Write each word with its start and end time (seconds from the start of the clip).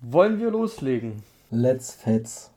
Wollen 0.00 0.38
wir 0.38 0.52
loslegen? 0.52 1.24
Let's 1.50 1.92
fetz. 1.92 2.52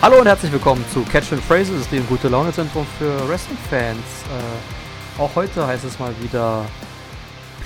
Hallo 0.00 0.20
und 0.20 0.26
herzlich 0.26 0.50
willkommen 0.50 0.82
zu 0.90 1.02
Catch 1.02 1.32
and 1.32 1.42
Phrases, 1.42 1.86
dem 1.90 2.06
gute 2.06 2.28
Laune 2.28 2.54
Zentrum 2.54 2.86
für 2.98 3.28
Wrestling-Fans. 3.28 3.98
Äh, 3.98 5.20
auch 5.20 5.34
heute 5.34 5.66
heißt 5.66 5.84
es 5.84 5.98
mal 5.98 6.14
wieder 6.22 6.64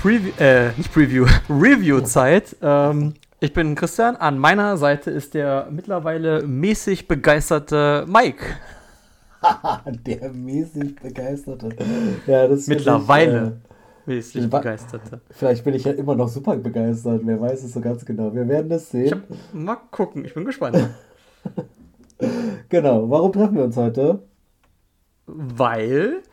Preview, 0.03 0.31
äh, 0.37 0.73
nicht 0.75 0.91
Preview, 0.91 1.25
Review-Zeit. 1.49 2.57
Ähm, 2.61 3.13
ich 3.39 3.53
bin 3.53 3.73
Christian, 3.73 4.17
an 4.17 4.37
meiner 4.37 4.75
Seite 4.75 5.09
ist 5.09 5.33
der 5.33 5.69
mittlerweile 5.71 6.45
mäßig 6.45 7.07
begeisterte 7.07 8.05
Mike. 8.05 8.43
der 10.05 10.29
mäßig 10.33 10.97
begeisterte. 10.97 11.69
Ja, 12.27 12.49
das 12.49 12.67
Mittlerweile 12.67 13.61
ich, 14.05 14.11
äh, 14.11 14.15
mäßig 14.15 14.49
begeisterte. 14.49 15.21
Vielleicht 15.29 15.63
bin 15.63 15.73
ich 15.73 15.85
ja 15.85 15.93
immer 15.93 16.15
noch 16.15 16.27
super 16.27 16.57
begeistert, 16.57 17.21
wer 17.23 17.39
weiß 17.39 17.63
es 17.63 17.71
so 17.71 17.79
ganz 17.79 18.03
genau. 18.03 18.35
Wir 18.35 18.45
werden 18.45 18.69
es 18.73 18.89
sehen. 18.89 19.09
Hab, 19.09 19.53
mal 19.53 19.77
gucken, 19.89 20.25
ich 20.25 20.33
bin 20.33 20.43
gespannt. 20.43 20.89
genau, 22.67 23.09
warum 23.09 23.31
treffen 23.31 23.55
wir 23.55 23.63
uns 23.63 23.77
heute? 23.77 24.21
Weil 25.27 26.23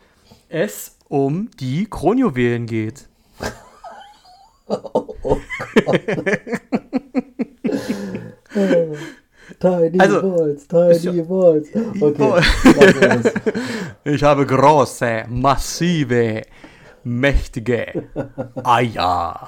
es 0.49 0.97
um 1.07 1.49
die 1.57 1.85
Kronjuwelen 1.89 2.65
geht. 2.65 3.07
Oh, 4.67 5.15
oh 5.25 5.37
Tiny 9.59 9.99
also, 9.99 10.21
Balls, 10.21 10.67
Tiny 10.67 11.21
Balls. 11.21 11.67
Okay. 12.01 13.31
ich 14.05 14.23
habe 14.23 14.45
große, 14.45 15.25
massive, 15.29 16.41
mächtige 17.03 18.09
Eier. 18.63 19.47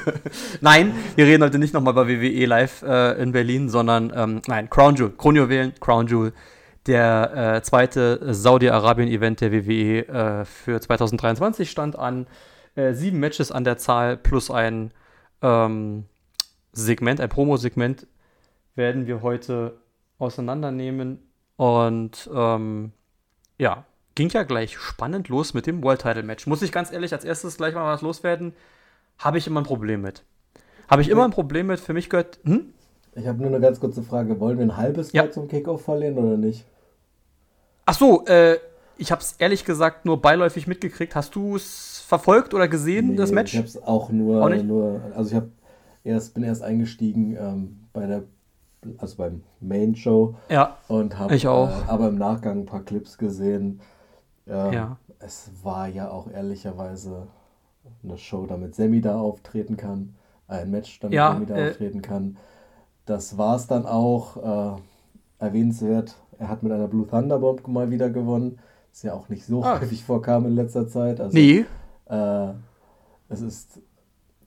nein, 0.60 0.94
wir 1.16 1.26
reden 1.26 1.42
heute 1.42 1.58
nicht 1.58 1.74
nochmal 1.74 1.92
über 1.92 2.08
WWE 2.08 2.46
Live 2.46 2.82
äh, 2.82 3.20
in 3.20 3.32
Berlin, 3.32 3.68
sondern 3.68 4.12
ähm, 4.14 4.42
nein, 4.46 4.70
Crown 4.70 4.94
Jewel, 4.94 5.12
Kronjuwelen, 5.16 5.72
Crown 5.80 6.06
Jewel, 6.06 6.32
der 6.86 7.56
äh, 7.56 7.62
zweite 7.62 8.20
Saudi-Arabien-Event 8.32 9.40
der 9.40 9.52
WWE 9.52 10.06
äh, 10.06 10.44
für 10.44 10.80
2023 10.80 11.70
stand 11.70 11.98
an. 11.98 12.26
Äh, 12.74 12.94
sieben 12.94 13.20
Matches 13.20 13.52
an 13.52 13.64
der 13.64 13.76
Zahl 13.76 14.16
plus 14.16 14.50
ein 14.50 14.92
ähm, 15.42 16.04
Segment, 16.72 17.20
ein 17.20 17.28
Promo-Segment 17.28 18.06
werden 18.74 19.06
wir 19.06 19.22
heute 19.22 19.78
auseinandernehmen. 20.18 21.18
Und 21.56 22.30
ähm, 22.34 22.92
ja, 23.58 23.84
ging 24.14 24.28
ja 24.30 24.42
gleich 24.42 24.78
spannend 24.78 25.28
los 25.28 25.54
mit 25.54 25.66
dem 25.66 25.82
World 25.82 26.02
Title 26.02 26.22
Match. 26.22 26.46
Muss 26.46 26.62
ich 26.62 26.72
ganz 26.72 26.92
ehrlich 26.92 27.12
als 27.12 27.24
erstes 27.24 27.56
gleich 27.56 27.74
mal 27.74 27.92
was 27.92 28.02
loswerden? 28.02 28.54
Habe 29.18 29.38
ich 29.38 29.46
immer 29.46 29.60
ein 29.60 29.66
Problem 29.66 30.00
mit. 30.00 30.24
Habe 30.88 31.02
ich 31.02 31.08
immer 31.08 31.24
ein 31.24 31.30
Problem 31.30 31.66
mit. 31.66 31.80
Für 31.80 31.92
mich 31.92 32.10
gehört. 32.10 32.38
Hm? 32.44 32.72
Ich 33.14 33.26
habe 33.26 33.38
nur 33.38 33.48
eine 33.48 33.60
ganz 33.60 33.78
kurze 33.80 34.02
Frage. 34.02 34.40
Wollen 34.40 34.58
wir 34.58 34.64
ein 34.64 34.76
halbes 34.76 35.12
ja. 35.12 35.22
Mal 35.22 35.32
zum 35.32 35.48
Kickoff 35.48 35.84
verlieren 35.84 36.18
oder 36.18 36.36
nicht? 36.36 36.64
Ach 37.84 37.94
so, 37.94 38.24
äh, 38.26 38.58
ich 38.96 39.12
habe 39.12 39.20
es 39.20 39.32
ehrlich 39.38 39.64
gesagt 39.64 40.04
nur 40.04 40.20
beiläufig 40.20 40.66
mitgekriegt. 40.66 41.14
Hast 41.14 41.34
du 41.34 41.56
es 41.56 42.01
verfolgt 42.12 42.52
oder 42.52 42.68
gesehen, 42.68 43.08
nee, 43.08 43.16
das 43.16 43.32
Match? 43.32 43.54
Ich 43.54 43.58
habe 43.58 43.68
es 43.68 43.82
auch 43.82 44.10
nur, 44.10 44.44
auch 44.44 44.62
nur, 44.62 45.00
also 45.14 45.30
ich 45.30 45.36
habe 45.36 45.48
erst 46.04 46.34
bin 46.34 46.42
erst 46.42 46.62
eingestiegen 46.62 47.36
ähm, 47.40 47.78
bei 47.94 48.06
der 48.06 48.24
also 48.98 49.16
beim 49.16 49.42
Main 49.60 49.94
Show 49.94 50.34
ja, 50.50 50.76
und 50.88 51.18
habe 51.18 51.34
äh, 51.34 51.46
aber 51.86 52.08
im 52.08 52.18
Nachgang 52.18 52.60
ein 52.60 52.66
paar 52.66 52.82
Clips 52.82 53.16
gesehen. 53.16 53.80
Äh, 54.46 54.74
ja. 54.74 54.96
Es 55.20 55.50
war 55.62 55.86
ja 55.86 56.10
auch 56.10 56.28
ehrlicherweise 56.30 57.28
eine 58.02 58.18
Show, 58.18 58.44
damit 58.46 58.74
Sammy 58.74 59.00
da 59.00 59.18
auftreten 59.18 59.76
kann, 59.76 60.14
ein 60.48 60.70
Match, 60.70 60.98
damit 60.98 61.14
ja, 61.14 61.32
Sammy 61.32 61.46
da 61.46 61.56
äh, 61.56 61.70
auftreten 61.70 62.02
kann. 62.02 62.36
Das 63.06 63.38
war 63.38 63.56
es 63.56 63.66
dann 63.68 63.86
auch. 63.86 64.76
Äh, 64.76 64.80
erwähnenswert, 65.42 66.14
er 66.38 66.48
hat 66.48 66.62
mit 66.62 66.72
einer 66.72 66.86
Blue 66.86 67.06
Thunderbomb 67.06 67.66
mal 67.66 67.90
wieder 67.90 68.10
gewonnen. 68.10 68.58
Das 68.92 69.02
ja 69.02 69.14
auch 69.14 69.28
nicht 69.28 69.44
so 69.44 69.64
ah. 69.64 69.80
häufig 69.80 70.04
vorkam 70.04 70.46
in 70.46 70.54
letzter 70.54 70.86
Zeit. 70.86 71.20
Also, 71.20 71.36
nee. 71.36 71.64
Äh, 72.12 72.52
es 73.28 73.40
ist 73.40 73.80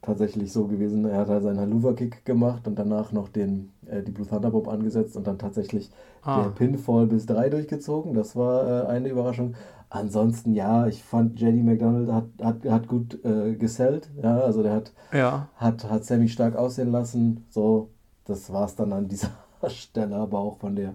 tatsächlich 0.06 0.52
so 0.54 0.68
gewesen, 0.68 1.06
er 1.06 1.22
hat 1.22 1.30
halt 1.30 1.44
seinen 1.44 1.60
Haluva-Kick 1.60 2.24
gemacht 2.26 2.68
und 2.68 2.78
danach 2.78 3.12
noch 3.12 3.28
den, 3.28 3.72
äh, 3.88 4.04
die 4.04 4.12
Blue 4.12 4.28
Thunderbomb 4.28 4.68
angesetzt 4.68 5.18
und 5.18 5.26
dann 5.26 5.40
tatsächlich 5.40 5.90
ah. 6.22 6.44
der 6.44 6.50
Pinfall 6.52 7.08
bis 7.08 7.26
drei 7.26 7.50
durchgezogen. 7.50 8.14
Das 8.14 8.36
war 8.36 8.86
äh, 8.86 8.88
eine 8.88 9.10
Überraschung. 9.10 9.56
Ansonsten, 9.90 10.54
ja, 10.54 10.88
ich 10.88 11.04
fand 11.04 11.40
JD 11.40 11.64
McDonald 11.64 12.12
hat, 12.12 12.26
hat, 12.42 12.66
hat 12.70 12.88
gut 12.88 13.24
äh, 13.26 13.56
gesellt. 13.56 14.10
Ja, 14.22 14.40
also 14.42 14.62
der 14.62 14.74
hat, 14.74 14.92
ja. 15.12 15.48
hat, 15.56 15.90
hat 15.90 16.06
Sammy 16.06 16.28
stark 16.28 16.56
aussehen 16.56 16.92
lassen. 16.92 17.46
So, 17.50 17.90
das 18.26 18.52
war 18.54 18.66
es 18.66 18.76
dann 18.76 18.94
an 18.94 19.08
dieser 19.08 19.32
Stelle, 19.68 20.16
aber 20.18 20.38
auch 20.40 20.58
von 20.58 20.76
der, 20.76 20.94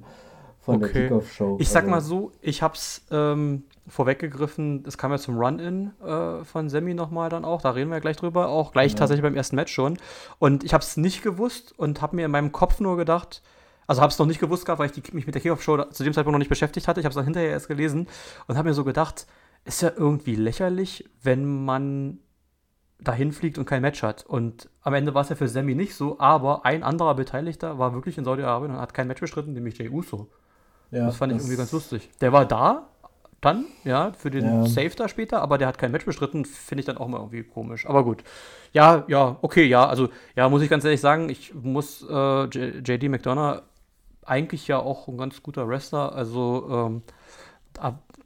von 0.73 0.85
okay. 0.85 0.93
der 0.93 1.03
Kickoff-Show. 1.03 1.57
Ich 1.61 1.69
sag 1.69 1.85
also 1.85 1.91
mal 1.91 2.01
so, 2.01 2.33
ich 2.41 2.63
hab's 2.63 3.05
ähm, 3.11 3.65
vorweggegriffen, 3.87 4.85
es 4.87 4.99
kam 4.99 5.11
ja 5.11 5.19
zum 5.19 5.37
Run-In 5.37 5.93
äh, 6.03 6.45
von 6.45 6.69
Sammy 6.69 6.95
nochmal 6.95 7.29
dann 7.29 7.45
auch, 7.45 7.63
da 7.63 7.71
reden 7.71 7.91
wir 7.91 7.97
ja 7.97 8.01
gleich 8.01 8.17
drüber, 8.17 8.49
auch 8.49 8.73
gleich 8.73 8.93
ja. 8.93 8.99
tatsächlich 8.99 9.23
beim 9.23 9.35
ersten 9.35 9.57
Match 9.57 9.73
schon. 9.73 9.99
Und 10.39 10.65
ich 10.65 10.73
habe 10.73 10.83
es 10.83 10.97
nicht 10.97 11.23
gewusst 11.23 11.75
und 11.77 12.01
habe 12.03 12.17
mir 12.17 12.25
in 12.25 12.31
meinem 12.31 12.53
Kopf 12.53 12.81
nur 12.81 12.97
gedacht, 12.97 13.43
also 13.87 14.03
habe 14.03 14.13
es 14.13 14.19
noch 14.19 14.27
nicht 14.27 14.41
gewusst 14.41 14.67
gehabt, 14.67 14.79
weil 14.79 14.87
ich 14.87 14.93
die, 14.93 15.03
mich 15.15 15.27
mit 15.27 15.35
der 15.35 15.43
Kickoff-Show 15.43 15.85
zu 15.91 16.05
dem 16.05 16.13
Zeitpunkt 16.13 16.35
noch 16.35 16.39
nicht 16.39 16.49
beschäftigt 16.49 16.87
hatte. 16.87 17.01
Ich 17.01 17.05
habe 17.05 17.11
es 17.11 17.17
dann 17.17 17.25
hinterher 17.25 17.51
erst 17.51 17.69
gelesen 17.69 18.07
und 18.47 18.57
habe 18.57 18.69
mir 18.69 18.75
so 18.75 18.85
gedacht, 18.85 19.27
ist 19.65 19.83
ja 19.83 19.91
irgendwie 19.97 20.37
lächerlich, 20.37 21.09
wenn 21.23 21.65
man 21.65 22.19
dahin 23.01 23.33
fliegt 23.33 23.59
und 23.59 23.65
kein 23.65 23.83
Match 23.83 24.03
hat. 24.03 24.25
Und 24.27 24.69
am 24.83 24.95
Ende 24.95 25.15
war 25.15 25.23
es 25.23 25.29
ja 25.29 25.37
für 25.37 25.49
Sammy 25.49 25.75
nicht 25.75 25.95
so, 25.95 26.19
aber 26.19 26.65
ein 26.65 26.83
anderer 26.83 27.15
Beteiligter 27.15 27.79
war 27.79 27.95
wirklich 27.95 28.19
in 28.19 28.25
Saudi-Arabien 28.25 28.73
und 28.73 28.81
hat 28.81 28.95
kein 28.95 29.09
Match 29.09 29.21
bestritten, 29.21 29.53
nämlich 29.53 29.79
Jay 29.79 29.89
Uso. 29.89 30.31
Ja, 30.91 31.07
das 31.07 31.17
fand 31.17 31.33
das 31.33 31.39
ich 31.39 31.43
irgendwie 31.45 31.59
ganz 31.59 31.73
lustig. 31.73 32.11
Der 32.21 32.33
war 32.33 32.47
da, 32.47 32.89
dann, 33.41 33.65
ja, 33.85 34.13
für 34.13 34.31
den 34.31 34.45
ja. 34.45 34.67
Save 34.67 34.91
da 34.91 35.09
später, 35.09 35.41
aber 35.41 35.57
der 35.57 35.69
hat 35.69 35.79
kein 35.79 35.93
Match 35.93 36.05
bestritten, 36.05 36.45
finde 36.45 36.81
ich 36.81 36.87
dann 36.87 36.99
auch 36.99 37.09
mal 37.09 37.19
irgendwie 37.19 37.43
komisch. 37.43 37.87
Aber 37.87 38.05
gut. 38.05 38.23
Ja, 38.73 39.05
ja, 39.09 39.39
okay, 39.41 39.65
ja, 39.65 39.87
also, 39.87 40.09
ja, 40.37 40.49
muss 40.49 40.63
ich 40.63 40.69
ganz 40.69 40.85
ehrlich 40.85 41.01
sagen, 41.01 41.29
ich 41.29 41.55
muss 41.55 42.05
äh, 42.09 42.45
JD 42.45 43.09
McDonough 43.09 43.63
eigentlich 44.25 44.69
ja 44.69 44.79
auch 44.79 45.09
ein 45.09 45.17
ganz 45.17 45.43
guter 45.43 45.69
Wrestler, 45.69 46.15
also 46.15 46.69
ähm, 46.71 47.03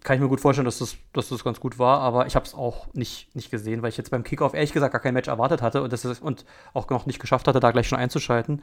kann 0.04 0.16
ich 0.16 0.22
mir 0.22 0.28
gut 0.28 0.40
vorstellen, 0.40 0.66
dass 0.66 0.78
das, 0.78 0.96
dass 1.12 1.30
das 1.30 1.42
ganz 1.42 1.58
gut 1.58 1.78
war, 1.78 2.00
aber 2.00 2.26
ich 2.26 2.36
habe 2.36 2.46
es 2.46 2.54
auch 2.54 2.86
nicht, 2.92 3.34
nicht 3.34 3.50
gesehen, 3.50 3.82
weil 3.82 3.88
ich 3.88 3.96
jetzt 3.96 4.10
beim 4.10 4.22
Kickoff 4.22 4.54
ehrlich 4.54 4.72
gesagt 4.72 4.92
gar 4.92 5.00
kein 5.00 5.14
Match 5.14 5.28
erwartet 5.28 5.62
hatte 5.62 5.82
und, 5.82 5.92
das 5.92 6.04
ist, 6.04 6.22
und 6.22 6.44
auch 6.74 6.88
noch 6.90 7.06
nicht 7.06 7.18
geschafft 7.18 7.48
hatte, 7.48 7.58
da 7.58 7.70
gleich 7.72 7.88
schon 7.88 7.98
einzuschalten. 7.98 8.62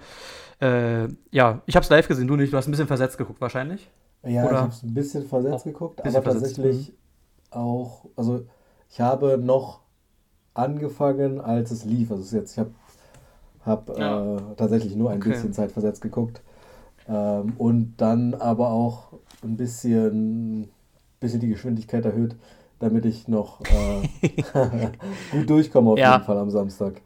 Äh, 0.61 1.07
ja, 1.31 1.61
ich 1.65 1.75
habe 1.75 1.83
es 1.83 1.89
live 1.89 2.07
gesehen, 2.07 2.27
du 2.27 2.35
nicht, 2.35 2.53
du 2.53 2.57
hast 2.57 2.67
ein 2.67 2.71
bisschen 2.71 2.87
versetzt 2.87 3.17
geguckt 3.17 3.41
wahrscheinlich. 3.41 3.89
Ja, 4.23 4.43
Oder? 4.43 4.51
ich 4.51 4.57
habe 4.57 4.69
es 4.69 4.83
ein 4.83 4.93
bisschen 4.93 5.25
versetzt 5.27 5.63
geguckt, 5.65 6.03
bisschen 6.03 6.15
aber 6.15 6.31
versetzt. 6.31 6.55
tatsächlich 6.57 6.89
mhm. 6.89 7.57
auch, 7.57 8.05
also 8.15 8.45
ich 8.89 9.01
habe 9.01 9.37
noch 9.37 9.81
angefangen, 10.53 11.41
als 11.41 11.71
es 11.71 11.85
lief. 11.85 12.11
Also 12.11 12.37
jetzt, 12.37 12.53
ich 12.53 12.59
habe 12.59 12.71
hab, 13.65 13.97
ja. 13.97 14.35
äh, 14.35 14.39
tatsächlich 14.57 14.95
nur 14.95 15.09
ein 15.11 15.17
okay. 15.17 15.29
bisschen 15.29 15.53
Zeit 15.53 15.71
versetzt 15.71 16.01
geguckt. 16.01 16.41
Ähm, 17.07 17.53
und 17.57 17.95
dann 17.97 18.35
aber 18.35 18.69
auch 18.69 19.13
ein 19.43 19.57
bisschen, 19.57 20.69
bisschen 21.21 21.39
die 21.39 21.49
Geschwindigkeit 21.49 22.03
erhöht, 22.03 22.35
damit 22.79 23.05
ich 23.05 23.29
noch 23.29 23.61
äh, 23.61 24.29
gut 25.31 25.49
durchkomme 25.49 25.91
auf 25.91 25.99
ja. 25.99 26.13
jeden 26.13 26.25
Fall 26.25 26.37
am 26.37 26.49
Samstag. 26.49 27.01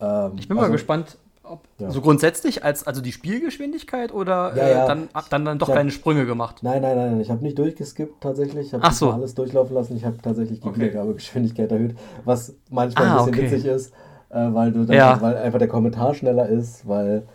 Ähm, 0.00 0.32
ich 0.38 0.48
bin 0.48 0.56
also, 0.56 0.68
mal 0.68 0.72
gespannt, 0.72 1.18
ob, 1.42 1.60
ja. 1.78 1.90
So 1.90 2.00
grundsätzlich 2.00 2.64
als 2.64 2.86
also 2.86 3.00
die 3.00 3.12
Spielgeschwindigkeit 3.12 4.12
oder 4.12 4.54
ja, 4.56 4.68
ja. 4.68 4.84
Äh, 4.84 4.86
dann, 4.86 5.08
dann, 5.30 5.44
dann 5.44 5.58
doch 5.58 5.68
hab, 5.68 5.74
kleine 5.74 5.90
Sprünge 5.90 6.26
gemacht? 6.26 6.58
Nein, 6.62 6.82
nein, 6.82 6.96
nein, 6.96 7.20
ich 7.20 7.30
habe 7.30 7.42
nicht 7.42 7.58
durchgeskippt 7.58 8.22
tatsächlich. 8.22 8.68
Ich 8.68 8.74
habe 8.74 8.94
so. 8.94 9.10
alles 9.10 9.34
durchlaufen 9.34 9.74
lassen. 9.74 9.96
Ich 9.96 10.04
habe 10.04 10.18
tatsächlich 10.22 10.60
die 10.60 10.68
okay. 10.68 10.80
Wiedergabegeschwindigkeit 10.80 11.70
erhöht, 11.72 11.96
was 12.24 12.54
manchmal 12.70 13.06
ah, 13.06 13.10
ein 13.10 13.30
bisschen 13.30 13.44
okay. 13.44 13.52
witzig 13.52 13.70
ist, 13.70 13.92
äh, 14.30 14.52
weil, 14.52 14.72
du 14.72 14.84
dann, 14.84 15.20
weil 15.20 15.36
einfach 15.36 15.58
der 15.58 15.68
Kommentar 15.68 16.14
schneller 16.14 16.48
ist, 16.48 16.86
weil 16.86 17.26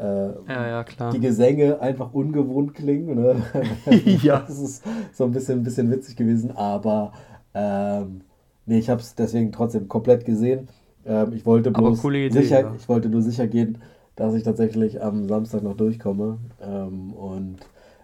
äh, 0.00 0.84
die 1.12 1.20
Gesänge 1.20 1.80
einfach 1.80 2.12
ungewohnt 2.14 2.74
klingen. 2.74 3.16
Ne? 3.16 3.42
ja. 4.22 4.40
Das 4.40 4.58
ist 4.58 4.82
so 5.12 5.24
ein 5.24 5.32
bisschen, 5.32 5.60
ein 5.60 5.62
bisschen 5.62 5.90
witzig 5.90 6.16
gewesen, 6.16 6.56
aber 6.56 7.12
ähm, 7.54 8.22
nee, 8.66 8.78
ich 8.78 8.88
habe 8.88 9.00
es 9.00 9.14
deswegen 9.14 9.52
trotzdem 9.52 9.88
komplett 9.88 10.24
gesehen. 10.24 10.68
Ähm, 11.04 11.32
ich, 11.34 11.44
wollte 11.44 11.70
bloß 11.70 12.02
Idee, 12.04 12.30
sicher, 12.30 12.60
ja. 12.60 12.74
ich 12.74 12.88
wollte 12.88 13.08
nur 13.08 13.22
sicher 13.22 13.46
gehen, 13.46 13.78
dass 14.16 14.34
ich 14.34 14.42
tatsächlich 14.42 15.02
am 15.02 15.28
Samstag 15.28 15.62
noch 15.62 15.76
durchkomme. 15.76 16.38
Ähm, 16.62 17.12
und 17.12 17.58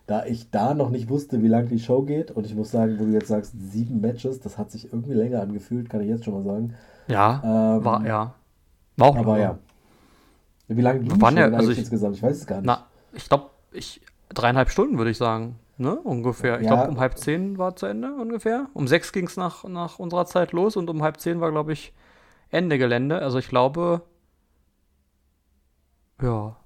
da 0.06 0.24
ich 0.26 0.50
da 0.50 0.74
noch 0.74 0.90
nicht 0.90 1.08
wusste, 1.08 1.42
wie 1.42 1.48
lange 1.48 1.68
die 1.68 1.78
Show 1.78 2.02
geht, 2.02 2.30
und 2.30 2.46
ich 2.46 2.54
muss 2.54 2.70
sagen, 2.70 2.96
wo 2.98 3.04
du 3.04 3.12
jetzt 3.12 3.28
sagst, 3.28 3.54
sieben 3.58 4.00
Matches, 4.00 4.40
das 4.40 4.58
hat 4.58 4.70
sich 4.70 4.92
irgendwie 4.92 5.14
länger 5.14 5.40
angefühlt, 5.40 5.88
kann 5.88 6.02
ich 6.02 6.08
jetzt 6.08 6.24
schon 6.24 6.34
mal 6.34 6.44
sagen. 6.44 6.74
Ja, 7.08 7.76
ähm, 7.76 7.84
war, 7.84 8.06
ja. 8.06 8.34
War 8.96 9.08
auch 9.08 9.16
Aber 9.16 9.38
ja. 9.38 9.58
Wie 10.68 10.80
lange 10.80 11.00
ging 11.00 11.12
es 11.12 11.34
ja, 11.34 11.48
also 11.48 11.70
ich, 11.70 11.78
insgesamt? 11.78 12.16
Ich 12.16 12.22
weiß 12.22 12.36
es 12.36 12.46
gar 12.46 12.56
nicht. 12.56 12.66
Na, 12.66 12.86
ich 13.12 13.28
glaube, 13.28 13.50
ich, 13.72 14.00
dreieinhalb 14.30 14.70
Stunden 14.70 14.98
würde 14.98 15.10
ich 15.10 15.18
sagen. 15.18 15.58
Ne, 15.78 15.94
ungefähr. 15.94 16.58
Ich 16.58 16.66
ja. 16.66 16.74
glaube, 16.74 16.90
um 16.90 16.98
halb 16.98 17.18
zehn 17.18 17.58
war 17.58 17.76
zu 17.76 17.84
Ende 17.84 18.14
ungefähr. 18.14 18.68
Um 18.72 18.88
sechs 18.88 19.12
ging 19.12 19.26
es 19.26 19.36
nach, 19.36 19.64
nach 19.64 19.98
unserer 19.98 20.24
Zeit 20.24 20.52
los 20.52 20.74
und 20.76 20.88
um 20.88 21.02
halb 21.02 21.20
zehn 21.20 21.40
war, 21.40 21.50
glaube 21.50 21.74
ich, 21.74 21.92
Ende 22.50 22.78
Gelände. 22.78 23.20
Also 23.20 23.38
ich 23.38 23.48
glaube, 23.48 24.02
ja. 26.22 26.56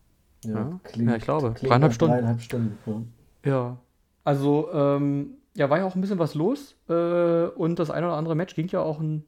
Ja, 0.45 0.51
ja, 0.51 0.81
klingt, 0.85 1.11
ja 1.11 1.17
ich 1.17 1.25
glaube. 1.25 1.55
Dreieinhalb 1.61 1.93
Stunden. 1.93 2.15
Dreieinhalb 2.15 2.41
Stunden. 2.41 3.13
Ja. 3.45 3.77
Also, 4.25 4.73
ähm, 4.73 5.35
ja, 5.55 5.69
war 5.69 5.79
ja 5.79 5.85
auch 5.85 5.95
ein 5.95 6.01
bisschen 6.01 6.19
was 6.19 6.35
los. 6.35 6.77
Äh, 6.89 7.47
und 7.47 7.79
das 7.79 7.91
eine 7.91 8.07
oder 8.07 8.17
andere 8.17 8.35
Match 8.35 8.55
ging 8.55 8.69
ja 8.69 8.81
auch 8.81 9.01
ein 9.01 9.25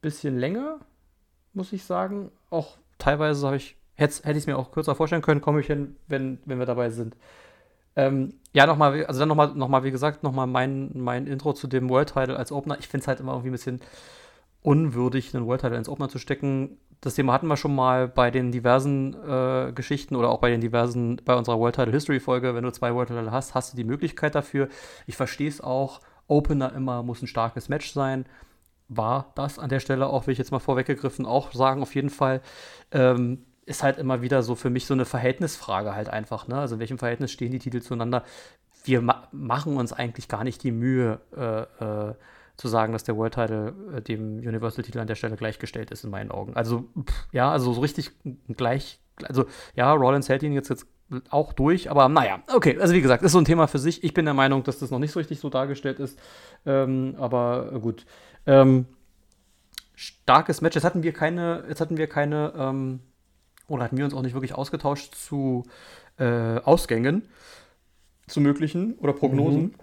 bisschen 0.00 0.38
länger, 0.38 0.78
muss 1.52 1.72
ich 1.72 1.84
sagen. 1.84 2.30
Auch 2.50 2.78
teilweise 2.98 3.44
habe 3.46 3.56
ich, 3.56 3.76
hätte, 3.94 4.22
hätte 4.22 4.32
ich 4.32 4.44
es 4.44 4.46
mir 4.46 4.58
auch 4.58 4.72
kürzer 4.72 4.94
vorstellen 4.94 5.22
können, 5.22 5.40
komme 5.40 5.60
ich 5.60 5.66
hin, 5.66 5.96
wenn, 6.08 6.38
wenn 6.44 6.58
wir 6.58 6.66
dabei 6.66 6.90
sind. 6.90 7.16
Ähm, 7.94 8.34
ja, 8.52 8.66
nochmal, 8.66 9.04
also 9.06 9.20
dann 9.20 9.28
nochmal, 9.28 9.54
noch 9.54 9.68
mal, 9.68 9.84
wie 9.84 9.90
gesagt, 9.90 10.22
nochmal 10.22 10.46
mein, 10.46 10.90
mein 10.94 11.26
Intro 11.26 11.52
zu 11.52 11.66
dem 11.66 11.90
World 11.90 12.08
Title 12.12 12.36
als 12.36 12.52
Opener. 12.52 12.78
Ich 12.78 12.88
finde 12.88 13.02
es 13.02 13.08
halt 13.08 13.20
immer 13.20 13.32
irgendwie 13.32 13.50
ein 13.50 13.52
bisschen 13.52 13.80
unwürdig, 14.62 15.34
einen 15.34 15.46
World 15.46 15.60
Title 15.60 15.76
ins 15.76 15.88
Opener 15.88 16.08
zu 16.08 16.18
stecken. 16.18 16.78
Das 17.00 17.14
Thema 17.14 17.32
hatten 17.32 17.48
wir 17.48 17.56
schon 17.56 17.74
mal 17.74 18.08
bei 18.08 18.30
den 18.30 18.52
diversen 18.52 19.14
äh, 19.28 19.72
Geschichten 19.74 20.14
oder 20.14 20.30
auch 20.30 20.38
bei 20.38 20.50
den 20.50 20.60
diversen, 20.60 21.20
bei 21.24 21.34
unserer 21.34 21.58
World 21.58 21.74
Title 21.74 21.92
History 21.92 22.20
Folge. 22.20 22.54
Wenn 22.54 22.64
du 22.64 22.70
zwei 22.70 22.94
World 22.94 23.08
Title 23.08 23.32
hast, 23.32 23.54
hast 23.54 23.72
du 23.72 23.76
die 23.76 23.84
Möglichkeit 23.84 24.34
dafür. 24.34 24.68
Ich 25.06 25.16
verstehe 25.16 25.48
es 25.48 25.60
auch. 25.60 26.00
Opener 26.28 26.72
immer 26.74 27.02
muss 27.02 27.20
ein 27.20 27.26
starkes 27.26 27.68
Match 27.68 27.92
sein. 27.92 28.24
War 28.88 29.32
das 29.34 29.58
an 29.58 29.68
der 29.68 29.80
Stelle 29.80 30.06
auch, 30.06 30.26
will 30.26 30.32
ich 30.32 30.38
jetzt 30.38 30.52
mal 30.52 30.60
vorweggegriffen, 30.60 31.26
auch 31.26 31.52
sagen, 31.52 31.82
auf 31.82 31.94
jeden 31.94 32.10
Fall. 32.10 32.40
Ähm, 32.92 33.44
ist 33.64 33.82
halt 33.82 33.98
immer 33.98 34.22
wieder 34.22 34.42
so 34.42 34.54
für 34.54 34.70
mich 34.70 34.86
so 34.86 34.94
eine 34.94 35.04
Verhältnisfrage 35.04 35.94
halt 35.94 36.08
einfach. 36.08 36.48
Ne? 36.48 36.56
Also 36.56 36.74
in 36.74 36.80
welchem 36.80 36.98
Verhältnis 36.98 37.32
stehen 37.32 37.52
die 37.52 37.58
Titel 37.58 37.80
zueinander? 37.80 38.24
Wir 38.84 39.00
ma 39.00 39.28
machen 39.30 39.76
uns 39.76 39.92
eigentlich 39.92 40.28
gar 40.28 40.44
nicht 40.44 40.62
die 40.64 40.72
Mühe, 40.72 41.20
äh, 41.36 42.10
äh, 42.10 42.14
zu 42.56 42.68
sagen, 42.68 42.92
dass 42.92 43.04
der 43.04 43.16
World 43.16 43.34
Title 43.34 43.74
äh, 43.96 44.02
dem 44.02 44.38
Universal-Titel 44.38 44.98
an 44.98 45.06
der 45.06 45.14
Stelle 45.14 45.36
gleichgestellt 45.36 45.90
ist, 45.90 46.04
in 46.04 46.10
meinen 46.10 46.30
Augen. 46.30 46.54
Also, 46.54 46.88
pff, 46.98 47.26
ja, 47.32 47.50
also 47.50 47.72
so 47.72 47.80
richtig 47.80 48.10
gleich, 48.48 49.00
also 49.24 49.46
ja, 49.74 49.92
Rollins 49.92 50.28
hält 50.28 50.42
ihn 50.42 50.52
jetzt, 50.52 50.68
jetzt 50.68 50.86
auch 51.30 51.52
durch, 51.52 51.90
aber 51.90 52.08
naja, 52.08 52.42
okay, 52.54 52.78
also 52.78 52.94
wie 52.94 53.02
gesagt, 53.02 53.22
ist 53.22 53.32
so 53.32 53.38
ein 53.38 53.44
Thema 53.44 53.66
für 53.66 53.78
sich. 53.78 54.02
Ich 54.04 54.14
bin 54.14 54.24
der 54.24 54.34
Meinung, 54.34 54.62
dass 54.64 54.78
das 54.78 54.90
noch 54.90 54.98
nicht 54.98 55.12
so 55.12 55.18
richtig 55.18 55.40
so 55.40 55.50
dargestellt 55.50 55.98
ist, 55.98 56.18
ähm, 56.64 57.16
aber 57.18 57.78
gut. 57.80 58.06
Ähm, 58.46 58.86
starkes 59.94 60.60
Match. 60.60 60.74
Jetzt 60.74 60.84
hatten 60.84 61.02
wir 61.02 61.12
keine, 61.12 61.64
jetzt 61.68 61.80
hatten 61.80 61.96
wir 61.96 62.06
keine, 62.06 62.52
ähm, 62.56 63.00
oder 63.72 63.84
hatten 63.84 63.96
wir 63.96 64.04
uns 64.04 64.14
auch 64.14 64.22
nicht 64.22 64.34
wirklich 64.34 64.54
ausgetauscht 64.54 65.14
zu 65.14 65.64
äh, 66.18 66.58
Ausgängen, 66.58 67.28
zu 68.26 68.40
möglichen 68.40 68.94
oder 68.98 69.12
Prognosen. 69.12 69.62
Mhm. 69.62 69.74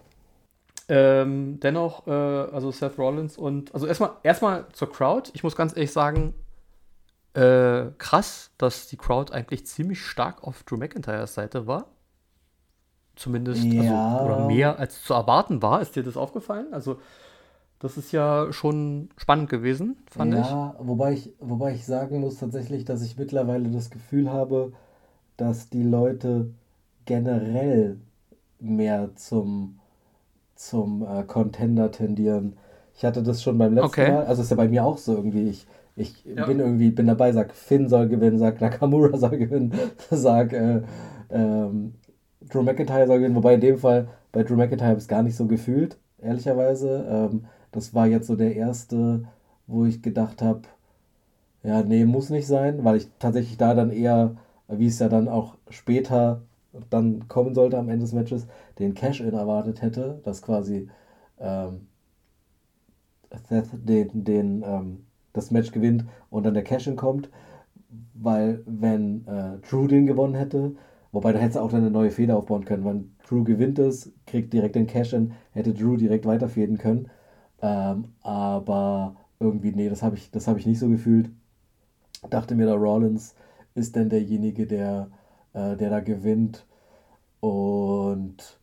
Ähm, 0.87 1.59
dennoch, 1.59 2.07
äh, 2.07 2.11
also 2.11 2.71
Seth 2.71 2.97
Rollins 2.97 3.37
und, 3.37 3.73
also 3.73 3.85
erstmal, 3.85 4.11
erstmal 4.23 4.65
zur 4.73 4.91
Crowd. 4.91 5.31
Ich 5.33 5.43
muss 5.43 5.55
ganz 5.55 5.75
ehrlich 5.75 5.91
sagen, 5.91 6.33
äh, 7.33 7.91
krass, 7.97 8.51
dass 8.57 8.87
die 8.87 8.97
Crowd 8.97 9.33
eigentlich 9.33 9.65
ziemlich 9.67 10.01
stark 10.01 10.43
auf 10.43 10.63
Drew 10.63 10.77
McIntyres 10.77 11.33
Seite 11.33 11.67
war. 11.67 11.87
Zumindest, 13.15 13.63
also, 13.63 13.75
ja. 13.75 14.17
also, 14.17 14.25
oder 14.25 14.47
mehr 14.47 14.79
als 14.79 15.03
zu 15.03 15.13
erwarten 15.13 15.61
war. 15.61 15.81
Ist 15.81 15.95
dir 15.95 16.03
das 16.03 16.17
aufgefallen? 16.17 16.73
Also, 16.73 16.99
das 17.79 17.97
ist 17.97 18.11
ja 18.11 18.51
schon 18.51 19.09
spannend 19.15 19.49
gewesen, 19.49 19.97
fand 20.09 20.33
ja, 20.33 20.41
ich. 20.41 20.47
Ja, 20.47 20.75
wobei 20.79 21.13
ich, 21.13 21.33
wobei 21.39 21.73
ich 21.73 21.85
sagen 21.85 22.19
muss 22.19 22.37
tatsächlich, 22.37 22.85
dass 22.85 23.01
ich 23.01 23.17
mittlerweile 23.17 23.69
das 23.69 23.89
Gefühl 23.89 24.31
habe, 24.31 24.73
dass 25.37 25.69
die 25.69 25.83
Leute 25.83 26.51
generell 27.05 27.97
mehr 28.59 29.15
zum 29.15 29.79
zum 30.59 31.07
äh, 31.07 31.23
Contender 31.23 31.89
tendieren. 31.89 32.57
Ich 32.93 33.05
hatte 33.05 33.23
das 33.23 33.41
schon 33.41 33.57
beim 33.57 33.75
letzten 33.75 33.87
okay. 33.87 34.11
Mal, 34.11 34.25
also 34.25 34.41
ist 34.41 34.51
ja 34.51 34.57
bei 34.57 34.67
mir 34.67 34.83
auch 34.83 34.97
so 34.97 35.15
irgendwie, 35.15 35.47
ich, 35.47 35.65
ich 35.95 36.25
ja. 36.25 36.45
bin 36.45 36.59
irgendwie, 36.59 36.91
bin 36.91 37.07
dabei, 37.07 37.31
sag 37.31 37.53
Finn 37.53 37.87
soll 37.87 38.09
gewinnen, 38.09 38.37
sag 38.37 38.59
Nakamura 38.59 39.17
soll 39.17 39.37
gewinnen, 39.37 39.73
sag 40.11 40.51
äh, 40.51 40.81
ähm, 41.29 41.93
Drew 42.41 42.61
McIntyre 42.61 43.07
soll 43.07 43.19
gewinnen, 43.19 43.37
wobei 43.37 43.53
in 43.53 43.61
dem 43.61 43.77
Fall 43.77 44.09
bei 44.33 44.43
Drew 44.43 44.57
McIntyre 44.57 44.89
habe 44.89 44.97
ich 44.97 45.05
es 45.05 45.07
gar 45.07 45.23
nicht 45.23 45.37
so 45.37 45.47
gefühlt, 45.47 45.97
ehrlicherweise. 46.21 47.07
Ähm, 47.09 47.45
das 47.71 47.93
war 47.93 48.07
jetzt 48.07 48.27
so 48.27 48.35
der 48.35 48.55
erste, 48.55 49.23
wo 49.67 49.85
ich 49.85 50.01
gedacht 50.01 50.41
habe, 50.41 50.61
ja, 51.63 51.83
nee, 51.83 52.05
muss 52.05 52.29
nicht 52.29 52.47
sein, 52.47 52.83
weil 52.83 52.97
ich 52.97 53.09
tatsächlich 53.19 53.57
da 53.57 53.73
dann 53.73 53.91
eher, 53.91 54.35
wie 54.67 54.87
es 54.87 54.99
ja 54.99 55.09
dann 55.09 55.27
auch 55.27 55.57
später 55.69 56.41
dann 56.89 57.27
kommen 57.27 57.55
sollte 57.55 57.77
am 57.77 57.89
Ende 57.89 58.03
des 58.05 58.13
Matches, 58.13 58.47
den 58.77 58.93
Cash-In 58.93 59.33
erwartet 59.33 59.81
hätte, 59.81 60.19
dass 60.23 60.41
quasi 60.41 60.87
ähm, 61.39 61.87
Seth 63.47 63.69
den, 63.73 64.23
den, 64.23 64.63
ähm, 64.65 65.05
das 65.33 65.51
Match 65.51 65.71
gewinnt 65.71 66.05
und 66.29 66.45
dann 66.45 66.53
der 66.53 66.63
Cash-In 66.63 66.95
kommt, 66.95 67.29
weil 68.13 68.63
wenn 68.65 69.25
äh, 69.27 69.57
Drew 69.67 69.87
den 69.87 70.05
gewonnen 70.05 70.35
hätte, 70.35 70.75
wobei 71.11 71.33
da 71.33 71.39
hätte 71.39 71.51
es 71.51 71.57
auch 71.57 71.71
dann 71.71 71.81
eine 71.81 71.91
neue 71.91 72.11
Feder 72.11 72.37
aufbauen 72.37 72.65
können, 72.65 72.85
wenn 72.85 73.15
Drew 73.27 73.43
gewinnt 73.43 73.79
es, 73.79 74.11
kriegt 74.25 74.53
direkt 74.53 74.75
den 74.75 74.87
Cash-In, 74.87 75.33
hätte 75.51 75.73
Drew 75.73 75.97
direkt 75.97 76.25
weiterfäden 76.25 76.77
können, 76.77 77.09
ähm, 77.61 78.13
aber 78.21 79.15
irgendwie, 79.39 79.71
nee, 79.71 79.89
das 79.89 80.03
habe 80.03 80.15
ich, 80.15 80.31
hab 80.33 80.57
ich 80.57 80.65
nicht 80.65 80.79
so 80.79 80.89
gefühlt. 80.89 81.29
Dachte 82.29 82.55
mir, 82.55 82.65
der 82.65 82.75
Rollins 82.75 83.35
ist 83.75 83.95
denn 83.95 84.09
derjenige, 84.09 84.67
der 84.67 85.09
äh, 85.53 85.75
der 85.75 85.89
da 85.89 85.99
gewinnt. 85.99 86.65
Und 87.39 88.59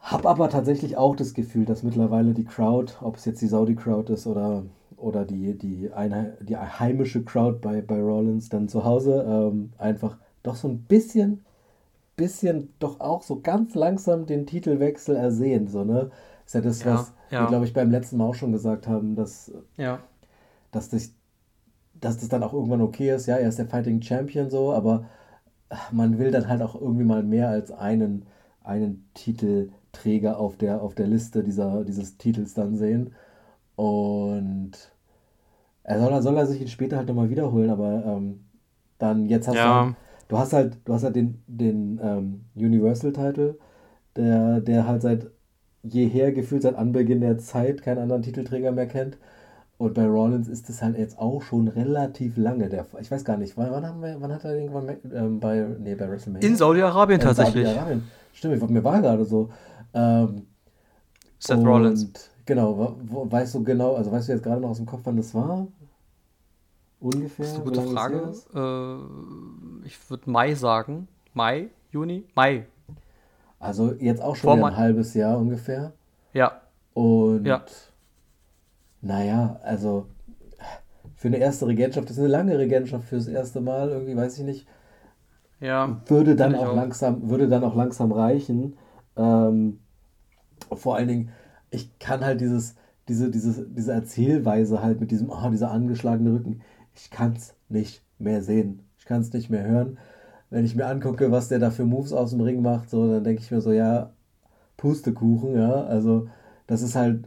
habe 0.00 0.28
aber 0.28 0.48
tatsächlich 0.48 0.96
auch 0.96 1.16
das 1.16 1.34
Gefühl, 1.34 1.64
dass 1.64 1.82
mittlerweile 1.82 2.34
die 2.34 2.44
Crowd, 2.44 2.94
ob 3.00 3.16
es 3.16 3.24
jetzt 3.24 3.40
die 3.42 3.46
Saudi-Crowd 3.46 4.12
ist 4.12 4.26
oder, 4.26 4.64
oder 4.96 5.24
die, 5.24 5.56
die, 5.56 5.92
eine, 5.92 6.36
die 6.40 6.56
heimische 6.56 7.24
Crowd 7.24 7.58
bei, 7.60 7.80
bei 7.80 8.00
Rollins 8.00 8.48
dann 8.48 8.68
zu 8.68 8.84
Hause, 8.84 9.24
ähm, 9.26 9.72
einfach 9.78 10.16
doch 10.42 10.56
so 10.56 10.68
ein 10.68 10.80
bisschen, 10.82 11.44
bisschen 12.16 12.72
doch 12.78 13.00
auch 13.00 13.22
so 13.22 13.40
ganz 13.40 13.74
langsam 13.74 14.26
den 14.26 14.46
Titelwechsel 14.46 15.16
ersehen. 15.16 15.68
So, 15.68 15.84
ne? 15.84 16.10
Ist 16.46 16.54
ja 16.54 16.60
das, 16.60 16.84
ja, 16.84 16.94
was 16.94 17.12
ja. 17.34 17.42
wir, 17.42 17.48
glaube 17.48 17.64
ich, 17.64 17.72
beim 17.72 17.90
letzten 17.90 18.16
Mal 18.16 18.26
auch 18.26 18.34
schon 18.34 18.52
gesagt 18.52 18.88
haben, 18.88 19.14
dass, 19.14 19.52
ja. 19.76 20.00
dass, 20.70 20.88
das, 20.88 21.12
dass 21.94 22.18
das 22.18 22.28
dann 22.28 22.42
auch 22.42 22.52
irgendwann 22.52 22.80
okay 22.80 23.14
ist. 23.14 23.26
Ja, 23.26 23.36
er 23.36 23.48
ist 23.48 23.58
der 23.58 23.66
Fighting 23.66 24.00
Champion 24.02 24.50
so, 24.50 24.72
aber 24.72 25.04
man 25.92 26.18
will 26.18 26.30
dann 26.30 26.48
halt 26.48 26.62
auch 26.62 26.80
irgendwie 26.80 27.04
mal 27.04 27.22
mehr 27.22 27.48
als 27.48 27.70
einen, 27.70 28.26
einen 28.62 29.08
Titelträger 29.14 30.38
auf 30.38 30.56
der, 30.56 30.82
auf 30.82 30.94
der 30.94 31.06
Liste 31.06 31.42
dieser, 31.42 31.84
dieses 31.84 32.16
Titels 32.16 32.54
dann 32.54 32.76
sehen. 32.76 33.14
Und 33.76 34.72
er 35.82 36.00
soll, 36.00 36.22
soll 36.22 36.36
er 36.36 36.46
sich 36.46 36.60
ihn 36.60 36.68
später 36.68 36.96
halt 36.96 37.08
nochmal 37.08 37.30
wiederholen, 37.30 37.70
aber 37.70 38.04
ähm, 38.06 38.40
dann 38.98 39.26
jetzt 39.26 39.48
hast 39.48 39.56
ja. 39.56 39.64
du 39.64 39.86
halt, 39.86 39.96
du 40.28 40.38
hast 40.38 40.52
halt, 40.52 40.78
du 40.84 40.94
hast 40.94 41.04
halt 41.04 41.16
den, 41.16 41.42
den 41.46 42.00
ähm, 42.02 42.44
Universal-Title, 42.54 43.58
der, 44.16 44.60
der 44.60 44.86
halt 44.86 45.02
seit 45.02 45.30
jeher 45.84 46.32
gefühlt 46.32 46.62
seit 46.62 46.74
Anbeginn 46.74 47.20
der 47.20 47.38
Zeit 47.38 47.82
keinen 47.82 47.98
anderen 47.98 48.22
Titelträger 48.22 48.72
mehr 48.72 48.86
kennt. 48.86 49.18
Und 49.76 49.94
bei 49.94 50.06
Rollins 50.06 50.48
ist 50.48 50.70
es 50.70 50.82
halt 50.82 50.96
jetzt 50.96 51.18
auch 51.18 51.42
schon 51.42 51.68
relativ 51.68 52.36
lange 52.36 52.68
der 52.68 52.84
Fall. 52.84 53.02
Ich 53.02 53.10
weiß 53.10 53.24
gar 53.24 53.36
nicht, 53.36 53.56
wann, 53.56 53.84
haben 53.84 54.02
wir, 54.02 54.16
wann 54.20 54.32
hat 54.32 54.44
er 54.44 54.56
gewonnen? 54.60 54.96
Ähm, 55.12 55.40
bei, 55.40 55.66
nee, 55.78 55.94
bei 55.94 56.08
WrestleMania? 56.08 56.48
In 56.48 56.56
Saudi-Arabien 56.56 57.20
äh, 57.20 57.24
tatsächlich. 57.24 57.66
Saudi 57.66 58.00
Stimmt, 58.32 58.70
mir 58.70 58.84
war 58.84 59.00
gerade 59.00 59.24
so. 59.24 59.50
Ähm, 59.92 60.46
Seth 61.38 61.58
und, 61.58 61.66
Rollins. 61.66 62.30
Genau, 62.46 62.96
wo, 63.04 63.30
weißt 63.30 63.54
du 63.54 63.64
genau, 63.64 63.94
also 63.94 64.12
weißt 64.12 64.28
du 64.28 64.32
jetzt 64.32 64.42
gerade 64.42 64.60
noch 64.60 64.70
aus 64.70 64.76
dem 64.76 64.86
Kopf, 64.86 65.00
wann 65.04 65.16
das 65.16 65.34
war? 65.34 65.66
Ungefähr? 67.00 67.44
Das 67.44 67.48
ist 67.48 67.54
eine 67.54 67.64
gute 67.64 67.82
Frage. 67.82 68.32
Äh, 68.54 69.86
ich 69.86 70.10
würde 70.10 70.30
Mai 70.30 70.54
sagen. 70.54 71.08
Mai, 71.32 71.68
Juni? 71.90 72.24
Mai. 72.34 72.66
Also 73.58 73.92
jetzt 73.94 74.22
auch 74.22 74.36
schon 74.36 74.62
ein 74.62 74.76
halbes 74.76 75.14
Jahr 75.14 75.38
ungefähr. 75.38 75.92
Ja. 76.32 76.60
Und 76.92 77.44
ja 77.46 77.64
naja, 79.04 79.60
also 79.62 80.06
für 81.14 81.28
eine 81.28 81.36
erste 81.36 81.66
Regentschaft, 81.66 82.08
das 82.08 82.16
ist 82.16 82.22
eine 82.22 82.32
lange 82.32 82.58
Regentschaft 82.58 83.06
fürs 83.06 83.28
erste 83.28 83.60
Mal, 83.60 83.90
irgendwie 83.90 84.16
weiß 84.16 84.38
ich 84.38 84.44
nicht. 84.44 84.66
Ja. 85.60 86.00
Würde 86.06 86.34
dann 86.34 86.54
auch, 86.54 86.68
auch, 86.68 86.74
langsam, 86.74 87.28
würde 87.28 87.48
dann 87.48 87.64
auch 87.64 87.76
langsam 87.76 88.12
reichen. 88.12 88.76
Ähm, 89.16 89.80
vor 90.72 90.96
allen 90.96 91.08
Dingen, 91.08 91.30
ich 91.70 91.98
kann 91.98 92.24
halt 92.24 92.40
dieses, 92.40 92.76
diese, 93.08 93.30
diese, 93.30 93.66
diese 93.68 93.92
Erzählweise 93.92 94.82
halt 94.82 95.00
mit 95.00 95.10
diesem, 95.10 95.30
oh, 95.30 95.50
dieser 95.50 95.70
angeschlagene 95.70 96.32
Rücken, 96.32 96.62
ich 96.94 97.10
kann 97.10 97.34
es 97.34 97.54
nicht 97.68 98.02
mehr 98.18 98.42
sehen. 98.42 98.88
Ich 98.98 99.04
kann 99.04 99.20
es 99.20 99.32
nicht 99.32 99.50
mehr 99.50 99.64
hören. 99.64 99.98
Wenn 100.54 100.64
ich 100.64 100.76
mir 100.76 100.86
angucke, 100.86 101.32
was 101.32 101.48
der 101.48 101.58
da 101.58 101.70
für 101.72 101.84
Moves 101.84 102.12
aus 102.12 102.30
dem 102.30 102.40
Ring 102.40 102.62
macht, 102.62 102.88
so, 102.88 103.10
dann 103.10 103.24
denke 103.24 103.42
ich 103.42 103.50
mir 103.50 103.60
so, 103.60 103.72
ja, 103.72 104.12
Pustekuchen, 104.76 105.56
ja. 105.56 105.84
Also, 105.84 106.28
das 106.68 106.82
ist 106.82 106.94
halt 106.96 107.26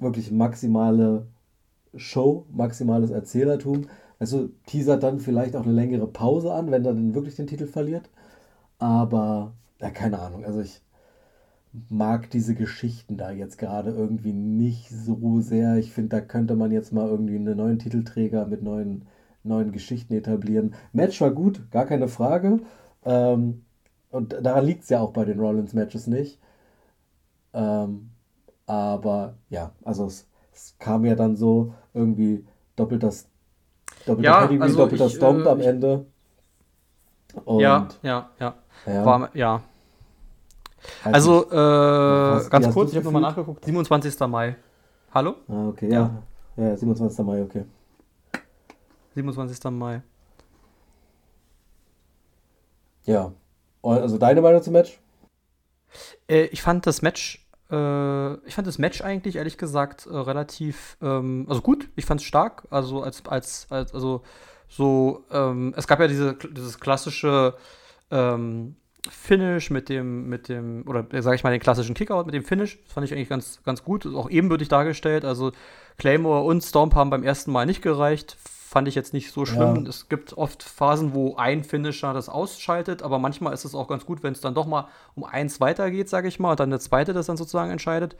wirklich 0.00 0.32
maximale 0.32 1.28
Show, 1.96 2.46
maximales 2.52 3.10
Erzählertum. 3.10 3.86
Also 4.18 4.50
teasert 4.66 5.02
dann 5.04 5.20
vielleicht 5.20 5.56
auch 5.56 5.64
eine 5.64 5.72
längere 5.72 6.08
Pause 6.08 6.52
an, 6.54 6.70
wenn 6.72 6.84
er 6.84 6.94
dann 6.94 7.14
wirklich 7.14 7.36
den 7.36 7.46
Titel 7.46 7.66
verliert. 7.66 8.10
Aber, 8.78 9.54
ja, 9.80 9.90
keine 9.90 10.18
Ahnung. 10.20 10.44
Also 10.44 10.60
ich 10.60 10.82
mag 11.88 12.30
diese 12.30 12.54
Geschichten 12.54 13.16
da 13.16 13.30
jetzt 13.30 13.58
gerade 13.58 13.90
irgendwie 13.90 14.32
nicht 14.32 14.90
so 14.90 15.40
sehr. 15.40 15.76
Ich 15.76 15.92
finde, 15.92 16.10
da 16.10 16.20
könnte 16.20 16.56
man 16.56 16.70
jetzt 16.72 16.92
mal 16.92 17.08
irgendwie 17.08 17.36
einen 17.36 17.56
neuen 17.56 17.78
Titelträger 17.78 18.46
mit 18.46 18.62
neuen, 18.62 19.06
neuen 19.44 19.72
Geschichten 19.72 20.14
etablieren. 20.14 20.74
Match 20.92 21.20
war 21.20 21.30
gut, 21.30 21.70
gar 21.70 21.86
keine 21.86 22.08
Frage. 22.08 22.60
Ähm, 23.04 23.64
und 24.10 24.36
daran 24.42 24.64
liegt 24.64 24.84
es 24.84 24.88
ja 24.88 25.00
auch 25.00 25.12
bei 25.12 25.24
den 25.24 25.38
Rollins-Matches 25.38 26.06
nicht. 26.06 26.38
Ähm, 27.52 28.10
aber 28.66 29.34
ja, 29.50 29.72
also 29.84 30.06
es, 30.06 30.26
es, 30.52 30.76
kam 30.78 31.04
ja 31.04 31.14
dann 31.14 31.36
so 31.36 31.74
irgendwie 31.92 32.46
doppelter, 32.76 33.12
doppelter 34.06 34.22
ja, 34.22 34.46
Pedigree, 34.46 34.64
also 34.64 34.78
doppelter 34.78 35.06
ich, 35.06 35.14
Stomp 35.14 35.44
äh, 35.44 35.48
am 35.48 35.60
Ende. 35.60 36.06
Und 37.44 37.60
ja, 37.60 37.88
ja, 38.02 38.30
ja. 38.40 38.54
Ja. 38.86 39.04
War, 39.04 39.30
ja. 39.34 39.62
Also, 41.02 41.50
äh, 41.50 42.48
ganz 42.48 42.72
kurz, 42.72 42.90
ich 42.90 42.96
habe 42.96 43.04
nochmal 43.04 43.22
nachgeguckt. 43.22 43.64
27. 43.64 44.18
Mai. 44.28 44.56
Hallo? 45.12 45.36
Ah, 45.48 45.68
okay, 45.68 45.90
ja. 45.90 46.22
ja. 46.56 46.64
Ja, 46.64 46.76
27. 46.76 47.24
Mai, 47.24 47.42
okay. 47.42 47.64
27. 49.14 49.70
Mai. 49.70 50.02
Ja. 53.04 53.32
Also 53.82 54.18
deine 54.18 54.40
Meinung 54.40 54.62
zum 54.62 54.72
Match? 54.72 54.98
Äh, 56.28 56.46
ich 56.46 56.62
fand 56.62 56.86
das 56.86 57.02
Match, 57.02 57.46
äh, 57.70 58.34
ich 58.46 58.54
fand 58.54 58.66
das 58.66 58.78
Match 58.78 59.02
eigentlich, 59.02 59.36
ehrlich 59.36 59.58
gesagt, 59.58 60.06
äh, 60.06 60.16
relativ, 60.16 60.96
ähm, 61.02 61.46
also 61.48 61.60
gut, 61.60 61.88
ich 61.96 62.06
fand 62.06 62.20
es 62.20 62.26
stark, 62.26 62.66
also 62.70 63.02
als, 63.02 63.24
als, 63.26 63.66
als 63.70 63.94
also 63.94 64.22
so, 64.68 65.24
ähm, 65.30 65.74
es 65.76 65.86
gab 65.86 66.00
ja 66.00 66.08
diese, 66.08 66.34
dieses 66.34 66.80
klassische, 66.80 67.54
ähm, 68.10 68.76
Finish 69.10 69.70
mit 69.70 69.88
dem, 69.88 70.28
mit 70.28 70.48
dem, 70.48 70.84
oder 70.86 71.06
äh, 71.12 71.20
sage 71.20 71.36
ich 71.36 71.44
mal 71.44 71.50
den 71.50 71.60
klassischen 71.60 71.94
Kickout 71.94 72.24
mit 72.24 72.34
dem 72.34 72.44
Finish. 72.44 72.82
Das 72.84 72.94
fand 72.94 73.06
ich 73.06 73.12
eigentlich 73.12 73.28
ganz, 73.28 73.60
ganz 73.62 73.84
gut. 73.84 74.06
Auch 74.06 74.30
ebenbürtig 74.30 74.68
dargestellt. 74.68 75.24
Also 75.24 75.52
Claymore 75.98 76.44
und 76.44 76.62
Stomp 76.62 76.94
haben 76.94 77.10
beim 77.10 77.22
ersten 77.22 77.52
Mal 77.52 77.66
nicht 77.66 77.82
gereicht. 77.82 78.38
Fand 78.74 78.88
ich 78.88 78.96
jetzt 78.96 79.12
nicht 79.12 79.30
so 79.30 79.46
schlimm. 79.46 79.84
Ja. 79.84 79.88
Es 79.88 80.08
gibt 80.08 80.36
oft 80.36 80.64
Phasen, 80.64 81.14
wo 81.14 81.36
ein 81.36 81.62
Finisher 81.62 82.12
das 82.12 82.28
ausschaltet, 82.28 83.04
aber 83.04 83.20
manchmal 83.20 83.54
ist 83.54 83.64
es 83.64 83.72
auch 83.72 83.86
ganz 83.86 84.04
gut, 84.04 84.24
wenn 84.24 84.32
es 84.32 84.40
dann 84.40 84.56
doch 84.56 84.66
mal 84.66 84.88
um 85.14 85.22
eins 85.22 85.60
weitergeht, 85.60 86.08
sage 86.08 86.26
ich 86.26 86.40
mal, 86.40 86.50
und 86.50 86.58
dann 86.58 86.70
der 86.70 86.80
zweite 86.80 87.12
das 87.12 87.26
dann 87.26 87.36
sozusagen 87.36 87.70
entscheidet. 87.70 88.16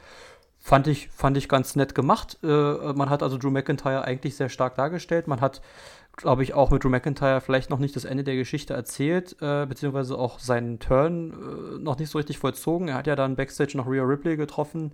Fand 0.57 0.87
ich, 0.87 1.09
fand 1.09 1.35
ich 1.35 1.49
ganz 1.49 1.75
nett 1.75 1.93
gemacht. 1.93 2.37
Äh, 2.41 2.47
man 2.47 3.09
hat 3.09 3.21
also 3.21 3.37
Drew 3.37 3.51
McIntyre 3.51 4.05
eigentlich 4.05 4.37
sehr 4.37 4.47
stark 4.47 4.75
dargestellt. 4.75 5.27
Man 5.27 5.41
hat 5.41 5.61
glaube 6.15 6.41
ich, 6.41 6.53
auch 6.53 6.71
mit 6.71 6.81
Drew 6.81 6.89
McIntyre 6.89 7.41
vielleicht 7.41 7.69
noch 7.69 7.79
nicht 7.79 7.97
das 7.97 8.05
Ende 8.05 8.23
der 8.23 8.37
Geschichte 8.37 8.73
erzählt, 8.73 9.35
äh, 9.41 9.65
beziehungsweise 9.65 10.17
auch 10.17 10.39
seinen 10.39 10.79
Turn 10.79 11.33
äh, 11.33 11.79
noch 11.79 11.97
nicht 11.99 12.09
so 12.09 12.17
richtig 12.17 12.37
vollzogen. 12.37 12.87
Er 12.87 12.95
hat 12.95 13.07
ja 13.07 13.17
dann 13.17 13.35
Backstage 13.35 13.75
noch 13.75 13.87
Rhea 13.87 14.03
Ripley 14.03 14.37
getroffen, 14.37 14.93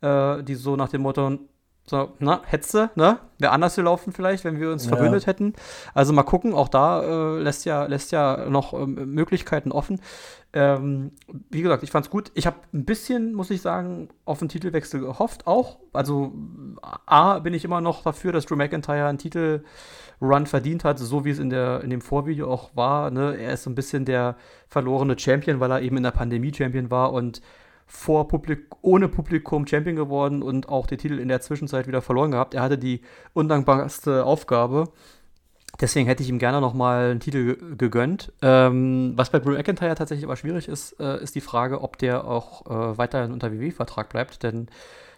äh, 0.00 0.44
die 0.44 0.54
so 0.54 0.76
nach 0.76 0.90
dem 0.90 1.02
Motto, 1.02 1.40
so, 1.84 2.12
na, 2.20 2.42
Hetze, 2.44 2.90
ne? 2.94 3.18
Wäre 3.38 3.52
anders 3.52 3.74
gelaufen 3.74 4.12
vielleicht, 4.12 4.44
wenn 4.44 4.60
wir 4.60 4.70
uns 4.70 4.84
ja. 4.84 4.90
verbündet 4.90 5.26
hätten. 5.26 5.54
Also 5.94 6.12
mal 6.12 6.22
gucken, 6.22 6.54
auch 6.54 6.68
da 6.68 7.02
äh, 7.02 7.38
lässt, 7.40 7.64
ja, 7.64 7.86
lässt 7.86 8.12
ja 8.12 8.48
noch 8.48 8.72
ähm, 8.72 9.12
Möglichkeiten 9.12 9.72
offen. 9.72 10.00
Ähm, 10.52 11.10
wie 11.50 11.60
gesagt, 11.60 11.82
ich 11.82 11.90
fand's 11.90 12.08
gut. 12.08 12.30
Ich 12.34 12.46
habe 12.46 12.56
ein 12.72 12.84
bisschen, 12.84 13.34
muss 13.34 13.50
ich 13.50 13.62
sagen, 13.62 14.10
auf 14.24 14.38
den 14.38 14.48
Titelwechsel 14.48 15.00
gehofft, 15.00 15.48
auch. 15.48 15.78
Also 15.92 16.32
A, 17.06 17.40
bin 17.40 17.52
ich 17.52 17.64
immer 17.64 17.80
noch 17.80 18.04
dafür, 18.04 18.30
dass 18.30 18.46
Drew 18.46 18.56
McIntyre 18.56 19.06
einen 19.06 19.18
Titel 19.18 19.64
Run 20.20 20.46
verdient 20.46 20.84
hat, 20.84 21.00
so 21.00 21.24
wie 21.24 21.30
es 21.30 21.40
in, 21.40 21.50
der, 21.50 21.82
in 21.82 21.90
dem 21.90 22.00
Vorvideo 22.00 22.48
auch 22.48 22.76
war. 22.76 23.10
Ne? 23.10 23.36
Er 23.36 23.54
ist 23.54 23.64
so 23.64 23.70
ein 23.70 23.74
bisschen 23.74 24.04
der 24.04 24.36
verlorene 24.68 25.18
Champion, 25.18 25.58
weil 25.58 25.72
er 25.72 25.82
eben 25.82 25.96
in 25.96 26.04
der 26.04 26.12
Pandemie 26.12 26.54
Champion 26.54 26.92
war 26.92 27.12
und 27.12 27.42
vor 27.92 28.26
Publik 28.26 28.66
ohne 28.80 29.06
Publikum 29.06 29.66
Champion 29.66 29.94
geworden 29.94 30.42
und 30.42 30.68
auch 30.68 30.86
den 30.86 30.98
Titel 30.98 31.18
in 31.18 31.28
der 31.28 31.42
Zwischenzeit 31.42 31.86
wieder 31.86 32.00
verloren 32.00 32.30
gehabt. 32.30 32.54
Er 32.54 32.62
hatte 32.62 32.78
die 32.78 33.02
undankbarste 33.34 34.24
Aufgabe. 34.24 34.88
Deswegen 35.80 36.06
hätte 36.06 36.22
ich 36.22 36.28
ihm 36.28 36.38
gerne 36.38 36.60
nochmal 36.60 37.10
einen 37.10 37.20
Titel 37.20 37.76
gegönnt. 37.76 38.32
Ähm, 38.40 39.12
was 39.16 39.30
bei 39.30 39.38
Drew 39.38 39.52
McIntyre 39.52 39.94
tatsächlich 39.94 40.24
aber 40.24 40.36
schwierig 40.36 40.68
ist, 40.68 40.98
äh, 41.00 41.22
ist 41.22 41.34
die 41.34 41.40
Frage, 41.40 41.82
ob 41.82 41.98
der 41.98 42.24
auch 42.24 42.66
äh, 42.66 42.98
weiterhin 42.98 43.30
unter 43.30 43.52
WWE-Vertrag 43.52 44.08
bleibt. 44.08 44.42
Denn 44.42 44.68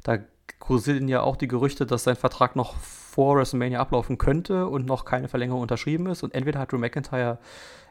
da 0.02 0.18
kursieren 0.58 1.08
ja 1.08 1.22
auch 1.22 1.36
die 1.36 1.48
Gerüchte, 1.48 1.86
dass 1.86 2.04
sein 2.04 2.16
Vertrag 2.16 2.56
noch 2.56 2.74
vor 2.76 3.36
WrestleMania 3.36 3.80
ablaufen 3.80 4.18
könnte 4.18 4.66
und 4.66 4.84
noch 4.84 5.04
keine 5.04 5.28
Verlängerung 5.28 5.62
unterschrieben 5.62 6.06
ist. 6.06 6.22
Und 6.22 6.34
entweder 6.34 6.58
hat 6.58 6.72
Drew 6.72 6.78
McIntyre 6.78 7.38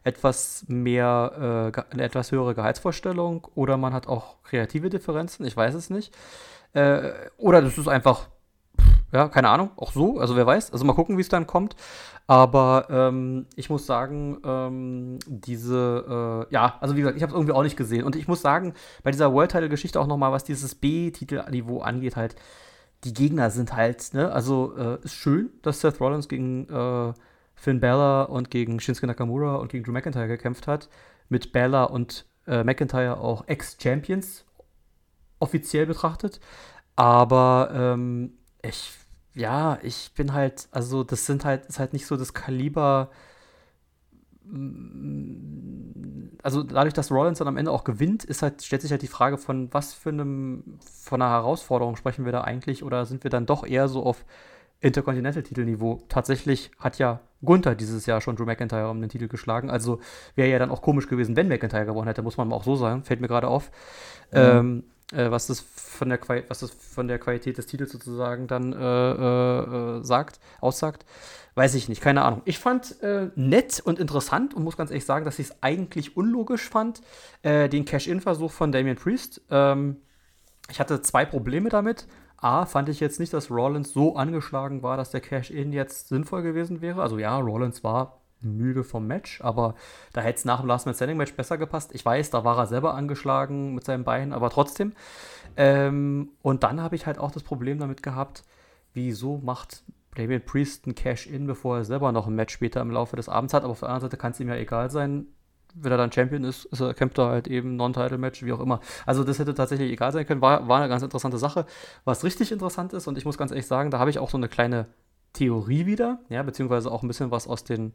etwas 0.04 0.66
mehr, 0.68 1.72
äh, 1.74 1.94
eine 1.94 2.04
etwas 2.04 2.32
höhere 2.32 2.56
Gehaltsvorstellung 2.56 3.48
oder 3.56 3.78
man 3.78 3.94
hat 3.94 4.08
auch 4.08 4.44
kreative 4.44 4.90
Differenzen, 4.90 5.46
ich 5.46 5.56
weiß 5.56 5.74
es 5.76 5.90
nicht. 5.90 6.16
Äh, 6.74 7.12
oder 7.38 7.62
das 7.62 7.78
ist 7.78 7.88
einfach, 7.88 8.28
ja, 9.12 9.30
keine 9.30 9.50
Ahnung, 9.50 9.72
auch 9.78 9.92
so, 9.92 10.20
also 10.20 10.36
wer 10.36 10.46
weiß. 10.46 10.74
Also 10.74 10.86
mal 10.86 10.94
gucken, 10.94 11.18
wie 11.18 11.22
es 11.22 11.30
dann 11.30 11.48
kommt. 11.48 11.76
Aber 12.26 12.88
ähm, 12.90 13.48
ich 13.56 13.70
muss 13.70 13.86
sagen, 13.86 14.38
ähm, 14.46 15.20
diese, 15.28 16.46
äh, 16.50 16.54
ja, 16.54 16.78
also 16.80 16.96
wie 16.96 17.02
gesagt, 17.02 17.18
ich 17.18 17.24
habe 17.24 17.32
es 17.32 17.36
irgendwie 17.36 17.54
auch 17.54 17.64
nicht 17.64 17.78
gesehen. 17.78 18.06
Und 18.06 18.16
ich 18.16 18.28
muss 18.28 18.42
sagen, 18.42 18.74
bei 19.04 19.12
dieser 19.12 19.34
World 19.34 19.52
Title-Geschichte 19.52 20.00
auch 20.00 20.08
nochmal, 20.08 20.32
was 20.32 20.44
dieses 20.44 20.76
B-Titel-Niveau 20.76 21.82
angeht, 21.82 22.16
halt, 22.16 22.36
die 23.04 23.14
Gegner 23.14 23.52
sind 23.52 23.76
halt, 23.76 24.14
ne, 24.14 24.32
also 24.32 24.74
äh, 24.78 24.98
ist 25.04 25.16
schön, 25.16 25.50
dass 25.62 25.82
Seth 25.82 26.00
Rollins 26.00 26.30
gegen 26.30 26.70
äh, 26.70 27.14
Finn 27.64 27.80
Balor 27.80 28.30
und 28.30 28.52
gegen 28.52 28.80
Shinsuke 28.80 29.08
Nakamura 29.08 29.56
und 29.56 29.72
gegen 29.72 29.86
Drew 29.86 29.94
McIntyre 29.94 30.28
gekämpft 30.28 30.68
hat. 30.68 30.90
Mit 31.30 31.54
Balor 31.54 31.92
und 31.92 32.26
äh, 32.46 32.64
McIntyre 32.64 33.18
auch 33.18 33.48
Ex-Champions 33.48 34.46
offiziell 35.40 35.86
betrachtet. 35.86 36.42
Aber 36.98 37.72
ähm, 37.74 38.34
ich, 38.62 38.92
ja, 39.34 39.80
ich 39.82 40.12
bin 40.14 40.34
halt, 40.34 40.68
also 40.72 41.06
das 41.06 41.26
sind 41.26 41.46
halt, 41.46 41.66
ist 41.68 41.80
halt 41.80 41.94
nicht 41.94 42.06
so 42.06 42.18
das 42.18 42.34
Kaliber 42.34 43.10
also 46.44 46.64
dadurch, 46.64 46.94
dass 46.94 47.10
Rollins 47.10 47.40
dann 47.40 47.48
am 47.48 47.56
Ende 47.56 47.72
auch 47.72 47.86
gewinnt, 47.86 48.26
ist 48.26 48.42
halt, 48.42 48.62
stellt 48.62 48.82
sich 48.82 48.92
halt 48.92 49.02
die 49.02 49.08
Frage 49.08 49.38
von 49.38 49.74
was 49.74 49.94
für 49.94 50.10
einem, 50.10 50.80
von 51.02 51.22
einer 51.22 51.32
Herausforderung 51.32 51.96
sprechen 51.96 52.26
wir 52.26 52.34
da 52.34 52.42
eigentlich 52.42 52.84
oder 52.84 53.06
sind 53.06 53.24
wir 53.24 53.32
dann 53.32 53.46
doch 53.46 53.66
eher 53.66 53.88
so 53.88 54.04
auf 54.04 54.26
Intercontinental-Titelniveau? 54.84 56.04
Tatsächlich 56.10 56.72
hat 56.78 57.00
ja 57.00 57.22
Gunther 57.44 57.76
dieses 57.76 58.06
Jahr 58.06 58.22
schon 58.22 58.36
Drew 58.36 58.46
McIntyre 58.46 58.90
um 58.90 59.02
den 59.02 59.10
Titel 59.10 59.28
geschlagen, 59.28 59.70
also 59.70 60.00
wäre 60.36 60.50
ja 60.50 60.60
dann 60.60 60.72
auch 60.72 60.82
komisch 60.82 61.08
gewesen, 61.08 61.36
wenn 61.36 61.48
McIntyre 61.48 61.86
gewonnen 61.86 62.08
hätte, 62.08 62.22
muss 62.22 62.38
man 62.38 62.48
mal 62.48 62.56
auch 62.56 62.64
so 62.64 62.76
sagen, 62.76 63.04
fällt 63.04 63.22
mir 63.22 63.28
gerade 63.28 63.48
auf. 63.48 63.72
Mhm. 64.32 64.38
Ähm, 64.38 64.84
äh, 65.12 65.30
was, 65.32 65.48
das 65.48 65.60
von 65.60 66.10
der 66.10 66.20
was 66.48 66.60
das 66.60 66.72
von 66.72 67.08
der 67.08 67.20
Qualität 67.20 67.58
des 67.58 67.66
Titels 67.66 67.92
sozusagen 67.92 68.48
dann 68.48 68.74
äh, 68.74 68.78
äh, 68.78 69.98
äh, 70.00 70.04
sagt, 70.04 70.40
aussagt. 70.60 71.06
Weiß 71.56 71.76
ich 71.76 71.88
nicht, 71.88 72.02
keine 72.02 72.24
Ahnung. 72.24 72.42
Ich 72.46 72.58
fand 72.58 73.00
äh, 73.04 73.30
nett 73.36 73.80
und 73.80 74.00
interessant 74.00 74.56
und 74.56 74.64
muss 74.64 74.76
ganz 74.76 74.90
ehrlich 74.90 75.06
sagen, 75.06 75.24
dass 75.24 75.38
ich 75.38 75.48
es 75.50 75.56
eigentlich 75.62 76.18
unlogisch 76.18 76.68
fand, 76.68 77.02
äh, 77.44 77.70
den 77.70 77.86
Cash-In-Versuch 77.86 78.52
von 78.52 78.72
Damian 78.72 78.96
Priest. 78.96 79.42
Ähm, 79.52 79.98
ich 80.72 80.80
hatte 80.80 81.02
zwei 81.04 81.26
Probleme 81.26 81.70
damit. 81.70 82.08
A, 82.44 82.66
fand 82.66 82.90
ich 82.90 83.00
jetzt 83.00 83.20
nicht, 83.20 83.34
dass 83.34 83.50
Rollins 83.50 83.94
so 83.94 84.16
angeschlagen 84.16 84.84
war, 84.84 84.98
dass 84.98 85.12
der 85.12 85.22
Cash-In 85.22 85.72
jetzt 85.72 86.10
sinnvoll 86.10 86.42
gewesen 86.42 86.82
wäre. 86.82 87.02
Also 87.02 87.18
ja, 87.18 87.38
Rollins 87.38 87.84
war 87.84 88.20
müde 88.42 88.84
vom 88.84 89.08
Match, 89.08 89.42
aber 89.42 89.76
da 90.12 90.22
hätte 90.22 90.40
es 90.40 90.46
nach 90.46 90.60
dem 90.60 90.68
Last 90.68 90.86
Man 90.86 90.96
Standing 90.96 91.18
Match 91.18 91.34
besser 91.34 91.58
gepasst. 91.58 91.92
Ich 91.94 92.06
weiß, 92.06 92.30
da 92.30 92.44
war 92.44 92.58
er 92.58 92.68
selber 92.68 92.94
angeschlagen 92.94 93.74
mit 93.74 93.86
seinem 93.86 94.04
Bein, 94.04 94.34
aber 94.34 94.50
trotzdem. 94.50 94.94
Ähm, 95.56 96.32
und 96.42 96.64
dann 96.64 96.82
habe 96.82 96.96
ich 96.96 97.06
halt 97.06 97.18
auch 97.18 97.32
das 97.32 97.44
Problem 97.44 97.80
damit 97.80 98.04
gehabt, 98.04 98.44
wieso 98.94 99.38
macht 99.38 99.84
Damian 100.16 100.46
Priest 100.46 100.86
ein 100.88 100.96
Cash-In, 100.96 101.48
bevor 101.48 101.78
er 101.78 101.86
selber 101.86 102.12
noch 102.12 102.28
ein 102.28 102.36
Match 102.36 102.54
später 102.54 102.82
im 102.82 102.92
Laufe 102.92 103.16
des 103.16 103.30
Abends 103.30 103.54
hat. 103.54 103.64
Aber 103.64 103.72
auf 103.72 103.80
der 103.80 103.90
anderen 103.90 104.10
Seite 104.10 104.18
kann 104.18 104.32
es 104.32 104.40
ihm 104.40 104.50
ja 104.50 104.56
egal 104.56 104.92
sein. 104.92 105.28
Wenn 105.76 105.92
er 105.92 105.98
dann 105.98 106.12
Champion 106.12 106.44
ist, 106.44 106.66
ist 106.66 106.82
er, 106.82 106.94
kämpft 106.94 107.18
er 107.18 107.28
halt 107.28 107.48
eben 107.48 107.76
Non-Title-Match, 107.76 108.44
wie 108.44 108.54
auch 108.54 108.60
immer. 108.60 108.80
Also 109.06 109.24
das 109.24 109.40
hätte 109.40 109.54
tatsächlich 109.54 109.92
egal 109.92 110.12
sein 110.12 110.26
können. 110.26 110.42
War, 110.42 110.68
war 110.68 110.80
eine 110.80 110.90
ganz 110.90 111.04
interessante 111.04 111.38
Sache. 111.38 111.66
Was 112.06 112.24
richtig 112.24 112.52
interessant 112.52 112.94
ist, 112.94 113.08
und 113.08 113.18
ich 113.18 113.26
muss 113.26 113.38
ganz 113.38 113.52
ehrlich 113.52 113.68
sagen, 113.68 113.92
da 113.92 114.00
habe 114.00 114.10
ich 114.10 114.20
auch 114.20 114.30
so 114.30 114.38
eine 114.38 114.50
kleine 114.50 114.88
Theorie 115.34 115.86
wieder, 115.86 116.20
ja, 116.30 116.44
beziehungsweise 116.44 116.92
auch 116.92 117.02
ein 117.02 117.08
bisschen 117.08 117.32
was 117.32 117.48
aus 117.48 117.64
den 117.64 117.94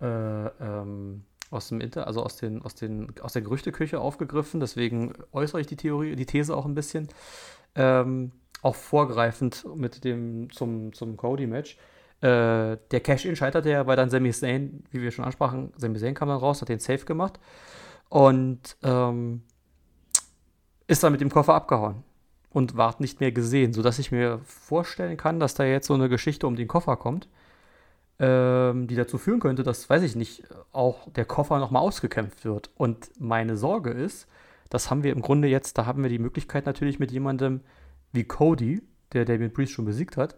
äh, 0.00 0.06
ähm, 0.06 1.24
aus 1.50 1.68
dem 1.68 1.80
Inter, 1.80 2.06
also 2.06 2.22
aus 2.22 2.36
den, 2.36 2.62
aus 2.62 2.74
den, 2.74 3.14
aus 3.20 3.32
der 3.32 3.42
Gerüchteküche 3.42 4.00
aufgegriffen. 4.00 4.60
Deswegen 4.60 5.14
äußere 5.32 5.60
ich 5.60 5.66
die 5.66 5.76
Theorie, 5.76 6.14
die 6.16 6.26
These 6.26 6.56
auch 6.56 6.66
ein 6.66 6.74
bisschen. 6.74 7.08
Ähm, 7.74 8.32
auch 8.62 8.74
vorgreifend 8.74 9.64
mit 9.74 10.04
dem 10.04 10.50
zum, 10.50 10.92
zum 10.92 11.16
Cody-Match. 11.16 11.78
Äh, 12.20 12.78
der 12.90 13.00
Cash-In 13.00 13.36
scheiterte 13.36 13.70
ja, 13.70 13.86
weil 13.86 13.96
dann 13.96 14.10
Sami 14.10 14.32
Zayn, 14.32 14.84
wie 14.90 15.02
wir 15.02 15.10
schon 15.10 15.24
ansprachen, 15.24 15.72
Sami 15.76 15.98
Zayn 15.98 16.14
kam 16.14 16.28
dann 16.28 16.38
raus, 16.38 16.60
hat 16.60 16.68
den 16.68 16.80
Safe 16.80 17.04
gemacht 17.04 17.38
und 18.08 18.76
ähm, 18.82 19.42
ist 20.88 21.02
dann 21.02 21.12
mit 21.12 21.20
dem 21.20 21.30
Koffer 21.30 21.54
abgehauen. 21.54 22.02
und 22.50 22.76
ward 22.76 23.00
nicht 23.00 23.20
mehr 23.20 23.32
gesehen, 23.32 23.72
sodass 23.72 23.98
ich 23.98 24.10
mir 24.10 24.40
vorstellen 24.44 25.16
kann, 25.16 25.38
dass 25.38 25.54
da 25.54 25.64
jetzt 25.64 25.86
so 25.86 25.94
eine 25.94 26.08
Geschichte 26.08 26.46
um 26.46 26.56
den 26.56 26.68
Koffer 26.68 26.96
kommt, 26.96 27.28
ähm, 28.18 28.86
die 28.88 28.96
dazu 28.96 29.18
führen 29.18 29.40
könnte, 29.40 29.62
dass, 29.62 29.88
weiß 29.88 30.02
ich 30.02 30.16
nicht, 30.16 30.44
auch 30.72 31.10
der 31.12 31.24
Koffer 31.24 31.58
nochmal 31.58 31.82
ausgekämpft 31.82 32.44
wird. 32.44 32.70
Und 32.76 33.10
meine 33.20 33.56
Sorge 33.56 33.90
ist, 33.90 34.26
das 34.70 34.90
haben 34.90 35.04
wir 35.04 35.12
im 35.12 35.22
Grunde 35.22 35.48
jetzt, 35.48 35.78
da 35.78 35.86
haben 35.86 36.02
wir 36.02 36.10
die 36.10 36.18
Möglichkeit 36.18 36.66
natürlich 36.66 36.98
mit 36.98 37.12
jemandem 37.12 37.60
wie 38.12 38.24
Cody, 38.24 38.82
der 39.12 39.24
Damien 39.24 39.52
Priest 39.52 39.72
schon 39.72 39.84
besiegt 39.84 40.16
hat, 40.16 40.36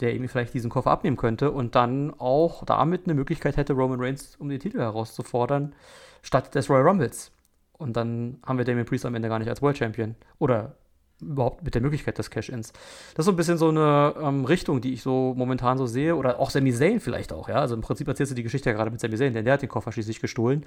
der 0.00 0.12
irgendwie 0.12 0.28
vielleicht 0.28 0.54
diesen 0.54 0.70
Koffer 0.70 0.90
abnehmen 0.90 1.16
könnte 1.16 1.50
und 1.50 1.74
dann 1.74 2.12
auch 2.18 2.64
damit 2.64 3.04
eine 3.04 3.14
Möglichkeit 3.14 3.56
hätte, 3.56 3.72
Roman 3.72 4.00
Reigns 4.00 4.36
um 4.36 4.48
den 4.48 4.60
Titel 4.60 4.78
herauszufordern, 4.78 5.74
statt 6.22 6.54
des 6.54 6.70
Royal 6.70 6.86
Rumbles. 6.86 7.32
Und 7.72 7.96
dann 7.96 8.38
haben 8.44 8.58
wir 8.58 8.64
Damien 8.64 8.86
Priest 8.86 9.06
am 9.06 9.14
Ende 9.14 9.28
gar 9.28 9.38
nicht 9.38 9.48
als 9.48 9.62
World 9.62 9.78
Champion. 9.78 10.16
Oder 10.38 10.74
überhaupt 11.20 11.64
mit 11.64 11.74
der 11.74 11.82
Möglichkeit 11.82 12.18
des 12.18 12.30
Cash-Ins. 12.30 12.72
Das 13.14 13.22
ist 13.22 13.24
so 13.24 13.32
ein 13.32 13.36
bisschen 13.36 13.58
so 13.58 13.68
eine 13.68 14.14
ähm, 14.20 14.44
Richtung, 14.44 14.80
die 14.80 14.92
ich 14.92 15.02
so 15.02 15.34
momentan 15.36 15.78
so 15.78 15.86
sehe. 15.86 16.16
Oder 16.16 16.38
auch 16.38 16.50
Sami 16.50 16.72
Zayn 16.72 17.00
vielleicht 17.00 17.32
auch, 17.32 17.48
ja. 17.48 17.56
Also 17.56 17.74
im 17.74 17.80
Prinzip 17.80 18.06
erzählst 18.08 18.32
du 18.32 18.36
die 18.36 18.42
Geschichte 18.42 18.70
ja 18.70 18.76
gerade 18.76 18.90
mit 18.90 19.00
Sami 19.00 19.16
Zayn, 19.16 19.32
denn 19.32 19.44
der 19.44 19.54
hat 19.54 19.62
den 19.62 19.68
Koffer 19.68 19.92
schließlich 19.92 20.20
gestohlen. 20.20 20.64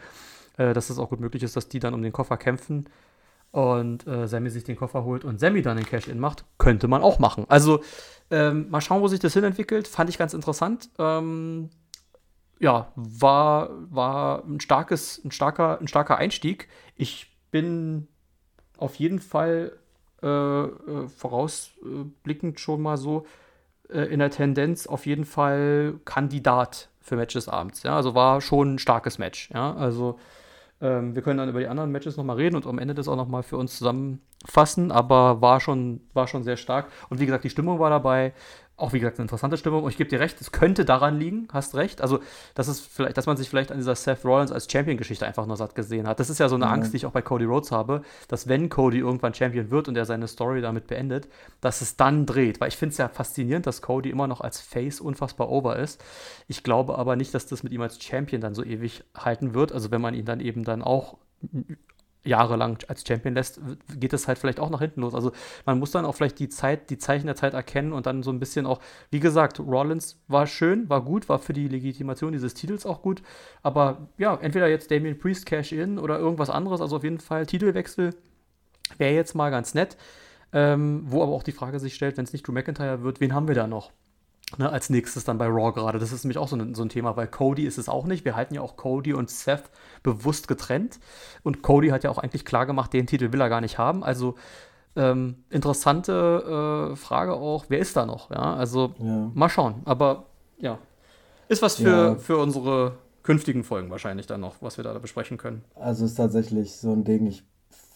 Äh, 0.57 0.73
dass 0.73 0.89
es 0.89 0.99
auch 0.99 1.09
gut 1.09 1.19
möglich 1.19 1.43
ist, 1.43 1.55
dass 1.55 1.69
die 1.69 1.79
dann 1.79 1.93
um 1.93 2.01
den 2.01 2.11
Koffer 2.11 2.37
kämpfen 2.37 2.87
und 3.51 4.07
äh, 4.07 4.27
Sammy 4.27 4.49
sich 4.49 4.63
den 4.63 4.75
Koffer 4.75 5.03
holt 5.03 5.25
und 5.25 5.39
Sammy 5.39 5.61
dann 5.61 5.77
den 5.77 5.85
Cash-In 5.85 6.19
macht, 6.19 6.45
könnte 6.57 6.87
man 6.87 7.01
auch 7.01 7.19
machen. 7.19 7.45
Also 7.49 7.81
ähm, 8.31 8.69
mal 8.69 8.81
schauen, 8.81 9.01
wo 9.01 9.07
sich 9.07 9.19
das 9.19 9.33
hinentwickelt. 9.33 9.87
Fand 9.87 10.09
ich 10.09 10.17
ganz 10.17 10.33
interessant. 10.33 10.89
Ähm, 10.97 11.69
ja, 12.59 12.91
war, 12.95 13.69
war 13.91 14.43
ein 14.45 14.59
starkes, 14.59 15.21
ein 15.23 15.31
starker, 15.31 15.79
ein 15.79 15.87
starker 15.87 16.17
Einstieg. 16.17 16.67
Ich 16.95 17.35
bin 17.51 18.07
auf 18.77 18.95
jeden 18.95 19.19
Fall 19.19 19.73
äh, 20.23 20.27
äh, 20.27 21.07
vorausblickend 21.07 22.59
schon 22.59 22.81
mal 22.81 22.97
so 22.97 23.25
äh, 23.89 24.03
in 24.03 24.19
der 24.19 24.29
Tendenz 24.29 24.87
auf 24.87 25.05
jeden 25.05 25.25
Fall 25.25 25.95
Kandidat 26.05 26.89
für 26.99 27.15
Match 27.15 27.33
des 27.33 27.49
Abends. 27.49 27.83
Ja, 27.83 27.95
also 27.95 28.15
war 28.15 28.39
schon 28.41 28.75
ein 28.75 28.79
starkes 28.79 29.17
Match. 29.17 29.49
Ja, 29.51 29.73
also 29.73 30.19
ähm, 30.81 31.15
wir 31.15 31.21
können 31.21 31.37
dann 31.37 31.49
über 31.49 31.59
die 31.59 31.67
anderen 31.67 31.91
Matches 31.91 32.17
nochmal 32.17 32.37
reden 32.37 32.55
und 32.55 32.65
am 32.65 32.79
Ende 32.79 32.93
das 32.93 33.07
auch 33.07 33.15
nochmal 33.15 33.43
für 33.43 33.57
uns 33.57 33.77
zusammenfassen, 33.77 34.91
aber 34.91 35.41
war 35.41 35.59
schon, 35.59 36.01
war 36.13 36.27
schon 36.27 36.43
sehr 36.43 36.57
stark. 36.57 36.87
Und 37.09 37.19
wie 37.19 37.25
gesagt, 37.25 37.43
die 37.43 37.49
Stimmung 37.49 37.79
war 37.79 37.89
dabei 37.89 38.33
auch 38.81 38.93
wie 38.93 38.99
gesagt 38.99 39.17
eine 39.17 39.25
interessante 39.25 39.57
Stimmung. 39.57 39.83
Und 39.83 39.91
ich 39.91 39.97
gebe 39.97 40.09
dir 40.09 40.19
recht, 40.19 40.39
es 40.41 40.51
könnte 40.51 40.85
daran 40.85 41.19
liegen, 41.19 41.47
hast 41.53 41.75
recht. 41.75 42.01
Also, 42.01 42.19
das 42.55 42.67
ist 42.67 42.81
vielleicht, 42.81 43.17
dass 43.17 43.25
man 43.25 43.37
sich 43.37 43.49
vielleicht 43.49 43.71
an 43.71 43.77
dieser 43.77 43.95
Seth 43.95 44.25
Rollins 44.25 44.51
als 44.51 44.67
Champion-Geschichte 44.71 45.25
einfach 45.25 45.45
nur 45.45 45.57
satt 45.57 45.75
gesehen 45.75 46.07
hat. 46.07 46.19
Das 46.19 46.29
ist 46.29 46.39
ja 46.39 46.49
so 46.49 46.55
eine 46.55 46.65
mhm. 46.65 46.71
Angst, 46.71 46.93
die 46.93 46.97
ich 46.97 47.05
auch 47.05 47.11
bei 47.11 47.21
Cody 47.21 47.45
Rhodes 47.45 47.71
habe, 47.71 48.01
dass 48.27 48.47
wenn 48.47 48.69
Cody 48.69 48.99
irgendwann 48.99 49.33
Champion 49.33 49.71
wird 49.71 49.87
und 49.87 49.97
er 49.97 50.05
seine 50.05 50.27
Story 50.27 50.61
damit 50.61 50.87
beendet, 50.87 51.27
dass 51.61 51.81
es 51.81 51.95
dann 51.95 52.25
dreht. 52.25 52.59
Weil 52.59 52.69
ich 52.69 52.77
finde 52.77 52.93
es 52.93 52.97
ja 52.97 53.07
faszinierend, 53.07 53.67
dass 53.67 53.81
Cody 53.81 54.09
immer 54.09 54.27
noch 54.27 54.41
als 54.41 54.59
Face 54.59 54.99
unfassbar 54.99 55.49
over 55.49 55.77
ist. 55.77 56.03
Ich 56.47 56.63
glaube 56.63 56.97
aber 56.97 57.15
nicht, 57.15 57.33
dass 57.33 57.45
das 57.45 57.63
mit 57.63 57.71
ihm 57.71 57.81
als 57.81 58.01
Champion 58.03 58.41
dann 58.41 58.55
so 58.55 58.63
ewig 58.63 59.03
halten 59.15 59.53
wird. 59.53 59.71
Also, 59.71 59.91
wenn 59.91 60.01
man 60.01 60.13
ihn 60.13 60.25
dann 60.25 60.39
eben 60.39 60.63
dann 60.63 60.81
auch 60.81 61.17
jahrelang 62.23 62.77
als 62.87 63.03
Champion 63.07 63.33
lässt, 63.33 63.59
geht 63.95 64.13
es 64.13 64.27
halt 64.27 64.37
vielleicht 64.37 64.59
auch 64.59 64.69
nach 64.69 64.79
hinten 64.79 65.01
los. 65.01 65.15
Also 65.15 65.31
man 65.65 65.79
muss 65.79 65.91
dann 65.91 66.05
auch 66.05 66.13
vielleicht 66.13 66.39
die 66.39 66.49
Zeit, 66.49 66.89
die 66.89 66.97
Zeichen 66.97 67.25
der 67.25 67.35
Zeit 67.35 67.53
erkennen 67.53 67.93
und 67.93 68.05
dann 68.05 68.21
so 68.23 68.31
ein 68.31 68.39
bisschen 68.39 68.65
auch, 68.65 68.79
wie 69.09 69.19
gesagt, 69.19 69.59
Rollins 69.59 70.21
war 70.27 70.45
schön, 70.45 70.89
war 70.89 71.03
gut, 71.03 71.29
war 71.29 71.39
für 71.39 71.53
die 71.53 71.67
Legitimation 71.67 72.31
dieses 72.31 72.53
Titels 72.53 72.85
auch 72.85 73.01
gut, 73.01 73.23
aber 73.63 74.09
ja, 74.17 74.35
entweder 74.35 74.67
jetzt 74.67 74.91
Damien 74.91 75.17
Priest 75.17 75.45
Cash 75.45 75.71
in 75.71 75.97
oder 75.97 76.19
irgendwas 76.19 76.49
anderes, 76.49 76.81
also 76.81 76.97
auf 76.97 77.03
jeden 77.03 77.19
Fall 77.19 77.45
Titelwechsel 77.45 78.15
wäre 78.97 79.13
jetzt 79.13 79.33
mal 79.33 79.49
ganz 79.49 79.73
nett. 79.73 79.97
Ähm, 80.53 81.03
wo 81.05 81.23
aber 81.23 81.31
auch 81.31 81.43
die 81.43 81.53
Frage 81.53 81.79
sich 81.79 81.95
stellt, 81.95 82.17
wenn 82.17 82.25
es 82.25 82.33
nicht 82.33 82.45
Drew 82.45 82.51
McIntyre 82.51 83.03
wird, 83.03 83.21
wen 83.21 83.33
haben 83.33 83.47
wir 83.47 83.55
da 83.55 83.67
noch? 83.67 83.91
Ne, 84.57 84.69
als 84.69 84.89
nächstes 84.89 85.23
dann 85.23 85.37
bei 85.37 85.47
Raw 85.47 85.71
gerade. 85.71 85.97
Das 85.97 86.11
ist 86.11 86.23
nämlich 86.25 86.37
auch 86.37 86.47
so 86.47 86.57
ein, 86.57 86.75
so 86.75 86.83
ein 86.83 86.89
Thema, 86.89 87.15
weil 87.15 87.27
Cody 87.27 87.65
ist 87.65 87.77
es 87.77 87.87
auch 87.87 88.05
nicht. 88.05 88.25
Wir 88.25 88.35
halten 88.35 88.53
ja 88.53 88.61
auch 88.61 88.75
Cody 88.75 89.13
und 89.13 89.29
Seth 89.29 89.69
bewusst 90.03 90.47
getrennt. 90.47 90.99
Und 91.43 91.61
Cody 91.61 91.89
hat 91.89 92.03
ja 92.03 92.09
auch 92.09 92.17
eigentlich 92.17 92.43
klar 92.43 92.65
gemacht, 92.65 92.91
den 92.91 93.07
Titel 93.07 93.31
will 93.31 93.39
er 93.39 93.49
gar 93.49 93.61
nicht 93.61 93.77
haben. 93.77 94.03
Also 94.03 94.35
ähm, 94.95 95.43
interessante 95.49 96.91
äh, 96.91 96.95
Frage 96.97 97.33
auch, 97.33 97.65
wer 97.69 97.79
ist 97.79 97.95
da 97.95 98.05
noch? 98.05 98.29
Ja, 98.29 98.55
also 98.55 98.93
ja. 98.99 99.31
mal 99.33 99.49
schauen. 99.49 99.75
Aber 99.85 100.25
ja, 100.59 100.79
ist 101.47 101.61
was 101.61 101.75
für, 101.75 101.89
ja. 101.89 102.15
für 102.15 102.37
unsere 102.37 102.97
künftigen 103.23 103.63
Folgen 103.63 103.89
wahrscheinlich 103.89 104.27
dann 104.27 104.41
noch, 104.41 104.55
was 104.61 104.77
wir 104.77 104.83
da 104.83 104.97
besprechen 104.99 105.37
können. 105.37 105.63
Also 105.75 106.05
ist 106.05 106.15
tatsächlich 106.15 106.75
so 106.75 106.91
ein 106.91 107.03
Ding, 107.03 107.25
ich, 107.27 107.43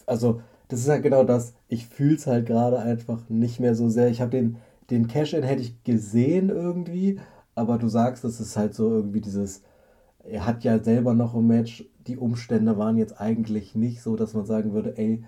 also 0.06 0.42
das 0.68 0.80
ist 0.80 0.90
halt 0.90 1.04
genau 1.04 1.24
das, 1.24 1.54
ich 1.68 1.88
fühle 1.88 2.16
es 2.16 2.28
halt 2.28 2.46
gerade 2.46 2.80
einfach 2.80 3.20
nicht 3.30 3.60
mehr 3.60 3.76
so 3.76 3.90
sehr. 3.90 4.10
Ich 4.10 4.22
habe 4.22 4.32
den 4.32 4.58
den 4.90 5.08
Cash-In 5.08 5.44
hätte 5.44 5.62
ich 5.62 5.84
gesehen 5.84 6.50
irgendwie, 6.50 7.20
aber 7.56 7.78
du 7.78 7.88
sagst, 7.88 8.24
das 8.24 8.40
ist 8.40 8.58
halt 8.58 8.76
so 8.76 8.90
irgendwie 8.90 9.22
dieses, 9.22 9.64
er 10.24 10.46
hat 10.46 10.64
ja 10.64 10.84
selber 10.84 11.14
noch 11.14 11.36
ein 11.36 11.48
Match, 11.48 11.86
die 12.08 12.18
Umstände 12.18 12.78
waren 12.78 12.98
jetzt 12.98 13.20
eigentlich 13.20 13.76
nicht 13.76 14.02
so, 14.02 14.16
dass 14.16 14.34
man 14.34 14.46
sagen 14.46 14.74
würde, 14.74 14.98
ey, 14.98 15.24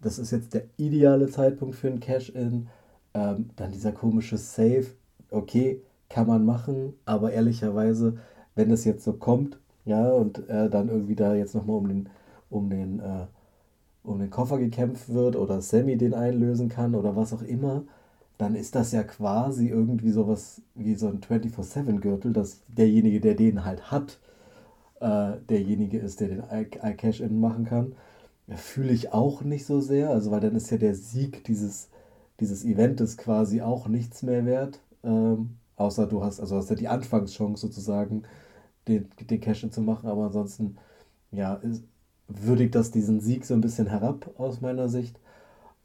das 0.00 0.18
ist 0.18 0.30
jetzt 0.30 0.54
der 0.54 0.64
ideale 0.76 1.28
Zeitpunkt 1.28 1.76
für 1.76 1.88
ein 1.88 2.00
Cash-In. 2.00 2.68
Ähm, 3.12 3.50
dann 3.56 3.72
dieser 3.72 3.92
komische 3.92 4.38
Save, 4.38 4.86
okay, 5.30 5.82
kann 6.08 6.26
man 6.26 6.44
machen, 6.44 6.94
aber 7.04 7.32
ehrlicherweise, 7.32 8.18
wenn 8.54 8.70
es 8.70 8.84
jetzt 8.84 9.04
so 9.04 9.12
kommt, 9.14 9.58
ja, 9.84 10.10
und 10.10 10.48
äh, 10.48 10.70
dann 10.70 10.88
irgendwie 10.88 11.16
da 11.16 11.34
jetzt 11.34 11.54
nochmal 11.54 11.76
um 11.76 11.88
den, 11.88 12.08
um 12.50 12.70
den, 12.70 13.00
äh, 13.00 13.26
um 14.02 14.18
den 14.18 14.30
Koffer 14.30 14.58
gekämpft 14.58 15.12
wird 15.12 15.36
oder 15.36 15.60
Sammy 15.60 15.96
den 15.96 16.14
einlösen 16.14 16.68
kann 16.68 16.94
oder 16.94 17.16
was 17.16 17.32
auch 17.32 17.42
immer, 17.42 17.84
dann 18.40 18.54
ist 18.54 18.74
das 18.74 18.92
ja 18.92 19.02
quasi 19.02 19.68
irgendwie 19.68 20.10
sowas 20.10 20.62
wie 20.74 20.94
so 20.94 21.08
ein 21.08 21.20
24-7-Gürtel, 21.20 22.32
dass 22.32 22.62
derjenige, 22.68 23.20
der 23.20 23.34
den 23.34 23.64
halt 23.64 23.90
hat, 23.90 24.18
äh, 25.00 25.32
derjenige 25.48 25.98
ist, 25.98 26.20
der 26.20 26.28
den 26.28 26.44
iCash-In 26.50 27.40
machen 27.40 27.64
kann. 27.66 27.94
Fühle 28.56 28.92
ich 28.92 29.12
auch 29.12 29.42
nicht 29.42 29.66
so 29.66 29.80
sehr, 29.80 30.10
also 30.10 30.30
weil 30.30 30.40
dann 30.40 30.56
ist 30.56 30.70
ja 30.70 30.78
der 30.78 30.94
Sieg 30.94 31.44
dieses, 31.44 31.90
dieses 32.40 32.64
Eventes 32.64 33.16
quasi 33.18 33.62
auch 33.62 33.88
nichts 33.88 34.22
mehr 34.22 34.46
wert. 34.46 34.80
Ähm, 35.04 35.56
außer 35.76 36.06
du 36.06 36.24
hast, 36.24 36.40
also 36.40 36.56
hast 36.56 36.70
ja 36.70 36.76
die 36.76 36.88
Anfangschance 36.88 37.60
sozusagen, 37.60 38.24
den, 38.88 39.08
den 39.20 39.40
Cash-In 39.40 39.72
zu 39.72 39.82
machen, 39.82 40.08
aber 40.08 40.26
ansonsten, 40.26 40.78
ja, 41.32 41.54
ist, 41.56 41.84
würdigt 42.28 42.74
das 42.74 42.90
diesen 42.90 43.20
Sieg 43.20 43.44
so 43.46 43.54
ein 43.54 43.60
bisschen 43.60 43.86
herab 43.88 44.30
aus 44.38 44.60
meiner 44.60 44.88
Sicht. 44.88 45.18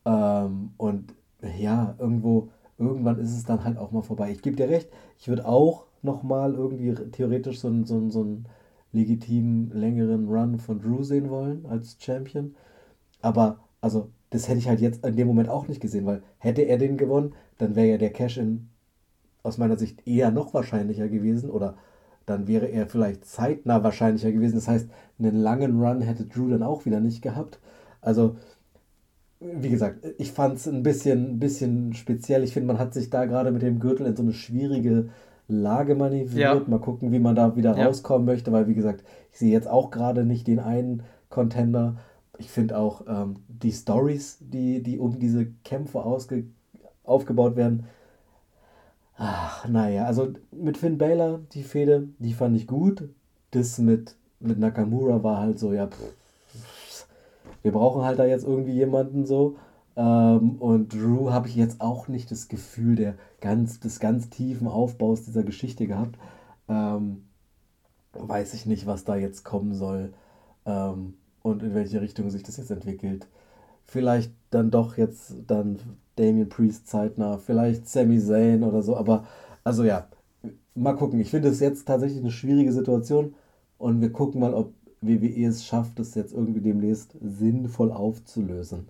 Ähm, 0.05 0.73
und 0.77 1.13
ja, 1.57 1.95
irgendwo, 1.99 2.49
irgendwann 2.77 3.19
ist 3.19 3.35
es 3.35 3.45
dann 3.45 3.63
halt 3.63 3.77
auch 3.77 3.91
mal 3.91 4.01
vorbei. 4.01 4.31
Ich 4.31 4.41
gebe 4.41 4.55
dir 4.55 4.69
recht, 4.69 4.89
ich 5.19 5.27
würde 5.27 5.47
auch 5.47 5.85
nochmal 6.01 6.53
irgendwie 6.53 6.93
theoretisch 7.11 7.59
so 7.59 7.67
einen, 7.67 7.85
so, 7.85 7.95
einen, 7.95 8.11
so 8.11 8.21
einen 8.21 8.45
legitimen, 8.91 9.71
längeren 9.71 10.27
Run 10.27 10.59
von 10.59 10.79
Drew 10.79 11.03
sehen 11.03 11.29
wollen 11.29 11.65
als 11.67 11.97
Champion. 11.99 12.55
Aber, 13.21 13.59
also, 13.81 14.09
das 14.29 14.47
hätte 14.47 14.59
ich 14.59 14.67
halt 14.67 14.81
jetzt 14.81 15.05
in 15.05 15.15
dem 15.15 15.27
Moment 15.27 15.49
auch 15.49 15.67
nicht 15.67 15.81
gesehen, 15.81 16.05
weil 16.05 16.23
hätte 16.39 16.63
er 16.63 16.77
den 16.77 16.97
gewonnen, 16.97 17.33
dann 17.57 17.75
wäre 17.75 17.87
ja 17.89 17.97
der 17.97 18.11
Cash-In 18.11 18.69
aus 19.43 19.57
meiner 19.57 19.77
Sicht 19.77 20.07
eher 20.07 20.31
noch 20.31 20.53
wahrscheinlicher 20.53 21.07
gewesen 21.09 21.49
oder 21.49 21.75
dann 22.25 22.47
wäre 22.47 22.65
er 22.67 22.87
vielleicht 22.87 23.25
zeitnah 23.25 23.83
wahrscheinlicher 23.83 24.31
gewesen. 24.31 24.55
Das 24.55 24.67
heißt, 24.67 24.89
einen 25.19 25.35
langen 25.35 25.79
Run 25.81 26.01
hätte 26.01 26.25
Drew 26.25 26.49
dann 26.49 26.63
auch 26.63 26.85
wieder 26.85 26.99
nicht 26.99 27.21
gehabt. 27.21 27.59
Also, 28.01 28.37
wie 29.53 29.69
gesagt, 29.69 30.05
ich 30.17 30.31
fand 30.31 30.57
es 30.57 30.67
ein 30.67 30.83
bisschen, 30.83 31.39
bisschen 31.39 31.93
speziell. 31.93 32.43
Ich 32.43 32.53
finde, 32.53 32.67
man 32.67 32.79
hat 32.79 32.93
sich 32.93 33.09
da 33.09 33.25
gerade 33.25 33.51
mit 33.51 33.61
dem 33.61 33.79
Gürtel 33.79 34.05
in 34.05 34.15
so 34.15 34.23
eine 34.23 34.33
schwierige 34.33 35.09
Lage 35.47 35.95
manövriert. 35.95 36.37
Ja. 36.37 36.61
Mal 36.67 36.79
gucken, 36.79 37.11
wie 37.11 37.19
man 37.19 37.35
da 37.35 37.55
wieder 37.55 37.77
ja. 37.77 37.85
rauskommen 37.85 38.25
möchte, 38.25 38.51
weil, 38.51 38.67
wie 38.67 38.73
gesagt, 38.73 39.03
ich 39.31 39.39
sehe 39.39 39.51
jetzt 39.51 39.67
auch 39.67 39.91
gerade 39.91 40.25
nicht 40.25 40.47
den 40.47 40.59
einen 40.59 41.03
Contender. 41.29 41.97
Ich 42.37 42.49
finde 42.49 42.77
auch 42.77 43.05
ähm, 43.07 43.35
die 43.47 43.71
Stories, 43.71 44.37
die, 44.41 44.81
die 44.81 44.99
um 44.99 45.19
diese 45.19 45.47
Kämpfe 45.63 46.03
ausge 46.03 46.45
aufgebaut 47.03 47.55
werden. 47.55 47.85
Ach, 49.17 49.67
naja, 49.67 50.05
also 50.05 50.33
mit 50.51 50.77
Finn 50.77 50.97
Balor, 50.97 51.39
die 51.53 51.63
Fehde, 51.63 52.09
die 52.19 52.33
fand 52.33 52.57
ich 52.57 52.67
gut. 52.67 53.07
Das 53.51 53.77
mit, 53.77 54.15
mit 54.39 54.59
Nakamura 54.59 55.23
war 55.23 55.39
halt 55.39 55.59
so, 55.59 55.71
ja, 55.71 55.87
pff, 55.87 56.15
wir 57.65 57.71
brauchen 57.71 58.03
halt 58.03 58.19
da 58.19 58.25
jetzt 58.25 58.45
irgendwie 58.45 58.73
jemanden 58.73 59.25
so. 59.25 59.57
Ähm, 59.95 60.57
und 60.59 60.93
Drew 60.93 61.31
habe 61.31 61.47
ich 61.47 61.55
jetzt 61.55 61.81
auch 61.81 62.07
nicht 62.07 62.29
das 62.29 62.47
Gefühl 62.47 62.95
der 62.95 63.15
ganz, 63.41 63.79
des 63.79 63.99
ganz 63.99 64.29
tiefen 64.29 64.67
Aufbaus 64.67 65.23
dieser 65.23 65.43
Geschichte 65.43 65.87
gehabt. 65.87 66.19
Ähm, 66.69 67.23
weiß 68.13 68.53
ich 68.53 68.67
nicht, 68.67 68.85
was 68.85 69.03
da 69.03 69.15
jetzt 69.15 69.43
kommen 69.43 69.73
soll 69.73 70.13
ähm, 70.67 71.15
und 71.41 71.63
in 71.63 71.73
welche 71.73 72.01
Richtung 72.01 72.29
sich 72.29 72.43
das 72.43 72.57
jetzt 72.57 72.69
entwickelt. 72.69 73.27
Vielleicht 73.83 74.31
dann 74.51 74.69
doch 74.69 74.97
jetzt 74.97 75.33
dann 75.47 75.79
Damien 76.17 76.49
Priest 76.49 76.87
zeitnah, 76.87 77.39
vielleicht 77.39 77.89
Sami 77.89 78.19
Zayn 78.19 78.63
oder 78.63 78.83
so, 78.83 78.95
aber 78.95 79.25
also 79.63 79.83
ja, 79.83 80.07
mal 80.75 80.93
gucken. 80.93 81.19
Ich 81.19 81.31
finde 81.31 81.49
es 81.49 81.59
jetzt 81.59 81.87
tatsächlich 81.87 82.19
eine 82.21 82.31
schwierige 82.31 82.71
Situation 82.71 83.33
und 83.79 84.01
wir 84.01 84.11
gucken 84.11 84.39
mal, 84.39 84.53
ob 84.53 84.71
WWE 85.07 85.45
es 85.47 85.65
schafft, 85.65 85.99
es 85.99 86.15
jetzt 86.15 86.33
irgendwie 86.33 86.61
demnächst 86.61 87.15
sinnvoll 87.21 87.91
aufzulösen. 87.91 88.87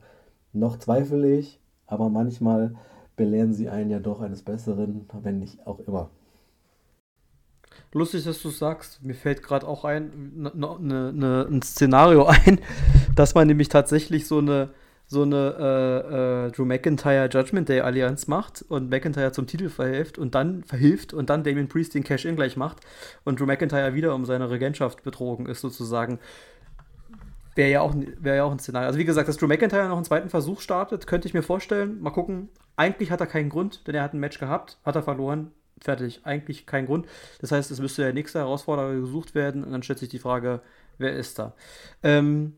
Noch 0.53 0.77
zweifle 0.77 1.37
ich, 1.37 1.59
aber 1.87 2.09
manchmal 2.09 2.75
belehren 3.15 3.53
sie 3.53 3.69
einen 3.69 3.89
ja 3.89 3.99
doch 3.99 4.21
eines 4.21 4.41
Besseren, 4.41 5.07
wenn 5.21 5.39
nicht 5.39 5.65
auch 5.65 5.79
immer. 5.79 6.09
Lustig, 7.93 8.25
dass 8.25 8.41
du 8.41 8.49
sagst. 8.49 9.03
Mir 9.03 9.15
fällt 9.15 9.41
gerade 9.43 9.67
auch 9.67 9.85
ein, 9.85 10.33
ne, 10.35 10.51
ne, 10.55 11.13
ne, 11.13 11.47
ein 11.49 11.61
Szenario 11.61 12.25
ein, 12.45 12.59
dass 13.15 13.35
man 13.35 13.47
nämlich 13.47 13.69
tatsächlich 13.69 14.27
so 14.27 14.39
eine, 14.39 14.71
so 15.07 15.21
eine 15.21 15.55
äh, 15.59 16.47
äh, 16.47 16.51
Drew 16.51 16.65
McIntyre 16.65 17.29
Judgment 17.31 17.69
Day 17.69 17.81
Allianz 17.81 18.27
macht 18.27 18.65
und 18.67 18.89
McIntyre 18.89 19.31
zum 19.31 19.45
Titel 19.45 19.69
verhilft 19.69 20.17
und 20.17 20.33
dann 20.33 20.63
verhilft 20.63 21.13
und 21.13 21.29
dann 21.29 21.43
Damien 21.43 21.67
Priest 21.67 21.93
den 21.93 22.03
Cash-In 22.03 22.35
gleich 22.35 22.57
macht 22.57 22.79
und 23.23 23.39
Drew 23.39 23.45
McIntyre 23.45 23.93
wieder 23.93 24.15
um 24.15 24.25
seine 24.25 24.49
Regentschaft 24.49 25.03
betrogen 25.03 25.45
ist, 25.45 25.61
sozusagen. 25.61 26.19
Wäre 27.55 27.71
ja, 27.71 27.81
auch, 27.81 27.95
wär 27.95 28.35
ja 28.35 28.43
auch 28.43 28.51
ein 28.51 28.59
Szenario. 28.59 28.87
Also, 28.87 28.99
wie 28.99 29.05
gesagt, 29.05 29.29
dass 29.29 29.37
Drew 29.37 29.47
McIntyre 29.47 29.87
noch 29.87 29.95
einen 29.95 30.03
zweiten 30.03 30.29
Versuch 30.29 30.59
startet, 30.59 31.07
könnte 31.07 31.27
ich 31.27 31.33
mir 31.33 31.43
vorstellen. 31.43 32.01
Mal 32.01 32.09
gucken. 32.09 32.49
Eigentlich 32.75 33.11
hat 33.11 33.21
er 33.21 33.27
keinen 33.27 33.49
Grund, 33.49 33.87
denn 33.87 33.95
er 33.95 34.03
hat 34.03 34.13
ein 34.13 34.19
Match 34.19 34.39
gehabt, 34.39 34.77
hat 34.83 34.95
er 34.95 35.03
verloren. 35.03 35.51
Fertig. 35.79 36.21
Eigentlich 36.23 36.65
kein 36.65 36.85
Grund. 36.85 37.05
Das 37.39 37.51
heißt, 37.51 37.71
es 37.71 37.79
müsste 37.79 38.01
der 38.01 38.13
nächste 38.13 38.39
Herausforderer 38.39 38.93
gesucht 38.95 39.35
werden 39.35 39.63
und 39.63 39.71
dann 39.71 39.83
stellt 39.83 39.99
sich 39.99 40.09
die 40.09 40.19
Frage, 40.19 40.61
wer 40.97 41.13
ist 41.13 41.39
da? 41.39 41.53
Ähm, 42.03 42.53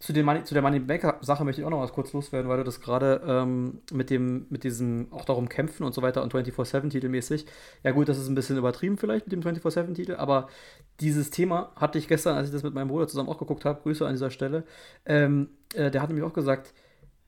zu, 0.00 0.14
den 0.14 0.24
Money, 0.24 0.44
zu 0.44 0.54
der 0.54 0.62
Money 0.62 0.80
Back 0.80 1.02
Sache 1.20 1.44
möchte 1.44 1.60
ich 1.60 1.66
auch 1.66 1.70
noch 1.70 1.82
was 1.82 1.92
kurz 1.92 2.12
loswerden, 2.14 2.48
weil 2.48 2.56
du 2.56 2.64
das 2.64 2.80
gerade 2.80 3.20
ähm, 3.26 3.82
mit 3.92 4.08
dem, 4.08 4.46
mit 4.48 4.64
diesem 4.64 5.08
auch 5.12 5.26
darum 5.26 5.48
kämpfen 5.48 5.84
und 5.84 5.94
so 5.94 6.00
weiter 6.00 6.22
und 6.22 6.34
24-7 6.34 6.88
titelmäßig. 6.88 7.44
Ja 7.84 7.92
gut, 7.92 8.08
das 8.08 8.18
ist 8.18 8.28
ein 8.28 8.34
bisschen 8.34 8.56
übertrieben 8.56 8.96
vielleicht 8.96 9.26
mit 9.26 9.32
dem 9.32 9.42
24-7 9.42 9.94
Titel, 9.94 10.14
aber 10.14 10.48
dieses 11.00 11.30
Thema 11.30 11.72
hatte 11.76 11.98
ich 11.98 12.08
gestern, 12.08 12.34
als 12.34 12.48
ich 12.48 12.52
das 12.52 12.62
mit 12.62 12.72
meinem 12.72 12.88
Bruder 12.88 13.08
zusammen 13.08 13.28
auch 13.28 13.38
geguckt 13.38 13.66
habe, 13.66 13.82
Grüße 13.82 14.06
an 14.06 14.14
dieser 14.14 14.30
Stelle, 14.30 14.64
ähm, 15.04 15.50
äh, 15.74 15.90
der 15.90 16.00
hat 16.00 16.08
nämlich 16.08 16.24
auch 16.24 16.34
gesagt, 16.34 16.72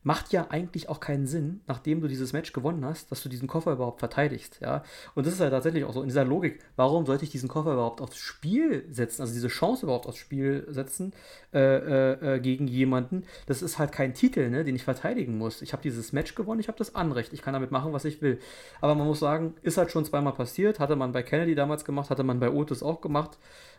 macht 0.02 0.32
ja 0.32 0.46
eigentlich 0.50 0.88
auch 0.88 1.00
keinen 1.00 1.26
Sinn, 1.26 1.60
nachdem 1.66 2.00
du 2.00 2.08
dieses 2.08 2.32
Match 2.32 2.52
gewonnen 2.52 2.84
hast, 2.84 3.10
dass 3.12 3.22
du 3.22 3.28
diesen 3.28 3.48
Koffer 3.48 3.72
überhaupt 3.72 4.00
verteidigst, 4.00 4.58
ja. 4.60 4.82
Und 5.14 5.26
das 5.26 5.34
ist 5.34 5.40
ja 5.40 5.50
tatsächlich 5.50 5.84
auch 5.84 5.92
so 5.92 6.02
in 6.02 6.08
dieser 6.08 6.24
Logik, 6.24 6.60
warum 6.76 7.06
sollte 7.06 7.24
ich 7.24 7.30
diesen 7.30 7.48
Koffer 7.48 7.72
überhaupt 7.74 8.00
aufs 8.00 8.16
Spiel 8.16 8.84
setzen, 8.90 9.22
also 9.22 9.32
diese 9.32 9.48
Chance 9.48 9.86
überhaupt 9.86 10.06
aufs 10.06 10.18
Spiel 10.18 10.66
setzen 10.68 11.12
äh, 11.52 11.58
äh, 11.58 12.36
äh 12.36 12.40
gegen 12.40 12.66
jemanden? 12.66 13.24
Das 13.46 13.62
ist 13.62 13.78
halt 13.78 13.92
kein 13.92 14.14
Titel, 14.14 14.50
ne, 14.50 14.64
den 14.64 14.74
ich 14.74 14.84
verteidigen 14.84 15.38
muss. 15.38 15.62
Ich 15.62 15.72
habe 15.72 15.82
dieses 15.82 16.12
Match 16.12 16.34
gewonnen, 16.34 16.60
ich 16.60 16.68
habe 16.68 16.78
das 16.78 16.94
Anrecht, 16.94 17.32
ich 17.32 17.42
kann 17.42 17.54
damit 17.54 17.70
machen, 17.70 17.92
was 17.92 18.04
ich 18.04 18.20
will. 18.22 18.38
Aber 18.80 18.94
man 18.94 19.06
muss 19.06 19.20
sagen, 19.20 19.54
ist 19.62 19.78
halt 19.78 19.90
schon 19.90 20.04
zweimal 20.04 20.32
passiert, 20.32 20.80
hatte 20.80 20.96
man 20.96 21.12
bei 21.12 21.22
Kennedy 21.22 21.54
damals 21.54 21.84
gemacht, 21.84 22.10
hatte 22.10 22.24
man 22.24 22.40
bei 22.40 22.50
Otis 22.50 22.82
auch 22.82 23.00
gemacht. 23.00 23.38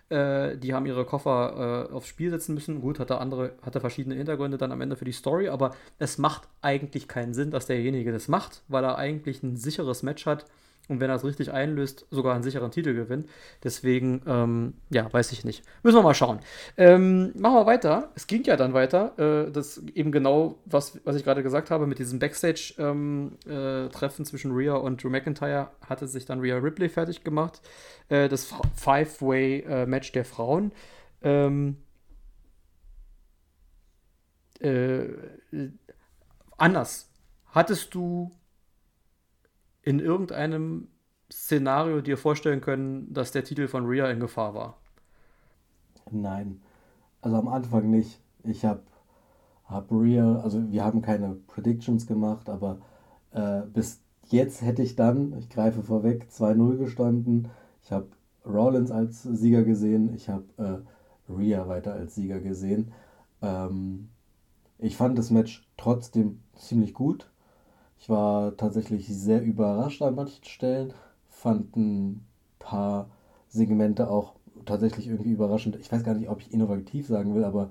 Äh, 0.09 0.57
die 0.57 0.73
haben 0.73 0.85
ihre 0.85 1.05
Koffer 1.05 1.87
äh, 1.89 1.93
aufs 1.93 2.07
Spiel 2.07 2.29
setzen 2.29 2.53
müssen. 2.53 2.81
Gut, 2.81 2.99
hatte 2.99 3.19
andere, 3.19 3.53
hatte 3.61 3.79
verschiedene 3.79 4.15
Hintergründe 4.15 4.57
dann 4.57 4.71
am 4.71 4.81
Ende 4.81 4.95
für 4.95 5.05
die 5.05 5.11
Story, 5.11 5.49
aber 5.49 5.75
es 5.99 6.17
macht 6.17 6.47
eigentlich 6.61 7.07
keinen 7.07 7.33
Sinn, 7.33 7.51
dass 7.51 7.65
derjenige 7.65 8.11
das 8.11 8.27
macht, 8.27 8.63
weil 8.67 8.83
er 8.83 8.97
eigentlich 8.97 9.43
ein 9.43 9.55
sicheres 9.57 10.03
Match 10.03 10.25
hat 10.25 10.45
und 10.89 11.00
wenn 11.00 11.10
er 11.10 11.15
es 11.15 11.24
richtig 11.24 11.52
einlöst, 11.52 12.06
sogar 12.12 12.34
einen 12.34 12.43
sicheren 12.43 12.69
Titel 12.72 12.93
gewinnt. 12.93 13.30
Deswegen, 13.63 14.22
ähm, 14.28 14.74
ja, 14.89 15.12
weiß 15.12 15.32
ich 15.32 15.46
nicht. 15.46 15.63
Müssen 15.82 15.98
wir 15.98 16.04
mal 16.04 16.13
schauen. 16.13 16.39
Ähm, 16.76 17.32
machen 17.36 17.56
wir 17.56 17.65
weiter. 17.65 18.12
Es 18.15 18.28
ging 18.28 18.43
ja 18.43 18.58
dann 18.58 18.74
weiter. 18.74 19.17
Äh, 19.17 19.52
das 19.52 19.82
eben 19.96 20.12
genau, 20.12 20.60
was, 20.65 21.00
was 21.06 21.15
ich 21.15 21.24
gerade 21.24 21.41
gesagt 21.41 21.72
habe, 21.72 21.88
mit 21.88 22.00
diesem 22.00 22.19
Backstage-Treffen 22.19 23.41
ähm, 23.48 23.88
äh, 23.89 24.24
zwischen 24.26 24.52
Rhea 24.52 24.74
und 24.76 25.02
Drew 25.02 25.10
McIntyre 25.10 25.69
hatte 25.88 26.08
sich 26.08 26.26
dann 26.26 26.41
Rhea 26.41 26.58
Ripley 26.58 26.89
fertig 26.89 27.24
gemacht. 27.24 27.62
Äh, 28.10 28.28
das 28.28 28.54
Five-Way-Match 28.76 30.12
der 30.12 30.26
Frauen. 30.26 30.74
Ähm, 31.22 31.78
äh, 34.60 35.06
anders. 36.58 37.10
Hattest 37.52 37.96
du 37.96 38.32
in 39.84 40.00
irgendeinem 40.00 40.89
Szenario 41.32 42.02
dir 42.02 42.17
vorstellen 42.17 42.62
können, 42.62 43.13
dass 43.13 43.32
der 43.32 43.43
Titel 43.43 43.67
von 43.67 43.86
Rhea 43.86 44.10
in 44.10 44.19
Gefahr 44.19 44.54
war? 44.56 44.78
Nein. 46.12 46.62
Also 47.22 47.38
am 47.38 47.48
Anfang 47.48 47.89
nicht. 47.89 48.22
Ich 48.43 48.65
habe 48.65 48.84
hab 49.65 49.91
Rhea, 49.91 50.39
also 50.41 50.72
wir 50.72 50.84
haben 50.84 51.02
keine 51.02 51.36
Predictions 51.48 52.08
gemacht, 52.08 52.50
aber 52.50 52.80
äh, 53.32 53.62
bis 53.74 54.02
jetzt 54.30 54.62
hätte 54.62 54.84
ich 54.84 54.96
dann, 54.96 55.38
ich 55.38 55.50
greife 55.50 55.84
vorweg, 55.84 56.28
2-0 56.30 56.78
gestanden. 56.78 57.50
Ich 57.84 57.91
habe 57.91 58.08
Rollins 58.46 58.91
als 58.91 59.24
Sieger 59.24 59.63
gesehen, 59.63 60.13
ich 60.15 60.30
habe 60.30 60.46
äh, 61.28 61.32
Rhea 61.34 61.67
weiter 61.67 61.93
als 61.93 62.15
Sieger 62.15 62.39
gesehen. 62.41 62.93
Ähm, 63.41 64.10
ich 64.80 64.98
fand 64.98 65.17
das 65.17 65.32
Match 65.32 65.67
trotzdem 65.78 66.41
ziemlich 66.56 66.93
gut. 66.93 67.32
Ich 68.03 68.09
war 68.09 68.57
tatsächlich 68.57 69.07
sehr 69.07 69.41
überrascht 69.41 70.01
an 70.01 70.15
manchen 70.15 70.43
Stellen, 70.43 70.93
fand 71.29 71.73
ein 71.77 72.27
paar 72.59 73.09
Segmente 73.47 74.09
auch 74.09 74.33
tatsächlich 74.65 75.07
irgendwie 75.07 75.31
überraschend. 75.31 75.77
Ich 75.77 75.89
weiß 75.89 76.03
gar 76.03 76.13
nicht, 76.13 76.27
ob 76.27 76.41
ich 76.41 76.51
innovativ 76.51 77.07
sagen 77.07 77.33
will, 77.33 77.45
aber 77.45 77.69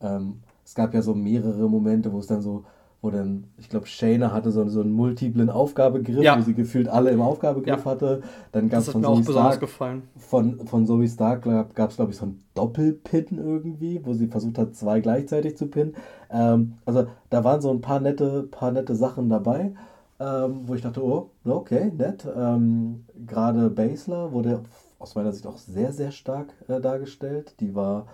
ähm, 0.00 0.40
es 0.64 0.74
gab 0.74 0.94
ja 0.94 1.00
so 1.00 1.14
mehrere 1.14 1.70
Momente, 1.70 2.12
wo 2.12 2.18
es 2.18 2.26
dann 2.26 2.42
so 2.42 2.64
wo 3.00 3.10
dann, 3.10 3.44
ich 3.58 3.68
glaube, 3.68 3.86
Shayna 3.86 4.32
hatte 4.32 4.50
so, 4.50 4.66
so 4.68 4.80
einen 4.80 4.92
multiplen 4.92 5.50
Aufgabegriff, 5.50 6.22
ja. 6.22 6.36
wo 6.36 6.42
sie 6.42 6.54
gefühlt 6.54 6.88
alle 6.88 7.10
im 7.10 7.20
Aufgabegriff 7.20 7.84
ja. 7.84 7.90
hatte. 7.90 8.22
Dann 8.50 8.68
gab 8.68 8.80
es 8.80 8.88
von 8.90 9.02
Zoe 9.02 9.22
Stark. 9.22 9.68
Von, 10.16 10.66
von 10.66 10.86
Zoe 10.86 11.06
Stark 11.06 11.44
gab 11.44 11.90
es, 11.90 11.96
glaube 11.96 12.10
ich, 12.10 12.16
so 12.16 12.24
einen 12.24 12.42
Doppelpin 12.54 13.38
irgendwie, 13.38 14.00
wo 14.04 14.14
sie 14.14 14.26
versucht 14.26 14.58
hat, 14.58 14.74
zwei 14.74 15.00
gleichzeitig 15.00 15.56
zu 15.56 15.66
pinnen. 15.66 15.94
Ähm, 16.30 16.74
also 16.84 17.06
da 17.30 17.44
waren 17.44 17.60
so 17.60 17.70
ein 17.70 17.80
paar 17.80 18.00
nette, 18.00 18.42
paar 18.42 18.72
nette 18.72 18.96
Sachen 18.96 19.28
dabei, 19.28 19.74
ähm, 20.18 20.62
wo 20.66 20.74
ich 20.74 20.82
dachte, 20.82 21.04
oh, 21.04 21.30
okay, 21.44 21.92
nett. 21.96 22.26
Ähm, 22.36 23.04
Gerade 23.26 23.70
Basler 23.70 24.32
wurde 24.32 24.62
aus 24.98 25.14
meiner 25.14 25.32
Sicht 25.32 25.46
auch 25.46 25.58
sehr, 25.58 25.92
sehr 25.92 26.10
stark 26.10 26.48
äh, 26.66 26.80
dargestellt. 26.80 27.54
Die 27.60 27.76
war 27.76 28.06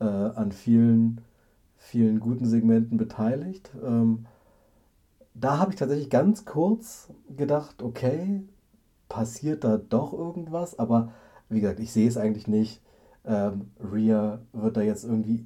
äh, 0.00 0.04
an 0.04 0.52
vielen 0.52 1.20
vielen 1.82 2.20
guten 2.20 2.46
Segmenten 2.46 2.96
beteiligt. 2.96 3.70
Ähm, 3.84 4.26
da 5.34 5.58
habe 5.58 5.72
ich 5.72 5.78
tatsächlich 5.78 6.10
ganz 6.10 6.44
kurz 6.44 7.08
gedacht, 7.36 7.82
okay, 7.82 8.42
passiert 9.08 9.64
da 9.64 9.78
doch 9.78 10.12
irgendwas, 10.12 10.78
aber 10.78 11.12
wie 11.48 11.60
gesagt, 11.60 11.80
ich 11.80 11.92
sehe 11.92 12.08
es 12.08 12.16
eigentlich 12.16 12.46
nicht. 12.46 12.80
Ähm, 13.24 13.72
Rhea 13.80 14.40
wird 14.52 14.76
da 14.76 14.80
jetzt 14.80 15.04
irgendwie 15.04 15.44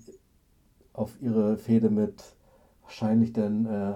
auf 0.92 1.20
ihre 1.20 1.57
Fehde 1.57 1.90
mit 1.90 2.22
wahrscheinlich 2.83 3.33
denn, 3.33 3.66
äh, 3.66 3.94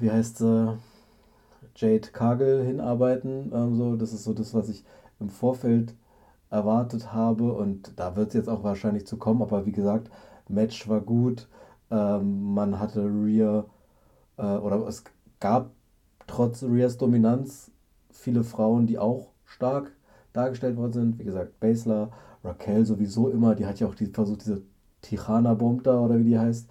wie 0.00 0.10
heißt 0.10 0.38
sie, 0.38 0.78
Jade 1.74 2.08
Cargill 2.12 2.62
hinarbeiten. 2.64 3.50
Ähm, 3.54 3.74
so, 3.74 3.96
das 3.96 4.12
ist 4.12 4.24
so 4.24 4.34
das, 4.34 4.54
was 4.54 4.68
ich 4.68 4.84
im 5.18 5.30
Vorfeld 5.30 5.94
erwartet 6.50 7.12
habe 7.14 7.54
und 7.54 7.92
da 7.96 8.14
wird 8.16 8.28
es 8.28 8.34
jetzt 8.34 8.48
auch 8.48 8.62
wahrscheinlich 8.62 9.06
zu 9.06 9.16
kommen, 9.16 9.40
aber 9.42 9.64
wie 9.64 9.72
gesagt, 9.72 10.10
Match 10.52 10.88
war 10.88 11.00
gut. 11.00 11.48
Ähm, 11.90 12.54
man 12.54 12.78
hatte 12.78 13.04
Rhea, 13.04 13.64
äh, 14.36 14.42
oder 14.42 14.86
es 14.86 15.04
gab 15.40 15.70
trotz 16.26 16.62
Rheas 16.62 16.96
Dominanz 16.96 17.70
viele 18.10 18.44
Frauen, 18.44 18.86
die 18.86 18.98
auch 18.98 19.30
stark 19.44 19.92
dargestellt 20.32 20.76
worden 20.76 20.92
sind. 20.92 21.18
Wie 21.18 21.24
gesagt, 21.24 21.58
Basler, 21.60 22.10
Raquel 22.44 22.86
sowieso 22.86 23.28
immer, 23.28 23.54
die 23.54 23.66
hat 23.66 23.80
ja 23.80 23.86
auch 23.86 23.94
die, 23.94 24.06
versucht, 24.06 24.42
diese 24.42 24.62
Tirana-Bomb 25.02 25.84
da 25.84 26.00
oder 26.00 26.18
wie 26.18 26.24
die 26.24 26.38
heißt, 26.38 26.68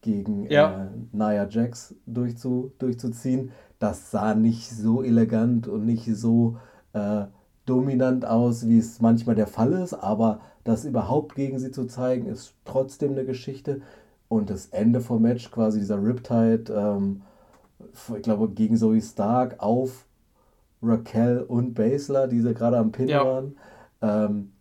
gegen 0.00 0.50
ja. 0.50 0.84
äh, 0.84 0.88
Nia 1.12 1.48
Jax 1.48 1.94
durchzu, 2.06 2.72
durchzuziehen. 2.78 3.52
Das 3.78 4.10
sah 4.10 4.34
nicht 4.34 4.70
so 4.70 5.02
elegant 5.02 5.66
und 5.66 5.86
nicht 5.86 6.04
so 6.14 6.56
äh, 6.92 7.24
dominant 7.66 8.24
aus, 8.24 8.68
wie 8.68 8.78
es 8.78 9.00
manchmal 9.00 9.36
der 9.36 9.46
Fall 9.46 9.72
ist, 9.72 9.94
aber 9.94 10.40
das 10.64 10.84
überhaupt 10.84 11.34
gegen 11.34 11.58
sie 11.58 11.70
zu 11.70 11.86
zeigen, 11.86 12.26
ist 12.26 12.54
trotzdem 12.64 13.12
eine 13.12 13.24
Geschichte. 13.24 13.82
Und 14.28 14.50
das 14.50 14.66
Ende 14.66 15.00
vom 15.00 15.22
Match, 15.22 15.50
quasi 15.50 15.78
dieser 15.78 16.02
Riptide, 16.02 16.72
ähm, 16.74 17.22
ich 18.16 18.22
glaube, 18.22 18.48
gegen 18.48 18.76
Zoe 18.76 19.00
Stark 19.00 19.56
auf 19.58 20.06
Raquel 20.82 21.40
und 21.42 21.74
Basler, 21.74 22.28
die 22.28 22.40
sie 22.40 22.54
gerade 22.54 22.78
am 22.78 22.92
Pin 22.92 23.08
ja. 23.08 23.24
waren. 23.24 23.56
Ähm, 24.02 24.52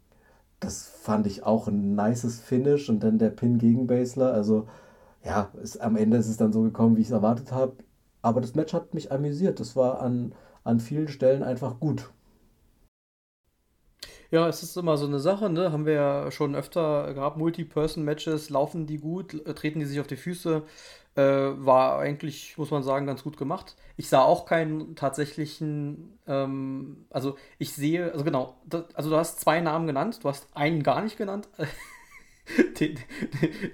das 0.59 0.87
fand 0.87 1.27
ich 1.27 1.43
auch 1.43 1.67
ein 1.67 1.95
nices 1.95 2.39
Finish 2.39 2.89
und 2.89 3.03
dann 3.03 3.17
der 3.17 3.29
Pin 3.29 3.57
gegen 3.57 3.87
Basler. 3.87 4.33
Also, 4.33 4.67
ja, 5.23 5.49
ist, 5.61 5.81
am 5.81 5.95
Ende 5.95 6.17
ist 6.17 6.29
es 6.29 6.37
dann 6.37 6.53
so 6.53 6.61
gekommen, 6.61 6.97
wie 6.97 7.01
ich 7.01 7.07
es 7.07 7.13
erwartet 7.13 7.51
habe. 7.51 7.73
Aber 8.21 8.41
das 8.41 8.55
Match 8.55 8.73
hat 8.73 8.93
mich 8.93 9.11
amüsiert. 9.11 9.59
Das 9.59 9.75
war 9.75 10.01
an, 10.01 10.33
an 10.63 10.79
vielen 10.79 11.07
Stellen 11.09 11.43
einfach 11.43 11.79
gut. 11.79 12.11
Ja, 14.34 14.48
es 14.48 14.63
ist 14.63 14.76
immer 14.78 14.98
so 14.98 15.06
eine 15.06 15.19
Sache, 15.19 15.48
ne? 15.48 15.72
Haben 15.72 15.86
wir 15.86 15.93
ja 15.93 16.32
schon 16.32 16.56
öfter 16.56 17.13
gehabt, 17.13 17.38
Multi-Person-Matches, 17.38 18.50
laufen 18.50 18.88
die 18.88 18.98
gut, 18.98 19.36
äh, 19.46 19.54
treten 19.54 19.80
die 19.80 19.86
sich 19.86 20.00
auf 20.00 20.08
die 20.08 20.15
Füße. 20.15 20.63
Äh, 21.15 21.22
war 21.22 22.00
eigentlich, 22.00 22.58
muss 22.58 22.72
man 22.72 22.82
sagen, 22.82 23.06
ganz 23.06 23.22
gut 23.22 23.38
gemacht. 23.38 23.76
Ich 23.96 24.10
sah 24.10 24.24
auch 24.24 24.48
keinen 24.48 24.96
tatsächlichen, 24.96 26.17
ähm, 26.26 27.06
also 27.12 27.38
ich 27.60 27.74
sehe, 27.74 28.12
also 28.12 28.26
genau, 28.26 28.58
das, 28.65 28.86
also 28.96 29.12
du 29.12 29.17
hast 29.17 29.39
zwei 29.39 29.60
Namen 29.62 29.86
genannt, 29.86 30.22
du 30.24 30.30
hast 30.30 30.48
einen 30.56 30.82
gar 30.82 31.04
nicht 31.04 31.15
genannt. 31.15 31.48
den, 32.80 32.98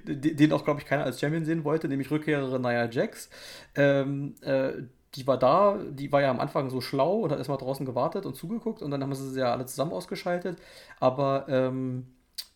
den, 0.03 0.35
den 0.35 0.51
auch, 0.51 0.65
glaube 0.65 0.81
ich, 0.81 0.85
keiner 0.85 1.05
als 1.05 1.21
Champion 1.21 1.45
sehen 1.45 1.63
wollte, 1.63 1.87
nämlich 1.87 2.11
Rückkehrerin 2.11 2.61
Nia 2.61 2.89
Jax. 2.89 3.29
Ähm, 3.75 4.35
äh, 4.41 4.73
die 5.15 5.27
war 5.27 5.37
da, 5.37 5.77
die 5.89 6.11
war 6.11 6.21
ja 6.21 6.29
am 6.31 6.39
Anfang 6.39 6.69
so 6.69 6.81
schlau 6.81 7.19
und 7.19 7.31
hat 7.31 7.37
erstmal 7.39 7.57
draußen 7.57 7.85
gewartet 7.85 8.25
und 8.25 8.35
zugeguckt 8.35 8.81
und 8.81 8.91
dann 8.91 9.01
haben 9.01 9.13
sie 9.15 9.29
sie 9.31 9.39
ja 9.39 9.51
alle 9.51 9.65
zusammen 9.65 9.93
ausgeschaltet. 9.93 10.57
Aber 10.99 11.45
ähm, 11.49 12.07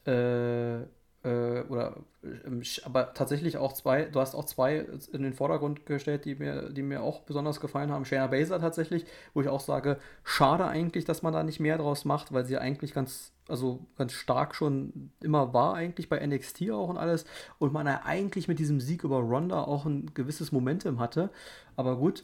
äh, 0.06 0.84
äh, 1.24 1.62
oder 1.70 1.98
ähm, 2.24 2.62
aber 2.84 3.14
tatsächlich 3.14 3.58
auch 3.58 3.74
zwei, 3.74 4.06
du 4.06 4.20
hast 4.20 4.36
auch 4.36 4.46
zwei 4.46 4.86
in 5.14 5.24
den 5.24 5.34
Vordergrund 5.34 5.86
gestellt, 5.86 6.26
die 6.26 6.36
mir, 6.36 6.70
die 6.70 6.84
mir 6.84 7.02
auch 7.02 7.22
besonders 7.22 7.60
gefallen 7.60 7.92
haben. 7.92 8.06
Shayna 8.06 8.28
Baszler 8.28 8.60
tatsächlich, 8.60 9.06
wo 9.34 9.42
ich 9.42 9.48
auch 9.48 9.62
sage, 9.62 10.00
schade 10.24 10.66
eigentlich, 10.66 11.06
dass 11.06 11.24
man 11.24 11.34
da 11.34 11.44
nicht 11.44 11.60
mehr 11.60 11.78
draus 11.78 12.06
macht, 12.06 12.34
weil 12.34 12.46
sie 12.46 12.58
eigentlich 12.58 12.94
ganz, 12.94 13.33
also 13.48 13.86
ganz 13.98 14.14
stark 14.14 14.56
schon 14.56 15.12
immer 15.22 15.54
war, 15.54 15.76
eigentlich 15.76 16.10
bei 16.10 16.26
NXT 16.26 16.72
auch 16.72 16.90
und 16.90 16.98
alles. 16.98 17.26
Und 17.60 17.74
man 17.74 17.88
ja 17.88 18.02
eigentlich 18.06 18.48
mit 18.48 18.60
diesem 18.60 18.80
Sieg 18.80 19.04
über 19.04 19.18
Ronda 19.18 19.64
auch 19.64 19.86
ein 19.86 20.14
gewisses 20.14 20.52
Momentum 20.52 21.00
hatte. 21.00 21.30
Aber 21.76 21.98
gut. 21.98 22.24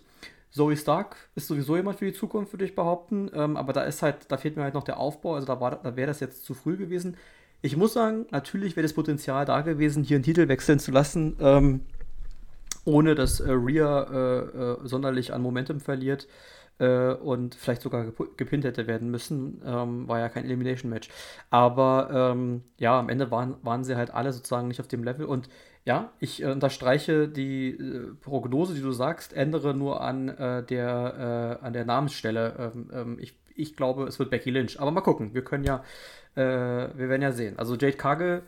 Zoe 0.51 0.75
Stark 0.75 1.15
ist 1.35 1.47
sowieso 1.47 1.75
jemand 1.75 1.99
für 1.99 2.05
die 2.05 2.13
Zukunft, 2.13 2.53
würde 2.53 2.65
ich 2.65 2.73
behaupten. 2.73 3.29
Ähm, 3.33 3.55
aber 3.55 3.71
da 3.71 3.83
ist 3.83 4.01
halt, 4.01 4.31
da 4.31 4.37
fehlt 4.37 4.55
mir 4.57 4.63
halt 4.63 4.73
noch 4.73 4.83
der 4.83 4.99
Aufbau. 4.99 5.35
Also 5.35 5.45
da, 5.45 5.55
da 5.55 5.95
wäre 5.95 6.07
das 6.07 6.19
jetzt 6.21 6.43
zu 6.43 6.53
früh 6.55 6.75
gewesen. 6.75 7.17
Ich 7.61 7.77
muss 7.77 7.93
sagen, 7.93 8.25
natürlich 8.31 8.75
wäre 8.75 8.83
das 8.83 8.93
Potenzial 8.93 9.45
da 9.45 9.61
gewesen, 9.61 10.03
hier 10.03 10.15
einen 10.15 10.23
Titel 10.23 10.47
wechseln 10.47 10.79
zu 10.79 10.91
lassen, 10.91 11.35
ähm, 11.39 11.81
ohne 12.85 13.13
dass 13.13 13.41
äh, 13.41 13.51
Rhea 13.51 14.03
äh, 14.03 14.39
äh, 14.39 14.87
sonderlich 14.87 15.33
an 15.33 15.41
Momentum 15.41 15.81
verliert 15.81 16.27
äh, 16.79 17.13
und 17.13 17.55
vielleicht 17.55 17.81
sogar 17.81 18.05
gepinnt 18.37 18.63
hätte 18.63 18.87
werden 18.87 19.11
müssen. 19.11 19.61
Ähm, 19.65 20.07
war 20.07 20.19
ja 20.19 20.29
kein 20.29 20.45
Elimination-Match. 20.45 21.09
Aber 21.49 22.09
ähm, 22.33 22.63
ja, 22.79 22.99
am 22.99 23.09
Ende 23.09 23.31
waren, 23.31 23.55
waren 23.63 23.83
sie 23.83 23.95
halt 23.95 24.11
alle 24.13 24.33
sozusagen 24.33 24.67
nicht 24.67 24.79
auf 24.79 24.87
dem 24.87 25.03
Level. 25.03 25.25
Und 25.25 25.49
ja, 25.85 26.11
ich 26.19 26.43
äh, 26.43 26.47
unterstreiche 26.47 27.27
die 27.27 27.69
äh, 27.71 28.13
Prognose, 28.21 28.73
die 28.73 28.81
du 28.81 28.91
sagst, 28.91 29.33
ändere 29.33 29.73
nur 29.73 30.01
an, 30.01 30.27
der, 30.69 31.59
an 31.61 31.73
der 31.73 31.85
Namensstelle. 31.85 32.71
Ähm, 32.73 32.89
ähm, 32.93 33.17
ich, 33.19 33.35
ich 33.55 33.75
glaube, 33.75 34.05
es 34.05 34.19
wird 34.19 34.29
Becky 34.29 34.49
Lynch. 34.49 34.79
Aber 34.79 34.91
mal 34.91 35.01
gucken. 35.01 35.33
Wir 35.33 35.43
können 35.43 35.63
ja 35.63 35.83
äh, 36.35 36.41
wir 36.97 37.09
werden 37.09 37.21
ja 37.21 37.31
sehen. 37.31 37.57
Also 37.57 37.75
Jade 37.75 38.43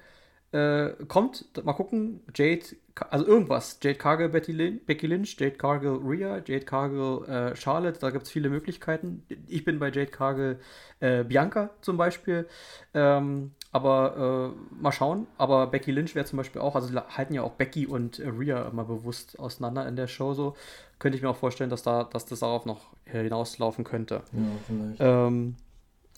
äh, 0.52 1.06
kommt, 1.08 1.46
mal 1.64 1.74
gucken. 1.74 2.22
Jade, 2.36 2.66
also 3.10 3.26
irgendwas. 3.26 3.80
Jade 3.82 3.98
Cargill, 3.98 4.30
Betty 4.30 4.52
Lin 4.52 4.82
Becky 4.86 5.08
Lynch, 5.08 5.36
Jade 5.40 5.56
Cargill, 5.56 6.00
Rhea, 6.04 6.42
Jade 6.46 6.66
Cargill, 6.66 7.24
äh, 7.28 7.56
Charlotte. 7.56 8.00
Da 8.00 8.10
gibt 8.10 8.26
es 8.26 8.32
viele 8.32 8.50
Möglichkeiten. 8.50 9.24
Ich 9.48 9.64
bin 9.64 9.80
bei 9.80 9.88
Jade 9.88 10.08
Cargill, 10.08 10.60
äh, 11.00 11.24
Bianca 11.24 11.72
zum 11.82 11.98
Beispiel. 11.98 12.48
Ähm, 12.94 13.52
aber 13.72 14.54
äh, 14.54 14.82
mal 14.82 14.92
schauen. 14.92 15.28
Aber 15.38 15.68
Becky 15.68 15.92
Lynch 15.92 16.16
wäre 16.16 16.26
zum 16.26 16.38
Beispiel 16.38 16.62
auch, 16.62 16.76
also 16.76 16.94
halten 16.94 17.34
ja 17.34 17.44
auch 17.44 17.54
Becky 17.54 17.88
und 17.88 18.20
äh, 18.20 18.28
Rhea 18.28 18.68
immer 18.68 18.84
bewusst 18.84 19.40
auseinander 19.40 19.88
in 19.88 19.96
der 19.96 20.08
Show 20.08 20.34
so. 20.34 20.56
Könnte 21.00 21.18
ich 21.18 21.24
mir 21.24 21.30
auch 21.30 21.38
vorstellen, 21.38 21.70
dass 21.70 21.84
da, 21.84 22.04
dass 22.04 22.26
das 22.26 22.40
darauf 22.40 22.66
noch 22.66 22.92
hinauslaufen 23.06 23.84
könnte. 23.84 24.22
Ja, 24.34 24.42
vielleicht. 24.68 24.98
Ähm, 25.00 25.56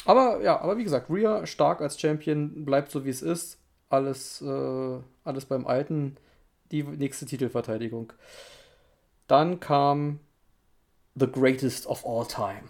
aber 0.05 0.41
ja, 0.41 0.59
aber 0.59 0.77
wie 0.77 0.83
gesagt, 0.83 1.09
Rhea 1.09 1.45
stark 1.45 1.81
als 1.81 1.99
Champion, 1.99 2.65
bleibt 2.65 2.91
so 2.91 3.05
wie 3.05 3.09
es 3.09 3.21
ist. 3.21 3.59
Alles, 3.89 4.41
äh, 4.41 4.99
alles 5.23 5.45
beim 5.45 5.67
Alten. 5.67 6.17
Die 6.73 6.83
nächste 6.83 7.25
Titelverteidigung. 7.25 8.11
Dann 9.27 9.61
kam 9.61 10.19
The 11.15 11.27
Greatest 11.27 11.87
of 11.87 12.05
All 12.05 12.27
Time. 12.27 12.67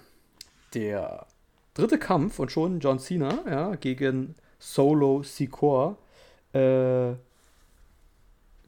Der 0.75 1.25
dritte 1.73 1.97
Kampf 1.97 2.37
und 2.37 2.51
schon 2.51 2.79
John 2.79 2.99
Cena 2.99 3.43
ja, 3.49 3.75
gegen 3.75 4.35
Solo 4.59 5.23
Sikoa. 5.23 5.97
Äh, 6.53 7.13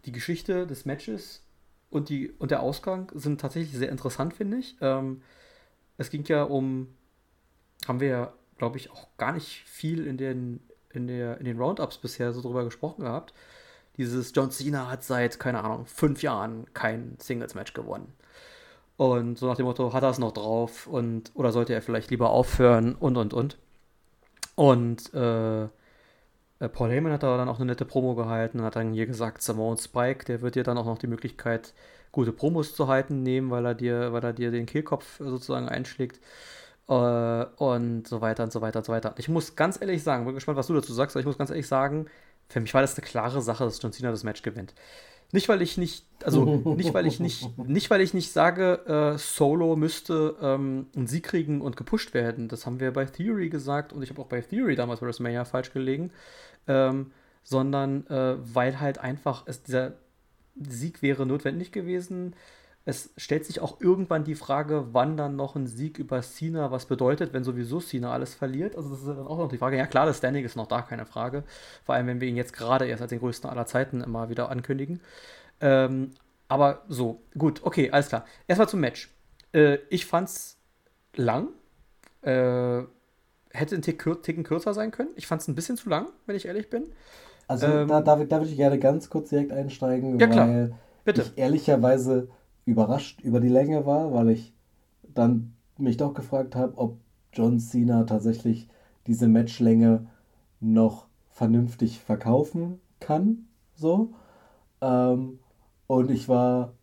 die 0.06 0.12
Geschichte 0.12 0.65
des 0.65 0.86
Matches 0.86 1.43
und, 1.91 2.10
die, 2.10 2.32
und 2.32 2.50
der 2.50 2.62
Ausgang 2.62 3.12
sind 3.13 3.39
tatsächlich 3.39 3.78
sehr 3.78 3.89
interessant, 3.89 4.34
finde 4.34 4.58
ich. 4.58 4.76
Ähm, 4.82 5.21
es 5.98 6.10
ging 6.10 6.24
ja 6.26 6.41
um, 6.41 6.88
haben 7.88 8.00
wir 8.00 8.08
ja 8.08 8.34
glaube 8.58 8.78
ich, 8.78 8.91
auch 8.91 9.08
gar 9.17 9.34
nicht 9.34 9.63
viel 9.65 10.08
in 10.08 10.17
den, 10.17 10.62
in, 10.93 11.08
der, 11.08 11.38
in 11.39 11.45
den 11.45 11.60
Roundups 11.60 11.98
bisher 11.98 12.34
so 12.34 12.41
drüber 12.41 12.63
gesprochen 12.63 13.02
gehabt. 13.02 13.34
Dieses 13.97 14.31
John 14.36 14.51
Cena 14.51 14.89
hat 14.89 15.03
seit, 15.03 15.39
keine 15.39 15.63
Ahnung, 15.63 15.86
fünf 15.86 16.21
Jahren 16.21 16.65
kein 16.73 17.15
Singles-Match 17.19 17.73
gewonnen. 17.73 18.13
Und 18.97 19.38
so 19.38 19.47
nach 19.47 19.58
dem 19.58 19.65
Motto, 19.65 19.93
hat 19.93 20.03
er 20.03 20.10
es 20.10 20.19
noch 20.19 20.31
drauf 20.31 20.88
und 20.88 21.31
oder 21.34 21.51
sollte 21.51 21.73
er 21.73 21.81
vielleicht 21.81 22.12
lieber 22.12 22.29
aufhören 22.29 22.95
und 22.95 23.17
und 23.17 23.34
und. 23.34 23.58
Und 24.55 25.13
äh, 25.13 25.63
äh 25.63 25.69
Paul 26.71 26.89
Heyman 26.91 27.12
hat 27.12 27.23
da 27.23 27.38
dann 27.38 27.49
auch 27.49 27.58
eine 27.58 27.65
nette 27.65 27.86
Promo 27.86 28.15
gehalten 28.15 28.60
und 28.60 28.65
hat 28.65 28.77
dann 28.77 28.93
hier 28.93 29.05
gesagt, 29.05 29.41
Simone 29.41 29.77
Spike, 29.77 30.25
der 30.25 30.41
wird 30.41 30.55
dir 30.55 30.63
dann 30.63 30.77
auch 30.77 30.86
noch 30.86 30.97
die 30.97 31.08
Möglichkeit, 31.08 31.73
gute 32.13 32.31
Promos 32.31 32.73
zu 32.75 32.88
halten, 32.88 33.23
nehmen, 33.23 33.51
weil 33.51 33.65
er 33.65 33.75
dir, 33.75 34.13
weil 34.13 34.23
er 34.23 34.34
dir 34.34 34.51
den 34.51 34.65
Kehlkopf 34.65 35.19
sozusagen 35.19 35.67
einschlägt. 35.67 36.21
Äh, 36.88 37.45
und 37.58 38.08
so 38.08 38.21
weiter 38.21 38.43
und 38.43 38.53
so 38.53 38.62
weiter 38.62 38.79
und 38.79 38.86
so 38.86 38.93
weiter. 38.93 39.15
Ich 39.17 39.27
muss 39.27 39.55
ganz 39.55 39.79
ehrlich 39.81 40.03
sagen, 40.03 40.25
bin 40.25 40.36
gespannt, 40.36 40.58
was 40.58 40.67
du 40.67 40.73
dazu 40.73 40.93
sagst, 40.93 41.15
aber 41.15 41.21
ich 41.21 41.25
muss 41.25 41.38
ganz 41.38 41.49
ehrlich 41.49 41.67
sagen, 41.67 42.08
für 42.49 42.60
mich 42.60 42.73
war 42.73 42.81
das 42.81 42.97
eine 42.97 43.05
klare 43.05 43.41
Sache, 43.41 43.63
dass 43.63 43.81
John 43.81 43.91
Cena 43.91 44.12
das 44.12 44.23
Match 44.23 44.41
gewinnt. 44.41 44.73
Nicht, 45.31 45.49
weil 45.49 45.62
ich 45.62 45.77
nicht, 45.77 46.05
also 46.23 46.45
nicht, 46.77 46.93
weil 46.93 47.08
ich 47.08 47.19
nicht, 47.19 47.58
nicht, 47.58 47.89
weil 47.89 48.01
ich 48.01 48.13
nicht 48.13 48.31
sage, 48.31 49.15
äh, 49.15 49.17
Solo 49.17 49.75
müsste 49.75 50.36
ähm, 50.41 50.88
einen 50.95 51.08
Sieg 51.08 51.23
kriegen 51.23 51.62
und 51.62 51.75
gepusht 51.75 52.13
werden. 52.13 52.47
Das 52.47 52.65
haben 52.65 52.79
wir 52.79 52.91
bei 52.91 53.05
Theory 53.05 53.49
gesagt 53.49 53.91
und 53.91 54.03
ich 54.03 54.10
habe 54.10 54.21
auch 54.21 54.27
bei 54.27 54.41
Theory 54.41 54.75
damals 54.75 54.99
bei 54.99 55.08
WrestleMania 55.08 55.45
falsch 55.45 55.73
gelegen. 55.73 56.12
Ähm, 56.67 57.12
sondern 57.43 58.08
äh, 58.08 58.36
weil 58.39 58.79
halt 58.79 58.97
einfach 58.97 59.43
es, 59.45 59.62
dieser 59.63 59.93
Sieg 60.55 61.01
wäre 61.01 61.25
notwendig 61.25 61.71
gewesen 61.71 62.36
es 62.88 63.12
stellt 63.17 63.45
sich 63.45 63.62
auch 63.62 63.82
irgendwann 63.82 64.24
die 64.24 64.36
Frage, 64.36 64.89
wann 64.91 65.17
dann 65.17 65.36
noch 65.36 65.56
ein 65.56 65.65
Sieg 65.65 65.98
über 65.98 66.21
Cena 66.21 66.69
was 66.69 66.86
bedeutet, 66.86 67.34
wenn 67.34 67.43
sowieso 67.43 67.80
Cena 67.80 68.13
alles 68.13 68.36
verliert. 68.36 68.76
Also 68.76 68.89
das 68.89 69.00
ist 69.00 69.08
dann 69.08 69.26
auch 69.26 69.39
noch 69.39 69.50
die 69.50 69.58
Frage. 69.58 69.76
Ja 69.76 69.88
klar, 69.88 70.06
das 70.06 70.19
Standing 70.19 70.45
ist 70.45 70.56
noch 70.56 70.67
da, 70.67 70.84
keine 70.84 71.08
Frage. 71.08 71.43
Vor 71.84 71.95
allem, 71.95 72.06
wenn 72.06 72.21
wir 72.21 72.28
ihn 72.28 72.36
jetzt 72.36 72.54
gerade 72.54 72.86
erst 72.86 73.02
als 73.02 73.10
den 73.10 73.19
größten 73.19 73.50
aller 73.50 73.65
Zeiten 73.65 74.02
immer 74.02 74.30
wieder 74.30 74.50
ankündigen. 74.50 75.02
Ähm, 75.62 76.12
aber 76.48 76.84
so, 76.88 77.24
gut, 77.36 77.62
okay, 77.63 77.89
alles 77.89 78.10
klar. 78.10 78.26
Erstmal 78.48 78.69
zum 78.69 78.82
Match. 78.82 79.10
Äh, 79.52 79.80
ich 79.89 80.06
fand's 80.06 80.58
lang. 81.15 81.48
Äh, 82.21 82.84
hätte 83.50 83.76
ein 83.76 83.82
Tick, 83.82 84.06
Ticken 84.21 84.43
kürzer 84.43 84.76
sein 84.76 84.91
können. 84.91 85.10
Ich 85.15 85.26
fand's 85.26 85.48
ein 85.48 85.56
bisschen 85.56 85.76
zu 85.76 85.89
lang, 85.89 86.10
wenn 86.28 86.36
ich 86.36 86.45
ehrlich 86.45 86.69
bin. 86.69 86.84
Also 87.48 87.65
ähm, 87.65 87.88
da, 87.88 88.02
da, 88.02 88.15
da 88.24 88.38
würde 88.38 88.52
ich 88.52 88.58
gerne 88.58 88.78
ganz 88.78 89.10
kurz 89.10 89.30
direkt 89.30 89.52
einsteigen, 89.52 90.19
ja, 90.19 90.36
weil 90.36 90.76
Bitte. 91.04 91.21
ich 91.21 91.38
ehrlicherweise 91.38 92.28
überrascht 92.65 93.21
über 93.21 93.39
die 93.39 93.49
Länge 93.49 93.86
war, 93.86 94.13
weil 94.13 94.30
ich 94.30 94.54
dann 95.13 95.54
mich 95.78 95.97
doch 95.97 96.13
gefragt 96.13 96.56
habe, 96.56 96.78
ob 96.78 96.97
John 97.32 97.60
Cena 97.60 98.04
tatsächlich 98.04 98.67
diese 99.08 99.28
Matchlänge 99.28 100.08
noch 100.60 101.08
vernünftig 101.30 101.99
verkaufen 101.99 102.80
kann. 102.99 103.47
So. 103.75 104.13
Ähm, 104.82 105.39
und 105.88 106.12
ich 106.12 106.28
war 106.28 106.73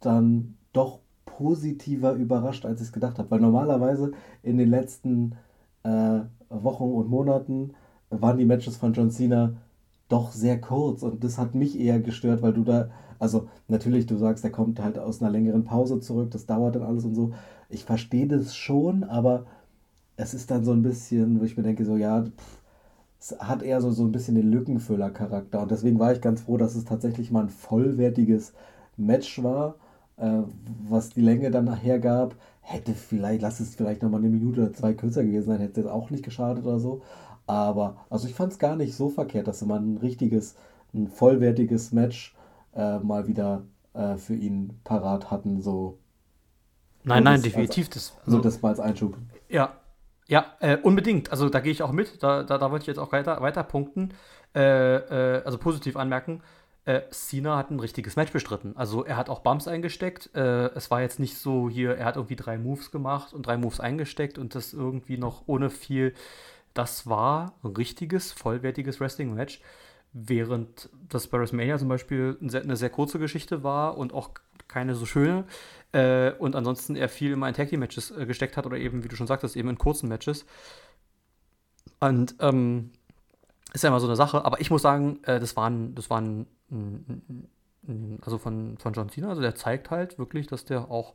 dann 0.00 0.54
doch 0.72 1.00
positiver 1.24 2.12
überrascht, 2.12 2.66
als 2.66 2.80
ich 2.80 2.88
es 2.88 2.92
gedacht 2.92 3.18
habe. 3.18 3.30
Weil 3.30 3.40
normalerweise 3.40 4.12
in 4.42 4.58
den 4.58 4.68
letzten 4.68 5.34
äh, 5.82 6.20
Wochen 6.50 6.84
und 6.84 7.08
Monaten 7.08 7.72
waren 8.10 8.38
die 8.38 8.44
Matches 8.44 8.76
von 8.76 8.92
John 8.92 9.10
Cena 9.10 9.54
doch 10.08 10.30
sehr 10.32 10.60
kurz. 10.60 11.02
Und 11.02 11.24
das 11.24 11.38
hat 11.38 11.54
mich 11.54 11.80
eher 11.80 11.98
gestört, 12.00 12.42
weil 12.42 12.52
du 12.52 12.64
da 12.64 12.90
also 13.22 13.48
natürlich, 13.68 14.06
du 14.06 14.16
sagst, 14.16 14.42
er 14.42 14.50
kommt 14.50 14.82
halt 14.82 14.98
aus 14.98 15.22
einer 15.22 15.30
längeren 15.30 15.62
Pause 15.62 16.00
zurück, 16.00 16.32
das 16.32 16.44
dauert 16.46 16.74
dann 16.74 16.82
alles 16.82 17.04
und 17.04 17.14
so. 17.14 17.32
Ich 17.68 17.84
verstehe 17.84 18.26
das 18.26 18.56
schon, 18.56 19.04
aber 19.04 19.46
es 20.16 20.34
ist 20.34 20.50
dann 20.50 20.64
so 20.64 20.72
ein 20.72 20.82
bisschen, 20.82 21.40
wo 21.40 21.44
ich 21.44 21.56
mir 21.56 21.62
denke, 21.62 21.84
so 21.84 21.96
ja, 21.96 22.24
pff, 22.24 22.62
es 23.20 23.38
hat 23.38 23.62
eher 23.62 23.80
so, 23.80 23.92
so 23.92 24.02
ein 24.02 24.10
bisschen 24.10 24.34
den 24.34 24.50
Lückenfüller-Charakter. 24.50 25.62
Und 25.62 25.70
deswegen 25.70 26.00
war 26.00 26.12
ich 26.12 26.20
ganz 26.20 26.40
froh, 26.40 26.56
dass 26.56 26.74
es 26.74 26.84
tatsächlich 26.84 27.30
mal 27.30 27.44
ein 27.44 27.48
vollwertiges 27.48 28.54
Match 28.96 29.40
war, 29.40 29.76
äh, 30.16 30.40
was 30.88 31.10
die 31.10 31.20
Länge 31.20 31.52
dann 31.52 31.66
nachher 31.66 32.00
gab. 32.00 32.34
Hätte 32.60 32.92
vielleicht, 32.92 33.42
lass 33.42 33.60
es 33.60 33.76
vielleicht 33.76 34.02
nochmal 34.02 34.18
eine 34.18 34.30
Minute 34.30 34.62
oder 34.62 34.72
zwei 34.72 34.94
kürzer 34.94 35.22
gewesen 35.22 35.46
sein, 35.46 35.60
hätte 35.60 35.82
es 35.82 35.86
auch 35.86 36.10
nicht 36.10 36.24
geschadet 36.24 36.64
oder 36.64 36.80
so. 36.80 37.02
Aber, 37.46 37.98
also 38.10 38.26
ich 38.26 38.34
fand 38.34 38.52
es 38.52 38.58
gar 38.58 38.74
nicht 38.74 38.96
so 38.96 39.10
verkehrt, 39.10 39.46
dass 39.46 39.64
man 39.64 39.94
ein 39.94 39.98
richtiges, 39.98 40.56
ein 40.92 41.06
vollwertiges 41.06 41.92
Match 41.92 42.34
äh, 42.74 42.98
mal 42.98 43.26
wieder 43.26 43.64
äh, 43.94 44.16
für 44.16 44.34
ihn 44.34 44.80
parat 44.84 45.30
hatten. 45.30 45.60
So. 45.60 45.98
Nein, 47.04 47.24
nein, 47.24 47.42
definitiv. 47.42 47.86
Als, 47.86 47.94
das, 47.94 48.16
also, 48.24 48.36
so 48.38 48.42
das 48.42 48.62
mal 48.62 48.70
als 48.70 48.80
Einschub. 48.80 49.16
Ja, 49.48 49.76
ja, 50.28 50.46
äh, 50.60 50.78
unbedingt. 50.78 51.30
Also 51.30 51.48
da 51.48 51.60
gehe 51.60 51.72
ich 51.72 51.82
auch 51.82 51.92
mit. 51.92 52.22
Da, 52.22 52.42
da, 52.42 52.58
da 52.58 52.70
wollte 52.70 52.84
ich 52.84 52.86
jetzt 52.86 52.98
auch 52.98 53.12
weiter, 53.12 53.40
weiter 53.42 53.62
punkten. 53.62 54.14
Äh, 54.54 54.96
äh, 54.96 55.42
also 55.44 55.58
positiv 55.58 55.96
anmerken. 55.96 56.42
Äh, 56.84 57.02
Cena 57.10 57.56
hat 57.56 57.70
ein 57.70 57.78
richtiges 57.78 58.16
Match 58.16 58.32
bestritten. 58.32 58.76
Also 58.76 59.04
er 59.04 59.16
hat 59.16 59.28
auch 59.28 59.40
Bumps 59.40 59.68
eingesteckt. 59.68 60.30
Äh, 60.34 60.70
es 60.74 60.90
war 60.90 61.00
jetzt 61.00 61.20
nicht 61.20 61.38
so 61.38 61.68
hier, 61.68 61.96
er 61.96 62.06
hat 62.06 62.16
irgendwie 62.16 62.36
drei 62.36 62.58
Moves 62.58 62.90
gemacht 62.90 63.32
und 63.32 63.46
drei 63.46 63.56
Moves 63.56 63.78
eingesteckt 63.78 64.38
und 64.38 64.54
das 64.54 64.72
irgendwie 64.72 65.16
noch 65.16 65.42
ohne 65.46 65.70
viel. 65.70 66.14
Das 66.74 67.06
war 67.06 67.54
ein 67.62 67.76
richtiges, 67.76 68.32
vollwertiges 68.32 69.00
Wrestling-Match. 69.00 69.60
Während 70.12 70.90
das 71.08 71.26
bei 71.26 71.38
WrestleMania 71.38 71.78
zum 71.78 71.88
Beispiel 71.88 72.36
eine 72.40 72.76
sehr 72.76 72.90
kurze 72.90 73.18
Geschichte 73.18 73.62
war 73.62 73.96
und 73.96 74.12
auch 74.12 74.30
keine 74.68 74.94
so 74.94 75.06
schöne. 75.06 75.44
Äh, 75.92 76.32
und 76.32 76.56
ansonsten 76.56 76.96
er 76.96 77.08
viel 77.08 77.32
immer 77.32 77.48
in 77.48 77.54
Tag 77.54 77.68
Team 77.68 77.80
Matches 77.80 78.10
äh, 78.10 78.26
gesteckt 78.26 78.56
hat 78.56 78.66
oder 78.66 78.78
eben, 78.78 79.04
wie 79.04 79.08
du 79.08 79.16
schon 79.16 79.26
sagtest, 79.26 79.56
eben 79.56 79.68
in 79.68 79.78
kurzen 79.78 80.08
Matches. 80.08 80.46
Und 82.00 82.34
ähm, 82.40 82.92
ist 83.72 83.84
ja 83.84 83.88
immer 83.88 84.00
so 84.00 84.06
eine 84.06 84.16
Sache, 84.16 84.44
aber 84.44 84.60
ich 84.60 84.70
muss 84.70 84.82
sagen, 84.82 85.20
äh, 85.24 85.40
das 85.40 85.56
war 85.56 85.68
ein, 85.70 85.94
das 85.94 86.10
war 86.10 86.20
ein, 86.20 86.46
ein, 86.70 87.48
ein, 87.86 88.18
also 88.22 88.38
von, 88.38 88.76
von 88.78 88.92
John 88.92 89.08
Cena, 89.08 89.28
also 89.28 89.40
der 89.40 89.54
zeigt 89.54 89.90
halt 89.90 90.18
wirklich, 90.18 90.46
dass 90.46 90.64
der 90.64 90.90
auch 90.90 91.14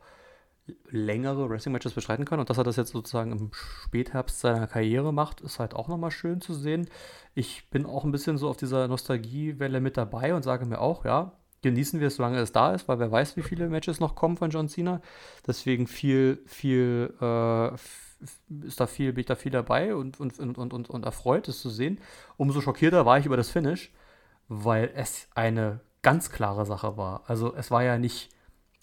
längere 0.89 1.49
Wrestling-Matches 1.49 1.93
bestreiten 1.93 2.25
kann 2.25 2.39
und 2.39 2.49
dass 2.49 2.57
er 2.57 2.63
das 2.63 2.75
jetzt 2.75 2.91
sozusagen 2.91 3.31
im 3.31 3.51
Spätherbst 3.53 4.39
seiner 4.39 4.67
Karriere 4.67 5.13
macht, 5.13 5.41
ist 5.41 5.59
halt 5.59 5.73
auch 5.73 5.87
nochmal 5.87 6.11
schön 6.11 6.41
zu 6.41 6.53
sehen. 6.53 6.89
Ich 7.35 7.69
bin 7.69 7.85
auch 7.85 8.03
ein 8.03 8.11
bisschen 8.11 8.37
so 8.37 8.49
auf 8.49 8.57
dieser 8.57 8.87
Nostalgiewelle 8.87 9.79
mit 9.79 9.97
dabei 9.97 10.33
und 10.33 10.43
sage 10.43 10.65
mir 10.65 10.79
auch, 10.79 11.05
ja, 11.05 11.33
genießen 11.61 11.99
wir 11.99 12.07
es, 12.07 12.15
solange 12.15 12.39
es 12.39 12.51
da 12.51 12.73
ist, 12.73 12.87
weil 12.87 12.99
wer 12.99 13.11
weiß, 13.11 13.37
wie 13.37 13.41
viele 13.41 13.69
Matches 13.69 13.99
noch 13.99 14.15
kommen 14.15 14.37
von 14.37 14.49
John 14.49 14.69
Cena. 14.69 15.01
Deswegen 15.45 15.87
viel, 15.87 16.41
viel, 16.45 17.13
äh, 17.21 17.73
ist 18.65 18.79
da 18.79 18.87
viel, 18.87 19.13
bin 19.13 19.21
ich 19.21 19.25
da 19.25 19.35
viel 19.35 19.51
dabei 19.51 19.95
und, 19.95 20.19
und, 20.19 20.39
und, 20.39 20.57
und, 20.57 20.89
und 20.89 21.05
erfreut, 21.05 21.47
es 21.47 21.61
zu 21.61 21.69
sehen. 21.69 21.99
Umso 22.37 22.61
schockierter 22.61 23.05
war 23.05 23.17
ich 23.19 23.25
über 23.25 23.37
das 23.37 23.49
Finish, 23.49 23.91
weil 24.47 24.91
es 24.95 25.27
eine 25.35 25.81
ganz 26.01 26.29
klare 26.29 26.65
Sache 26.65 26.97
war. 26.97 27.23
Also 27.27 27.53
es 27.55 27.71
war 27.71 27.83
ja 27.83 27.97
nicht, 27.97 28.29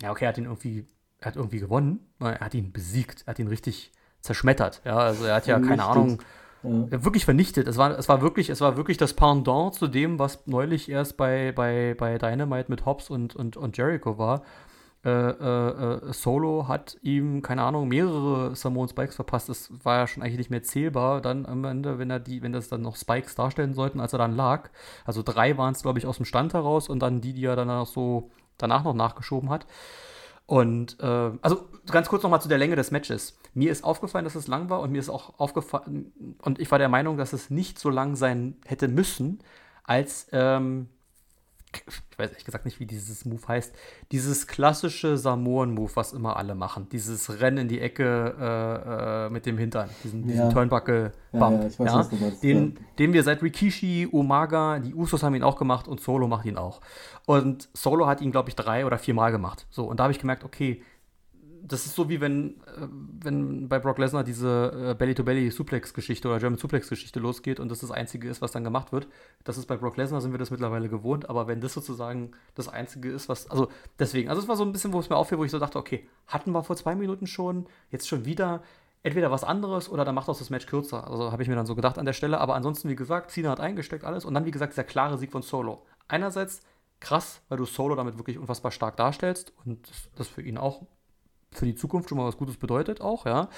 ja, 0.01 0.11
okay, 0.11 0.25
er 0.25 0.29
hat 0.29 0.39
ihn 0.39 0.45
irgendwie, 0.45 0.87
er 1.25 1.29
hat 1.29 1.37
irgendwie 1.37 1.59
gewonnen, 1.59 2.01
er 2.21 2.41
hat 2.41 2.55
ihn 2.55 2.71
besiegt, 2.71 3.23
er 3.27 3.31
hat 3.31 3.39
ihn 3.39 3.49
richtig 3.49 3.93
zerschmettert. 4.21 4.83
Ja, 4.85 4.97
also 4.97 5.25
er 5.25 5.37
hat 5.37 5.47
ja, 5.47 5.59
keine 5.59 5.85
Ahnung, 5.85 6.19
ja. 6.63 7.03
wirklich 7.03 7.25
vernichtet. 7.25 7.67
Es 7.67 7.79
war, 7.79 7.99
es 7.99 8.09
war 8.09 8.21
wirklich, 8.21 8.51
es 8.51 8.61
war 8.61 8.77
wirklich 8.77 8.99
das 8.99 9.15
Pendant 9.15 9.75
zu 9.75 9.87
dem, 9.87 10.19
was 10.19 10.47
neulich 10.47 10.91
erst 10.91 11.17
bei, 11.17 11.53
bei, 11.53 11.95
bei 11.97 12.19
Dynamite 12.19 12.71
mit 12.71 12.85
Hobbs 12.85 13.09
und, 13.09 13.35
und, 13.35 13.57
und 13.57 13.77
Jericho 13.77 14.19
war. 14.19 14.43
Äh, 15.03 15.11
äh, 15.11 16.09
äh 16.09 16.13
Solo 16.13 16.69
hat 16.69 16.99
ihm, 17.01 17.41
keine 17.41 17.63
Ahnung, 17.63 17.89
mehrere 17.89 18.55
Samoan 18.55 18.89
Spikes 18.89 19.17
verpasst. 19.17 19.49
Das 19.49 19.71
war 19.83 19.99
ja 19.99 20.07
schon 20.07 20.23
eigentlich 20.23 20.39
nicht 20.39 20.51
mehr 20.51 20.63
zählbar 20.63 21.23
dann 21.23 21.47
am 21.47 21.65
Ende, 21.65 21.99
wenn 21.99 22.11
er 22.11 22.21
die, 22.21 22.43
wenn 22.43 22.53
das 22.53 22.69
dann 22.69 22.83
noch 22.83 22.97
Spikes 22.97 23.35
darstellen 23.35 23.73
sollten, 23.73 24.01
als 24.01 24.13
er 24.13 24.19
dann 24.19 24.37
lag. 24.37 24.69
Also 25.07 25.23
drei 25.23 25.57
waren 25.57 25.73
es, 25.73 25.83
glaube 25.83 25.99
ich, 25.99 26.07
aus 26.07 26.17
dem 26.17 26.27
Stand 26.27 26.53
heraus 26.53 26.91
und 26.91 27.01
dann 27.01 27.23
die, 27.23 27.33
die 27.33 27.45
er 27.47 27.57
dann 27.57 27.71
auch 27.71 27.87
so 27.87 28.31
danach 28.59 28.85
noch 28.85 28.95
nachgeschoben 28.95 29.51
hat. 29.51 29.67
Und 30.47 30.99
äh, 31.01 31.31
also 31.41 31.69
ganz 31.91 32.09
kurz 32.09 32.23
nochmal 32.23 32.43
zu 32.43 32.49
der 32.49 32.59
Länge 32.59 32.77
des 32.77 32.91
Matches. 32.91 33.39
Mir 33.55 33.73
ist 33.73 33.83
aufgefallen, 33.83 34.25
dass 34.25 34.35
es 34.35 34.47
lang 34.47 34.69
war 34.69 34.81
und 34.81 34.93
mir 34.93 34.99
ist 34.99 35.09
auch 35.09 35.39
aufgefallen, 35.39 36.13
und 36.43 36.59
ich 36.61 36.71
war 36.71 36.79
der 36.79 36.89
Meinung, 36.89 37.17
dass 37.17 37.33
es 37.33 37.51
nicht 37.51 37.79
so 37.79 37.89
lang 37.89 38.15
sein 38.15 38.57
hätte 38.67 38.89
müssen, 38.89 39.41
als 39.85 40.27
ähm, 40.33 40.89
ich 41.75 42.19
weiß 42.19 42.31
ehrlich 42.31 42.45
gesagt 42.45 42.65
nicht, 42.65 42.81
wie 42.81 42.87
dieses 42.87 43.25
Move 43.25 43.47
heißt, 43.47 43.75
dieses 44.13 44.47
klassische 44.47 45.17
Samoan-Move, 45.17 45.91
was 45.95 46.13
immer 46.13 46.37
alle 46.37 46.55
machen, 46.55 46.89
dieses 46.91 47.41
Rennen 47.41 47.59
in 47.59 47.69
die 47.69 47.81
Ecke 47.81 48.35
äh, 48.39 49.27
äh, 49.27 49.31
mit 49.31 49.47
dem 49.47 49.59
Hintern, 49.59 49.91
diesen, 50.03 50.27
diesen 50.27 50.51
Turnbuckle-Bump, 50.51 51.79
ja, 51.79 51.85
ja, 51.85 52.03
ja, 52.03 52.31
den, 52.43 52.79
den 52.99 53.13
wir 53.13 53.23
seit 53.23 53.43
Rikishi, 53.43 54.09
Umaga, 54.11 54.79
die 54.79 54.95
Usos 54.95 55.23
haben 55.23 55.35
ihn 55.35 55.43
auch 55.43 55.57
gemacht 55.57 55.89
und 55.89 56.01
Solo 56.01 56.29
macht 56.29 56.47
ihn 56.47 56.57
auch. 56.57 56.81
Und 57.27 57.69
Solo 57.73 58.07
hat 58.07 58.21
ihn, 58.21 58.33
glaube 58.33 58.51
ich, 58.51 58.57
drei 58.57 58.85
oder 58.85 58.99
vier 58.99 59.15
Mal 59.15 59.31
gemacht. 59.31 59.67
So, 59.71 59.85
und 59.85 59.99
da 59.99 60.05
habe 60.05 60.13
ich 60.13 60.19
gemerkt, 60.19 60.45
okay, 60.45 60.83
das 61.67 61.87
ist 61.87 61.95
so 61.95 62.11
wie 62.11 62.21
wenn, 62.21 62.61
äh, 62.67 62.87
wenn 63.23 63.69
bei 63.69 63.79
Brock 63.79 63.99
Lesnar 63.99 64.23
diese 64.23 64.91
äh, 64.91 64.95
Belly-to-Belly-Suplex-Geschichte 64.95 66.29
oder 66.29 66.39
German-Suplex-Geschichte 66.39 67.21
losgeht 67.21 67.59
und 67.59 67.71
das 67.71 67.81
das 67.81 67.91
Einzige 67.91 68.29
ist, 68.29 68.43
was 68.43 68.53
dann 68.53 68.65
gemacht 68.65 68.93
wird. 68.93 69.09
Das 69.45 69.57
ist 69.57 69.67
bei 69.67 69.77
Brock 69.77 69.97
Lesnar, 69.97 70.21
sind 70.21 70.33
wir 70.33 70.39
das 70.39 70.51
mittlerweile 70.51 70.91
gewohnt, 70.91 71.31
aber 71.31 71.47
wenn 71.49 71.63
das 71.63 71.73
sozusagen 71.73 72.33
das 72.55 72.69
Einzige 72.69 73.11
ist, 73.11 73.31
was, 73.31 73.51
also 73.51 73.69
deswegen, 73.99 74.29
also 74.29 74.43
es 74.43 74.49
war 74.49 74.57
so 74.57 74.65
ein 74.65 74.73
bisschen, 74.73 74.93
wo 74.93 75.01
es 75.01 75.09
mir 75.09 75.17
auffiel, 75.17 75.39
wo 75.39 75.45
ich 75.45 75.51
so 75.51 75.59
dachte, 75.59 75.79
okay, 75.79 76.07
hatten 76.27 76.53
wir 76.53 76.63
vor 76.63 76.77
zwei 76.77 76.95
Minuten 76.95 77.27
schon, 77.27 77.67
jetzt 77.91 78.09
schon 78.09 78.27
wieder, 78.27 78.63
entweder 79.03 79.31
was 79.31 79.45
anderes 79.45 79.89
oder 79.89 80.05
dann 80.05 80.15
macht 80.15 80.29
auch 80.29 80.39
das 80.39 80.51
Match 80.51 80.67
kürzer. 80.67 81.09
Also 81.09 81.33
habe 81.33 81.43
ich 81.43 81.49
mir 81.49 81.57
dann 81.57 81.67
so 81.67 81.75
gedacht 81.75 81.99
an 81.99 82.07
der 82.07 82.15
Stelle, 82.15 82.41
aber 82.41 82.55
ansonsten, 82.57 82.91
wie 82.91 82.97
gesagt, 82.97 83.31
Cena 83.31 83.51
hat 83.51 83.61
eingesteckt 83.61 84.05
alles 84.05 84.25
und 84.27 84.35
dann, 84.35 84.45
wie 84.45 84.51
gesagt, 84.51 84.73
dieser 84.73 84.85
klare 84.85 85.17
Sieg 85.17 85.33
von 85.33 85.43
Solo. 85.43 85.83
Einerseits 86.09 86.63
krass, 87.05 87.43
weil 87.49 87.59
du 87.59 87.65
Solo 87.65 87.95
damit 87.95 88.19
wirklich 88.19 88.39
unfassbar 88.39 88.73
stark 88.73 88.97
darstellst 88.97 89.53
und 89.65 89.91
das 90.17 90.29
für 90.29 90.43
ihn 90.43 90.59
auch 90.59 90.83
für 91.53 91.67
die 91.67 91.77
Zukunft 91.77 92.09
schon 92.09 92.19
mal 92.19 92.27
was 92.27 92.37
Gutes 92.37 92.57
bedeutet 92.57 93.01
auch, 93.01 93.27
ja. 93.27 93.49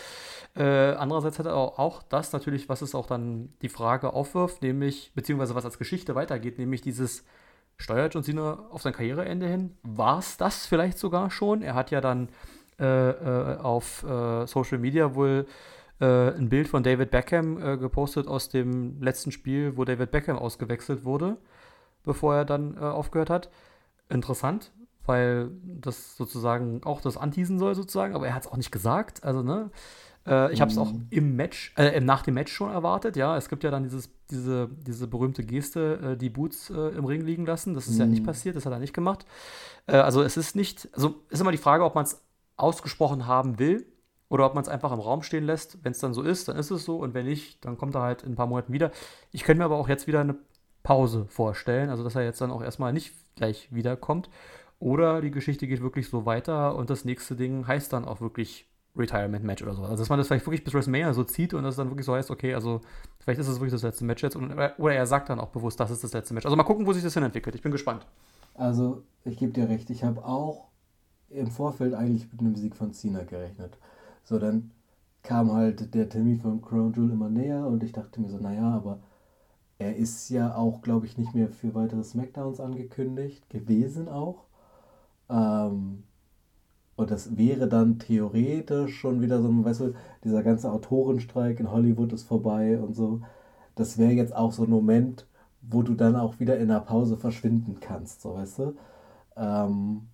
Äh, 0.54 0.62
andererseits 0.64 1.38
hat 1.38 1.46
er 1.46 1.56
auch, 1.56 1.78
auch, 1.78 2.02
das 2.02 2.32
natürlich, 2.32 2.68
was 2.68 2.82
es 2.82 2.94
auch 2.94 3.06
dann 3.06 3.54
die 3.62 3.70
Frage 3.70 4.12
aufwirft, 4.12 4.60
nämlich, 4.60 5.12
beziehungsweise 5.14 5.54
was 5.54 5.64
als 5.64 5.78
Geschichte 5.78 6.14
weitergeht, 6.14 6.58
nämlich 6.58 6.82
dieses 6.82 7.24
steuert 7.78 8.14
John 8.14 8.22
Cena 8.22 8.66
auf 8.70 8.82
sein 8.82 8.92
Karriereende 8.92 9.46
hin. 9.46 9.76
War 9.82 10.18
es 10.18 10.36
das 10.36 10.66
vielleicht 10.66 10.98
sogar 10.98 11.30
schon? 11.30 11.62
Er 11.62 11.74
hat 11.74 11.90
ja 11.90 12.00
dann 12.00 12.28
äh, 12.78 12.84
äh, 12.84 13.58
auf 13.58 14.02
äh, 14.02 14.46
Social 14.46 14.78
Media 14.78 15.14
wohl 15.14 15.46
äh, 16.00 16.32
ein 16.32 16.48
Bild 16.48 16.68
von 16.68 16.82
David 16.82 17.10
Beckham 17.10 17.62
äh, 17.62 17.76
gepostet 17.78 18.28
aus 18.28 18.48
dem 18.48 19.00
letzten 19.00 19.32
Spiel, 19.32 19.76
wo 19.76 19.84
David 19.84 20.10
Beckham 20.10 20.38
ausgewechselt 20.38 21.04
wurde, 21.04 21.36
bevor 22.06 22.34
er 22.34 22.44
dann 22.46 22.78
aufgehört 22.78 23.28
hat. 23.28 23.50
Interessant, 24.08 24.72
weil 25.04 25.50
das 25.62 26.16
sozusagen 26.16 26.82
auch 26.84 27.02
das 27.02 27.18
anteasen 27.18 27.58
soll, 27.58 27.74
sozusagen, 27.74 28.14
aber 28.14 28.26
er 28.26 28.34
hat 28.34 28.46
es 28.46 28.48
auch 28.48 28.56
nicht 28.56 28.72
gesagt. 28.72 29.24
Also, 29.24 29.42
ne? 29.42 29.70
Äh, 30.26 30.52
ich 30.52 30.60
habe 30.60 30.70
es 30.70 30.78
auch 30.78 30.92
mhm. 30.92 31.06
im 31.10 31.36
Match, 31.36 31.72
äh, 31.76 32.00
nach 32.00 32.22
dem 32.22 32.34
Match 32.34 32.52
schon 32.52 32.70
erwartet, 32.70 33.16
ja. 33.16 33.36
Es 33.36 33.48
gibt 33.48 33.64
ja 33.64 33.70
dann 33.70 33.84
dieses, 33.84 34.10
diese, 34.30 34.68
diese 34.68 35.06
berühmte 35.06 35.44
Geste, 35.44 36.12
äh, 36.12 36.16
die 36.16 36.30
Boots 36.30 36.70
äh, 36.70 36.88
im 36.96 37.04
Ring 37.04 37.22
liegen 37.22 37.46
lassen. 37.46 37.74
Das 37.74 37.86
ist 37.86 37.94
mhm. 37.94 38.00
ja 38.00 38.06
nicht 38.06 38.22
mhm. 38.22 38.26
passiert, 38.26 38.56
das 38.56 38.66
hat 38.66 38.72
er 38.72 38.78
nicht 38.78 38.94
gemacht. 38.94 39.24
Äh, 39.86 39.96
also 39.96 40.22
es 40.22 40.36
ist 40.36 40.56
nicht, 40.56 40.88
also 40.92 41.22
ist 41.30 41.40
immer 41.40 41.52
die 41.52 41.58
Frage, 41.58 41.84
ob 41.84 41.94
man 41.94 42.04
es 42.04 42.20
ausgesprochen 42.56 43.26
haben 43.26 43.58
will 43.58 43.86
oder 44.28 44.46
ob 44.46 44.54
man 44.54 44.62
es 44.62 44.68
einfach 44.68 44.92
im 44.92 44.98
Raum 44.98 45.22
stehen 45.22 45.44
lässt. 45.44 45.84
Wenn 45.84 45.92
es 45.92 46.00
dann 46.00 46.14
so 46.14 46.22
ist, 46.22 46.48
dann 46.48 46.56
ist 46.56 46.70
es 46.70 46.84
so 46.84 46.98
und 46.98 47.14
wenn 47.14 47.26
nicht, 47.26 47.64
dann 47.64 47.78
kommt 47.78 47.94
er 47.94 48.02
halt 48.02 48.22
in 48.22 48.32
ein 48.32 48.36
paar 48.36 48.48
Monaten 48.48 48.72
wieder. 48.72 48.90
Ich 49.30 49.44
könnte 49.44 49.58
mir 49.58 49.64
aber 49.64 49.76
auch 49.76 49.88
jetzt 49.88 50.06
wieder 50.06 50.20
eine 50.20 50.36
Pause 50.86 51.26
vorstellen, 51.28 51.90
also 51.90 52.04
dass 52.04 52.14
er 52.14 52.22
jetzt 52.22 52.40
dann 52.40 52.52
auch 52.52 52.62
erstmal 52.62 52.92
nicht 52.92 53.12
gleich 53.34 53.66
wiederkommt 53.74 54.30
oder 54.78 55.20
die 55.20 55.32
Geschichte 55.32 55.66
geht 55.66 55.82
wirklich 55.82 56.08
so 56.08 56.26
weiter 56.26 56.76
und 56.76 56.90
das 56.90 57.04
nächste 57.04 57.34
Ding 57.34 57.66
heißt 57.66 57.92
dann 57.92 58.04
auch 58.04 58.20
wirklich 58.20 58.70
Retirement 58.94 59.44
Match 59.44 59.64
oder 59.64 59.74
so. 59.74 59.82
Also 59.82 59.96
dass 59.96 60.08
man 60.08 60.18
das 60.18 60.28
vielleicht 60.28 60.46
wirklich 60.46 60.62
bis 60.62 60.74
WrestleMania 60.74 61.12
so 61.12 61.24
zieht 61.24 61.54
und 61.54 61.64
das 61.64 61.74
dann 61.74 61.88
wirklich 61.90 62.06
so 62.06 62.14
heißt, 62.14 62.30
okay, 62.30 62.54
also 62.54 62.82
vielleicht 63.18 63.40
ist 63.40 63.48
es 63.48 63.56
wirklich 63.56 63.72
das 63.72 63.82
letzte 63.82 64.04
Match 64.04 64.22
jetzt 64.22 64.36
und, 64.36 64.52
oder 64.52 64.94
er 64.94 65.06
sagt 65.06 65.28
dann 65.28 65.40
auch 65.40 65.48
bewusst, 65.48 65.80
das 65.80 65.90
ist 65.90 66.04
das 66.04 66.12
letzte 66.12 66.34
Match. 66.34 66.46
Also 66.46 66.56
mal 66.56 66.62
gucken, 66.62 66.86
wo 66.86 66.92
sich 66.92 67.02
das 67.02 67.14
hin 67.14 67.24
entwickelt. 67.24 67.56
Ich 67.56 67.62
bin 67.62 67.72
gespannt. 67.72 68.06
Also 68.54 69.02
ich 69.24 69.38
gebe 69.38 69.50
dir 69.50 69.68
recht, 69.68 69.90
ich 69.90 70.04
habe 70.04 70.24
auch 70.24 70.68
im 71.30 71.48
Vorfeld 71.48 71.94
eigentlich 71.94 72.30
mit 72.30 72.40
einem 72.40 72.54
Sieg 72.54 72.76
von 72.76 72.92
Cena 72.92 73.24
gerechnet. 73.24 73.76
So, 74.22 74.38
dann 74.38 74.70
kam 75.24 75.52
halt 75.52 75.96
der 75.96 76.08
Termin 76.08 76.38
von 76.38 76.62
Crown 76.62 76.92
Jewel 76.92 77.10
immer 77.10 77.28
näher 77.28 77.66
und 77.66 77.82
ich 77.82 77.90
dachte 77.90 78.20
mir 78.20 78.28
so, 78.28 78.38
naja, 78.38 78.70
aber 78.70 79.00
er 79.78 79.96
ist 79.96 80.28
ja 80.30 80.54
auch, 80.54 80.82
glaube 80.82 81.06
ich, 81.06 81.18
nicht 81.18 81.34
mehr 81.34 81.48
für 81.48 81.74
weitere 81.74 82.02
Smackdowns 82.04 82.60
angekündigt 82.60 83.48
gewesen 83.50 84.08
auch. 84.08 84.44
Ähm, 85.30 86.04
und 86.96 87.10
das 87.10 87.36
wäre 87.36 87.68
dann 87.68 87.98
theoretisch 87.98 88.96
schon 88.98 89.20
wieder 89.20 89.42
so, 89.42 89.64
weißt 89.64 89.80
du, 89.80 89.94
dieser 90.24 90.42
ganze 90.42 90.72
Autorenstreik 90.72 91.60
in 91.60 91.70
Hollywood 91.70 92.12
ist 92.12 92.24
vorbei 92.24 92.80
und 92.80 92.94
so. 92.94 93.20
Das 93.74 93.98
wäre 93.98 94.12
jetzt 94.12 94.34
auch 94.34 94.52
so 94.52 94.64
ein 94.64 94.70
Moment, 94.70 95.26
wo 95.62 95.82
du 95.82 95.94
dann 95.94 96.16
auch 96.16 96.40
wieder 96.40 96.58
in 96.58 96.68
der 96.68 96.80
Pause 96.80 97.16
verschwinden 97.18 97.78
kannst, 97.80 98.22
so 98.22 98.34
weißt 98.34 98.58
du. 98.60 98.76
Ähm, 99.36 100.08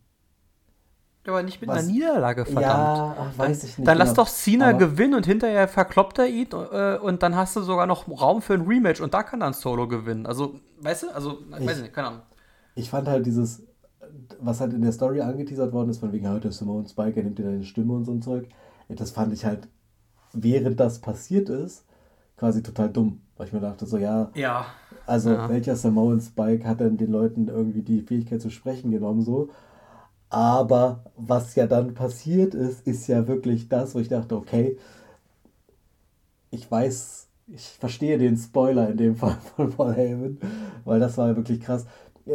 aber 1.29 1.43
nicht 1.43 1.61
mit 1.61 1.71
was, 1.71 1.79
einer 1.79 1.89
Niederlage, 1.89 2.45
verdammt. 2.45 2.65
Ja, 2.65 3.17
ach, 3.19 3.39
weiß 3.39 3.59
ich 3.65 3.79
nicht. 3.79 3.89
Dann 3.89 3.97
genau. 3.97 4.05
lass 4.05 4.15
doch 4.15 4.29
Cena 4.29 4.73
gewinnen 4.73 5.15
und 5.15 5.27
hinterher 5.27 5.69
verkloppt 5.69 6.19
er 6.19 6.27
ihn 6.27 6.49
äh, 6.53 6.99
und 6.99 7.23
dann 7.23 7.37
hast 7.37 7.55
du 7.55 7.63
sogar 7.63 7.87
noch 7.87 8.09
Raum 8.09 8.43
für 8.43 8.55
ein 8.55 8.63
Rematch 8.63 9.01
und 9.01 9.15
da 9.15 9.23
kann 9.23 9.41
dann 9.41 9.53
Solo 9.53 9.87
gewinnen. 9.87 10.27
Also, 10.27 10.59
weißt 10.81 11.05
du, 11.05 11.15
also, 11.15 11.39
ich, 11.59 11.67
weiß 11.67 11.77
ich 11.77 11.83
nicht, 11.83 11.95
keine 11.95 12.09
Ahnung. 12.09 12.23
Ich 12.75 12.91
fand 12.91 13.07
halt 13.07 13.25
dieses, 13.27 13.63
was 14.41 14.61
halt 14.61 14.73
in 14.73 14.83
der 14.83 14.93
Story 14.93 15.21
angeteasert 15.21 15.73
worden 15.73 15.91
ist, 15.91 15.99
von 15.99 16.13
wegen 16.13 16.29
heute 16.29 16.51
Simone 16.51 16.89
Spike, 16.89 17.17
er 17.17 17.25
nimmt 17.25 17.39
dir 17.39 17.45
deine 17.45 17.65
Stimme 17.65 17.93
und 17.95 18.05
so 18.05 18.13
ein 18.13 18.23
Zeug, 18.23 18.49
das 18.89 19.13
fand 19.13 19.33
ich 19.33 19.45
halt, 19.45 19.69
während 20.33 20.81
das 20.81 21.01
passiert 21.01 21.49
ist, 21.49 21.85
quasi 22.37 22.63
total 22.63 22.91
dumm. 22.91 23.21
Weil 23.37 23.47
ich 23.47 23.53
mir 23.53 23.61
dachte, 23.61 23.87
so, 23.87 23.97
ja, 23.97 24.31
ja. 24.35 24.67
also 25.07 25.31
ja. 25.31 25.49
welcher 25.49 25.77
Simone 25.77 26.21
Spike 26.21 26.67
hat 26.67 26.81
denn 26.81 26.97
den 26.97 27.11
Leuten 27.11 27.49
irgendwie 27.49 27.83
die 27.83 28.03
Fähigkeit 28.03 28.43
zu 28.43 28.51
sprechen 28.51 28.91
genommen, 28.91 29.23
so. 29.23 29.49
Aber 30.33 31.05
was 31.17 31.55
ja 31.57 31.67
dann 31.67 31.95
passiert 31.95 32.55
ist, 32.55 32.87
ist 32.87 33.07
ja 33.07 33.29
wirklich 33.29 33.69
das, 33.69 33.95
wo 33.95 33.99
ich 34.01 34.09
dachte, 34.09 34.35
okay, 34.37 34.79
ich 36.51 36.71
weiß, 36.71 37.29
ich 37.49 37.63
verstehe 37.79 38.19
den 38.19 38.37
Spoiler 38.37 38.89
in 38.91 38.97
dem 38.97 39.17
Fall 39.17 39.37
von 39.57 39.71
Paul 39.71 39.95
Heyman, 39.95 40.39
weil 40.85 41.01
das 41.01 41.19
war 41.19 41.37
wirklich 41.37 41.61
krass 41.61 41.87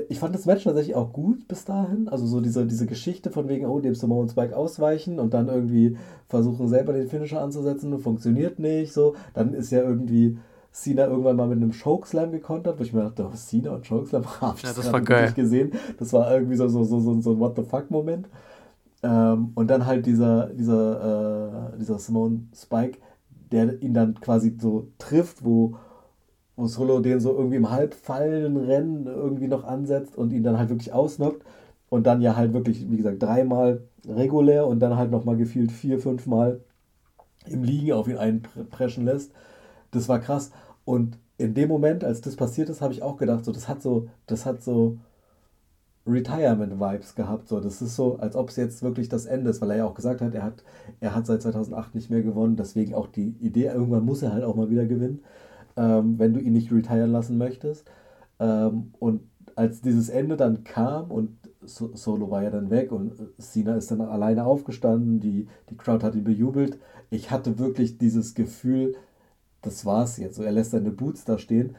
ich 0.09 0.19
fand 0.19 0.35
das 0.35 0.45
Match 0.45 0.63
tatsächlich 0.63 0.95
auch 0.95 1.13
gut 1.13 1.47
bis 1.47 1.65
dahin. 1.65 2.09
Also 2.09 2.25
so 2.25 2.41
diese, 2.41 2.65
diese 2.65 2.85
Geschichte 2.85 3.31
von 3.31 3.47
wegen, 3.47 3.65
oh, 3.65 3.79
dem 3.79 3.95
Samoan 3.95 4.27
Spike 4.29 4.55
ausweichen 4.55 5.19
und 5.19 5.33
dann 5.33 5.47
irgendwie 5.47 5.97
versuchen 6.27 6.67
selber 6.67 6.93
den 6.93 7.07
Finisher 7.07 7.41
anzusetzen, 7.41 7.97
funktioniert 7.99 8.59
nicht, 8.59 8.93
so. 8.93 9.15
Dann 9.33 9.53
ist 9.53 9.71
ja 9.71 9.81
irgendwie 9.81 10.37
Cena 10.77 11.07
irgendwann 11.07 11.35
mal 11.35 11.47
mit 11.47 11.57
einem 11.57 11.71
Chokeslam 11.71 12.31
gekontert, 12.31 12.77
wo 12.77 12.83
ich 12.83 12.93
mir 12.93 13.01
dachte, 13.01 13.25
oh, 13.25 13.35
Cena 13.35 13.71
und 13.71 13.87
Chokeslam 13.87 14.23
habe 14.41 14.57
ich 14.57 14.63
ja, 14.63 14.73
das 14.73 14.91
war 14.91 15.01
geil. 15.01 15.33
gesehen. 15.33 15.71
Das 15.97 16.13
war 16.13 16.31
irgendwie 16.31 16.55
so, 16.55 16.67
so, 16.67 16.83
so, 16.83 16.99
so, 16.99 17.19
so 17.19 17.31
ein 17.31 17.39
What 17.39 17.55
the 17.55 17.63
fuck-Moment. 17.63 18.27
Ähm, 19.01 19.51
und 19.55 19.67
dann 19.69 19.85
halt 19.87 20.05
dieser, 20.05 20.47
dieser, 20.47 21.73
äh, 21.73 21.77
dieser 21.79 21.97
Simone 21.97 22.41
Spike, 22.55 22.99
der 23.51 23.81
ihn 23.81 23.93
dann 23.93 24.19
quasi 24.19 24.55
so 24.59 24.87
trifft, 24.99 25.43
wo, 25.43 25.77
wo 26.55 26.67
Solo 26.67 26.99
den 26.99 27.19
so 27.19 27.35
irgendwie 27.35 27.57
im 27.57 27.71
Halbfallen 27.71 28.57
Rennen 28.57 29.07
irgendwie 29.07 29.47
noch 29.47 29.63
ansetzt 29.63 30.15
und 30.15 30.31
ihn 30.31 30.43
dann 30.43 30.59
halt 30.59 30.69
wirklich 30.69 30.93
ausnockt 30.93 31.43
und 31.89 32.05
dann 32.05 32.21
ja 32.21 32.35
halt 32.35 32.53
wirklich, 32.53 32.89
wie 32.89 32.97
gesagt, 32.97 33.21
dreimal 33.23 33.81
regulär 34.07 34.67
und 34.67 34.79
dann 34.79 34.95
halt 34.95 35.09
nochmal 35.09 35.37
gefühlt 35.37 35.71
vier, 35.71 35.99
fünf 35.99 36.27
Mal 36.27 36.59
im 37.47 37.63
Liegen 37.63 37.93
auf 37.93 38.07
ihn 38.07 38.17
einpreschen 38.17 39.05
lässt. 39.05 39.31
Das 39.91 40.09
war 40.09 40.19
krass. 40.19 40.51
Und 40.87 41.19
in 41.37 41.53
dem 41.53 41.67
Moment, 41.67 42.05
als 42.05 42.21
das 42.21 42.37
passiert 42.37 42.69
ist, 42.69 42.79
habe 42.79 42.93
ich 42.93 43.03
auch 43.03 43.17
gedacht, 43.17 43.43
so, 43.43 43.51
das 43.51 43.67
hat 43.67 43.81
so, 43.81 44.07
das 44.25 44.45
hat 44.45 44.63
so 44.63 44.97
Retirement-Vibes 46.07 47.13
gehabt. 47.13 47.49
So, 47.49 47.59
das 47.59 47.81
ist 47.81 47.97
so, 47.97 48.17
als 48.19 48.37
ob 48.37 48.47
es 48.47 48.55
jetzt 48.55 48.81
wirklich 48.83 49.09
das 49.09 49.25
Ende 49.25 49.49
ist, 49.49 49.61
weil 49.61 49.71
er 49.71 49.77
ja 49.77 49.85
auch 49.85 49.95
gesagt 49.95 50.21
hat, 50.21 50.33
er 50.33 50.43
hat, 50.43 50.63
er 51.01 51.13
hat 51.13 51.25
seit 51.25 51.41
2008 51.41 51.93
nicht 51.93 52.09
mehr 52.09 52.21
gewonnen. 52.21 52.55
Deswegen 52.55 52.93
auch 52.93 53.07
die 53.07 53.35
Idee, 53.41 53.65
irgendwann 53.65 54.05
muss 54.05 54.21
er 54.21 54.31
halt 54.31 54.45
auch 54.45 54.55
mal 54.55 54.69
wieder 54.69 54.85
gewinnen, 54.85 55.25
ähm, 55.75 56.17
wenn 56.19 56.33
du 56.33 56.39
ihn 56.39 56.53
nicht 56.53 56.71
retiren 56.71 57.11
lassen 57.11 57.37
möchtest. 57.37 57.91
Ähm, 58.39 58.93
und 58.97 59.23
als 59.55 59.81
dieses 59.81 60.07
Ende 60.07 60.37
dann 60.37 60.63
kam 60.63 61.11
und 61.11 61.37
Solo 61.65 62.31
war 62.31 62.43
ja 62.43 62.49
dann 62.49 62.69
weg 62.69 62.93
und 62.93 63.13
Cena 63.39 63.75
ist 63.75 63.91
dann 63.91 63.99
alleine 63.99 64.45
aufgestanden, 64.45 65.19
die, 65.19 65.49
die 65.69 65.75
Crowd 65.75 66.05
hat 66.05 66.15
ihn 66.15 66.23
bejubelt. 66.23 66.79
Ich 67.09 67.29
hatte 67.29 67.59
wirklich 67.59 67.97
dieses 67.97 68.35
Gefühl, 68.35 68.95
das 69.67 69.85
war's 69.85 70.17
jetzt. 70.17 70.35
So, 70.35 70.43
er 70.43 70.51
lässt 70.51 70.71
seine 70.71 70.91
Boots 70.91 71.25
da 71.25 71.37
stehen. 71.37 71.75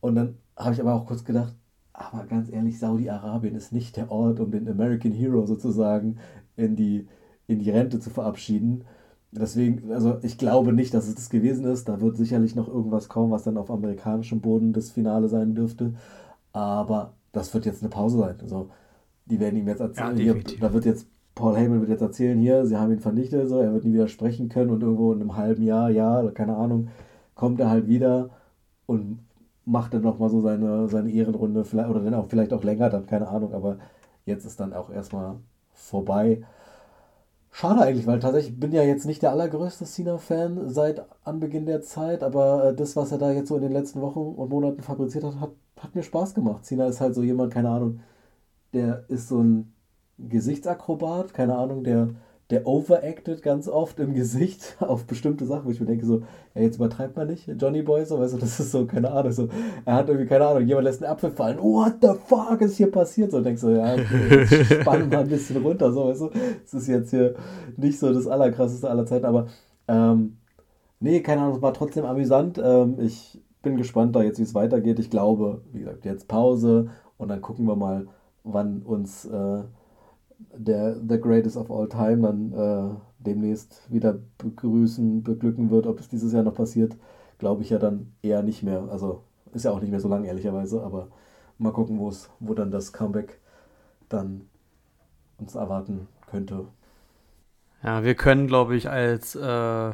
Und 0.00 0.14
dann 0.14 0.36
habe 0.56 0.74
ich 0.74 0.80
aber 0.80 0.94
auch 0.94 1.06
kurz 1.06 1.24
gedacht, 1.24 1.54
aber 1.92 2.24
ganz 2.26 2.50
ehrlich, 2.50 2.78
Saudi-Arabien 2.78 3.54
ist 3.54 3.72
nicht 3.72 3.96
der 3.96 4.10
Ort, 4.10 4.40
um 4.40 4.50
den 4.50 4.68
American 4.68 5.12
Hero 5.12 5.44
sozusagen 5.46 6.18
in 6.56 6.76
die, 6.76 7.06
in 7.46 7.58
die 7.58 7.70
Rente 7.70 8.00
zu 8.00 8.10
verabschieden. 8.10 8.84
Deswegen, 9.32 9.92
also 9.92 10.18
ich 10.22 10.38
glaube 10.38 10.72
nicht, 10.72 10.94
dass 10.94 11.08
es 11.08 11.14
das 11.14 11.30
gewesen 11.30 11.64
ist. 11.66 11.88
Da 11.88 12.00
wird 12.00 12.16
sicherlich 12.16 12.56
noch 12.56 12.68
irgendwas 12.68 13.08
kommen, 13.08 13.30
was 13.30 13.44
dann 13.44 13.58
auf 13.58 13.70
amerikanischem 13.70 14.40
Boden 14.40 14.72
das 14.72 14.90
Finale 14.90 15.28
sein 15.28 15.54
dürfte. 15.54 15.94
Aber 16.52 17.14
das 17.32 17.52
wird 17.54 17.66
jetzt 17.66 17.82
eine 17.82 17.90
Pause 17.90 18.18
sein. 18.18 18.36
Also, 18.40 18.70
die 19.26 19.38
werden 19.38 19.56
ihm 19.56 19.68
jetzt 19.68 19.80
erzählen, 19.80 20.16
ja, 20.16 20.34
hier, 20.34 20.42
da 20.58 20.72
wird 20.72 20.84
jetzt 20.84 21.06
Paul 21.34 21.56
Heyman 21.56 21.80
wird 21.80 21.90
jetzt 21.90 22.02
erzählen, 22.02 22.38
hier, 22.38 22.66
sie 22.66 22.76
haben 22.76 22.92
ihn 22.92 23.00
vernichtet, 23.00 23.48
so, 23.48 23.60
er 23.60 23.72
wird 23.72 23.84
nie 23.84 23.94
wieder 23.94 24.08
sprechen 24.08 24.48
können 24.48 24.70
und 24.70 24.82
irgendwo 24.82 25.12
in 25.12 25.20
einem 25.20 25.36
halben 25.36 25.62
Jahr, 25.62 25.90
ja, 25.90 26.30
keine 26.32 26.56
Ahnung, 26.56 26.88
kommt 27.40 27.58
er 27.58 27.70
halt 27.70 27.88
wieder 27.88 28.30
und 28.86 29.20
macht 29.64 29.94
dann 29.94 30.02
nochmal 30.02 30.28
so 30.28 30.40
seine, 30.42 30.88
seine 30.88 31.10
Ehrenrunde, 31.10 31.64
vielleicht, 31.64 31.88
oder 31.88 32.00
dann 32.00 32.14
auch 32.14 32.28
vielleicht 32.28 32.52
auch 32.52 32.62
länger, 32.64 32.90
dann 32.90 33.06
keine 33.06 33.28
Ahnung, 33.28 33.54
aber 33.54 33.78
jetzt 34.26 34.44
ist 34.44 34.60
dann 34.60 34.74
auch 34.74 34.90
erstmal 34.90 35.36
vorbei. 35.72 36.42
Schade 37.50 37.80
eigentlich, 37.80 38.06
weil 38.06 38.18
tatsächlich 38.20 38.60
bin 38.60 38.72
ja 38.72 38.82
jetzt 38.82 39.06
nicht 39.06 39.22
der 39.22 39.30
allergrößte 39.32 39.86
Cena-Fan 39.86 40.68
seit 40.68 41.02
Anbeginn 41.24 41.64
der 41.66 41.80
Zeit, 41.82 42.22
aber 42.22 42.66
äh, 42.66 42.74
das, 42.76 42.94
was 42.94 43.10
er 43.10 43.18
da 43.18 43.32
jetzt 43.32 43.48
so 43.48 43.56
in 43.56 43.62
den 43.62 43.72
letzten 43.72 44.02
Wochen 44.02 44.20
und 44.20 44.50
Monaten 44.50 44.82
fabriziert 44.82 45.24
hat, 45.24 45.40
hat, 45.40 45.52
hat 45.78 45.94
mir 45.94 46.02
Spaß 46.02 46.34
gemacht. 46.34 46.66
Cena 46.66 46.86
ist 46.86 47.00
halt 47.00 47.14
so 47.14 47.22
jemand, 47.22 47.52
keine 47.54 47.70
Ahnung, 47.70 48.00
der 48.74 49.04
ist 49.08 49.28
so 49.28 49.40
ein 49.42 49.72
Gesichtsakrobat, 50.18 51.32
keine 51.34 51.56
Ahnung, 51.56 51.84
der 51.84 52.10
der 52.50 52.66
overacted 52.66 53.42
ganz 53.42 53.68
oft 53.68 54.00
im 54.00 54.14
Gesicht 54.14 54.76
auf 54.80 55.04
bestimmte 55.04 55.46
Sachen, 55.46 55.66
wo 55.66 55.70
ich 55.70 55.80
mir 55.80 55.86
denke, 55.86 56.04
so, 56.04 56.22
ja, 56.54 56.62
jetzt 56.62 56.76
übertreibt 56.76 57.16
man 57.16 57.28
nicht, 57.28 57.48
Johnny 57.60 57.82
Boy, 57.82 58.04
so, 58.04 58.18
weißt 58.18 58.34
du, 58.34 58.38
das 58.38 58.58
ist 58.58 58.72
so, 58.72 58.86
keine 58.86 59.10
Ahnung, 59.10 59.32
so, 59.32 59.48
er 59.84 59.94
hat 59.94 60.08
irgendwie, 60.08 60.26
keine 60.26 60.46
Ahnung, 60.46 60.66
jemand 60.66 60.84
lässt 60.84 61.02
einen 61.02 61.12
Apfel 61.12 61.30
fallen, 61.30 61.58
what 61.58 61.94
the 62.02 62.08
fuck 62.26 62.60
ist 62.60 62.76
hier 62.76 62.90
passiert? 62.90 63.30
So, 63.30 63.38
und 63.38 63.44
denkst 63.44 63.62
so, 63.62 63.70
ja, 63.70 63.94
okay, 63.94 64.46
spann 64.80 65.08
mal 65.08 65.18
ein 65.18 65.28
bisschen 65.28 65.62
runter, 65.62 65.92
so, 65.92 66.06
weißt 66.06 66.20
du, 66.22 66.30
es 66.64 66.74
ist 66.74 66.88
jetzt 66.88 67.10
hier 67.10 67.34
nicht 67.76 67.98
so 67.98 68.12
das 68.12 68.26
allerkrasseste 68.26 68.90
aller 68.90 69.06
Zeiten, 69.06 69.26
aber, 69.26 69.46
ähm, 69.86 70.36
nee, 70.98 71.20
keine 71.20 71.42
Ahnung, 71.42 71.56
es 71.56 71.62
war 71.62 71.74
trotzdem 71.74 72.04
amüsant, 72.04 72.60
ähm, 72.62 72.96
ich 72.98 73.40
bin 73.62 73.76
gespannt 73.76 74.16
da 74.16 74.22
jetzt, 74.22 74.38
wie 74.38 74.44
es 74.44 74.54
weitergeht, 74.54 74.98
ich 74.98 75.10
glaube, 75.10 75.62
wie 75.72 75.80
gesagt, 75.80 76.04
jetzt 76.04 76.28
Pause 76.28 76.90
und 77.16 77.28
dann 77.28 77.40
gucken 77.42 77.66
wir 77.66 77.76
mal, 77.76 78.06
wann 78.42 78.82
uns, 78.82 79.24
äh, 79.26 79.62
der 80.56 80.96
The 81.08 81.20
Greatest 81.20 81.56
of 81.56 81.70
All 81.70 81.88
Time 81.88 82.22
dann 82.22 82.52
äh, 82.52 82.94
demnächst 83.18 83.90
wieder 83.92 84.18
begrüßen, 84.38 85.22
beglücken 85.22 85.70
wird. 85.70 85.86
Ob 85.86 86.00
es 86.00 86.08
dieses 86.08 86.32
Jahr 86.32 86.42
noch 86.42 86.54
passiert, 86.54 86.96
glaube 87.38 87.62
ich 87.62 87.70
ja 87.70 87.78
dann 87.78 88.12
eher 88.22 88.42
nicht 88.42 88.62
mehr. 88.62 88.88
Also 88.90 89.22
ist 89.52 89.64
ja 89.64 89.70
auch 89.70 89.80
nicht 89.80 89.90
mehr 89.90 90.00
so 90.00 90.08
lang, 90.08 90.24
ehrlicherweise, 90.24 90.82
aber 90.82 91.08
mal 91.58 91.72
gucken, 91.72 91.98
wo 91.98 92.54
dann 92.54 92.70
das 92.70 92.92
Comeback 92.92 93.40
dann 94.08 94.42
uns 95.38 95.54
erwarten 95.54 96.08
könnte. 96.30 96.66
Ja, 97.82 98.04
wir 98.04 98.14
können, 98.14 98.46
glaube 98.46 98.76
ich, 98.76 98.90
als 98.90 99.34
äh, 99.34 99.92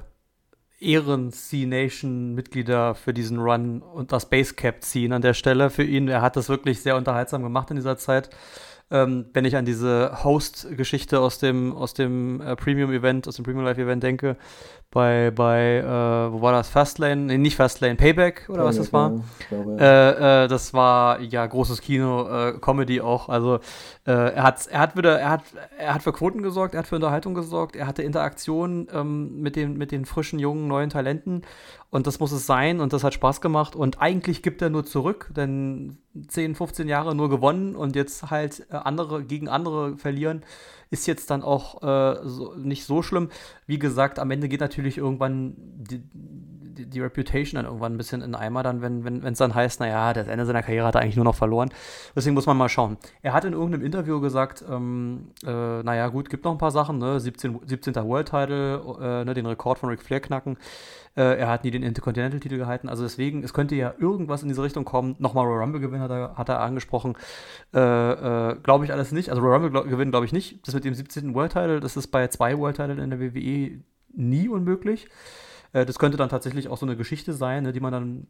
Ehren-C-Nation-Mitglieder 0.80 2.94
für 2.94 3.14
diesen 3.14 3.38
Run 3.38 3.80
und 3.80 4.12
das 4.12 4.28
Basecap 4.28 4.82
ziehen 4.82 5.12
an 5.12 5.22
der 5.22 5.34
Stelle 5.34 5.70
für 5.70 5.84
ihn. 5.84 6.08
Er 6.08 6.22
hat 6.22 6.36
das 6.36 6.48
wirklich 6.48 6.82
sehr 6.82 6.96
unterhaltsam 6.96 7.42
gemacht 7.42 7.70
in 7.70 7.76
dieser 7.76 7.96
Zeit. 7.96 8.30
Ähm, 8.90 9.26
wenn 9.32 9.44
ich 9.44 9.56
an 9.56 9.64
diese 9.64 10.22
Host-Geschichte 10.22 11.18
aus 11.18 11.38
dem, 11.38 11.74
aus 11.74 11.92
dem 11.94 12.40
äh, 12.40 12.54
Premium-Event, 12.54 13.26
aus 13.26 13.36
dem 13.36 13.44
Premium-Live-Event 13.44 14.02
denke, 14.02 14.36
bei, 14.90 15.30
bei 15.30 15.78
äh, 15.78 16.32
wo 16.32 16.40
war 16.40 16.52
das? 16.52 16.68
Fastlane? 16.68 17.22
Nee, 17.22 17.38
nicht 17.38 17.56
Fastlane, 17.56 17.96
Payback 17.96 18.48
oder 18.48 18.64
Payback, 18.64 18.68
was 18.68 18.76
das 18.76 18.92
war? 18.92 19.20
Ja, 19.50 20.10
äh, 20.10 20.44
äh, 20.44 20.48
das 20.48 20.72
war 20.72 21.20
ja 21.20 21.44
großes 21.44 21.80
Kino, 21.82 22.28
äh, 22.28 22.58
Comedy 22.58 23.00
auch. 23.00 23.28
Also 23.28 23.56
äh, 24.06 24.12
er 24.12 24.42
hat, 24.42 24.66
er 24.68 24.80
hat 24.80 24.96
wieder, 24.96 25.18
er 25.18 25.30
hat, 25.30 25.42
er 25.76 25.94
hat 25.94 26.02
für 26.02 26.12
Quoten 26.12 26.42
gesorgt, 26.42 26.74
er 26.74 26.78
hat 26.78 26.86
für 26.86 26.94
Unterhaltung 26.94 27.34
gesorgt, 27.34 27.76
er 27.76 27.86
hatte 27.86 28.02
Interaktion 28.02 28.88
ähm, 28.92 29.40
mit, 29.40 29.56
den, 29.56 29.76
mit 29.76 29.92
den 29.92 30.06
frischen, 30.06 30.38
jungen, 30.38 30.68
neuen 30.68 30.88
Talenten 30.88 31.42
und 31.90 32.06
das 32.06 32.20
muss 32.20 32.32
es 32.32 32.46
sein 32.46 32.80
und 32.80 32.92
das 32.92 33.04
hat 33.04 33.12
Spaß 33.12 33.40
gemacht 33.40 33.76
und 33.76 34.00
eigentlich 34.00 34.42
gibt 34.42 34.62
er 34.62 34.70
nur 34.70 34.84
zurück, 34.84 35.30
denn 35.36 35.98
10, 36.28 36.54
15 36.54 36.88
Jahre 36.88 37.14
nur 37.14 37.28
gewonnen 37.28 37.76
und 37.76 37.96
jetzt 37.96 38.30
halt 38.30 38.66
andere 38.70 39.24
gegen 39.24 39.48
andere 39.48 39.96
verlieren 39.96 40.42
ist 40.90 41.06
jetzt 41.06 41.30
dann 41.30 41.42
auch 41.42 41.82
äh, 41.82 42.20
so, 42.28 42.54
nicht 42.54 42.84
so 42.84 43.02
schlimm. 43.02 43.30
Wie 43.66 43.78
gesagt, 43.78 44.18
am 44.18 44.30
Ende 44.30 44.48
geht 44.48 44.60
natürlich 44.60 44.98
irgendwann 44.98 45.54
die, 45.56 46.02
die, 46.76 46.86
die, 46.86 47.00
Reputation 47.00 47.56
dann 47.56 47.66
irgendwann 47.66 47.94
ein 47.94 47.96
bisschen 47.96 48.22
in 48.22 48.34
Eimer, 48.34 48.62
dann, 48.62 48.82
wenn 48.82 48.98
es 48.98 49.22
wenn, 49.22 49.34
dann 49.34 49.54
heißt, 49.54 49.80
naja, 49.80 50.12
das 50.12 50.28
Ende 50.28 50.46
seiner 50.46 50.62
Karriere 50.62 50.86
hat 50.86 50.94
er 50.94 51.00
eigentlich 51.00 51.16
nur 51.16 51.24
noch 51.24 51.34
verloren. 51.34 51.70
Deswegen 52.14 52.34
muss 52.34 52.46
man 52.46 52.56
mal 52.56 52.68
schauen. 52.68 52.96
Er 53.22 53.32
hat 53.32 53.44
in 53.44 53.52
irgendeinem 53.52 53.84
Interview 53.84 54.20
gesagt, 54.20 54.64
ähm, 54.70 55.28
äh, 55.44 55.82
naja, 55.82 56.08
gut, 56.08 56.30
gibt 56.30 56.44
noch 56.44 56.52
ein 56.52 56.58
paar 56.58 56.70
Sachen, 56.70 56.98
ne? 56.98 57.18
17, 57.18 57.60
17. 57.64 57.94
World 57.96 58.28
Title, 58.28 58.82
äh, 59.00 59.24
ne, 59.24 59.34
den 59.34 59.46
Rekord 59.46 59.78
von 59.78 59.88
Ric 59.88 60.02
Flair 60.02 60.20
knacken. 60.20 60.56
Äh, 61.16 61.38
er 61.38 61.48
hat 61.48 61.64
nie 61.64 61.70
den 61.70 61.82
Intercontinental-Titel 61.82 62.58
gehalten. 62.58 62.88
Also 62.88 63.02
deswegen, 63.02 63.42
es 63.42 63.54
könnte 63.54 63.74
ja 63.74 63.94
irgendwas 63.98 64.42
in 64.42 64.48
diese 64.48 64.62
Richtung 64.62 64.84
kommen. 64.84 65.16
Nochmal 65.18 65.46
Royal 65.46 65.60
Rumble-Gewinn 65.60 66.00
hat 66.00 66.10
er, 66.10 66.36
hat 66.36 66.48
er 66.48 66.60
angesprochen. 66.60 67.16
Äh, 67.74 67.80
äh, 67.80 68.56
glaube 68.62 68.84
ich 68.84 68.92
alles 68.92 69.12
nicht. 69.12 69.30
Also 69.30 69.40
Royal 69.42 69.62
Rumble-Gewinn 69.62 70.10
glaube 70.10 70.26
ich 70.26 70.32
nicht. 70.32 70.66
Das 70.66 70.74
mit 70.74 70.84
dem 70.84 70.94
17. 70.94 71.34
World-Title, 71.34 71.80
das 71.80 71.96
ist 71.96 72.08
bei 72.08 72.28
zwei 72.28 72.58
World-Title 72.58 73.02
in 73.02 73.10
der 73.10 73.20
WWE 73.20 73.80
nie 74.12 74.48
unmöglich. 74.48 75.08
Äh, 75.76 75.84
das 75.84 75.98
könnte 75.98 76.16
dann 76.16 76.30
tatsächlich 76.30 76.68
auch 76.68 76.78
so 76.78 76.86
eine 76.86 76.96
Geschichte 76.96 77.34
sein, 77.34 77.64
ne, 77.64 77.72
die 77.72 77.80
man 77.80 77.92
dann 77.92 78.26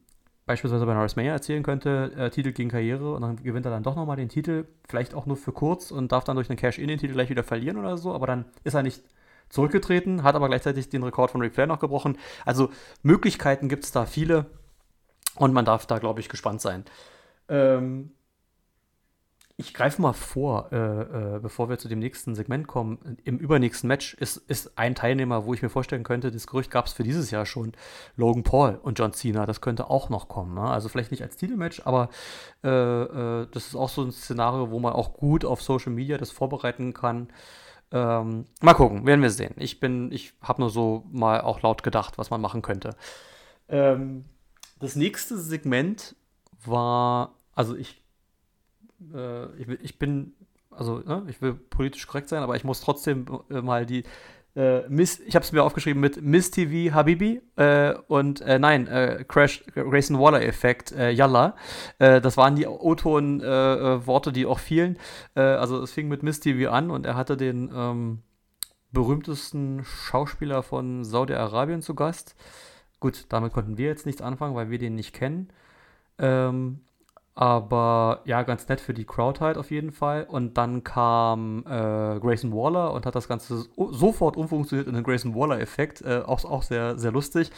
beispielsweise 0.47 0.85
bei 0.85 0.95
Norris 0.95 1.17
Mayer 1.17 1.33
erzählen 1.33 1.63
könnte, 1.63 2.13
äh, 2.17 2.31
Titel 2.31 2.53
gegen 2.53 2.71
Karriere 2.71 3.15
und 3.15 3.23
dann 3.23 3.37
gewinnt 3.37 3.67
er 3.67 3.71
dann 3.71 3.83
doch 3.83 3.95
nochmal 3.97 4.17
den 4.17 4.29
Titel, 4.29 4.67
vielleicht 4.89 5.15
auch 5.15 5.27
nur 5.27 5.37
für 5.37 5.53
kurz 5.53 5.91
und 5.91 6.13
darf 6.13 6.25
dann 6.25 6.37
durch 6.37 6.51
einen 6.51 6.59
Cash-In 6.59 6.89
den 6.89 6.99
Titel 6.99 7.15
gleich 7.15 7.31
wieder 7.31 7.45
verlieren 7.45 7.77
oder 7.79 7.97
so, 7.99 8.13
aber 8.13 8.27
dann 8.27 8.47
ist 8.65 8.75
er 8.75 8.83
nicht 8.83 9.03
zurückgetreten, 9.49 10.25
hat 10.25 10.35
aber 10.35 10.49
gleichzeitig 10.49 10.89
den 10.89 11.05
Rekord 11.05 11.31
von 11.31 11.41
Ric 11.41 11.55
Flair 11.55 11.69
noch 11.69 11.79
gebrochen. 11.79 12.19
Also 12.45 12.71
Möglichkeiten 13.03 13.69
gibt 13.69 13.85
es 13.85 13.93
da 13.93 14.07
viele 14.07 14.47
und 15.37 15.53
man 15.53 15.65
darf 15.65 15.87
da, 15.87 15.99
glaube 15.99 16.21
ich, 16.21 16.29
gespannt 16.29 16.61
sein. 16.61 16.85
Ähm, 17.49 18.11
ich 19.59 19.73
greife 19.73 20.03
mal 20.03 20.13
vor, 20.13 20.71
äh, 20.71 20.77
äh, 21.37 21.39
bevor 21.41 21.71
wir 21.71 21.79
zu 21.79 21.89
dem 21.89 21.99
nächsten 21.99 22.35
Segment 22.35 22.67
kommen. 22.67 23.17
Im 23.25 23.39
übernächsten 23.39 23.89
Match 23.89 24.13
ist, 24.15 24.37
ist 24.37 24.77
ein 24.77 24.95
Teilnehmer, 24.95 25.47
wo 25.47 25.55
ich 25.55 25.63
mir 25.63 25.71
vorstellen 25.71 26.03
könnte, 26.03 26.31
das 26.31 26.47
Gerücht 26.47 26.71
gab 26.71 26.87
es 26.87 26.93
für 26.93 27.05
dieses 27.05 27.31
Jahr 27.31 27.47
schon, 27.47 27.73
Logan 28.17 28.43
Paul 28.43 28.79
und 28.83 28.99
John 28.99 29.15
Cena. 29.15 29.47
Das 29.47 29.63
könnte 29.63 29.89
auch 29.89 30.11
noch 30.11 30.29
kommen. 30.29 30.55
Ne? 30.55 30.61
Also 30.61 30.91
vielleicht 30.91 31.11
nicht 31.11 31.23
als 31.23 31.37
Titelmatch, 31.37 31.81
aber 31.87 32.11
äh, 32.63 32.69
äh 32.69 33.47
das 33.51 33.69
ist 33.69 33.77
auch 33.77 33.89
so 33.89 34.03
ein 34.03 34.13
Szenario, 34.13 34.71
wo 34.71 34.79
man 34.79 34.93
auch 34.93 35.15
gut 35.15 35.45
auf 35.47 35.63
Social 35.63 35.93
Media 35.93 36.19
das 36.19 36.31
vorbereiten 36.31 36.93
kann. 36.93 37.29
Ähm, 37.93 38.45
mal 38.61 38.75
gucken, 38.75 39.07
werden 39.07 39.23
wir 39.23 39.31
sehen. 39.31 39.55
Ich 39.57 39.81
bin, 39.81 40.13
ich 40.13 40.35
habe 40.43 40.61
nur 40.61 40.71
so 40.71 41.07
mal 41.11 41.41
auch 41.41 41.63
laut 41.63 41.83
gedacht, 41.83 42.19
was 42.19 42.29
man 42.29 42.43
machen 42.43 42.61
könnte. 42.61 42.91
Ähm, 43.69 44.27
das 44.81 44.97
nächste 44.97 45.39
Segment 45.39 46.15
war, 46.65 47.37
also 47.55 47.75
ich, 47.75 48.03
äh, 49.15 49.47
ich, 49.57 49.69
ich, 49.83 49.99
bin, 49.99 50.35
also 50.71 50.99
ne, 50.99 51.25
ich 51.29 51.41
will 51.43 51.55
politisch 51.55 52.07
korrekt 52.07 52.29
sein, 52.29 52.43
aber 52.43 52.57
ich 52.57 52.65
muss 52.65 52.81
trotzdem 52.81 53.27
äh, 53.51 53.61
mal 53.61 53.87
die 53.87 54.05
äh, 54.57 54.89
Miss, 54.89 55.21
ich 55.21 55.35
habe 55.35 55.45
es 55.45 55.53
mir 55.53 55.63
aufgeschrieben 55.63 56.01
mit 56.01 56.23
Miss 56.23 56.51
TV 56.51 56.95
Habibi 56.95 57.43
äh, 57.57 57.95
und 58.09 58.41
äh, 58.41 58.59
nein, 58.59 58.87
äh, 58.87 59.25
Crash 59.29 59.63
Grayson 59.75 60.19
Waller 60.19 60.43
Effekt, 60.43 60.93
Yalla. 60.93 61.57
Das 61.99 62.37
waren 62.37 62.57
die 62.57 62.67
O-Ton-Worte, 62.67 64.33
die 64.33 64.47
auch 64.47 64.59
fielen. 64.59 64.99
also 65.35 65.83
es 65.83 65.93
fing 65.93 66.09
mit 66.09 66.23
Miss 66.23 66.41
TV 66.41 66.71
an 66.71 66.91
und 66.91 67.05
er 67.05 67.17
hatte 67.17 67.37
den 67.37 67.71
ähm, 67.75 68.23
berühmtesten 68.93 69.85
Schauspieler 69.85 70.63
von 70.63 71.05
Saudi-Arabien 71.05 71.83
zu 71.83 71.95
Gast. 71.95 72.35
Gut, 72.99 73.27
damit 73.29 73.53
konnten 73.53 73.77
wir 73.77 73.87
jetzt 73.87 74.07
nichts 74.07 74.23
anfangen, 74.23 74.55
weil 74.55 74.71
wir 74.71 74.79
den 74.79 74.95
nicht 74.95 75.13
kennen. 75.13 75.51
Ähm, 76.19 76.81
aber 77.39 78.23
ja, 78.25 78.43
ganz 78.45 78.67
nett 78.67 78.81
für 78.81 78.95
die 78.95 79.05
Crowd 79.05 79.41
halt 79.41 79.59
auf 79.59 79.71
jeden 79.71 79.93
Fall. 79.93 80.25
Und 80.25 80.57
dann 80.57 80.83
kam 80.85 81.65
äh, 81.67 82.19
Grayson 82.19 82.51
Waller 82.51 82.95
und 82.95 83.05
hat 83.05 83.15
das 83.15 83.29
Ganze 83.29 83.67
sofort 83.91 84.39
umfunktioniert 84.39 84.89
in 84.89 84.95
den 84.95 85.05
Grayson 85.05 85.35
Waller-Effekt. 85.35 86.01
Äh, 86.01 86.23
auch, 86.25 86.43
auch 86.47 86.63
sehr, 86.63 86.99
sehr 86.99 87.13
lustig. 87.13 87.51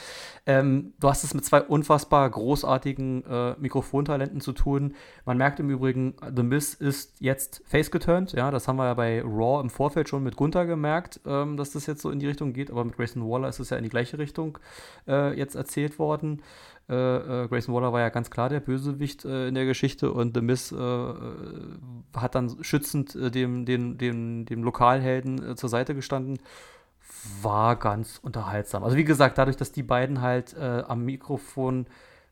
Ähm, 0.47 0.95
du 0.99 1.09
hast 1.09 1.22
es 1.22 1.33
mit 1.33 1.45
zwei 1.45 1.62
unfassbar 1.62 2.29
großartigen 2.29 3.24
äh, 3.24 3.55
Mikrofontalenten 3.61 4.41
zu 4.41 4.53
tun. 4.53 4.97
Man 5.24 5.39
merkt 5.39 5.61
im 5.61 5.70
Übrigen, 5.70 6.16
The 6.35 6.43
Miz 6.43 6.74
ist 6.74 7.20
jetzt 7.20 7.62
face-geturnt. 7.64 8.33
Ja, 8.33 8.51
das 8.51 8.66
haben 8.66 8.79
wir 8.79 8.87
ja 8.87 8.95
bei 8.95 9.22
Raw 9.22 9.61
im 9.61 9.70
Vorfeld 9.70 10.09
schon 10.09 10.24
mit 10.24 10.35
Gunther 10.35 10.66
gemerkt, 10.66 11.20
ähm, 11.24 11.57
dass 11.57 11.70
das 11.70 11.87
jetzt 11.87 12.03
so 12.03 12.11
in 12.11 12.18
die 12.18 12.26
Richtung 12.26 12.53
geht. 12.53 12.72
Aber 12.72 12.85
mit 12.85 12.97
Grayson 12.97 13.31
Waller 13.31 13.49
ist 13.49 13.61
es 13.61 13.70
ja 13.70 13.76
in 13.76 13.85
die 13.85 13.91
gleiche 13.91 14.18
Richtung 14.18 14.59
äh, 15.07 15.39
jetzt 15.39 15.55
erzählt 15.55 16.01
worden. 16.01 16.43
Äh, 16.89 16.95
äh, 17.45 17.49
Grayson 17.49 17.74
Waller 17.74 17.93
war 17.93 18.01
ja 18.01 18.09
ganz 18.09 18.30
klar 18.30 18.49
der 18.49 18.61
Bösewicht 18.61 19.24
äh, 19.26 19.49
in 19.49 19.55
der 19.55 19.66
Geschichte 19.66 20.11
und 20.11 20.34
The 20.34 20.41
Miz 20.41 20.72
äh, 20.72 21.14
hat 22.16 22.34
dann 22.34 22.64
schützend 22.64 23.14
äh, 23.14 23.30
dem, 23.30 23.66
dem, 23.66 23.99
dem, 23.99 24.47
dem 24.47 24.62
Lokalhelden 24.62 25.57
zur 25.57 25.68
Seite 25.68 25.95
gestanden. 25.95 26.39
War 27.43 27.76
ganz 27.76 28.18
unterhaltsam. 28.22 28.84
Also 28.84 28.97
wie 28.97 29.05
gesagt, 29.05 29.36
dadurch, 29.36 29.57
dass 29.57 29.72
die 29.72 29.82
beiden 29.82 30.20
halt 30.20 30.57
am 30.57 31.05
Mikrofon, 31.05 31.86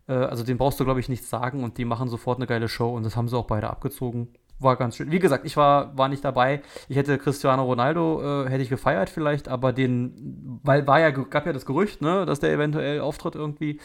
also 0.06 0.44
den 0.44 0.58
brauchst 0.58 0.78
du, 0.78 0.84
glaube 0.84 1.00
ich, 1.00 1.08
nichts 1.08 1.28
sagen 1.28 1.64
und 1.64 1.78
die 1.78 1.84
machen 1.84 2.08
sofort 2.08 2.38
eine 2.38 2.46
geile 2.46 2.68
Show 2.68 2.94
und 2.94 3.02
das 3.02 3.16
haben 3.16 3.26
sie 3.26 3.36
auch 3.36 3.46
beide 3.46 3.68
abgezogen 3.70 4.28
war 4.58 4.76
ganz 4.76 4.96
schön. 4.96 5.10
Wie 5.10 5.18
gesagt, 5.18 5.44
ich 5.44 5.56
war, 5.56 5.96
war 5.96 6.08
nicht 6.08 6.24
dabei. 6.24 6.62
Ich 6.88 6.96
hätte 6.96 7.18
Cristiano 7.18 7.64
Ronaldo, 7.64 8.44
äh, 8.44 8.48
hätte 8.48 8.62
ich 8.62 8.70
gefeiert 8.70 9.10
vielleicht, 9.10 9.48
aber 9.48 9.72
den, 9.72 10.60
weil 10.62 10.86
war 10.86 11.00
ja, 11.00 11.10
gab 11.10 11.46
ja 11.46 11.52
das 11.52 11.66
Gerücht, 11.66 12.00
ne, 12.00 12.24
dass 12.26 12.40
der 12.40 12.52
eventuell 12.52 13.00
auftritt 13.00 13.34
irgendwie. 13.34 13.80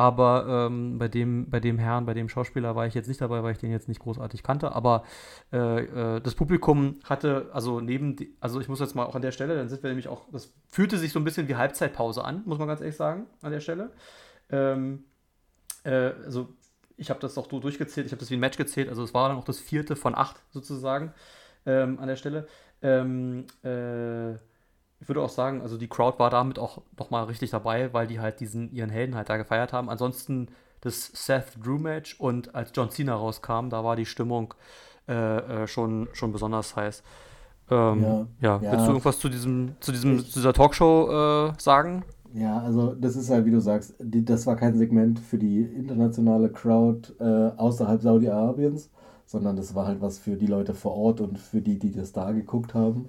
Aber 0.00 0.46
ähm, 0.48 0.98
bei, 0.98 1.08
dem, 1.08 1.50
bei 1.50 1.60
dem 1.60 1.78
Herrn, 1.78 2.06
bei 2.06 2.14
dem 2.14 2.30
Schauspieler 2.30 2.74
war 2.74 2.86
ich 2.86 2.94
jetzt 2.94 3.06
nicht 3.06 3.20
dabei, 3.20 3.42
weil 3.42 3.52
ich 3.52 3.58
den 3.58 3.70
jetzt 3.70 3.86
nicht 3.86 4.00
großartig 4.00 4.42
kannte. 4.42 4.72
Aber 4.72 5.04
äh, 5.52 6.16
äh, 6.16 6.20
das 6.22 6.34
Publikum 6.34 7.00
hatte, 7.04 7.50
also 7.52 7.80
neben, 7.80 8.16
die, 8.16 8.34
also 8.40 8.62
ich 8.62 8.68
muss 8.70 8.80
jetzt 8.80 8.94
mal 8.94 9.04
auch 9.04 9.14
an 9.14 9.20
der 9.20 9.30
Stelle, 9.30 9.54
dann 9.56 9.68
sind 9.68 9.82
wir 9.82 9.90
nämlich 9.90 10.08
auch, 10.08 10.22
das 10.32 10.54
fühlte 10.70 10.96
sich 10.96 11.12
so 11.12 11.20
ein 11.20 11.24
bisschen 11.24 11.48
wie 11.48 11.56
Halbzeitpause 11.56 12.24
an, 12.24 12.40
muss 12.46 12.58
man 12.58 12.66
ganz 12.66 12.80
ehrlich 12.80 12.96
sagen, 12.96 13.26
an 13.42 13.52
der 13.52 13.60
Stelle. 13.60 13.90
Ähm, 14.48 15.04
äh, 15.84 16.12
also 16.24 16.48
ich 16.96 17.10
habe 17.10 17.20
das 17.20 17.36
auch 17.36 17.48
durchgezählt, 17.48 18.06
ich 18.06 18.12
habe 18.12 18.20
das 18.20 18.30
wie 18.30 18.38
ein 18.38 18.40
Match 18.40 18.56
gezählt, 18.56 18.88
also 18.88 19.02
es 19.02 19.12
war 19.12 19.28
dann 19.28 19.36
auch 19.36 19.44
das 19.44 19.60
vierte 19.60 19.96
von 19.96 20.14
acht 20.14 20.40
sozusagen 20.50 21.12
ähm, 21.66 21.98
an 21.98 22.08
der 22.08 22.16
Stelle. 22.16 22.48
Ähm, 22.80 23.44
äh, 23.62 24.38
ich 25.00 25.08
würde 25.08 25.22
auch 25.22 25.30
sagen, 25.30 25.62
also 25.62 25.78
die 25.78 25.88
Crowd 25.88 26.18
war 26.18 26.30
damit 26.30 26.58
auch 26.58 26.82
nochmal 26.98 27.24
richtig 27.24 27.50
dabei, 27.50 27.92
weil 27.92 28.06
die 28.06 28.20
halt 28.20 28.40
diesen 28.40 28.72
ihren 28.72 28.90
Helden 28.90 29.14
halt 29.14 29.28
da 29.28 29.36
gefeiert 29.36 29.72
haben. 29.72 29.88
Ansonsten 29.88 30.48
das 30.82 31.10
Seth 31.14 31.56
Drew 31.62 31.78
Match 31.78 32.18
und 32.20 32.54
als 32.54 32.70
John 32.74 32.90
Cena 32.90 33.14
rauskam, 33.14 33.68
da 33.70 33.82
war 33.84 33.96
die 33.96 34.06
Stimmung 34.06 34.54
äh, 35.08 35.62
äh, 35.62 35.66
schon, 35.66 36.08
schon 36.12 36.32
besonders 36.32 36.76
heiß. 36.76 37.02
Ähm, 37.70 38.02
ja, 38.02 38.26
ja, 38.40 38.62
willst 38.62 38.86
du 38.86 38.90
irgendwas 38.90 39.18
zu 39.18 39.28
diesem, 39.28 39.76
zu 39.80 39.92
diesem, 39.92 40.16
ich, 40.16 40.30
zu 40.30 40.40
dieser 40.40 40.52
Talkshow 40.52 41.48
äh, 41.48 41.52
sagen? 41.60 42.04
Ja, 42.32 42.60
also 42.60 42.94
das 42.94 43.16
ist 43.16 43.30
halt, 43.30 43.44
wie 43.44 43.50
du 43.50 43.60
sagst, 43.60 43.94
die, 43.98 44.24
das 44.24 44.46
war 44.46 44.56
kein 44.56 44.76
Segment 44.76 45.18
für 45.18 45.38
die 45.38 45.62
internationale 45.62 46.50
Crowd 46.50 47.12
äh, 47.18 47.50
außerhalb 47.56 48.00
Saudi-Arabiens, 48.02 48.90
sondern 49.26 49.56
das 49.56 49.74
war 49.74 49.86
halt 49.86 50.00
was 50.00 50.18
für 50.18 50.36
die 50.36 50.46
Leute 50.46 50.74
vor 50.74 50.94
Ort 50.96 51.20
und 51.20 51.38
für 51.38 51.60
die, 51.60 51.78
die 51.78 51.92
das 51.92 52.12
da 52.12 52.32
geguckt 52.32 52.74
haben. 52.74 53.08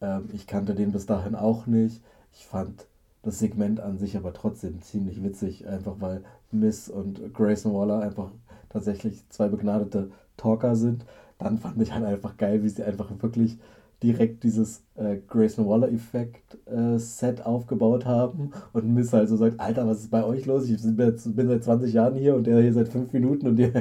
Ähm, 0.00 0.28
ich 0.32 0.46
kannte 0.46 0.74
den 0.74 0.92
bis 0.92 1.06
dahin 1.06 1.34
auch 1.34 1.66
nicht. 1.66 2.02
Ich 2.32 2.46
fand 2.46 2.86
das 3.22 3.38
Segment 3.38 3.80
an 3.80 3.98
sich 3.98 4.16
aber 4.16 4.32
trotzdem 4.32 4.80
ziemlich 4.82 5.22
witzig, 5.22 5.66
einfach 5.66 5.96
weil 6.00 6.22
Miss 6.52 6.88
und 6.88 7.34
Grayson 7.34 7.74
Waller 7.74 8.00
einfach 8.00 8.30
tatsächlich 8.68 9.28
zwei 9.30 9.48
begnadete 9.48 10.10
Talker 10.36 10.76
sind. 10.76 11.04
Dann 11.38 11.58
fand 11.58 11.80
ich 11.82 11.92
halt 11.92 12.04
einfach 12.04 12.36
geil, 12.36 12.62
wie 12.62 12.68
sie 12.68 12.84
einfach 12.84 13.10
wirklich 13.20 13.58
direkt 14.02 14.44
dieses 14.44 14.82
äh, 14.96 15.16
Grayson 15.26 15.66
Waller-Effekt 15.66 16.58
äh, 16.66 17.42
aufgebaut 17.42 18.04
haben 18.04 18.50
und 18.72 18.92
Miss 18.92 19.12
halt 19.12 19.28
so 19.28 19.36
sagt, 19.36 19.58
Alter, 19.58 19.86
was 19.86 20.00
ist 20.00 20.10
bei 20.10 20.22
euch 20.22 20.44
los? 20.44 20.68
Ich 20.68 20.82
bin, 20.82 20.96
bin 20.96 21.48
seit 21.48 21.64
20 21.64 21.92
Jahren 21.94 22.14
hier 22.14 22.34
und 22.36 22.46
der 22.46 22.60
hier 22.60 22.74
seit 22.74 22.88
5 22.88 23.12
Minuten 23.12 23.46
und 23.46 23.58
ihr, 23.58 23.72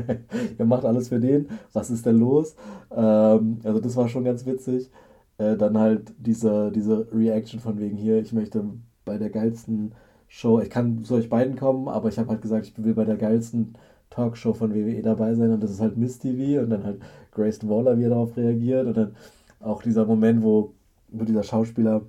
ihr 0.58 0.66
macht 0.66 0.86
alles 0.86 1.10
für 1.10 1.20
den. 1.20 1.50
Was 1.74 1.90
ist 1.90 2.06
denn 2.06 2.18
los? 2.18 2.56
Ähm, 2.96 3.60
also 3.64 3.80
das 3.80 3.96
war 3.98 4.08
schon 4.08 4.24
ganz 4.24 4.46
witzig. 4.46 4.90
Äh, 5.38 5.58
dann 5.58 5.78
halt 5.78 6.14
diese, 6.18 6.72
diese 6.72 7.08
Reaction 7.12 7.60
von 7.60 7.80
wegen 7.80 7.98
hier, 7.98 8.20
ich 8.20 8.34
möchte 8.34 8.64
bei 9.04 9.18
der 9.18 9.30
geilsten 9.30 9.94
Show, 10.28 10.60
ich 10.60 10.70
kann 10.70 11.04
zu 11.04 11.16
euch 11.16 11.30
beiden 11.30 11.56
kommen, 11.56 11.88
aber 11.88 12.10
ich 12.10 12.18
habe 12.18 12.30
halt 12.30 12.42
gesagt, 12.42 12.68
ich 12.68 12.84
will 12.84 12.94
bei 12.94 13.06
der 13.06 13.18
geilsten 13.18 13.76
Talkshow 14.10 14.54
von 14.54 14.74
WWE 14.74 15.02
dabei 15.02 15.36
sein 15.36 15.52
und 15.52 15.62
das 15.64 15.72
ist 15.72 15.82
halt 15.82 15.98
Miss 15.98 16.20
TV 16.20 16.62
und 16.62 16.70
dann 16.70 16.84
halt 16.84 17.02
Grayson 17.32 17.70
Waller, 17.70 17.98
wie 17.98 18.04
er 18.04 18.10
darauf 18.10 18.38
reagiert 18.38 18.88
und 18.88 18.96
dann 18.98 19.16
auch 19.60 19.82
dieser 19.82 20.06
Moment, 20.06 20.44
wo, 20.44 20.74
wo 21.10 21.26
dieser 21.26 21.44
Schauspieler 21.44 22.02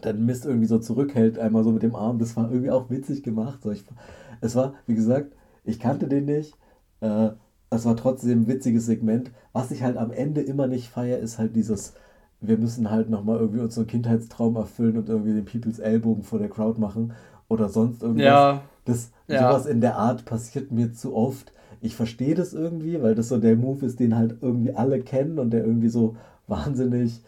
dann 0.00 0.24
Mist 0.24 0.46
irgendwie 0.46 0.66
so 0.66 0.78
zurückhält, 0.78 1.38
einmal 1.38 1.64
so 1.64 1.70
mit 1.72 1.82
dem 1.82 1.94
Arm, 1.94 2.18
das 2.18 2.36
war 2.36 2.50
irgendwie 2.50 2.70
auch 2.70 2.90
witzig 2.90 3.22
gemacht. 3.22 3.62
So, 3.62 3.70
ich, 3.70 3.84
es 4.40 4.54
war, 4.54 4.74
wie 4.86 4.94
gesagt, 4.94 5.34
ich 5.64 5.78
kannte 5.78 6.08
den 6.08 6.24
nicht. 6.24 6.56
Äh, 7.00 7.30
das 7.70 7.84
war 7.84 7.96
trotzdem 7.96 8.42
ein 8.42 8.46
witziges 8.48 8.86
Segment. 8.86 9.30
Was 9.52 9.70
ich 9.70 9.82
halt 9.82 9.96
am 9.96 10.10
Ende 10.10 10.40
immer 10.42 10.66
nicht 10.66 10.88
feiere, 10.88 11.18
ist 11.18 11.38
halt 11.38 11.56
dieses, 11.56 11.94
wir 12.42 12.58
müssen 12.58 12.90
halt 12.90 13.08
nochmal 13.08 13.38
irgendwie 13.38 13.60
unseren 13.60 13.86
Kindheitstraum 13.86 14.56
erfüllen 14.56 14.98
und 14.98 15.08
irgendwie 15.08 15.32
den 15.32 15.44
People's 15.44 15.78
Ellbogen 15.78 16.24
vor 16.24 16.40
der 16.40 16.50
Crowd 16.50 16.80
machen 16.80 17.12
oder 17.48 17.68
sonst 17.68 18.02
irgendwas. 18.02 18.24
Ja. 18.24 18.62
Das, 18.84 19.12
ja. 19.28 19.48
Sowas 19.48 19.66
in 19.66 19.80
der 19.80 19.96
Art 19.96 20.24
passiert 20.24 20.72
mir 20.72 20.92
zu 20.92 21.14
oft. 21.14 21.52
Ich 21.80 21.94
verstehe 21.94 22.34
das 22.34 22.52
irgendwie, 22.52 23.00
weil 23.00 23.14
das 23.14 23.28
so 23.28 23.38
der 23.38 23.56
Move 23.56 23.86
ist, 23.86 24.00
den 24.00 24.16
halt 24.16 24.36
irgendwie 24.40 24.74
alle 24.74 25.00
kennen 25.00 25.38
und 25.38 25.50
der 25.50 25.64
irgendwie 25.64 25.88
so 25.88 26.16
wahnsinnig 26.48 27.22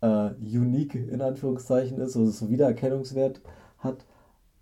äh, 0.00 0.30
unique 0.40 0.96
in 0.96 1.22
Anführungszeichen 1.22 1.98
ist, 1.98 2.16
also 2.16 2.30
so 2.30 2.50
Wiedererkennungswert 2.50 3.40
hat. 3.78 4.04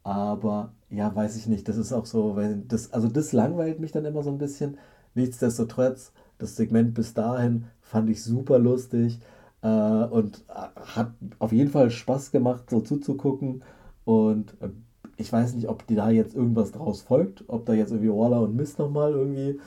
Aber 0.02 0.72
ja, 0.90 1.14
weiß 1.14 1.36
ich 1.36 1.46
nicht. 1.46 1.68
Das 1.68 1.78
ist 1.78 1.92
auch 1.92 2.06
so, 2.06 2.36
weil 2.36 2.62
das, 2.68 2.92
also 2.92 3.08
das 3.08 3.32
langweilt 3.32 3.80
mich 3.80 3.92
dann 3.92 4.04
immer 4.04 4.22
so 4.22 4.30
ein 4.30 4.38
bisschen. 4.38 4.76
Nichtsdestotrotz, 5.14 6.12
das 6.38 6.54
Segment 6.54 6.92
bis 6.92 7.14
dahin 7.14 7.64
fand 7.80 8.10
ich 8.10 8.22
super 8.22 8.58
lustig 8.58 9.20
äh, 9.62 9.68
und 9.68 10.44
äh, 10.48 10.80
hat 10.80 11.12
auf 11.38 11.52
jeden 11.52 11.70
Fall 11.70 11.90
Spaß 11.90 12.30
gemacht, 12.32 12.70
so 12.70 12.80
zuzugucken. 12.80 13.62
Und 14.04 14.56
äh, 14.60 14.70
ich 15.16 15.32
weiß 15.32 15.54
nicht, 15.54 15.68
ob 15.68 15.86
die 15.86 15.94
da 15.94 16.10
jetzt 16.10 16.34
irgendwas 16.34 16.72
draus 16.72 17.02
folgt, 17.02 17.44
ob 17.48 17.66
da 17.66 17.72
jetzt 17.74 17.90
irgendwie 17.90 18.10
Waller 18.10 18.42
und 18.42 18.56
Mist 18.56 18.78
nochmal 18.78 19.12
irgendwie 19.12 19.60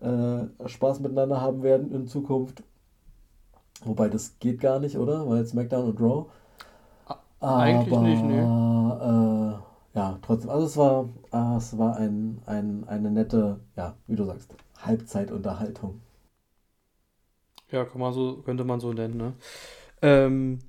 äh, 0.00 0.68
Spaß 0.68 1.00
miteinander 1.00 1.40
haben 1.40 1.62
werden 1.62 1.92
in 1.92 2.06
Zukunft 2.08 2.62
Wobei 3.84 4.08
das 4.08 4.38
geht 4.38 4.60
gar 4.60 4.78
nicht, 4.78 4.96
oder? 4.96 5.28
Weil 5.28 5.44
SmackDown 5.44 5.90
und 5.90 6.00
Raw. 6.00 6.26
Aber, 7.40 7.56
Eigentlich 7.56 7.98
nicht, 7.98 8.22
ne? 8.22 9.60
Äh, 9.94 9.98
ja, 9.98 10.18
trotzdem. 10.22 10.50
Also 10.50 10.66
es 10.66 10.76
war, 10.76 11.08
äh, 11.32 11.56
es 11.56 11.76
war 11.76 11.96
ein, 11.96 12.40
ein, 12.46 12.84
eine 12.86 13.10
nette, 13.10 13.58
ja, 13.76 13.94
wie 14.06 14.16
du 14.16 14.24
sagst, 14.24 14.54
Halbzeitunterhaltung. 14.80 16.00
Ja, 17.72 17.84
kann 17.84 18.00
man 18.00 18.12
so, 18.12 18.42
könnte 18.42 18.64
man 18.64 18.80
so 18.80 18.92
nennen, 18.92 19.16
ne? 19.16 19.32
Ähm, 20.02 20.60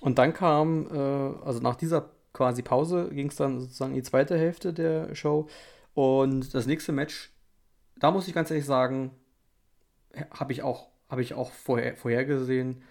und 0.00 0.18
dann 0.18 0.34
kam, 0.34 0.86
äh, 0.92 1.44
also 1.44 1.60
nach 1.60 1.76
dieser 1.76 2.10
quasi 2.32 2.62
Pause 2.62 3.08
ging 3.12 3.28
es 3.28 3.36
dann 3.36 3.60
sozusagen 3.60 3.92
in 3.92 3.96
die 3.96 4.02
zweite 4.02 4.36
Hälfte 4.38 4.72
der 4.72 5.14
Show. 5.14 5.48
Und 5.94 6.54
das 6.54 6.66
nächste 6.66 6.92
Match, 6.92 7.32
da 7.98 8.10
muss 8.10 8.28
ich 8.28 8.34
ganz 8.34 8.50
ehrlich 8.50 8.66
sagen, 8.66 9.10
habe 10.30 10.52
ich 10.52 10.62
auch 10.62 10.88
habe 11.08 11.22
ich 11.22 11.34
auch 11.34 11.50
vorher, 11.50 11.96
vorhergesehen. 11.96 12.82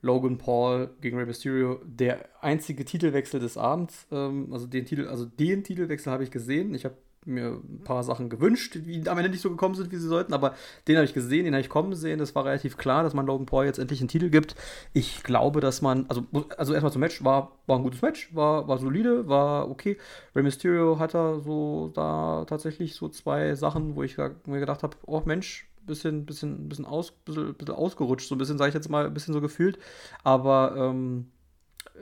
Logan 0.00 0.36
Paul 0.36 0.90
gegen 1.00 1.16
Rey 1.16 1.24
Mysterio, 1.24 1.80
der 1.82 2.28
einzige 2.42 2.84
Titelwechsel 2.84 3.40
des 3.40 3.56
Abends. 3.56 4.06
Ähm, 4.12 4.52
also 4.52 4.66
den 4.66 4.84
Titel, 4.84 5.08
also 5.08 5.24
den 5.24 5.64
Titelwechsel 5.64 6.12
habe 6.12 6.24
ich 6.24 6.30
gesehen. 6.30 6.74
Ich 6.74 6.84
habe 6.84 6.96
mir 7.26 7.60
ein 7.62 7.82
paar 7.84 8.02
Sachen 8.02 8.28
gewünscht, 8.28 8.76
die 8.76 9.08
am 9.08 9.18
Ende 9.18 9.30
nicht 9.30 9.40
so 9.40 9.50
gekommen 9.50 9.74
sind, 9.74 9.90
wie 9.90 9.96
sie 9.96 10.08
sollten, 10.08 10.32
aber 10.32 10.54
den 10.88 10.96
habe 10.96 11.04
ich 11.04 11.14
gesehen, 11.14 11.44
den 11.44 11.54
habe 11.54 11.60
ich 11.60 11.68
kommen 11.68 11.94
sehen. 11.94 12.20
Es 12.20 12.34
war 12.34 12.44
relativ 12.44 12.76
klar, 12.76 13.02
dass 13.02 13.14
man 13.14 13.26
Logan 13.26 13.46
Paul 13.46 13.64
jetzt 13.64 13.78
endlich 13.78 14.00
einen 14.00 14.08
Titel 14.08 14.30
gibt. 14.30 14.54
Ich 14.92 15.22
glaube, 15.22 15.60
dass 15.60 15.82
man, 15.82 16.06
also, 16.08 16.26
also 16.56 16.72
erstmal 16.72 16.92
zum 16.92 17.00
Match, 17.00 17.24
war, 17.24 17.52
war 17.66 17.78
ein 17.78 17.82
gutes 17.82 18.02
Match, 18.02 18.34
war, 18.34 18.68
war 18.68 18.78
solide, 18.78 19.28
war 19.28 19.70
okay. 19.70 19.96
Rey 20.34 20.42
Mysterio 20.42 20.98
hat 20.98 21.14
da 21.14 21.40
so 21.40 21.90
da 21.94 22.44
tatsächlich 22.46 22.94
so 22.94 23.08
zwei 23.08 23.54
Sachen, 23.54 23.96
wo 23.96 24.02
ich 24.02 24.16
mir 24.18 24.60
gedacht 24.60 24.82
habe, 24.82 24.96
oh 25.06 25.22
Mensch, 25.24 25.68
bisschen, 25.86 26.26
bisschen, 26.26 26.68
bisschen, 26.68 26.84
aus, 26.84 27.12
bisschen, 27.12 27.54
bisschen 27.54 27.74
ausgerutscht, 27.74 28.28
so 28.28 28.34
ein 28.34 28.38
bisschen, 28.38 28.58
sage 28.58 28.68
ich 28.68 28.74
jetzt 28.74 28.88
mal, 28.88 29.06
ein 29.06 29.14
bisschen 29.14 29.34
so 29.34 29.40
gefühlt. 29.40 29.78
Aber 30.22 30.74
ähm, 30.76 31.26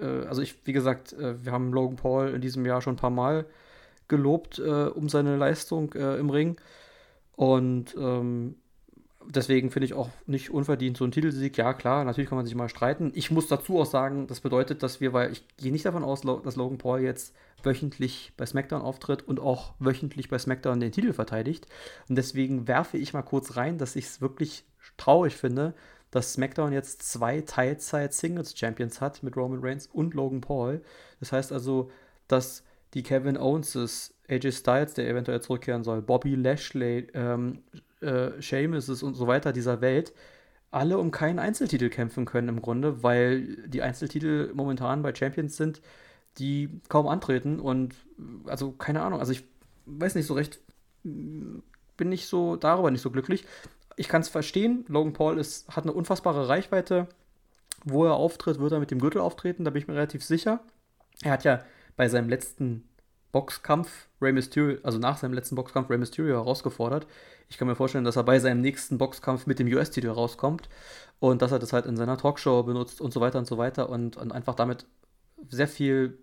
äh, 0.01 0.27
also 0.27 0.43
ich, 0.43 0.67
wie 0.67 0.73
gesagt, 0.73 1.13
äh, 1.13 1.45
wir 1.45 1.53
haben 1.53 1.73
Logan 1.73 1.97
Paul 1.97 2.29
in 2.31 2.41
diesem 2.41 2.65
Jahr 2.67 2.83
schon 2.83 2.95
ein 2.95 2.99
paar 2.99 3.11
Mal 3.11 3.47
gelobt 4.13 4.59
äh, 4.59 4.89
um 4.89 5.09
seine 5.09 5.39
Leistung 5.39 5.95
äh, 5.95 6.17
im 6.19 6.29
Ring. 6.29 6.61
Und 7.35 7.97
ähm, 7.97 8.57
deswegen 9.27 9.71
finde 9.71 9.87
ich 9.87 9.95
auch 9.95 10.11
nicht 10.27 10.51
unverdient 10.51 10.99
so 10.99 11.05
ein 11.07 11.13
Titelsieg. 11.13 11.57
Ja, 11.57 11.73
klar, 11.73 12.05
natürlich 12.05 12.29
kann 12.29 12.37
man 12.37 12.45
sich 12.45 12.55
mal 12.55 12.69
streiten. 12.69 13.11
Ich 13.15 13.31
muss 13.31 13.49
dazu 13.49 13.81
auch 13.81 13.87
sagen, 13.87 14.27
das 14.27 14.41
bedeutet, 14.41 14.83
dass 14.83 15.01
wir, 15.01 15.15
weil 15.15 15.33
ich 15.33 15.47
gehe 15.57 15.73
nicht 15.73 15.87
davon 15.87 16.05
aus, 16.05 16.21
dass 16.21 16.57
Logan 16.57 16.77
Paul 16.77 17.01
jetzt 17.01 17.35
wöchentlich 17.63 18.35
bei 18.37 18.45
SmackDown 18.45 18.83
auftritt 18.83 19.27
und 19.27 19.41
auch 19.41 19.73
wöchentlich 19.79 20.29
bei 20.29 20.39
SmackDown 20.39 20.79
den 20.79 20.93
Titel 20.93 21.15
verteidigt. 21.15 21.67
Und 22.07 22.17
deswegen 22.17 22.69
werfe 22.69 22.99
ich 22.99 23.15
mal 23.15 23.23
kurz 23.23 23.57
rein, 23.57 23.79
dass 23.79 23.97
ich 23.97 24.05
es 24.05 24.21
wirklich 24.21 24.65
traurig 24.99 25.35
finde, 25.35 25.73
dass 26.11 26.35
SmackDown 26.35 26.75
jetzt 26.75 27.03
zwei 27.03 27.41
Teilzeit-Singles-Champions 27.41 29.01
hat 29.01 29.23
mit 29.23 29.39
Roman 29.39 29.61
Reigns 29.63 29.87
und 29.87 30.13
Logan 30.13 30.43
Paul. 30.43 30.83
Das 31.21 31.33
heißt 31.33 31.51
also, 31.51 31.91
dass 32.29 32.63
die 32.95 33.03
Kevin 33.03 33.37
Owens, 33.37 34.15
AJ 34.29 34.53
Styles, 34.53 34.95
der 34.95 35.09
eventuell 35.09 35.41
zurückkehren 35.41 35.85
soll, 35.85 36.03
Bobby 36.03 36.35
Lashley, 36.35 37.09
ähm, 37.15 37.63
äh, 38.01 38.41
Sheamus 38.41 39.03
und 39.03 39.15
so 39.15 39.27
weiter 39.27 39.53
dieser 39.53 39.81
Welt, 39.81 40.13
alle 40.71 40.99
um 40.99 41.11
keinen 41.11 41.39
Einzeltitel 41.39 41.89
kämpfen 41.91 42.25
können 42.25 42.49
im 42.49 42.63
Grunde, 42.63 43.03
weil 43.03 43.69
die 43.69 43.83
Einzeltitel 43.83 44.53
momentan 44.55 45.03
bei 45.03 45.15
Champions 45.15 45.57
sind, 45.57 45.83
die 46.39 46.81
kaum 46.89 47.09
antreten 47.09 47.61
und 47.61 47.95
also 48.47 48.73
keine 48.73 49.03
Ahnung, 49.03 49.21
also 49.21 49.33
ich 49.33 49.45
weiß 49.87 50.15
nicht 50.15 50.27
so 50.27 50.35
recht, 50.35 50.61
bin 51.03 51.63
nicht 52.09 52.27
so 52.27 52.57
darüber 52.57 52.91
nicht 52.91 53.03
so 53.03 53.11
glücklich. 53.11 53.45
Ich 53.97 54.09
kann 54.09 54.23
es 54.23 54.29
verstehen, 54.29 54.85
Logan 54.89 55.13
Paul 55.13 55.39
ist, 55.39 55.69
hat 55.69 55.85
eine 55.85 55.93
unfassbare 55.93 56.49
Reichweite. 56.49 57.07
Wo 57.85 58.05
er 58.05 58.15
auftritt, 58.15 58.61
wird 58.61 58.73
er 58.73 58.79
mit 58.79 58.93
dem 58.93 59.01
Gürtel 59.01 59.21
auftreten, 59.21 59.65
da 59.65 59.71
bin 59.71 59.83
ich 59.83 59.89
mir 59.89 59.95
relativ 59.95 60.25
sicher. 60.25 60.61
Er 61.23 61.33
hat 61.33 61.43
ja 61.43 61.65
bei 61.97 62.09
seinem 62.09 62.29
letzten 62.29 62.89
Boxkampf 63.33 64.09
Rey 64.21 64.33
Mysterio, 64.33 64.79
also 64.83 64.99
nach 64.99 65.17
seinem 65.17 65.33
letzten 65.33 65.57
Boxkampf 65.57 65.91
Rey 65.91 65.99
Mysterio 65.99 66.37
herausgefordert. 66.37 67.07
Ich 67.49 67.59
kann 67.59 67.67
mir 67.67 67.75
vorstellen, 67.75 68.05
dass 68.05 68.17
er 68.17 68.25
bei 68.25 68.39
seinem 68.39 68.61
nächsten 68.61 68.99
Boxkampf 68.99 69.47
mit 69.47 69.59
dem 69.59 69.67
US-Titel 69.69 70.09
rauskommt 70.09 70.69
und 71.19 71.43
dass 71.43 71.53
er 71.53 71.59
das 71.59 71.73
halt 71.73 71.87
in 71.87 71.97
seiner 71.97 72.19
Talkshow 72.19 72.63
benutzt 72.63 73.01
und 73.01 73.13
so 73.13 73.21
weiter 73.21 73.39
und 73.39 73.47
so 73.47 73.59
weiter 73.59 73.89
und, 73.89 74.17
und 74.17 74.33
einfach 74.33 74.55
damit 74.55 74.87
sehr 75.49 75.69
viel 75.69 76.19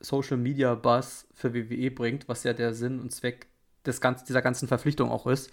Social 0.00 0.36
Media 0.36 0.74
Buzz 0.74 1.26
für 1.34 1.54
WWE 1.54 1.90
bringt, 1.90 2.28
was 2.28 2.44
ja 2.44 2.52
der 2.52 2.72
Sinn 2.74 3.00
und 3.00 3.12
Zweck 3.12 3.48
des 3.88 4.00
ganz, 4.00 4.24
dieser 4.24 4.42
ganzen 4.42 4.68
Verpflichtung 4.68 5.10
auch 5.10 5.26
ist. 5.26 5.50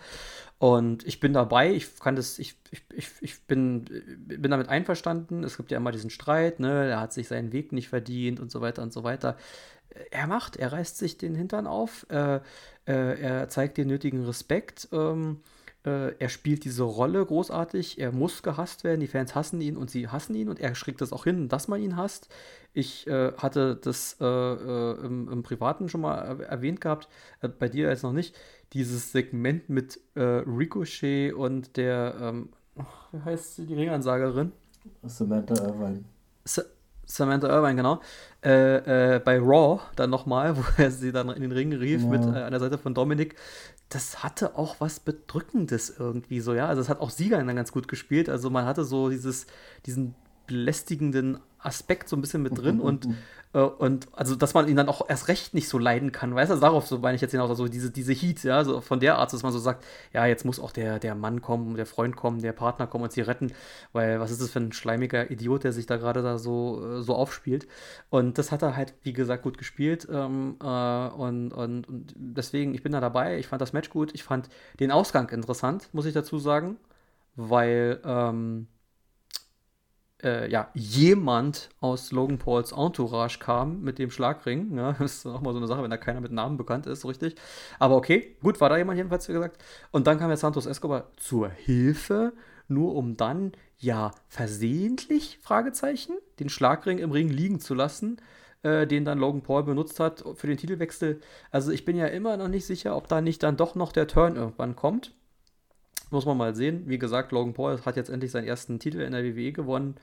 Und 0.58 1.06
ich 1.06 1.20
bin 1.20 1.34
dabei, 1.34 1.74
ich 1.74 2.00
kann 2.00 2.16
das, 2.16 2.40
ich, 2.40 2.56
ich, 2.94 3.10
ich, 3.20 3.44
bin, 3.44 3.86
bin 4.28 4.52
damit 4.52 4.70
einverstanden. 4.70 5.44
Es 5.44 5.58
gibt 5.58 5.72
ja 5.72 5.78
immer 5.78 5.92
diesen 5.92 6.10
Streit, 6.10 6.60
ne, 6.60 6.90
er 6.90 7.00
hat 7.02 7.14
sich 7.14 7.28
seinen 7.28 7.52
Weg 7.52 7.72
nicht 7.72 7.90
verdient 7.90 8.40
und 8.40 8.52
so 8.52 8.62
weiter 8.62 8.82
und 8.82 8.94
so 8.94 9.04
weiter. 9.04 9.38
Er 10.12 10.28
macht, 10.28 10.56
er 10.58 10.72
reißt 10.72 10.98
sich 10.98 11.18
den 11.18 11.36
Hintern 11.36 11.68
auf, 11.68 12.06
äh, 12.10 12.36
äh, 12.86 13.22
er 13.22 13.50
zeigt 13.50 13.78
den 13.78 13.88
nötigen 13.88 14.24
Respekt. 14.26 14.88
Ähm, 14.92 15.42
äh, 15.86 16.16
er 16.18 16.30
spielt 16.30 16.64
diese 16.64 16.84
Rolle 16.84 17.26
großartig. 17.26 18.00
Er 18.00 18.12
muss 18.12 18.44
gehasst 18.44 18.84
werden. 18.84 19.00
Die 19.00 19.08
Fans 19.08 19.36
hassen 19.36 19.62
ihn 19.62 19.78
und 19.78 19.92
sie 19.92 20.08
hassen 20.08 20.36
ihn 20.36 20.50
und 20.50 20.60
er 20.60 20.74
schickt 20.76 21.02
das 21.02 21.14
auch 21.14 21.24
hin, 21.24 21.48
dass 21.50 21.68
man 21.68 21.82
ihn 21.82 21.96
hasst. 21.96 22.30
Ich 22.76 23.08
äh, 23.08 23.32
hatte 23.34 23.76
das 23.76 24.18
äh, 24.20 24.26
äh 24.26 25.06
im, 25.06 25.30
im, 25.30 25.44
Privaten 25.44 25.90
schon 25.90 26.02
mal 26.02 26.42
erwähnt 26.42 26.82
gehabt, 26.82 27.08
äh, 27.42 27.48
bei 27.48 27.70
dir 27.70 27.90
jetzt 27.90 28.04
noch 28.04 28.14
nicht. 28.14 28.36
Dieses 28.74 29.12
Segment 29.12 29.70
mit 29.70 30.00
äh, 30.16 30.22
Ricochet 30.22 31.34
und 31.34 31.78
der, 31.78 32.16
ähm, 32.20 32.50
wie 33.12 33.22
heißt 33.22 33.56
sie, 33.56 33.66
die 33.66 33.76
Ringansagerin? 33.76 34.52
Samantha 35.04 35.56
Irvine. 35.64 36.04
Sa 36.44 36.64
Samantha 37.08 37.48
Irvine, 37.48 37.76
genau. 37.76 38.02
Äh, 38.42 39.20
bei 39.20 39.40
Raw 39.40 39.80
dann 39.96 40.10
nochmal, 40.10 40.58
wo 40.58 40.64
er 40.78 40.92
sie 40.92 41.12
dann 41.12 41.30
in 41.30 41.42
den 41.42 41.52
Ring 41.52 41.72
rief 41.74 42.02
ja. 42.02 42.08
mit 42.08 42.22
an 42.22 42.52
der 42.52 42.60
Seite 42.60 42.78
von 42.78 42.94
Dominik 42.94 43.36
das 43.90 44.24
hatte 44.24 44.58
auch 44.58 44.78
was 44.80 45.00
Bedrückendes 45.00 45.94
irgendwie 45.98 46.40
so, 46.40 46.54
ja. 46.54 46.68
Also 46.68 46.82
es 46.82 46.90
hat 46.90 47.00
auch 47.00 47.10
Sieger 47.10 47.38
dann 47.38 47.56
ganz 47.56 47.72
gut 47.72 47.88
gespielt. 47.88 48.30
Also 48.30 48.50
man 48.50 48.66
hatte 48.66 48.84
so 48.84 49.10
dieses, 49.10 49.46
diesen 49.86 50.16
belästigenden 50.48 51.40
Aspekt 51.66 52.09
so 52.09 52.16
ein 52.16 52.22
bisschen 52.22 52.41
mit 52.41 52.57
drin 52.57 52.80
und, 52.80 53.07
äh, 53.53 53.59
und 53.59 54.07
also, 54.11 54.36
dass 54.36 54.53
man 54.53 54.68
ihn 54.68 54.76
dann 54.76 54.89
auch 54.89 55.09
erst 55.09 55.28
recht 55.28 55.53
nicht 55.53 55.70
so 55.70 55.78
leiden 55.78 56.11
kann, 56.11 56.36
weißt 56.36 56.51
du, 56.51 56.55
darauf 56.57 56.88
so 56.88 56.99
meine 56.99 57.16
ich 57.16 57.22
jetzt 57.22 57.32
hinaus, 57.32 57.49
also 57.49 57.68
diese, 57.68 57.91
diese 57.91 58.13
Heat, 58.13 58.43
ja, 58.43 58.63
so 58.63 58.82
von 58.82 58.99
der 58.99 59.18
Art, 59.18 59.32
dass 59.34 59.43
man 59.43 59.51
so 59.51 59.59
sagt, 59.59 59.84
ja, 60.13 60.26
jetzt 60.26 60.45
muss 60.45 60.59
auch 60.59 60.72
der, 60.72 60.99
der 60.99 61.16
Mann 61.16 61.41
kommen, 61.41 61.76
der 61.76 61.86
Freund 61.86 62.16
kommen, 62.16 62.41
der 62.41 62.53
Partner 62.53 62.88
kommen 62.88 63.05
und 63.05 63.11
sie 63.11 63.22
retten, 63.22 63.51
weil 63.93 64.20
was 64.20 64.32
ist 64.32 64.41
das 64.41 64.51
für 64.51 64.59
ein 64.59 64.74
schleimiger 64.74 65.32
Idiot, 65.32 65.63
der 65.63 65.74
sich 65.74 65.86
da 65.86 65.97
gerade 65.97 66.22
da 66.22 66.38
so, 66.38 66.99
äh, 66.99 67.01
so 67.01 67.16
aufspielt? 67.16 67.68
Und 68.09 68.38
das 68.38 68.51
hat 68.51 68.61
er 68.61 68.76
halt, 68.76 68.93
wie 69.03 69.13
gesagt, 69.13 69.43
gut 69.43 69.57
gespielt 69.57 70.07
ähm, 70.11 70.57
äh, 70.61 71.07
und, 71.07 71.51
und, 71.53 71.88
und 71.88 72.13
deswegen, 72.16 72.74
ich 72.76 72.84
bin 72.84 72.91
da 72.91 72.99
dabei, 72.99 73.39
ich 73.39 73.47
fand 73.47 73.61
das 73.61 73.74
Match 73.74 73.89
gut, 73.89 74.11
ich 74.13 74.24
fand 74.24 74.49
den 74.80 74.91
Ausgang 74.91 75.30
interessant, 75.30 75.89
muss 75.93 76.05
ich 76.05 76.13
dazu 76.13 76.39
sagen, 76.39 76.78
weil, 77.36 77.99
ähm, 78.05 78.68
äh, 80.24 80.49
ja, 80.49 80.70
jemand 80.74 81.70
aus 81.80 82.11
Logan 82.11 82.38
Pauls 82.38 82.72
Entourage 82.72 83.39
kam 83.39 83.82
mit 83.82 83.99
dem 83.99 84.11
Schlagring. 84.11 84.78
Ja, 84.78 84.93
das 84.99 85.18
ist 85.18 85.26
auch 85.26 85.41
mal 85.41 85.51
so 85.51 85.57
eine 85.57 85.68
Sache, 85.68 85.84
wenn 85.84 85.91
da 85.91 85.97
keiner 85.97 86.22
mit 86.22 86.32
Namen 86.32 86.57
bekannt 86.57 86.88
ist, 86.88 87.05
richtig. 87.05 87.36
Aber 87.80 87.95
okay, 87.95 88.36
gut, 88.41 88.59
war 88.61 88.70
da 88.70 88.78
jemand 88.78 88.97
jedenfalls, 88.97 89.28
wie 89.30 89.34
gesagt. 89.34 89.63
Und 89.91 90.07
dann 90.07 90.20
kam 90.20 90.30
ja 90.30 90.38
Santos 90.38 90.66
Escobar 90.66 91.11
zur 91.18 91.49
Hilfe, 91.49 92.34
nur 92.68 92.95
um 92.95 93.18
dann, 93.18 93.51
ja, 93.78 94.11
versehentlich, 94.28 95.39
Fragezeichen, 95.41 96.13
den 96.39 96.49
Schlagring 96.49 96.97
im 96.97 97.11
Ring 97.11 97.30
liegen 97.30 97.59
zu 97.59 97.74
lassen 97.74 98.18
äh, 98.66 98.88
den 98.88 99.05
dann 99.05 99.20
Logan 99.20 99.43
Paul 99.43 99.63
benutzt 99.63 99.99
hat 99.99 100.24
für 100.36 100.47
den 100.47 100.57
Titelwechsel. 100.57 101.22
Also 101.51 101.72
ich 101.72 101.86
bin 101.86 101.95
ja 101.95 102.07
immer 102.07 102.36
noch 102.36 102.47
nicht 102.47 102.66
sicher, 102.66 102.97
ob 102.97 103.07
da 103.07 103.22
nicht 103.22 103.43
dann 103.43 103.57
doch 103.57 103.76
noch 103.76 103.91
der 103.91 104.07
Turn 104.07 104.36
irgendwann 104.36 104.76
kommt. 104.76 105.13
Muss 106.12 106.26
man 106.26 106.38
mal 106.38 106.56
sehen. 106.56 106.84
Wie 106.86 106.99
gesagt, 106.99 107.32
Logan 107.32 107.53
Paul 107.53 107.80
hat 107.86 107.95
jetzt 107.95 108.10
endlich 108.10 108.32
seinen 108.32 108.47
ersten 108.47 108.80
Titel 108.80 109.01
in 109.01 109.12
der 109.12 109.24
WWE 109.24 109.51
gewonnen. 109.51 109.95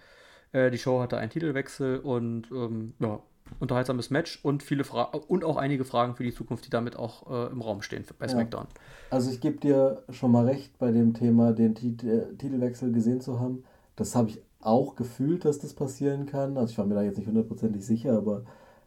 Äh, 0.53 0.71
die 0.71 0.79
Show 0.79 1.01
hatte 1.01 1.17
einen 1.19 1.31
Titelwechsel 1.31 1.99
und 1.99 2.51
ähm, 2.51 2.95
ja, 2.99 3.21
unterhaltsames 3.59 4.11
Match 4.11 4.41
und 4.43 4.63
viele 4.63 4.85
Fragen 4.85 5.19
und 5.29 5.45
auch 5.45 5.57
einige 5.57 5.85
Fragen 5.85 6.15
für 6.15 6.25
die 6.25 6.35
Zukunft, 6.35 6.67
die 6.67 6.71
damit 6.71 6.97
auch 6.97 7.31
äh, 7.31 7.51
im 7.51 7.61
Raum 7.61 7.83
stehen 7.83 8.05
bei 8.19 8.29
SmackDown. 8.29 8.67
Ja. 8.69 8.81
Also 9.11 9.31
ich 9.31 9.41
gebe 9.41 9.59
dir 9.59 10.03
schon 10.11 10.33
mal 10.33 10.47
recht 10.47 10.79
bei 10.79 10.91
dem 10.91 11.15
Thema, 11.15 11.53
den 11.53 11.75
Tit 11.75 12.03
äh, 12.05 12.35
Titelwechsel 12.37 12.93
gesehen 12.93 13.21
zu 13.21 13.41
haben. 13.41 13.65
Das 13.97 14.15
habe 14.17 14.31
ich 14.31 14.43
auch 14.61 14.95
gefühlt, 14.95 15.45
dass 15.45 15.59
das 15.59 15.75
passieren 15.75 16.27
kann. 16.27 16.57
Also 16.57 16.73
ich 16.73 16.79
war 16.79 16.87
mir 16.87 16.95
da 16.95 17.03
jetzt 17.03 17.19
nicht 17.19 17.27
hundertprozentig 17.27 17.85
sicher, 17.85 18.17
aber 18.17 18.45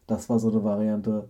das 0.07 0.29
war 0.29 0.39
so 0.39 0.49
eine 0.49 0.63
Variante. 0.63 1.29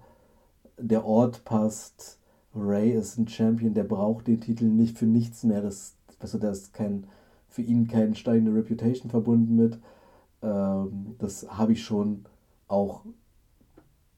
Der 0.78 1.06
Ort 1.06 1.46
passt, 1.46 2.20
Ray 2.56 2.92
ist 2.92 3.18
ein 3.18 3.28
Champion, 3.28 3.74
der 3.74 3.84
braucht 3.84 4.28
den 4.28 4.40
Titel 4.40 4.66
nicht 4.66 4.98
für 4.98 5.06
nichts 5.06 5.44
mehr. 5.44 5.62
Das, 5.62 5.96
also 6.20 6.38
da 6.38 6.50
ist 6.52 6.74
kein, 6.74 7.06
für 7.50 7.62
ihn 7.62 7.88
keine 7.88 8.16
steigende 8.16 8.54
Reputation 8.54 9.10
verbunden 9.10 9.56
mit. 9.56 9.80
Ähm, 10.42 11.16
das 11.20 11.48
habe 11.50 11.74
ich 11.74 11.84
schon 11.84 12.26
auch 12.68 13.02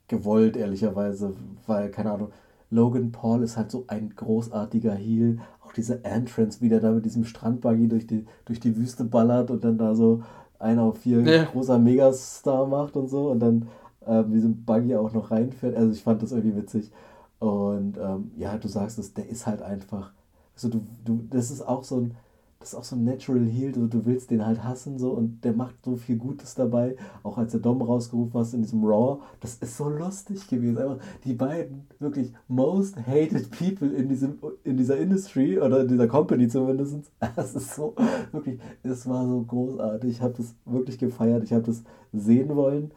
gewollt, 0.07 0.55
ehrlicherweise, 0.55 1.33
weil, 1.65 1.89
keine 1.89 2.11
Ahnung, 2.11 2.31
Logan 2.69 3.11
Paul 3.11 3.43
ist 3.43 3.57
halt 3.57 3.71
so 3.71 3.85
ein 3.87 4.13
großartiger 4.15 4.93
Heel. 4.93 5.39
Auch 5.65 5.73
diese 5.73 6.03
Entrance, 6.03 6.61
wie 6.61 6.69
der 6.69 6.79
da 6.79 6.91
mit 6.91 7.05
diesem 7.05 7.23
Strandbuggy 7.23 7.87
durch 7.87 8.07
die, 8.07 8.25
durch 8.45 8.59
die 8.59 8.75
Wüste 8.75 9.03
ballert 9.05 9.51
und 9.51 9.63
dann 9.63 9.77
da 9.77 9.95
so 9.95 10.23
einer 10.59 10.83
auf 10.83 10.99
vier 10.99 11.21
ja. 11.21 11.43
großer 11.45 11.79
Megastar 11.79 12.67
macht 12.67 12.95
und 12.95 13.07
so 13.07 13.29
und 13.29 13.39
dann 13.39 13.67
ähm, 14.05 14.31
diesem 14.31 14.63
Buggy 14.65 14.95
auch 14.95 15.13
noch 15.13 15.31
reinfährt. 15.31 15.75
Also 15.75 15.93
ich 15.93 16.03
fand 16.03 16.23
das 16.23 16.31
irgendwie 16.31 16.57
witzig. 16.57 16.91
Und 17.39 17.97
ähm, 17.97 18.31
ja, 18.37 18.57
du 18.57 18.67
sagst 18.67 18.97
es, 18.97 19.13
der 19.13 19.29
ist 19.29 19.45
halt 19.45 19.61
einfach, 19.61 20.11
also 20.55 20.69
du, 20.69 20.87
du, 21.05 21.23
das 21.29 21.51
ist 21.51 21.61
auch 21.61 21.83
so 21.83 21.97
ein, 21.97 22.15
das 22.59 22.69
ist 22.69 22.75
auch 22.75 22.83
so 22.83 22.95
ein 22.95 23.03
Natural 23.03 23.45
Heal, 23.45 23.71
du, 23.71 23.85
du 23.85 24.05
willst 24.05 24.31
den 24.31 24.43
halt 24.43 24.63
hassen 24.63 24.97
so 24.97 25.11
und 25.11 25.43
der 25.43 25.53
macht 25.53 25.75
so 25.85 25.95
viel 25.95 26.17
Gutes 26.17 26.55
dabei. 26.55 26.95
Auch 27.21 27.37
als 27.37 27.51
der 27.51 27.61
Dom 27.61 27.81
rausgerufen 27.83 28.33
hast 28.39 28.53
in 28.53 28.63
diesem 28.63 28.83
Raw, 28.83 29.21
das 29.39 29.55
ist 29.55 29.77
so 29.77 29.87
lustig 29.89 30.47
gewesen. 30.47 30.79
Einfach 30.79 30.97
die 31.23 31.33
beiden 31.33 31.85
wirklich 31.99 32.33
most 32.47 32.97
hated 33.05 33.51
people 33.51 33.89
in 33.89 34.09
diesem 34.09 34.39
in 34.63 34.75
dieser 34.75 34.97
Industry 34.97 35.59
oder 35.59 35.81
in 35.81 35.87
dieser 35.87 36.07
Company 36.07 36.47
zumindest. 36.47 37.11
Das 37.35 37.53
ist 37.53 37.75
so 37.75 37.93
wirklich, 38.31 38.59
es 38.81 39.07
war 39.07 39.27
so 39.27 39.43
großartig. 39.43 40.09
Ich 40.09 40.21
habe 40.21 40.33
das 40.33 40.55
wirklich 40.65 40.97
gefeiert. 40.97 41.43
Ich 41.43 41.53
habe 41.53 41.63
das 41.63 41.83
sehen 42.11 42.55
wollen. 42.55 42.91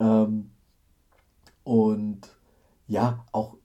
Ähm, 0.00 0.50
und 1.64 2.35
ja, 2.88 3.24
auch 3.32 3.56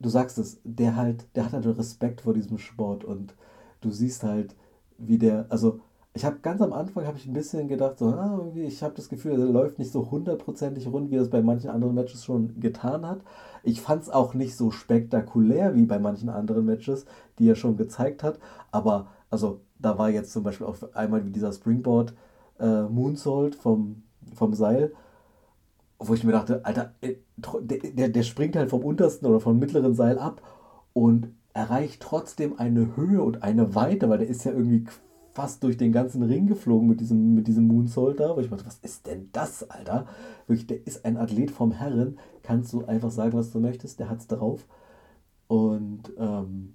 du 0.00 0.08
sagst 0.08 0.38
es, 0.38 0.60
der 0.64 0.96
halt, 0.96 1.26
der 1.34 1.46
hat 1.46 1.52
halt 1.52 1.66
Respekt 1.66 2.20
vor 2.20 2.34
diesem 2.34 2.58
Sport 2.58 3.04
und 3.04 3.34
du 3.80 3.90
siehst 3.90 4.22
halt, 4.22 4.54
wie 4.98 5.18
der, 5.18 5.46
also 5.48 5.80
ich 6.14 6.24
habe 6.24 6.38
ganz 6.40 6.60
am 6.60 6.72
Anfang 6.72 7.06
habe 7.06 7.16
ich 7.16 7.26
ein 7.26 7.32
bisschen 7.32 7.68
gedacht, 7.68 7.98
so, 7.98 8.06
ah, 8.06 8.50
ich 8.54 8.82
habe 8.82 8.94
das 8.94 9.08
Gefühl, 9.08 9.36
der 9.36 9.46
läuft 9.46 9.78
nicht 9.78 9.92
so 9.92 10.10
hundertprozentig 10.10 10.88
rund, 10.88 11.10
wie 11.10 11.16
er 11.16 11.22
es 11.22 11.30
bei 11.30 11.42
manchen 11.42 11.70
anderen 11.70 11.94
Matches 11.94 12.24
schon 12.24 12.58
getan 12.58 13.06
hat. 13.06 13.20
Ich 13.62 13.80
fand 13.80 14.02
es 14.02 14.10
auch 14.10 14.34
nicht 14.34 14.56
so 14.56 14.70
spektakulär 14.70 15.74
wie 15.74 15.84
bei 15.84 15.98
manchen 15.98 16.28
anderen 16.28 16.64
Matches, 16.64 17.06
die 17.38 17.48
er 17.48 17.54
schon 17.54 17.76
gezeigt 17.76 18.22
hat. 18.24 18.38
Aber 18.72 19.08
also 19.30 19.60
da 19.78 19.98
war 19.98 20.10
jetzt 20.10 20.32
zum 20.32 20.42
Beispiel 20.42 20.66
auch 20.66 20.76
einmal 20.94 21.24
wie 21.24 21.30
dieser 21.30 21.52
Springboard 21.52 22.14
äh, 22.58 22.82
Moonsault 22.82 23.54
vom 23.54 24.02
vom 24.34 24.54
Seil, 24.54 24.92
wo 25.98 26.14
ich 26.14 26.24
mir 26.24 26.32
dachte, 26.32 26.64
Alter, 26.64 26.94
äh, 27.00 27.14
der, 27.36 28.08
der 28.08 28.22
springt 28.22 28.56
halt 28.56 28.70
vom 28.70 28.82
untersten 28.82 29.26
oder 29.26 29.40
vom 29.40 29.58
mittleren 29.58 29.94
Seil 29.94 30.18
ab 30.18 30.42
und 30.92 31.28
erreicht 31.54 32.00
trotzdem 32.00 32.58
eine 32.58 32.96
Höhe 32.96 33.22
und 33.22 33.42
eine 33.42 33.74
Weite, 33.74 34.08
weil 34.08 34.18
der 34.18 34.28
ist 34.28 34.44
ja 34.44 34.52
irgendwie 34.52 34.86
fast 35.32 35.62
durch 35.62 35.76
den 35.76 35.92
ganzen 35.92 36.22
Ring 36.22 36.46
geflogen 36.46 36.88
mit 36.88 37.00
diesem, 37.00 37.34
mit 37.34 37.46
diesem 37.46 37.66
Moonsault 37.66 38.18
da, 38.20 38.34
wo 38.34 38.40
ich 38.40 38.48
dachte, 38.48 38.66
was 38.66 38.78
ist 38.78 39.06
denn 39.06 39.28
das, 39.32 39.68
Alter? 39.70 40.06
Wirklich, 40.46 40.66
der 40.66 40.86
ist 40.86 41.04
ein 41.04 41.16
Athlet 41.16 41.50
vom 41.50 41.72
Herren, 41.72 42.18
kannst 42.42 42.72
du 42.72 42.84
einfach 42.86 43.10
sagen, 43.10 43.34
was 43.34 43.52
du 43.52 43.60
möchtest, 43.60 44.00
der 44.00 44.10
hat's 44.10 44.26
drauf. 44.26 44.66
Und 45.46 46.12
ähm, 46.18 46.74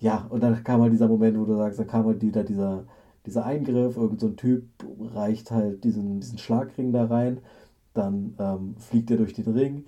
ja, 0.00 0.26
und 0.30 0.42
dann 0.42 0.62
kam 0.64 0.80
halt 0.80 0.92
dieser 0.92 1.08
Moment, 1.08 1.38
wo 1.38 1.44
du 1.44 1.56
sagst, 1.56 1.78
dann 1.78 1.86
kam 1.86 2.06
halt 2.06 2.22
wieder 2.22 2.42
dieser, 2.42 2.84
dieser 3.26 3.44
Eingriff, 3.44 3.96
irgend 3.96 4.20
so 4.20 4.28
ein 4.28 4.36
Typ 4.36 4.64
reicht 5.14 5.50
halt 5.50 5.84
diesen, 5.84 6.20
diesen 6.20 6.38
Schlagring 6.38 6.92
da 6.92 7.04
rein, 7.04 7.38
dann 7.94 8.34
ähm, 8.38 8.76
fliegt 8.78 9.10
er 9.10 9.16
durch 9.16 9.32
den 9.34 9.52
Ring, 9.52 9.84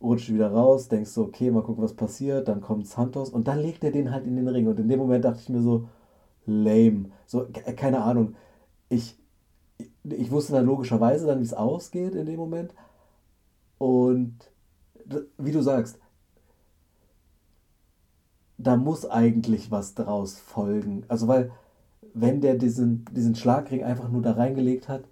rutscht 0.00 0.32
wieder 0.32 0.50
raus, 0.50 0.88
denkst 0.88 1.10
so, 1.10 1.24
okay, 1.24 1.50
mal 1.50 1.62
gucken, 1.62 1.82
was 1.84 1.94
passiert, 1.94 2.48
dann 2.48 2.60
kommt 2.60 2.86
Santos 2.86 3.30
und 3.30 3.48
dann 3.48 3.60
legt 3.60 3.84
er 3.84 3.90
den 3.92 4.10
halt 4.12 4.26
in 4.26 4.36
den 4.36 4.48
Ring. 4.48 4.66
Und 4.66 4.78
in 4.80 4.88
dem 4.88 4.98
Moment 4.98 5.24
dachte 5.24 5.40
ich 5.40 5.48
mir 5.48 5.62
so, 5.62 5.88
lame, 6.46 7.10
so, 7.26 7.46
keine 7.76 8.02
Ahnung, 8.02 8.34
ich, 8.88 9.18
ich 10.04 10.30
wusste 10.30 10.52
dann 10.52 10.66
logischerweise 10.66 11.26
dann, 11.26 11.40
wie 11.40 11.44
es 11.44 11.54
ausgeht 11.54 12.14
in 12.14 12.26
dem 12.26 12.36
Moment. 12.36 12.74
Und 13.78 14.34
wie 15.38 15.52
du 15.52 15.62
sagst, 15.62 15.98
da 18.58 18.76
muss 18.76 19.04
eigentlich 19.06 19.70
was 19.70 19.94
draus 19.94 20.38
folgen. 20.38 21.04
Also, 21.08 21.28
weil, 21.28 21.52
wenn 22.14 22.40
der 22.40 22.56
diesen, 22.56 23.04
diesen 23.12 23.34
Schlagring 23.34 23.84
einfach 23.84 24.08
nur 24.08 24.22
da 24.22 24.32
reingelegt 24.32 24.88
hat, 24.88 25.04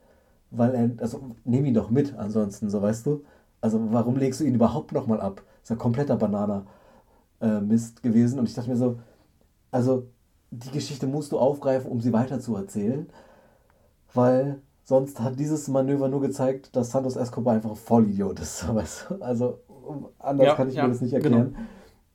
weil 0.57 0.74
er, 0.74 0.90
also, 0.98 1.20
nimm 1.44 1.64
ihn 1.64 1.74
doch 1.74 1.90
mit, 1.90 2.16
ansonsten, 2.16 2.70
so 2.70 2.82
weißt 2.82 3.07
du. 3.07 3.24
Also, 3.61 3.92
warum 3.92 4.16
legst 4.16 4.40
du 4.40 4.44
ihn 4.44 4.55
überhaupt 4.55 4.92
nochmal 4.92 5.20
ab? 5.20 5.42
Das 5.61 5.64
ist 5.64 5.70
ja 5.70 5.76
kompletter 5.76 6.16
Banana-Mist 6.16 7.98
äh, 7.98 8.02
gewesen. 8.02 8.38
Und 8.38 8.48
ich 8.48 8.55
dachte 8.55 8.70
mir 8.70 8.76
so, 8.76 8.98
also, 9.70 10.09
die 10.50 10.70
Geschichte 10.70 11.07
musst 11.07 11.32
du 11.32 11.38
aufgreifen, 11.38 11.90
um 11.90 12.00
sie 12.00 12.12
weiterzuerzählen, 12.12 13.09
weil 14.12 14.61
sonst 14.84 15.20
hat 15.20 15.38
dieses 15.38 15.66
Manöver 15.68 16.09
nur 16.09 16.20
gezeigt, 16.20 16.76
dass 16.76 16.90
Santos 16.90 17.16
Escobar 17.16 17.55
einfach 17.55 17.70
ein 17.70 17.76
Vollidiot 17.76 18.38
ist. 18.40 18.68
Weißt 18.74 19.07
du? 19.09 19.22
Also, 19.22 19.59
anders 20.18 20.46
ja, 20.46 20.55
kann 20.55 20.68
ich 20.68 20.74
ja, 20.74 20.84
mir 20.84 20.90
das 20.90 21.00
nicht 21.00 21.14
erklären. 21.14 21.55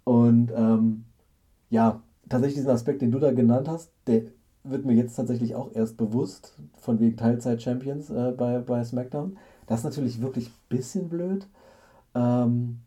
Genau. 0.05 0.19
Und 0.19 0.51
ähm, 0.55 1.05
ja, 1.69 2.01
tatsächlich 2.29 2.55
diesen 2.55 2.71
Aspekt, 2.71 3.01
den 3.01 3.11
du 3.11 3.19
da 3.19 3.31
genannt 3.31 3.67
hast, 3.67 3.91
der 4.07 4.23
wird 4.69 4.85
mir 4.85 4.93
jetzt 4.93 5.15
tatsächlich 5.15 5.55
auch 5.55 5.69
erst 5.73 5.97
bewusst, 5.97 6.53
von 6.77 6.99
wegen 6.99 7.17
Teilzeit-Champions 7.17 8.09
äh, 8.09 8.33
bei, 8.35 8.59
bei 8.59 8.83
SmackDown. 8.83 9.37
Das 9.67 9.79
ist 9.79 9.85
natürlich 9.85 10.21
wirklich 10.21 10.47
ein 10.47 10.53
bisschen 10.69 11.09
blöd. 11.09 11.47
Ähm, 12.15 12.79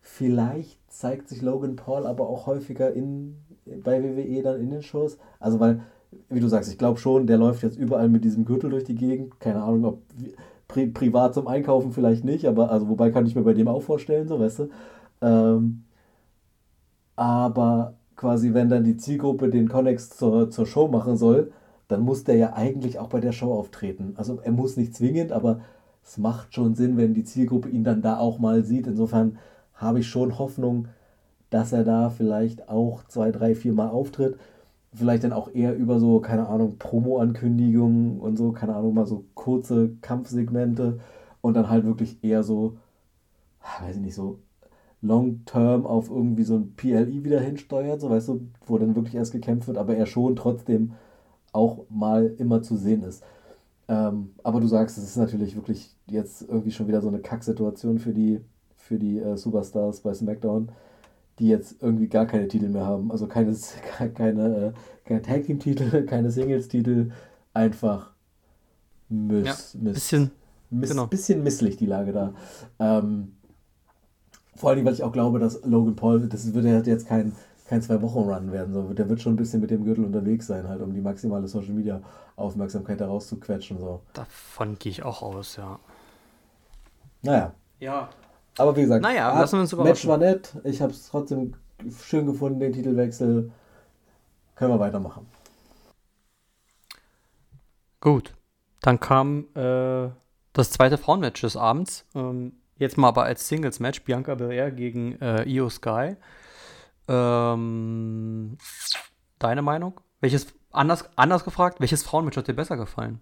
vielleicht 0.00 0.78
zeigt 0.92 1.28
sich 1.28 1.42
Logan 1.42 1.76
Paul 1.76 2.06
aber 2.06 2.28
auch 2.28 2.46
häufiger 2.46 2.92
in, 2.92 3.36
bei 3.84 4.02
WWE 4.02 4.42
dann 4.42 4.60
in 4.60 4.70
den 4.70 4.82
Shows. 4.82 5.18
Also, 5.40 5.60
weil, 5.60 5.80
wie 6.28 6.40
du 6.40 6.48
sagst, 6.48 6.70
ich 6.70 6.78
glaube 6.78 6.98
schon, 6.98 7.26
der 7.26 7.38
läuft 7.38 7.62
jetzt 7.62 7.78
überall 7.78 8.08
mit 8.08 8.24
diesem 8.24 8.44
Gürtel 8.44 8.70
durch 8.70 8.84
die 8.84 8.94
Gegend. 8.94 9.40
Keine 9.40 9.62
Ahnung, 9.62 9.84
ob 9.84 10.02
pri 10.68 10.86
privat 10.86 11.34
zum 11.34 11.46
Einkaufen 11.48 11.92
vielleicht 11.92 12.24
nicht, 12.24 12.46
aber 12.46 12.70
also, 12.70 12.88
wobei 12.88 13.10
kann 13.10 13.26
ich 13.26 13.34
mir 13.34 13.42
bei 13.42 13.54
dem 13.54 13.68
auch 13.68 13.82
vorstellen, 13.82 14.28
so, 14.28 14.40
weißt 14.40 14.60
du. 14.60 14.68
Ähm, 15.20 15.84
aber 17.16 17.94
quasi, 18.16 18.54
wenn 18.54 18.68
dann 18.68 18.84
die 18.84 18.96
Zielgruppe 18.96 19.48
den 19.48 19.68
Connex 19.68 20.10
zur, 20.10 20.50
zur 20.50 20.66
Show 20.66 20.88
machen 20.88 21.16
soll, 21.16 21.52
dann 21.88 22.02
muss 22.02 22.24
der 22.24 22.36
ja 22.36 22.54
eigentlich 22.54 22.98
auch 22.98 23.08
bei 23.08 23.20
der 23.20 23.32
Show 23.32 23.52
auftreten. 23.52 24.14
Also 24.16 24.40
er 24.42 24.52
muss 24.52 24.76
nicht 24.76 24.94
zwingend, 24.94 25.32
aber 25.32 25.60
es 26.04 26.18
macht 26.18 26.54
schon 26.54 26.74
Sinn, 26.74 26.96
wenn 26.96 27.14
die 27.14 27.24
Zielgruppe 27.24 27.68
ihn 27.68 27.84
dann 27.84 28.02
da 28.02 28.18
auch 28.18 28.38
mal 28.38 28.64
sieht. 28.64 28.86
Insofern 28.86 29.38
habe 29.74 30.00
ich 30.00 30.08
schon 30.08 30.38
Hoffnung, 30.38 30.88
dass 31.50 31.72
er 31.72 31.84
da 31.84 32.10
vielleicht 32.10 32.68
auch 32.68 33.04
zwei, 33.04 33.30
drei, 33.30 33.54
vier 33.54 33.72
Mal 33.72 33.88
auftritt. 33.88 34.38
Vielleicht 34.94 35.24
dann 35.24 35.32
auch 35.32 35.54
eher 35.54 35.76
über 35.76 36.00
so, 36.00 36.20
keine 36.20 36.48
Ahnung, 36.48 36.76
Promo-Ankündigungen 36.78 38.20
und 38.20 38.36
so, 38.36 38.52
keine 38.52 38.74
Ahnung, 38.76 38.94
mal 38.94 39.06
so 39.06 39.24
kurze 39.34 39.90
Kampfsegmente 40.02 41.00
und 41.40 41.54
dann 41.54 41.70
halt 41.70 41.84
wirklich 41.86 42.22
eher 42.22 42.42
so, 42.42 42.76
weiß 43.80 43.96
ich 43.96 44.02
nicht, 44.02 44.14
so 44.14 44.38
long-term 45.02 45.84
auf 45.84 46.08
irgendwie 46.08 46.44
so 46.44 46.56
ein 46.56 46.74
PLI 46.76 47.24
wieder 47.24 47.40
hinsteuert, 47.40 48.00
so 48.00 48.08
weißt 48.08 48.28
du, 48.28 48.46
wo 48.66 48.78
dann 48.78 48.94
wirklich 48.94 49.16
erst 49.16 49.32
gekämpft 49.32 49.66
wird, 49.66 49.76
aber 49.76 49.96
er 49.96 50.06
schon 50.06 50.36
trotzdem 50.36 50.92
auch 51.52 51.84
mal 51.90 52.34
immer 52.38 52.62
zu 52.62 52.76
sehen 52.76 53.02
ist. 53.02 53.22
Ähm, 53.88 54.30
aber 54.42 54.60
du 54.60 54.68
sagst, 54.68 54.96
es 54.96 55.04
ist 55.04 55.16
natürlich 55.16 55.56
wirklich 55.56 55.94
jetzt 56.06 56.42
irgendwie 56.42 56.70
schon 56.70 56.88
wieder 56.88 57.02
so 57.02 57.08
eine 57.08 57.18
Kacksituation 57.18 57.98
für 57.98 58.12
die, 58.12 58.40
für 58.76 58.98
die 58.98 59.18
äh, 59.18 59.36
Superstars 59.36 60.00
bei 60.00 60.14
SmackDown, 60.14 60.70
die 61.38 61.48
jetzt 61.48 61.82
irgendwie 61.82 62.08
gar 62.08 62.26
keine 62.26 62.46
Titel 62.46 62.68
mehr 62.68 62.86
haben. 62.86 63.10
Also 63.10 63.26
keine, 63.26 63.54
keine, 64.14 64.56
äh, 64.56 64.72
keine 65.04 65.22
Tag 65.22 65.44
Team 65.44 65.58
Titel, 65.58 66.02
keine 66.06 66.30
Singles 66.30 66.68
Titel, 66.68 67.10
einfach 67.52 68.12
Miss, 69.08 69.74
ja, 69.74 69.80
Miss, 69.80 69.94
bisschen, 69.94 70.30
Miss, 70.70 70.90
genau. 70.90 71.06
bisschen 71.06 71.42
misslich 71.42 71.76
die 71.76 71.86
Lage 71.86 72.12
da. 72.12 72.34
Ähm, 72.78 73.32
vor 74.62 74.70
allem, 74.70 74.84
weil 74.84 74.92
ich 74.92 75.02
auch 75.02 75.10
glaube, 75.10 75.40
dass 75.40 75.60
Logan 75.64 75.96
Paul, 75.96 76.28
das 76.28 76.54
wird 76.54 76.64
ja 76.64 76.78
jetzt 76.78 77.08
kein, 77.08 77.34
kein 77.66 77.82
Zwei-Wochen-Run 77.82 78.52
werden. 78.52 78.72
So. 78.72 78.94
Der 78.94 79.08
wird 79.08 79.20
schon 79.20 79.32
ein 79.32 79.36
bisschen 79.36 79.60
mit 79.60 79.72
dem 79.72 79.82
Gürtel 79.82 80.04
unterwegs 80.04 80.46
sein, 80.46 80.68
halt, 80.68 80.80
um 80.80 80.94
die 80.94 81.00
maximale 81.00 81.48
Social-Media-Aufmerksamkeit 81.48 83.00
da 83.00 83.08
rauszuquetschen. 83.08 83.80
So. 83.80 84.02
Davon 84.12 84.78
gehe 84.78 84.92
ich 84.92 85.02
auch 85.02 85.20
aus, 85.20 85.56
ja. 85.56 85.80
Naja. 87.22 87.54
Ja. 87.80 88.08
Aber 88.56 88.76
wie 88.76 88.82
gesagt, 88.82 89.02
naja, 89.02 89.36
lassen 89.36 89.56
wir 89.56 89.62
uns 89.62 89.76
Match 89.76 90.06
war 90.06 90.18
nett. 90.18 90.54
Ich 90.62 90.80
habe 90.80 90.92
es 90.92 91.08
trotzdem 91.08 91.54
schön 92.00 92.26
gefunden, 92.26 92.60
den 92.60 92.72
Titelwechsel. 92.72 93.50
Können 94.54 94.70
wir 94.70 94.78
weitermachen. 94.78 95.26
Gut. 97.98 98.32
Dann 98.80 99.00
kam 99.00 99.46
äh, 99.56 100.08
das 100.52 100.70
zweite 100.70 100.98
Frauenmatch 100.98 101.40
des 101.40 101.56
Abends. 101.56 102.06
Ähm, 102.14 102.52
Jetzt 102.76 102.98
mal 102.98 103.08
aber 103.08 103.24
als 103.24 103.48
Singles-Match 103.48 104.02
Bianca 104.04 104.34
Belair 104.34 104.70
gegen 104.70 105.20
äh, 105.20 105.44
Io 105.48 105.68
Sky. 105.68 106.16
Ähm, 107.08 108.56
deine 109.38 109.62
Meinung? 109.62 110.00
Welches, 110.20 110.46
anders, 110.70 111.08
anders 111.16 111.44
gefragt, 111.44 111.80
welches 111.80 112.02
Frauenmatch 112.02 112.36
hat 112.36 112.48
dir 112.48 112.54
besser 112.54 112.76
gefallen? 112.76 113.20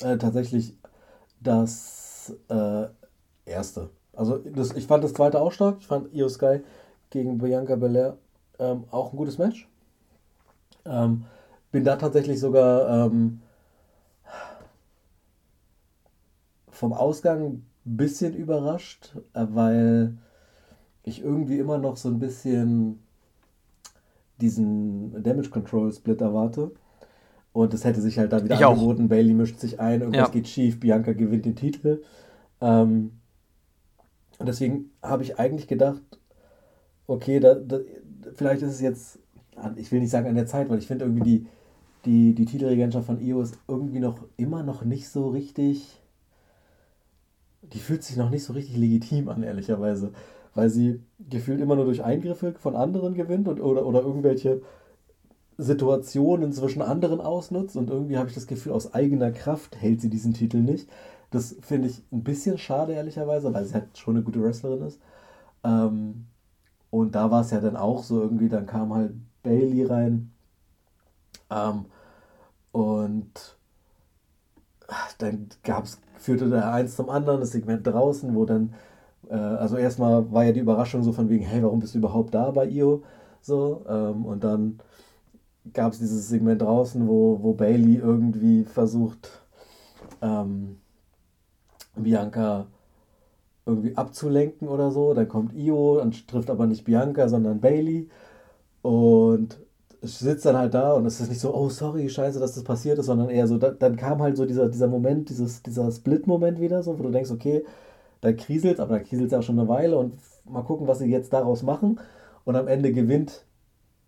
Äh, 0.00 0.18
tatsächlich 0.18 0.76
das 1.40 2.34
äh, 2.48 2.86
erste. 3.46 3.90
Also 4.12 4.38
das, 4.38 4.72
ich 4.72 4.86
fand 4.86 5.02
das 5.02 5.14
zweite 5.14 5.40
auch 5.40 5.52
stark. 5.52 5.78
Ich 5.80 5.86
fand 5.86 6.12
Io 6.14 6.28
Sky 6.28 6.60
gegen 7.10 7.38
Bianca 7.38 7.76
Belair 7.76 8.18
ähm, 8.58 8.84
auch 8.90 9.12
ein 9.12 9.16
gutes 9.16 9.38
Match. 9.38 9.68
Ähm, 10.84 11.24
bin 11.70 11.84
da 11.84 11.96
tatsächlich 11.96 12.38
sogar 12.38 13.06
ähm, 13.06 13.40
vom 16.70 16.92
Ausgang 16.92 17.64
bisschen 17.84 18.34
überrascht, 18.34 19.16
äh, 19.34 19.46
weil 19.50 20.16
ich 21.04 21.22
irgendwie 21.22 21.58
immer 21.58 21.78
noch 21.78 21.96
so 21.96 22.08
ein 22.08 22.18
bisschen 22.18 23.00
diesen 24.40 25.22
Damage 25.22 25.50
Control 25.50 25.92
Split 25.92 26.20
erwarte. 26.20 26.72
Und 27.52 27.74
es 27.74 27.84
hätte 27.84 28.00
sich 28.00 28.18
halt 28.18 28.32
da 28.32 28.42
wieder 28.42 28.54
ich 28.54 28.64
angeboten, 28.64 29.04
auch. 29.04 29.08
Bailey 29.08 29.34
mischt 29.34 29.58
sich 29.58 29.78
ein, 29.78 30.00
irgendwas 30.00 30.28
ja. 30.28 30.32
geht 30.32 30.48
schief, 30.48 30.80
Bianca 30.80 31.12
gewinnt 31.12 31.44
den 31.44 31.56
Titel. 31.56 32.02
Ähm, 32.60 33.12
und 34.38 34.46
deswegen 34.48 34.90
habe 35.02 35.22
ich 35.22 35.38
eigentlich 35.38 35.68
gedacht, 35.68 36.02
okay, 37.06 37.40
da, 37.40 37.54
da, 37.54 37.78
vielleicht 38.34 38.62
ist 38.62 38.72
es 38.72 38.80
jetzt, 38.80 39.18
ich 39.76 39.92
will 39.92 40.00
nicht 40.00 40.10
sagen 40.10 40.28
an 40.28 40.34
der 40.34 40.46
Zeit, 40.46 40.70
weil 40.70 40.78
ich 40.78 40.86
finde 40.86 41.04
irgendwie 41.04 41.24
die, 41.24 41.46
die, 42.04 42.34
die 42.34 42.46
Titelregentschaft 42.46 43.06
von 43.06 43.20
Io 43.20 43.42
ist 43.42 43.58
irgendwie 43.68 44.00
noch 44.00 44.18
immer 44.36 44.62
noch 44.62 44.84
nicht 44.84 45.08
so 45.08 45.28
richtig 45.28 46.01
die 47.72 47.78
fühlt 47.78 48.02
sich 48.02 48.16
noch 48.16 48.30
nicht 48.30 48.44
so 48.44 48.52
richtig 48.52 48.76
legitim 48.76 49.28
an, 49.28 49.42
ehrlicherweise. 49.42 50.12
Weil 50.54 50.68
sie 50.68 51.02
gefühlt 51.18 51.60
immer 51.60 51.76
nur 51.76 51.86
durch 51.86 52.04
Eingriffe 52.04 52.52
von 52.52 52.76
anderen 52.76 53.14
gewinnt 53.14 53.48
und, 53.48 53.60
oder, 53.60 53.86
oder 53.86 54.02
irgendwelche 54.02 54.60
Situationen 55.56 56.52
zwischen 56.52 56.82
anderen 56.82 57.20
ausnutzt. 57.20 57.76
Und 57.76 57.90
irgendwie 57.90 58.18
habe 58.18 58.28
ich 58.28 58.34
das 58.34 58.46
Gefühl, 58.46 58.72
aus 58.72 58.92
eigener 58.94 59.30
Kraft 59.30 59.80
hält 59.80 60.00
sie 60.00 60.10
diesen 60.10 60.34
Titel 60.34 60.58
nicht. 60.58 60.88
Das 61.30 61.56
finde 61.62 61.88
ich 61.88 62.02
ein 62.12 62.22
bisschen 62.22 62.58
schade, 62.58 62.92
ehrlicherweise, 62.92 63.52
weil 63.54 63.64
sie 63.64 63.74
halt 63.74 63.96
schon 63.96 64.16
eine 64.16 64.24
gute 64.24 64.42
Wrestlerin 64.42 64.82
ist. 64.82 65.00
Ähm, 65.64 66.26
und 66.90 67.14
da 67.14 67.30
war 67.30 67.40
es 67.40 67.50
ja 67.50 67.60
dann 67.60 67.76
auch 67.76 68.02
so 68.02 68.20
irgendwie, 68.20 68.50
dann 68.50 68.66
kam 68.66 68.92
halt 68.92 69.14
Bailey 69.42 69.84
rein. 69.84 70.30
Ähm, 71.50 71.86
und 72.72 73.56
dann 75.18 75.48
gab 75.62 75.84
es 75.84 75.98
führte 76.22 76.48
da 76.48 76.72
eins 76.72 76.96
zum 76.96 77.10
anderen, 77.10 77.40
das 77.40 77.52
Segment 77.52 77.86
draußen, 77.86 78.34
wo 78.34 78.44
dann, 78.44 78.74
äh, 79.28 79.34
also 79.34 79.76
erstmal 79.76 80.32
war 80.32 80.44
ja 80.44 80.52
die 80.52 80.60
Überraschung 80.60 81.02
so 81.02 81.12
von 81.12 81.28
wegen, 81.28 81.44
hey, 81.44 81.62
warum 81.62 81.80
bist 81.80 81.94
du 81.94 81.98
überhaupt 81.98 82.34
da 82.34 82.50
bei 82.50 82.66
Io? 82.68 83.02
So, 83.40 83.84
ähm, 83.88 84.24
und 84.24 84.44
dann 84.44 84.78
gab 85.72 85.92
es 85.92 85.98
dieses 85.98 86.28
Segment 86.28 86.62
draußen, 86.62 87.06
wo, 87.08 87.38
wo 87.42 87.54
Bailey 87.54 87.96
irgendwie 87.96 88.64
versucht, 88.64 89.42
ähm, 90.20 90.78
Bianca 91.96 92.66
irgendwie 93.66 93.96
abzulenken 93.96 94.68
oder 94.68 94.90
so. 94.90 95.14
Dann 95.14 95.28
kommt 95.28 95.54
Io 95.54 96.00
und 96.00 96.28
trifft 96.28 96.50
aber 96.50 96.66
nicht 96.66 96.84
Bianca, 96.84 97.28
sondern 97.28 97.60
Bailey. 97.60 98.08
Und 98.82 99.60
sitzt 100.02 100.44
dann 100.46 100.56
halt 100.56 100.74
da 100.74 100.92
und 100.94 101.06
es 101.06 101.20
ist 101.20 101.28
nicht 101.28 101.40
so, 101.40 101.54
oh 101.54 101.68
sorry, 101.68 102.08
scheiße, 102.08 102.40
dass 102.40 102.54
das 102.54 102.64
passiert 102.64 102.98
ist, 102.98 103.06
sondern 103.06 103.30
eher 103.30 103.46
so, 103.46 103.58
da, 103.58 103.70
dann 103.70 103.96
kam 103.96 104.20
halt 104.20 104.36
so 104.36 104.44
dieser, 104.46 104.68
dieser 104.68 104.88
Moment, 104.88 105.28
dieses, 105.30 105.62
dieser 105.62 105.90
Split-Moment 105.90 106.60
wieder, 106.60 106.82
so, 106.82 106.98
wo 106.98 107.02
du 107.04 107.10
denkst, 107.10 107.30
okay, 107.30 107.64
da 108.20 108.32
kriselt 108.32 108.80
aber 108.80 108.98
da 108.98 109.04
kriselt 109.04 109.26
es 109.26 109.32
ja 109.32 109.38
auch 109.38 109.42
schon 109.42 109.58
eine 109.58 109.68
Weile 109.68 109.96
und 109.98 110.14
mal 110.44 110.62
gucken, 110.62 110.86
was 110.86 110.98
sie 110.98 111.06
jetzt 111.06 111.32
daraus 111.32 111.62
machen. 111.62 112.00
Und 112.44 112.56
am 112.56 112.68
Ende 112.68 112.92
gewinnt 112.92 113.44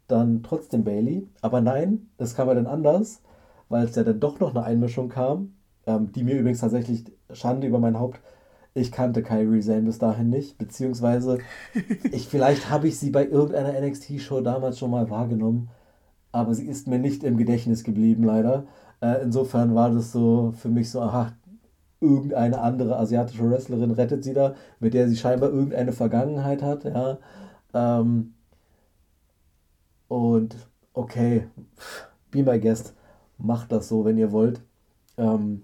dann 0.08 0.42
trotzdem 0.42 0.84
Bailey. 0.84 1.28
Aber 1.40 1.60
nein, 1.60 2.08
das 2.16 2.34
kam 2.34 2.48
ja 2.48 2.54
dann 2.54 2.66
anders, 2.66 3.22
weil 3.68 3.84
es 3.86 3.94
ja 3.96 4.04
dann 4.04 4.20
doch 4.20 4.40
noch 4.40 4.54
eine 4.54 4.64
Einmischung 4.64 5.08
kam, 5.08 5.54
ähm, 5.86 6.12
die 6.12 6.24
mir 6.24 6.38
übrigens 6.38 6.60
tatsächlich 6.60 7.04
Schande 7.32 7.66
über 7.66 7.78
mein 7.78 7.98
Haupt 7.98 8.20
ich 8.74 8.90
kannte 8.90 9.22
Kyrie 9.22 9.60
Zane 9.60 9.82
bis 9.82 9.98
dahin 9.98 10.30
nicht, 10.30 10.58
beziehungsweise 10.58 11.38
ich, 12.12 12.26
vielleicht 12.28 12.70
habe 12.70 12.88
ich 12.88 12.98
sie 12.98 13.10
bei 13.10 13.24
irgendeiner 13.24 13.80
NXT-Show 13.80 14.40
damals 14.40 14.78
schon 14.78 14.90
mal 14.90 15.08
wahrgenommen, 15.10 15.70
aber 16.34 16.54
sie 16.54 16.66
ist 16.66 16.88
mir 16.88 16.98
nicht 16.98 17.22
im 17.22 17.36
Gedächtnis 17.36 17.84
geblieben, 17.84 18.24
leider. 18.24 18.66
Äh, 19.00 19.22
insofern 19.22 19.74
war 19.74 19.90
das 19.90 20.10
so 20.12 20.52
für 20.56 20.68
mich 20.68 20.90
so, 20.90 21.00
aha, 21.00 21.32
irgendeine 22.00 22.60
andere 22.60 22.98
asiatische 22.98 23.48
Wrestlerin 23.48 23.92
rettet 23.92 24.24
sie 24.24 24.34
da, 24.34 24.54
mit 24.80 24.94
der 24.94 25.08
sie 25.08 25.16
scheinbar 25.16 25.50
irgendeine 25.50 25.92
Vergangenheit 25.92 26.62
hat, 26.62 26.84
ja. 26.84 27.18
Ähm, 27.72 28.34
und 30.08 30.56
okay, 30.92 31.46
be 32.32 32.42
my 32.42 32.58
guest, 32.58 32.94
macht 33.38 33.70
das 33.70 33.88
so, 33.88 34.04
wenn 34.04 34.18
ihr 34.18 34.32
wollt. 34.32 34.60
Ähm, 35.16 35.62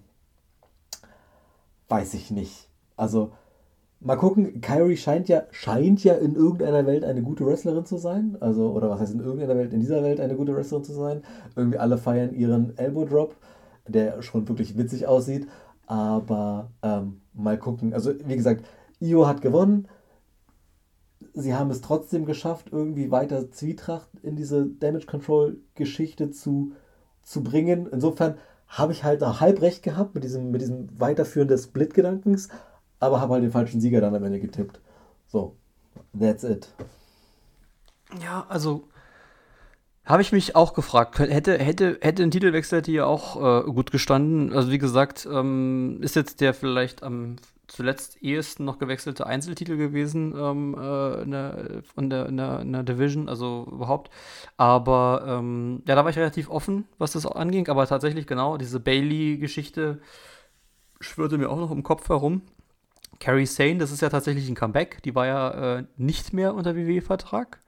weiß 1.89 2.14
ich 2.14 2.31
nicht. 2.31 2.68
Also, 2.97 3.33
mal 4.01 4.16
gucken, 4.16 4.61
Kyrie 4.61 4.96
scheint 4.96 5.28
ja, 5.28 5.44
scheint 5.51 6.03
ja 6.03 6.14
in 6.14 6.34
irgendeiner 6.34 6.86
Welt 6.86 7.05
eine 7.05 7.22
gute 7.22 7.46
Wrestlerin 7.46 7.84
zu 7.84 7.98
sein. 7.98 8.36
Also, 8.40 8.72
oder 8.72 8.90
was 8.90 9.01
heißt 9.01 9.14
in 9.14 9.20
irgendeiner 9.20 9.57
Welt, 9.57 9.72
in 9.72 9.80
dieser 9.80 10.03
Welt 10.03 10.20
eine 10.20 10.36
gute 10.36 10.55
Wrestlerin 10.55 10.84
zu 10.84 10.94
sein. 10.94 11.22
Irgendwie 11.55 11.78
alle 11.78 11.98
feiern 11.98 12.34
ihren 12.34 12.76
Elbow 12.78 13.05
Drop, 13.05 13.36
der 13.86 14.22
schon 14.22 14.48
wirklich 14.48 14.76
witzig 14.76 15.07
aussieht. 15.07 15.46
Aber 15.86 16.70
ähm, 16.82 17.20
mal 17.34 17.59
gucken. 17.59 17.92
Also, 17.92 18.12
wie 18.24 18.36
gesagt, 18.36 18.64
Io 19.01 19.26
hat 19.26 19.42
gewonnen. 19.42 19.88
Sie 21.34 21.55
haben 21.55 21.70
es 21.70 21.80
trotzdem 21.80 22.24
geschafft, 22.24 22.70
irgendwie 22.72 23.11
weiter 23.11 23.51
Zwietracht 23.51 24.09
in 24.22 24.34
diese 24.34 24.66
Damage 24.66 25.07
Control 25.07 25.59
Geschichte 25.74 26.30
zu, 26.30 26.72
zu 27.22 27.42
bringen. 27.42 27.86
Insofern 27.92 28.36
habe 28.66 28.92
ich 28.92 29.05
halt 29.05 29.22
halb 29.22 29.61
recht 29.61 29.82
gehabt 29.82 30.14
mit 30.14 30.24
diesem, 30.24 30.51
mit 30.51 30.61
diesem 30.61 30.88
Weiterführen 30.98 31.48
des 31.48 31.64
Split-Gedankens 31.64 32.48
aber 33.01 33.20
habe 33.20 33.34
halt 33.34 33.42
den 33.42 33.51
falschen 33.51 33.80
Sieger 33.80 34.01
dann 34.01 34.14
am 34.14 34.24
Ende 34.24 34.40
getippt. 34.40 34.80
So, 35.26 35.57
that's 36.18 36.44
it. 36.44 36.72
Ja, 38.22 38.46
also 38.48 38.88
habe 40.05 40.22
ich 40.22 40.32
mich 40.32 40.57
auch 40.57 40.74
gefragt, 40.74 41.18
hätte, 41.18 41.59
hätte, 41.59 41.98
hätte 42.01 42.22
ein 42.22 42.30
Titelwechsel 42.30 42.82
hier 42.84 43.07
auch 43.07 43.36
äh, 43.36 43.70
gut 43.70 43.90
gestanden. 43.90 44.53
Also 44.53 44.70
wie 44.70 44.78
gesagt, 44.78 45.28
ähm, 45.30 45.98
ist 46.03 46.16
jetzt 46.16 46.40
der 46.40 46.55
vielleicht 46.55 47.03
am 47.03 47.36
zuletzt 47.68 48.20
ehesten 48.20 48.64
noch 48.64 48.78
gewechselte 48.78 49.26
Einzeltitel 49.26 49.76
gewesen 49.76 50.34
ähm, 50.36 50.74
äh, 50.74 51.22
in, 51.22 51.30
der, 51.30 51.82
in, 51.96 52.11
der, 52.11 52.26
in, 52.26 52.36
der, 52.36 52.61
in 52.61 52.72
der 52.72 52.82
Division, 52.82 53.28
also 53.28 53.68
überhaupt. 53.70 54.11
Aber 54.57 55.24
ähm, 55.26 55.82
ja, 55.86 55.94
da 55.94 56.03
war 56.03 56.11
ich 56.11 56.18
relativ 56.18 56.51
offen, 56.51 56.86
was 56.98 57.12
das 57.12 57.26
anging. 57.26 57.68
Aber 57.68 57.86
tatsächlich 57.86 58.26
genau, 58.26 58.57
diese 58.57 58.80
Bailey-Geschichte 58.80 60.01
schwirrte 60.98 61.38
mir 61.38 61.48
auch 61.48 61.59
noch 61.59 61.70
im 61.70 61.84
Kopf 61.84 62.09
herum. 62.09 62.42
Carrie 63.21 63.47
Sane, 63.47 63.79
das 63.79 63.93
ist 63.93 64.01
ja 64.01 64.09
tatsächlich 64.09 64.49
ein 64.49 64.55
Comeback. 64.55 65.03
Die 65.03 65.14
war 65.14 65.27
ja 65.27 65.79
äh, 65.79 65.85
nicht 65.97 66.33
mehr 66.33 66.55
unter 66.55 66.75
WWE-Vertrag. 66.75 67.61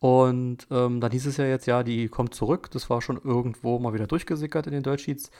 Und 0.00 0.66
ähm, 0.72 1.00
dann 1.00 1.12
hieß 1.12 1.26
es 1.26 1.36
ja 1.36 1.44
jetzt, 1.44 1.66
ja, 1.66 1.84
die 1.84 2.08
kommt 2.08 2.34
zurück. 2.34 2.70
Das 2.72 2.90
war 2.90 3.00
schon 3.00 3.20
irgendwo 3.22 3.78
mal 3.78 3.94
wieder 3.94 4.08
durchgesickert 4.08 4.66
in 4.66 4.72
den 4.72 4.82
Deutschsheets. 4.82 5.30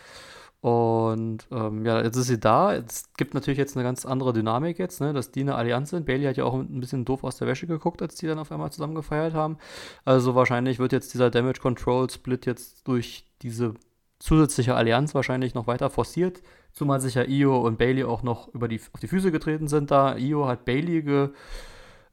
Und 0.61 1.49
ähm, 1.51 1.85
ja, 1.85 2.01
jetzt 2.01 2.17
ist 2.17 2.29
sie 2.29 2.39
da. 2.39 2.73
Es 2.73 3.13
gibt 3.17 3.35
natürlich 3.35 3.59
jetzt 3.59 3.77
eine 3.77 3.83
ganz 3.83 4.07
andere 4.07 4.33
Dynamik 4.33 4.79
jetzt, 4.79 5.01
ne, 5.01 5.13
dass 5.13 5.33
die 5.33 5.41
eine 5.41 5.57
Allianz 5.57 5.91
sind. 5.91 6.07
Bailey 6.07 6.27
hat 6.27 6.37
ja 6.37 6.45
auch 6.45 6.55
ein 6.55 6.79
bisschen 6.79 7.05
doof 7.05 7.25
aus 7.25 7.37
der 7.37 7.49
Wäsche 7.49 7.67
geguckt, 7.67 8.01
als 8.01 8.15
die 8.15 8.29
dann 8.29 8.39
auf 8.39 8.53
einmal 8.53 8.71
zusammen 8.71 8.95
gefeiert 8.95 9.35
haben. 9.35 9.59
Also 10.05 10.37
wahrscheinlich 10.37 10.79
wird 10.79 10.93
jetzt 10.93 11.13
dieser 11.15 11.31
Damage 11.31 11.61
Control 11.61 12.09
Split 12.09 12.47
jetzt 12.47 12.87
durch 12.87 13.27
diese 13.43 13.75
zusätzliche 14.23 14.77
Allianz 14.77 15.15
wahrscheinlich 15.15 15.55
noch 15.55 15.67
weiter 15.67 15.91
forciert. 15.91 16.43
Zumal 16.73 17.01
sich 17.01 17.15
ja 17.15 17.25
Io 17.25 17.59
und 17.59 17.77
Bailey 17.77 18.05
auch 18.05 18.23
noch 18.23 18.55
über 18.55 18.69
die, 18.69 18.81
auf 18.93 19.01
die 19.01 19.09
Füße 19.09 19.33
getreten 19.33 19.67
sind 19.67 19.91
da. 19.91 20.17
Io 20.17 20.47
hat 20.47 20.65
Bailey 20.65 21.03
ge, 21.03 21.31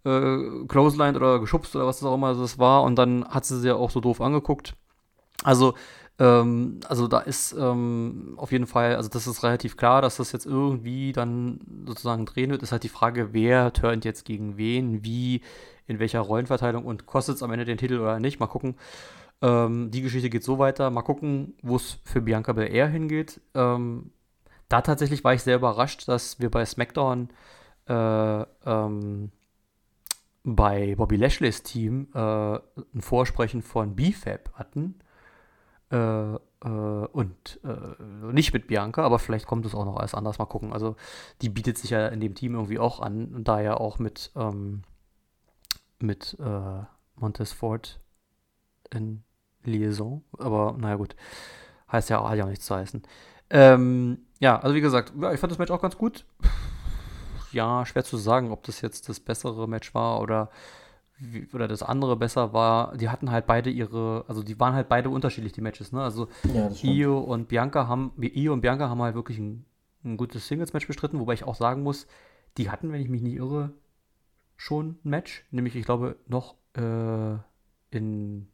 äh, 0.05 0.65
closelined 0.67 1.17
oder 1.17 1.39
geschubst 1.39 1.75
oder 1.75 1.85
was 1.85 1.99
das 1.99 2.09
auch 2.09 2.15
immer 2.15 2.33
das 2.33 2.57
war 2.57 2.81
und 2.81 2.95
dann 2.95 3.25
hat 3.29 3.45
sie 3.45 3.59
sie 3.59 3.67
ja 3.67 3.75
auch 3.75 3.91
so 3.91 3.99
doof 3.99 4.21
angeguckt. 4.21 4.75
Also, 5.43 5.75
ähm, 6.17 6.79
also 6.87 7.07
da 7.07 7.19
ist 7.19 7.53
ähm, 7.53 8.33
auf 8.37 8.51
jeden 8.51 8.65
Fall, 8.65 8.95
also 8.95 9.07
das 9.07 9.27
ist 9.27 9.43
relativ 9.43 9.77
klar, 9.77 10.01
dass 10.01 10.17
das 10.17 10.31
jetzt 10.31 10.47
irgendwie 10.47 11.13
dann 11.13 11.59
sozusagen 11.85 12.25
drehen 12.25 12.49
wird. 12.49 12.63
Ist 12.63 12.71
halt 12.71 12.83
die 12.83 12.89
Frage, 12.89 13.33
wer 13.33 13.71
turnt 13.71 14.03
jetzt 14.03 14.25
gegen 14.25 14.57
wen, 14.57 15.03
wie, 15.03 15.41
in 15.85 15.99
welcher 15.99 16.21
Rollenverteilung 16.21 16.85
und 16.85 17.05
kostet 17.05 17.35
es 17.35 17.43
am 17.43 17.51
Ende 17.51 17.65
den 17.65 17.77
Titel 17.77 17.99
oder 17.99 18.19
nicht. 18.19 18.39
Mal 18.39 18.47
gucken. 18.47 18.75
Ähm, 19.41 19.91
die 19.91 20.01
Geschichte 20.01 20.29
geht 20.29 20.43
so 20.43 20.59
weiter. 20.59 20.89
Mal 20.89 21.01
gucken, 21.01 21.55
wo 21.61 21.75
es 21.75 21.99
für 22.03 22.21
Bianca 22.21 22.53
Belair 22.53 22.87
hingeht. 22.87 23.41
Ähm, 23.53 24.11
da 24.67 24.81
tatsächlich 24.81 25.23
war 25.23 25.33
ich 25.33 25.43
sehr 25.43 25.55
überrascht, 25.55 26.07
dass 26.07 26.39
wir 26.39 26.51
bei 26.51 26.65
SmackDown 26.65 27.29
äh, 27.87 28.41
ähm, 28.65 29.31
bei 30.43 30.95
Bobby 30.95 31.15
Lashley's 31.15 31.63
Team 31.63 32.07
äh, 32.13 32.19
ein 32.19 33.01
Vorsprechen 33.01 33.61
von 33.61 33.95
BFAB 33.95 34.53
hatten. 34.53 34.95
Äh, 35.91 36.35
äh, 36.35 36.67
und 36.67 37.59
äh, 37.63 38.03
nicht 38.31 38.53
mit 38.53 38.67
Bianca, 38.67 39.03
aber 39.03 39.19
vielleicht 39.19 39.47
kommt 39.47 39.65
es 39.65 39.73
auch 39.73 39.85
noch 39.85 39.97
alles 39.97 40.13
anders. 40.13 40.37
Mal 40.37 40.45
gucken. 40.45 40.73
Also, 40.73 40.95
die 41.41 41.49
bietet 41.49 41.77
sich 41.77 41.91
ja 41.91 42.07
in 42.07 42.19
dem 42.19 42.35
Team 42.35 42.53
irgendwie 42.55 42.79
auch 42.79 42.99
an, 42.99 43.43
da 43.43 43.61
ja 43.61 43.75
auch 43.75 43.99
mit, 43.99 44.31
ähm, 44.35 44.83
mit 45.99 46.37
äh, 46.39 46.83
Montez 47.15 47.53
Ford 47.53 47.99
in 48.91 49.23
Liaison. 49.63 50.23
Aber 50.37 50.75
naja, 50.77 50.95
gut. 50.95 51.15
Heißt 51.91 52.09
ja, 52.09 52.27
hat 52.27 52.37
ja 52.37 52.45
auch 52.45 52.49
nichts 52.49 52.65
zu 52.65 52.75
heißen. 52.75 53.03
Ähm, 53.49 54.19
ja, 54.39 54.59
also 54.59 54.75
wie 54.75 54.81
gesagt, 54.81 55.13
ich 55.33 55.39
fand 55.39 55.51
das 55.51 55.57
Match 55.57 55.71
auch 55.71 55.81
ganz 55.81 55.97
gut. 55.97 56.25
Ja, 57.51 57.85
schwer 57.85 58.03
zu 58.03 58.17
sagen, 58.17 58.51
ob 58.51 58.63
das 58.63 58.81
jetzt 58.81 59.09
das 59.09 59.19
bessere 59.19 59.67
Match 59.67 59.95
war 59.95 60.21
oder, 60.21 60.51
oder 61.51 61.67
das 61.67 61.81
andere 61.81 62.15
besser 62.15 62.53
war. 62.53 62.95
Die 62.95 63.09
hatten 63.09 63.31
halt 63.31 63.47
beide 63.47 63.71
ihre, 63.71 64.23
also 64.27 64.43
die 64.43 64.59
waren 64.59 64.75
halt 64.75 64.87
beide 64.87 65.09
unterschiedlich, 65.09 65.53
die 65.53 65.61
Matches, 65.61 65.91
ne? 65.91 66.03
Also 66.03 66.27
ja, 66.53 66.69
Io 66.83 67.17
und 67.17 67.47
Bianca 67.47 67.87
haben, 67.87 68.11
Io 68.19 68.53
und 68.53 68.61
Bianca 68.61 68.87
haben 68.87 69.01
halt 69.01 69.15
wirklich 69.15 69.39
ein, 69.39 69.65
ein 70.03 70.15
gutes 70.15 70.47
Singles-Match 70.47 70.85
bestritten, 70.85 71.19
wobei 71.19 71.33
ich 71.33 71.43
auch 71.43 71.55
sagen 71.55 71.81
muss, 71.81 72.05
die 72.57 72.69
hatten, 72.69 72.91
wenn 72.91 73.01
ich 73.01 73.09
mich 73.09 73.23
nicht 73.23 73.35
irre, 73.35 73.71
schon 74.55 74.99
ein 75.03 75.09
Match. 75.09 75.45
Nämlich, 75.49 75.75
ich 75.75 75.85
glaube, 75.85 76.17
noch 76.27 76.55
äh, 76.75 77.37
in 77.89 78.47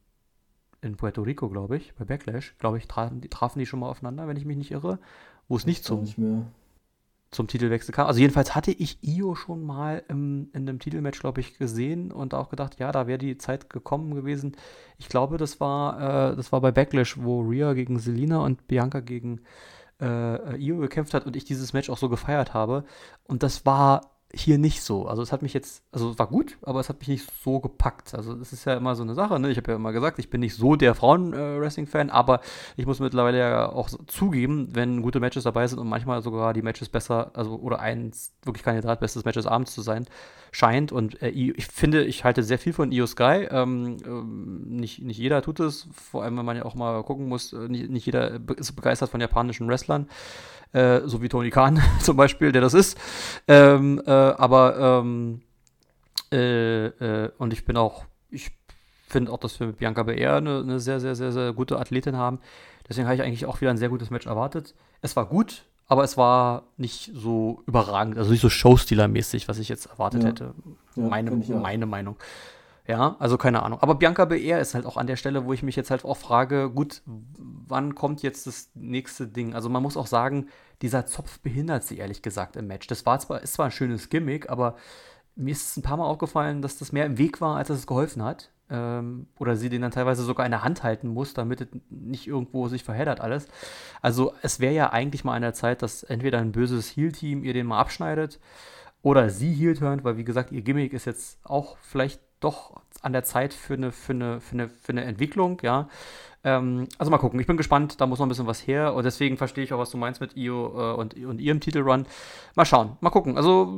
in 0.81 0.97
Puerto 0.97 1.21
Rico, 1.21 1.49
glaube 1.49 1.77
ich, 1.77 1.93
bei 1.95 2.05
Backlash, 2.05 2.55
glaube 2.59 2.77
ich, 2.77 2.87
trafen 2.87 3.21
die, 3.21 3.29
trafen 3.29 3.59
die 3.59 3.65
schon 3.65 3.79
mal 3.79 3.89
aufeinander, 3.89 4.27
wenn 4.27 4.37
ich 4.37 4.45
mich 4.45 4.57
nicht 4.57 4.71
irre, 4.71 4.99
wo 5.47 5.55
es 5.55 5.65
nicht 5.65 5.83
zum, 5.83 6.03
nicht 6.03 6.17
zum 7.31 7.47
Titelwechsel 7.47 7.93
kam. 7.93 8.07
Also 8.07 8.19
jedenfalls 8.19 8.55
hatte 8.55 8.71
ich 8.71 8.97
Io 9.01 9.35
schon 9.35 9.63
mal 9.63 10.03
im, 10.07 10.49
in 10.53 10.67
einem 10.67 10.79
Titelmatch, 10.79 11.19
glaube 11.19 11.41
ich, 11.41 11.57
gesehen 11.57 12.11
und 12.11 12.33
auch 12.33 12.49
gedacht, 12.49 12.79
ja, 12.79 12.91
da 12.91 13.07
wäre 13.07 13.17
die 13.17 13.37
Zeit 13.37 13.69
gekommen 13.69 14.15
gewesen. 14.15 14.55
Ich 14.97 15.09
glaube, 15.09 15.37
das 15.37 15.59
war, 15.59 16.31
äh, 16.31 16.35
das 16.35 16.51
war 16.51 16.61
bei 16.61 16.71
Backlash, 16.71 17.17
wo 17.21 17.41
Rhea 17.41 17.73
gegen 17.73 17.99
Selina 17.99 18.39
und 18.39 18.67
Bianca 18.67 19.01
gegen 19.01 19.41
äh, 20.01 20.55
Io 20.57 20.77
gekämpft 20.77 21.13
hat 21.13 21.25
und 21.25 21.35
ich 21.35 21.45
dieses 21.45 21.73
Match 21.73 21.89
auch 21.89 21.97
so 21.97 22.09
gefeiert 22.09 22.53
habe. 22.53 22.85
Und 23.25 23.43
das 23.43 23.65
war 23.65 24.14
hier 24.33 24.57
nicht 24.57 24.81
so. 24.81 25.07
Also 25.07 25.21
es 25.21 25.31
hat 25.31 25.41
mich 25.41 25.53
jetzt, 25.53 25.83
also 25.91 26.11
es 26.11 26.19
war 26.19 26.27
gut, 26.27 26.57
aber 26.61 26.79
es 26.79 26.89
hat 26.89 26.99
mich 26.99 27.07
nicht 27.07 27.29
so 27.43 27.59
gepackt. 27.59 28.13
Also 28.13 28.33
es 28.33 28.51
ist 28.51 28.65
ja 28.65 28.75
immer 28.75 28.95
so 28.95 29.03
eine 29.03 29.13
Sache, 29.13 29.39
ne? 29.39 29.49
Ich 29.49 29.57
habe 29.57 29.71
ja 29.71 29.75
immer 29.77 29.93
gesagt, 29.93 30.19
ich 30.19 30.29
bin 30.29 30.41
nicht 30.41 30.55
so 30.55 30.75
der 30.75 30.93
Frauen-Wrestling-Fan, 30.93 32.09
aber 32.09 32.41
ich 32.75 32.85
muss 32.85 32.99
mittlerweile 32.99 33.39
ja 33.39 33.69
auch 33.69 33.89
zugeben, 34.07 34.69
wenn 34.73 35.01
gute 35.01 35.19
Matches 35.19 35.45
dabei 35.45 35.67
sind 35.67 35.79
und 35.79 35.87
manchmal 35.87 36.21
sogar 36.21 36.53
die 36.53 36.61
Matches 36.61 36.89
besser, 36.89 37.31
also 37.33 37.55
oder 37.55 37.79
eins 37.79 38.33
wirklich 38.43 38.63
Kandidat 38.63 38.99
bestes 38.99 39.23
Match 39.25 39.35
des 39.35 39.47
Abends 39.47 39.73
zu 39.73 39.81
sein, 39.81 40.05
scheint. 40.51 40.91
Und 40.91 41.21
äh, 41.21 41.29
ich 41.29 41.67
finde, 41.67 42.03
ich 42.03 42.23
halte 42.23 42.43
sehr 42.43 42.59
viel 42.59 42.73
von 42.73 42.91
Io 42.91 43.07
Sky. 43.07 43.47
Ähm, 43.49 43.97
ähm, 44.05 44.63
nicht, 44.67 45.01
nicht 45.01 45.17
jeder 45.17 45.41
tut 45.41 45.59
es, 45.59 45.87
vor 45.93 46.23
allem 46.23 46.37
wenn 46.37 46.45
man 46.45 46.57
ja 46.57 46.65
auch 46.65 46.75
mal 46.75 47.03
gucken 47.03 47.27
muss, 47.27 47.53
äh, 47.53 47.67
nicht, 47.69 47.89
nicht 47.89 48.05
jeder 48.05 48.39
ist 48.57 48.73
begeistert 48.73 49.09
von 49.09 49.21
japanischen 49.21 49.67
Wrestlern. 49.67 50.07
Äh, 50.75 51.07
so 51.07 51.21
wie 51.21 51.29
Tony 51.29 51.51
Khan 51.51 51.81
zum 52.01 52.17
Beispiel, 52.17 52.51
der 52.51 52.61
das 52.61 52.73
ist. 52.73 52.97
Ähm, 53.47 54.01
äh, 54.05 54.11
aber 54.37 55.01
ähm, 55.01 55.41
äh, 56.31 56.85
äh, 56.87 57.31
und 57.37 57.53
ich 57.53 57.65
bin 57.65 57.77
auch, 57.77 58.05
ich 58.29 58.51
finde 59.07 59.31
auch, 59.31 59.39
dass 59.39 59.59
wir 59.59 59.67
mit 59.67 59.77
Bianca 59.77 60.03
Belair 60.03 60.35
eine, 60.35 60.59
eine, 60.59 60.79
sehr, 60.79 60.99
sehr, 60.99 61.15
sehr, 61.15 61.31
sehr 61.31 61.53
gute 61.53 61.79
Athletin 61.79 62.17
haben. 62.17 62.39
Deswegen 62.87 63.07
habe 63.07 63.15
ich 63.15 63.21
eigentlich 63.21 63.45
auch 63.45 63.61
wieder 63.61 63.71
ein 63.71 63.77
sehr 63.77 63.89
gutes 63.89 64.09
Match 64.09 64.25
erwartet. 64.25 64.75
Es 65.01 65.15
war 65.15 65.25
gut, 65.25 65.63
aber 65.87 66.03
es 66.03 66.17
war 66.17 66.63
nicht 66.77 67.11
so 67.13 67.63
überragend, 67.67 68.17
also 68.17 68.31
nicht 68.31 68.41
so 68.41 68.49
Showstealer-mäßig, 68.49 69.47
was 69.47 69.59
ich 69.59 69.69
jetzt 69.69 69.85
erwartet 69.87 70.23
Ja. 70.23 70.29
hätte. 70.29 70.53
Ja, 70.95 71.03
meine, 71.07 71.31
meine 71.31 71.85
Meinung. 71.85 72.15
Ja, 72.87 73.15
also 73.17 73.37
keine 73.37 73.63
Ahnung. 73.63 73.79
Aber 73.79 73.95
Bianca 73.95 74.25
Belair 74.25 74.59
ist 74.59 74.75
halt 74.75 74.85
auch 74.85 74.97
an 74.97 75.07
der 75.07 75.15
Stelle, 75.15 75.45
wo 75.45 75.53
ich 75.53 75.63
mich 75.63 75.75
jetzt 75.75 75.89
halt 75.89 76.05
auch 76.05 76.17
frage, 76.17 76.69
gut, 76.69 77.01
wann 77.05 77.95
kommt 77.95 78.21
jetzt 78.21 78.45
das 78.45 78.69
nächste 78.75 79.27
Ding? 79.27 79.55
Also 79.55 79.69
man 79.69 79.81
muss 79.81 79.97
auch 79.97 80.05
sagen, 80.05 80.49
dieser 80.83 81.07
Zopf 81.07 81.39
behindert 81.39 81.83
sie 81.83 81.97
ehrlich 81.97 82.21
gesagt 82.21 82.55
im 82.55 82.67
Match. 82.67 82.85
Das 82.85 83.05
war 83.05 83.19
zwar, 83.19 83.41
ist 83.41 83.53
zwar 83.53 83.65
ein 83.65 83.71
schönes 83.71 84.09
Gimmick, 84.09 84.49
aber 84.49 84.75
mir 85.35 85.51
ist 85.51 85.69
es 85.69 85.77
ein 85.77 85.81
paar 85.81 85.97
Mal 85.97 86.05
aufgefallen, 86.05 86.61
dass 86.61 86.77
das 86.77 86.91
mehr 86.91 87.07
im 87.07 87.17
Weg 87.17 87.41
war, 87.41 87.57
als 87.57 87.69
dass 87.69 87.79
es 87.79 87.87
geholfen 87.87 88.23
hat. 88.23 88.51
Ähm, 88.69 89.27
oder 89.39 89.55
sie 89.55 89.69
den 89.69 89.81
dann 89.81 89.91
teilweise 89.91 90.23
sogar 90.23 90.45
in 90.45 90.51
der 90.51 90.63
Hand 90.63 90.83
halten 90.83 91.07
muss, 91.07 91.33
damit 91.33 91.61
es 91.61 91.67
nicht 91.89 92.27
irgendwo 92.27 92.67
sich 92.67 92.83
verheddert 92.83 93.19
alles. 93.19 93.47
Also 94.01 94.33
es 94.43 94.59
wäre 94.59 94.73
ja 94.73 94.91
eigentlich 94.91 95.23
mal 95.23 95.35
an 95.35 95.41
der 95.41 95.53
Zeit, 95.53 95.81
dass 95.81 96.03
entweder 96.03 96.39
ein 96.39 96.51
böses 96.51 96.95
Heal-Team 96.95 97.43
ihr 97.43 97.53
den 97.53 97.67
mal 97.67 97.79
abschneidet 97.79 98.39
oder 99.01 99.29
sie 99.29 99.53
heel 99.53 99.75
turnt, 99.75 100.03
weil 100.03 100.17
wie 100.17 100.23
gesagt, 100.23 100.51
ihr 100.51 100.61
Gimmick 100.61 100.93
ist 100.93 101.05
jetzt 101.05 101.37
auch 101.43 101.77
vielleicht 101.77 102.21
doch 102.45 102.81
an 103.01 103.13
der 103.13 103.23
Zeit 103.23 103.53
für 103.53 103.73
eine, 103.73 103.91
für 103.91 104.13
eine, 104.13 104.39
für 104.39 104.53
eine, 104.53 104.69
für 104.69 104.91
eine 104.91 105.03
Entwicklung, 105.03 105.59
ja. 105.61 105.89
Ähm, 106.45 106.87
also 106.99 107.09
mal 107.09 107.17
gucken, 107.17 107.39
ich 107.39 107.47
bin 107.47 107.57
gespannt, 107.57 107.99
da 107.99 108.05
muss 108.05 108.19
noch 108.19 108.27
ein 108.27 108.29
bisschen 108.29 108.45
was 108.45 108.65
her 108.67 108.93
und 108.93 109.03
deswegen 109.03 109.35
verstehe 109.35 109.63
ich 109.63 109.73
auch, 109.73 109.79
was 109.79 109.89
du 109.89 109.97
meinst 109.97 110.21
mit 110.21 110.37
Io 110.37 110.67
äh, 110.67 110.95
und, 110.95 111.15
und 111.15 111.41
ihrem 111.41 111.59
Titelrun. 111.59 112.05
Mal 112.53 112.65
schauen, 112.65 112.97
mal 113.01 113.09
gucken. 113.09 113.35
Also 113.35 113.73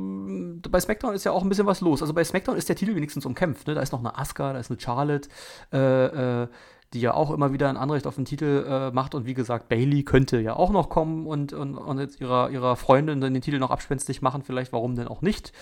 bei 0.68 0.78
SmackDown 0.78 1.14
ist 1.14 1.24
ja 1.24 1.32
auch 1.32 1.42
ein 1.42 1.48
bisschen 1.48 1.66
was 1.66 1.80
los. 1.80 2.02
Also 2.02 2.12
bei 2.12 2.22
SmackDown 2.22 2.56
ist 2.56 2.68
der 2.68 2.76
Titel 2.76 2.94
wenigstens 2.94 3.24
umkämpft, 3.24 3.66
ne? 3.66 3.74
Da 3.74 3.80
ist 3.80 3.92
noch 3.92 4.00
eine 4.00 4.16
Asuka, 4.18 4.52
da 4.52 4.58
ist 4.58 4.70
eine 4.70 4.78
Charlotte, 4.78 5.30
äh, 5.72 6.42
äh, 6.42 6.48
die 6.94 7.00
ja 7.00 7.12
auch 7.12 7.30
immer 7.30 7.52
wieder 7.52 7.68
ein 7.68 7.76
Anrecht 7.76 8.06
auf 8.06 8.14
den 8.14 8.24
Titel 8.24 8.64
äh, 8.66 8.90
macht. 8.90 9.14
Und 9.14 9.26
wie 9.26 9.34
gesagt, 9.34 9.68
Bailey 9.68 10.04
könnte 10.04 10.40
ja 10.40 10.56
auch 10.56 10.70
noch 10.70 10.88
kommen 10.88 11.26
und, 11.26 11.52
und, 11.52 11.76
und 11.76 11.98
jetzt 11.98 12.20
ihrer, 12.20 12.50
ihrer 12.50 12.76
Freundin 12.76 13.20
den 13.20 13.40
Titel 13.40 13.58
noch 13.58 13.70
abspenstig 13.70 14.22
machen. 14.22 14.42
Vielleicht, 14.42 14.72
warum 14.72 14.96
denn 14.96 15.08
auch 15.08 15.20
nicht? 15.20 15.52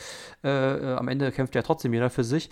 Äh, 0.45 0.49
äh, 0.49 0.95
am 0.95 1.09
Ende 1.09 1.33
kämpft 1.33 1.55
ja 1.55 1.63
trotzdem 1.63 1.93
jeder 1.93 2.11
für 2.11 2.23
sich. 2.23 2.51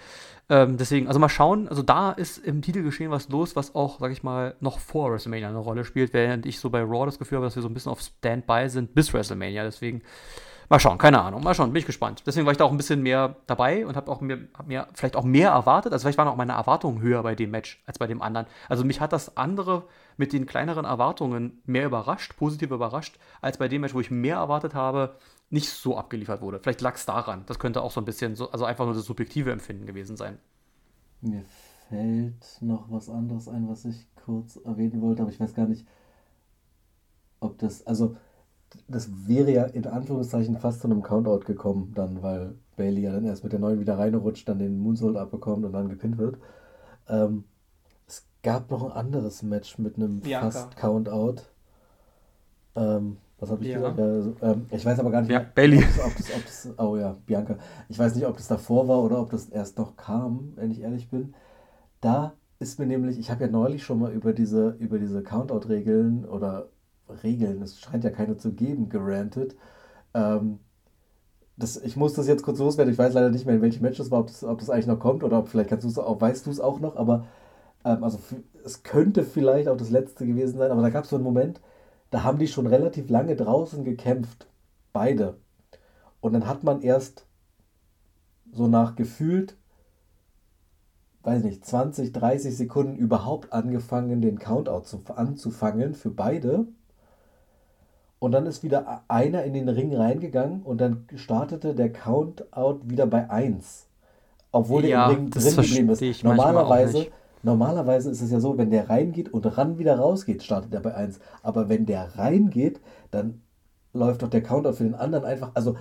Ähm, 0.51 0.77
deswegen, 0.77 1.07
also 1.07 1.21
mal 1.21 1.29
schauen. 1.29 1.69
Also 1.69 1.83
da 1.83 2.11
ist 2.11 2.39
im 2.39 2.63
Titelgeschehen 2.63 3.11
was 3.11 3.29
los, 3.29 3.55
was 3.55 3.75
auch, 3.75 4.01
sag 4.01 4.11
ich 4.11 4.23
mal, 4.23 4.57
noch 4.61 4.81
vor 4.81 5.13
WrestleMania 5.13 5.49
eine 5.49 5.59
Rolle 5.59 5.85
spielt, 5.85 6.13
während 6.13 6.45
ich 6.45 6.59
so 6.59 6.69
bei 6.69 6.83
Raw 6.83 7.07
das 7.07 7.19
Gefühl 7.19 7.37
habe, 7.37 7.47
dass 7.47 7.57
wir 7.57 7.63
so 7.63 7.69
ein 7.69 7.75
bisschen 7.75 7.93
auf 7.93 8.01
Standby 8.01 8.69
sind 8.69 8.95
bis 8.95 9.15
WrestleMania. 9.15 9.63
Deswegen 9.63 10.03
Mal 10.69 10.81
schauen, 10.81 10.99
keine 10.99 11.21
Ahnung. 11.21 11.43
Mal 11.43 11.55
schauen, 11.55 11.73
bin 11.73 11.81
ich 11.81 11.87
gespannt. 11.87 12.23
Deswegen 12.27 12.47
war 12.47 12.53
ich 12.53 12.59
da 12.59 12.65
auch 12.65 12.71
ein 12.71 12.77
bisschen 12.77 13.03
mehr 13.03 13.37
dabei 13.47 13.87
und 13.87 13.97
habe 13.97 14.11
auch 14.11 14.21
mir, 14.21 14.49
hab 14.57 14.67
mir 14.67 14.89
vielleicht 14.95 15.17
auch 15.17 15.25
mehr 15.25 15.51
erwartet. 15.51 15.93
Also 15.93 16.05
vielleicht 16.05 16.19
waren 16.19 16.29
auch 16.29 16.37
meine 16.37 16.53
Erwartungen 16.53 17.01
höher 17.01 17.23
bei 17.23 17.35
dem 17.35 17.51
Match 17.51 17.83
als 17.87 17.99
bei 17.99 18.07
dem 18.07 18.23
anderen. 18.23 18.47
Also 18.69 18.85
mich 18.85 19.01
hat 19.01 19.13
das 19.13 19.37
andere 19.37 19.85
mit 20.17 20.33
den 20.33 20.47
kleineren 20.47 20.85
Erwartungen 20.85 21.61
mehr 21.67 21.87
überrascht, 21.87 22.37
positiv 22.37 22.71
überrascht, 22.71 23.19
als 23.41 23.59
bei 23.59 23.69
dem 23.69 23.83
Match, 23.83 23.95
wo 23.95 24.01
ich 24.01 24.11
mehr 24.11 24.37
erwartet 24.37 24.75
habe, 24.75 25.17
nicht 25.51 25.69
so 25.69 25.97
abgeliefert 25.97 26.41
wurde. 26.41 26.59
Vielleicht 26.61 26.81
lag 26.81 26.95
es 26.95 27.07
daran. 27.07 27.45
Das 27.47 27.59
könnte 27.59 27.83
auch 27.83 27.91
so 27.91 28.01
ein 28.01 28.05
bisschen 28.05 28.35
so, 28.35 28.51
also 28.51 28.65
einfach 28.65 28.85
nur 28.85 28.95
das 28.95 29.05
subjektive 29.05 29.53
Empfinden 29.53 29.87
gewesen 29.87 30.17
sein. 30.17 30.39
Mir 31.21 31.45
fällt 31.89 32.59
noch 32.61 32.91
was 32.91 33.09
anderes 33.09 33.49
ein, 33.49 33.69
was 33.69 33.85
ich 33.85 34.07
kurz 34.25 34.57
erwähnen 34.57 35.01
wollte, 35.03 35.23
aber 35.23 35.31
ich 35.31 35.41
weiß 35.41 35.55
gar 35.55 35.67
nicht, 35.67 35.87
ob 37.41 37.59
das, 37.59 37.87
also 37.87 38.17
das 38.89 39.09
wäre 39.29 39.51
ja 39.51 39.65
in 39.65 39.87
Anführungszeichen 39.87 40.57
fast 40.59 40.81
zu 40.81 40.89
einem 40.89 41.03
Countout 41.03 41.41
gekommen, 41.47 41.93
dann, 41.95 42.23
weil 42.23 42.55
Bailey 42.77 43.03
ja 43.03 43.13
dann 43.13 43.25
erst 43.25 43.45
mit 43.45 43.53
der 43.53 43.61
neuen 43.61 43.81
wieder 43.81 43.99
reinrutscht, 43.99 44.49
dann 44.49 44.59
den 44.59 44.79
Moonsault 44.79 45.17
abbekommt 45.17 45.65
und 45.65 45.73
dann 45.73 45.89
gepinnt 45.89 46.19
wird. 46.19 46.39
Ähm, 47.09 47.45
es 48.07 48.27
gab 48.43 48.71
noch 48.71 48.83
ein 48.85 48.93
anderes 48.93 49.43
Match 49.43 49.79
mit 49.79 49.97
einem 49.97 50.21
Bianca. 50.21 50.51
fast 50.51 50.77
Countout. 50.77 51.43
Ähm, 52.77 53.19
was 53.39 53.51
habe 53.51 53.63
ich 53.63 53.69
Ja. 53.71 53.77
gesagt? 53.77 53.99
Ja, 53.99 54.05
also, 54.05 54.37
ähm, 54.43 54.67
ich 54.71 54.85
weiß 54.85 54.99
aber 54.99 55.11
gar 55.11 55.21
nicht, 55.21 55.31
Ja, 55.31 55.41
Bailey. 55.55 55.79
ob 55.79 55.85
das, 55.85 55.99
ob, 56.05 56.17
das, 56.17 56.31
ob 56.35 56.45
das, 56.45 56.69
oh 56.79 56.97
ja, 56.97 57.17
Bianca. 57.27 57.57
Ich 57.89 57.99
weiß 57.99 58.15
nicht, 58.15 58.27
ob 58.27 58.37
das 58.37 58.49
davor 58.49 58.89
war 58.89 59.03
oder 59.03 59.21
ob 59.21 59.31
das 59.31 59.49
erst 59.49 59.79
noch 59.79 59.97
kam, 59.97 60.53
wenn 60.57 60.71
ich 60.71 60.81
ehrlich 60.81 61.09
bin. 61.11 61.35
Da 62.01 62.33
ist 62.59 62.79
mir 62.79 62.87
nämlich, 62.87 63.19
ich 63.19 63.31
habe 63.31 63.45
ja 63.45 63.51
neulich 63.51 63.85
schon 63.85 63.99
mal 63.99 64.13
über 64.13 64.33
diese, 64.33 64.71
über 64.79 64.99
diese 64.99 65.23
Countout-Regeln 65.23 66.25
oder 66.25 66.69
Regeln, 67.09 67.63
es 67.63 67.81
scheint 67.81 68.05
ja 68.05 68.11
keine 68.11 68.37
zu 68.37 68.53
geben, 68.53 68.89
gerantet. 68.89 69.57
Ähm, 70.15 70.61
das, 71.57 71.77
ich 71.77 71.97
muss 71.97 72.15
das 72.15 72.27
jetzt 72.27 72.43
kurz 72.43 72.59
loswerden. 72.59 72.93
Ich 72.93 72.99
weiß 72.99 73.15
leider 73.15 73.31
nicht 73.31 73.47
mehr, 73.47 73.55
in 73.57 73.63
welchem 73.63 73.83
Match 73.83 73.99
das 73.99 74.11
war, 74.11 74.21
ob 74.21 74.27
das, 74.29 74.43
ob 74.45 74.59
das 74.59 74.71
eigentlich 74.71 74.87
noch 74.87 74.99
kommt 74.99 75.23
oder 75.23 75.39
ob 75.39 75.49
vielleicht 75.49 75.71
kannst 75.71 75.99
auch, 75.99 76.21
weißt 76.21 76.47
du 76.47 76.51
es 76.51 76.61
auch 76.61 76.81
noch, 76.81 76.97
aber 76.97 77.27
ähm, 77.85 78.03
also 78.03 78.19
es 78.65 78.83
könnte 78.83 79.25
vielleicht 79.25 79.69
auch 79.69 79.77
das 79.77 79.91
letzte 79.91 80.27
gewesen 80.27 80.59
sein, 80.59 80.71
aber 80.71 80.83
da 80.83 80.91
gab 80.91 81.05
es 81.05 81.11
so 81.11 81.17
einen 81.17 81.25
Moment, 81.25 81.61
da 82.11 82.23
haben 82.25 82.39
die 82.39 82.49
schon 82.49 82.67
relativ 82.67 83.09
lange 83.11 83.37
draußen 83.37 83.85
gekämpft, 83.85 84.49
beide. 84.93 85.39
Und 86.21 86.33
dann 86.33 86.47
hat 86.47 86.65
man 86.65 86.81
erst 86.83 87.27
so 88.53 88.67
nach 88.69 88.97
gefühlt, 88.97 89.57
weiß 91.23 91.43
nicht, 91.45 91.65
20, 91.65 92.13
30 92.13 92.57
Sekunden 92.57 92.97
überhaupt 92.97 93.53
angefangen, 93.53 94.21
den 94.21 94.39
Countout 94.39 94.83
zu, 94.85 95.03
anzufangen 95.15 95.95
für 95.95 96.11
beide. 96.11 96.67
Und 98.25 98.33
dann 98.33 98.47
ist 98.47 98.63
wieder 98.63 99.03
einer 99.07 99.45
in 99.45 99.53
den 99.53 99.69
Ring 99.69 99.95
reingegangen 99.95 100.63
und 100.63 100.81
dann 100.81 101.07
startete 101.15 101.75
der 101.75 101.93
Countout 101.93 102.81
wieder 102.85 103.07
bei 103.07 103.29
1. 103.29 103.87
Obwohl 104.51 104.81
der 104.81 104.91
Ja, 104.93 105.11
im 105.11 105.15
Ring 105.15 105.31
drin 105.31 105.57
geblieben 105.57 105.91
ist. 105.91 106.25
Normalerweise, 106.25 107.09
normalerweise 107.43 108.11
ist 108.11 108.23
es 108.23 108.31
ja 108.31 108.41
so, 108.41 108.57
wenn 108.57 108.71
der 108.71 108.89
reingeht 108.89 109.35
und 109.35 109.45
ran 109.59 109.77
wieder 109.77 109.99
rausgeht, 109.99 110.43
startet 110.43 110.73
er 110.73 110.81
bei 110.81 110.95
1. 110.95 111.21
Aber 111.43 111.69
wenn 111.69 111.85
der 111.85 112.17
reingeht, 112.17 112.81
dann 113.11 113.43
läuft 113.93 114.23
doch 114.23 114.31
der 114.31 114.43
Countout 114.43 114.73
für 114.73 114.85
den 114.85 114.95
anderen 114.95 115.27
einfach. 115.27 115.51
Also 115.53 115.77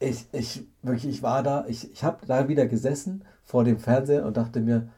ich, 0.00 0.24
ich, 0.32 0.66
wirklich, 0.80 1.06
ich 1.06 1.22
war 1.22 1.42
da, 1.42 1.66
ich, 1.68 1.92
ich 1.92 2.02
habe 2.04 2.24
da 2.26 2.48
wieder 2.48 2.64
gesessen 2.64 3.22
vor 3.44 3.64
dem 3.64 3.78
Fernseher 3.78 4.24
und 4.24 4.38
dachte 4.38 4.60
mir, 4.60 4.88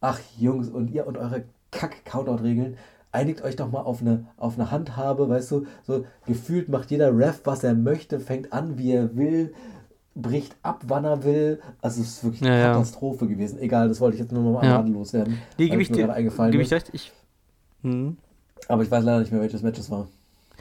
ach 0.00 0.18
Jungs, 0.40 0.70
und 0.70 0.90
ihr 0.90 1.06
und 1.06 1.18
eure 1.18 1.44
Kack-Countout-Regeln, 1.70 2.78
einigt 3.12 3.42
euch 3.42 3.56
doch 3.56 3.70
mal 3.70 3.82
auf 3.82 4.00
eine, 4.00 4.26
auf 4.36 4.58
eine 4.58 4.70
Handhabe, 4.70 5.28
weißt 5.28 5.50
du, 5.52 5.66
so 5.84 6.04
gefühlt 6.26 6.68
macht 6.68 6.90
jeder 6.90 7.16
Ref, 7.16 7.42
was 7.44 7.62
er 7.62 7.74
möchte, 7.74 8.18
fängt 8.18 8.52
an, 8.52 8.78
wie 8.78 8.92
er 8.92 9.14
will, 9.16 9.54
bricht 10.14 10.56
ab, 10.62 10.84
wann 10.88 11.04
er 11.04 11.22
will. 11.24 11.60
Also 11.80 12.00
es 12.02 12.08
ist 12.08 12.24
wirklich 12.24 12.42
eine 12.42 12.50
Ja, 12.50 12.58
ja. 12.58 12.72
Katastrophe 12.72 13.26
gewesen. 13.28 13.58
Egal, 13.58 13.88
das 13.88 14.00
wollte 14.00 14.16
ich 14.16 14.20
jetzt 14.22 14.32
nur 14.32 14.42
noch 14.42 14.60
mal 14.60 14.64
Ja. 14.66 14.80
loswerden. 14.80 15.38
Nee, 15.58 15.68
gebe 15.68 15.82
ich 15.82 15.90
dir, 15.90 16.12
eingefallen 16.12 16.52
gebe 16.52 16.62
ist. 16.62 16.68
ich 16.68 16.74
recht. 16.74 16.90
Ich, 16.92 17.12
hm. 17.82 18.16
Aber 18.68 18.82
ich 18.82 18.90
weiß 18.90 19.04
leider 19.04 19.20
nicht 19.20 19.32
mehr, 19.32 19.40
welches 19.40 19.62
Match 19.62 19.78
es 19.78 19.90
war. 19.90 20.08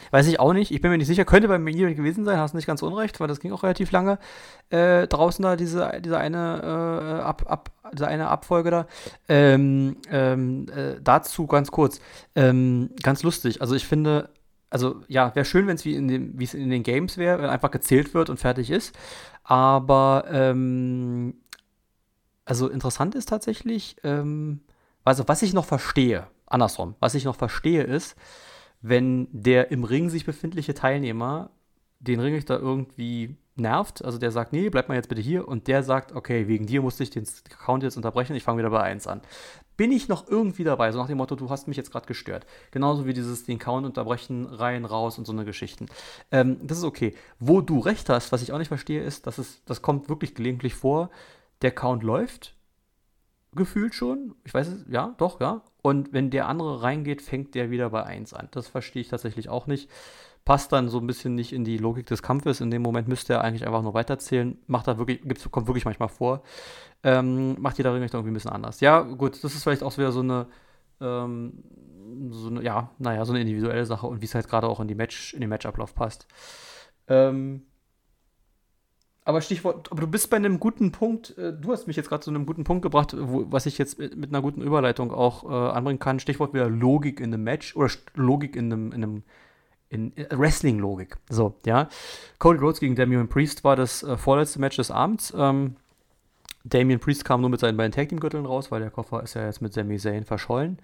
Weiß 0.10 0.28
ich 0.28 0.40
auch 0.40 0.54
nicht. 0.54 0.72
Ich 0.72 0.82
bin 0.82 0.92
mir 0.92 0.98
nicht 0.98 1.08
sicher. 1.08 1.26
Könnte 1.26 1.48
bei 1.48 1.60
mir 1.60 1.94
gewesen 1.94 2.26
sein. 2.26 2.38
Hast 2.38 2.54
nicht 2.54 2.68
ganz 2.68 2.82
unrecht, 2.82 3.20
weil 3.20 3.28
das 3.28 3.40
ging 3.40 3.52
auch 3.52 3.64
relativ 3.64 3.92
lange. 3.92 4.18
Äh, 4.70 5.08
draußen 5.08 5.44
da 5.44 5.56
diese, 5.56 6.02
diese 6.04 6.18
eine 6.18 7.20
äh, 7.20 7.22
ab, 7.22 7.46
ab, 7.48 7.72
diese 7.94 8.08
eine 8.08 8.30
Abfolge 8.30 8.72
da. 8.72 8.88
Ähm, 9.30 9.98
ähm, 10.10 10.68
äh, 10.76 10.96
dazu 11.02 11.48
ganz 11.48 11.72
kurz. 11.72 12.00
Ähm, 12.36 12.90
ganz 13.04 13.24
lustig. 13.24 13.62
Also 13.62 13.76
ich 13.76 13.86
finde, 13.86 14.30
also 14.70 15.02
ja, 15.08 15.36
wäre 15.36 15.46
schön, 15.46 15.68
wenn 15.68 15.76
es 15.76 15.86
wie 15.86 16.00
wie 16.38 16.44
es 16.44 16.54
in 16.54 16.70
den 16.70 16.84
Games 16.84 17.18
wäre, 17.18 17.42
wenn 17.42 17.50
einfach 17.50 17.72
gezählt 17.72 18.14
wird 18.14 18.30
und 18.30 18.38
fertig 18.38 18.72
ist. 18.72 18.98
Aber 19.44 20.26
ähm, 20.32 21.36
also 22.46 22.70
interessant 22.70 23.16
ist 23.16 23.30
tatsächlich, 23.30 23.98
ähm, 24.04 24.62
also 25.04 25.28
was 25.28 25.42
ich 25.42 25.54
noch 25.54 25.66
verstehe, 25.66 26.28
andersrum, 26.48 26.96
was 27.00 27.16
ich 27.16 27.26
noch 27.26 27.36
verstehe 27.36 27.84
ist, 27.84 28.16
wenn 28.82 29.28
der 29.32 29.72
im 29.72 29.84
Ring 29.84 30.10
sich 30.10 30.26
befindliche 30.26 30.74
Teilnehmer 30.74 31.52
den 32.00 32.20
Ringrichter 32.20 32.60
irgendwie 32.60 33.36
nervt, 33.56 34.04
also 34.04 34.18
der 34.18 34.32
sagt, 34.32 34.54
nee, 34.54 34.70
bleib 34.70 34.90
mal 34.90 34.96
jetzt 34.96 35.10
bitte 35.10 35.22
hier, 35.22 35.48
und 35.48 35.68
der 35.68 35.84
sagt, 35.84 36.14
okay, 36.14 36.48
wegen 36.48 36.66
dir 36.66 36.82
musste 36.82 37.04
ich 37.04 37.10
den 37.10 37.28
Count 37.64 37.84
jetzt 37.84 37.98
unterbrechen, 37.98 38.36
ich 38.36 38.44
fange 38.44 38.60
wieder 38.60 38.70
bei 38.70 38.82
1 38.82 39.08
an. 39.08 39.22
Bin 39.78 39.92
ich 39.92 40.08
noch 40.08 40.28
irgendwie 40.28 40.64
dabei, 40.64 40.92
so 40.92 41.00
nach 41.00 41.08
dem 41.08 41.18
Motto, 41.18 41.36
du 41.36 41.50
hast 41.50 41.68
mich 41.68 41.78
jetzt 41.78 41.92
gerade 41.92 42.06
gestört. 42.06 42.46
Genauso 42.72 43.06
wie 43.06 43.14
dieses 43.14 43.46
den 43.46 43.60
Count 43.60 43.86
unterbrechen, 43.86 44.46
rein, 44.46 44.86
raus 44.86 45.18
und 45.18 45.26
so 45.26 45.32
eine 45.32 45.46
Geschichten. 45.46 45.88
Ähm, 46.32 46.58
das 46.64 46.80
ist 46.80 46.84
okay. 46.84 47.16
Wo 47.40 47.62
du 47.62 47.80
recht 47.80 48.10
hast, 48.10 48.32
was 48.32 48.42
ich 48.42 48.52
auch 48.52 48.58
nicht 48.58 48.68
verstehe, 48.68 49.04
ist, 49.04 49.28
dass 49.28 49.38
es, 49.38 49.64
das 49.66 49.82
kommt 49.82 50.10
wirklich 50.10 50.36
gelegentlich 50.36 50.76
vor, 50.76 51.10
der 51.62 51.72
Count 51.72 52.04
läuft, 52.04 52.56
gefühlt 53.54 53.94
schon. 53.94 54.36
Ich 54.44 54.54
weiß 54.54 54.68
es, 54.68 54.86
ja, 54.90 55.16
doch, 55.18 55.40
ja. 55.40 55.62
Und 55.82 56.14
wenn 56.14 56.30
der 56.30 56.48
andere 56.48 56.84
reingeht, 56.84 57.22
fängt 57.22 57.56
der 57.56 57.72
wieder 57.72 57.90
bei 57.90 58.04
1 58.04 58.34
an. 58.34 58.50
Das 58.52 58.68
verstehe 58.68 59.02
ich 59.02 59.10
tatsächlich 59.10 59.50
auch 59.50 59.68
nicht. 59.68 59.90
Passt 60.46 60.72
dann 60.72 60.90
so 60.90 61.00
ein 61.00 61.08
bisschen 61.08 61.36
nicht 61.36 61.54
in 61.54 61.64
die 61.64 61.78
Logik 61.78 62.08
des 62.08 62.24
Kampfes. 62.24 62.62
In 62.62 62.72
dem 62.72 62.82
Moment 62.82 63.08
müsste 63.08 63.34
er 63.34 63.44
eigentlich 63.44 63.66
einfach 63.66 63.82
nur 63.82 63.94
weiterzählen. 63.94 64.58
Macht 64.68 64.88
da 64.88 64.98
wirklich, 64.98 65.22
kommt 65.52 65.68
wirklich 65.68 65.86
manchmal 65.86 66.10
vor. 66.10 66.44
Ähm, 67.04 67.60
macht 67.60 67.78
jeder 67.78 67.94
Ringrichter 67.94 68.18
irgendwie 68.18 68.32
ein 68.32 68.36
bisschen 68.36 68.52
anders. 68.52 68.80
Ja, 68.80 69.02
gut, 69.02 69.44
das 69.44 69.56
ist 69.56 69.64
vielleicht 69.64 69.84
auch 69.84 69.98
wieder 69.98 70.12
so 70.12 70.22
eine, 70.22 70.48
ähm, 71.00 71.64
so 72.30 72.50
eine, 72.50 72.64
ja, 72.64 72.92
naja, 73.00 73.26
so 73.26 73.34
eine 73.34 73.42
individuelle 73.42 73.86
Sache 73.86 74.08
und 74.08 74.22
wie 74.22 74.26
es 74.26 74.36
halt 74.36 74.48
gerade 74.48 74.68
auch 74.68 74.80
in, 74.80 74.88
die 74.88 74.96
Match, 74.96 75.34
in 75.34 75.42
den 75.42 75.50
Matchablauf 75.50 75.96
passt. 75.96 76.28
Ähm, 77.08 77.64
aber 79.24 79.42
Stichwort, 79.42 79.92
aber 79.92 80.02
du 80.02 80.08
bist 80.08 80.30
bei 80.30 80.38
einem 80.38 80.60
guten 80.60 80.92
Punkt, 80.92 81.38
äh, 81.38 81.54
du 81.54 81.72
hast 81.72 81.88
mich 81.88 81.96
jetzt 81.96 82.10
gerade 82.10 82.24
zu 82.24 82.32
einem 82.32 82.46
guten 82.46 82.64
Punkt 82.64 82.82
gebracht, 82.82 83.16
wo, 83.18 83.46
was 83.52 83.66
ich 83.66 83.78
jetzt 83.78 84.00
mit, 84.00 84.30
einer 84.30 84.42
guten 84.42 84.62
Überleitung 84.62 85.12
auch 85.12 85.44
äh, 85.44 85.48
anbringen 85.48 86.00
kann. 86.00 86.20
Stichwort 86.20 86.54
wieder 86.54 86.70
Logik 86.70 87.20
in 87.20 87.34
einem 87.34 87.44
Match 87.44 87.76
oder 87.76 87.92
Logik 88.16 88.56
in 88.56 88.72
einem, 88.72 88.92
in 88.92 89.04
einem 89.04 89.24
in 89.90 90.14
Wrestling-Logik. 90.30 91.18
So, 91.30 91.56
ja. 91.66 91.90
Cody 92.40 92.60
Rhodes 92.60 92.80
gegen 92.80 92.96
Damian 92.96 93.28
Priest 93.28 93.66
war 93.66 93.76
das 93.76 94.04
äh, 94.04 94.18
vorletzte 94.18 94.60
Match 94.60 94.78
des 94.78 94.90
Abends. 94.90 95.34
Ähm, 95.38 95.76
Damian 96.64 97.00
Priest 97.00 97.26
kam 97.26 97.42
nur 97.42 97.50
mit 97.50 97.60
seinen 97.60 97.78
beiden 97.78 97.92
Tag 97.92 98.10
Team 98.10 98.20
Gürteln 98.20 98.46
raus, 98.46 98.72
weil 98.72 98.80
der 98.80 98.90
Koffer 98.90 99.22
ist 99.22 99.34
ja 99.34 99.46
jetzt 99.46 99.62
mit 99.62 99.74
Sami 99.74 99.98
Zayn 99.98 100.24
verschollen. 100.24 100.80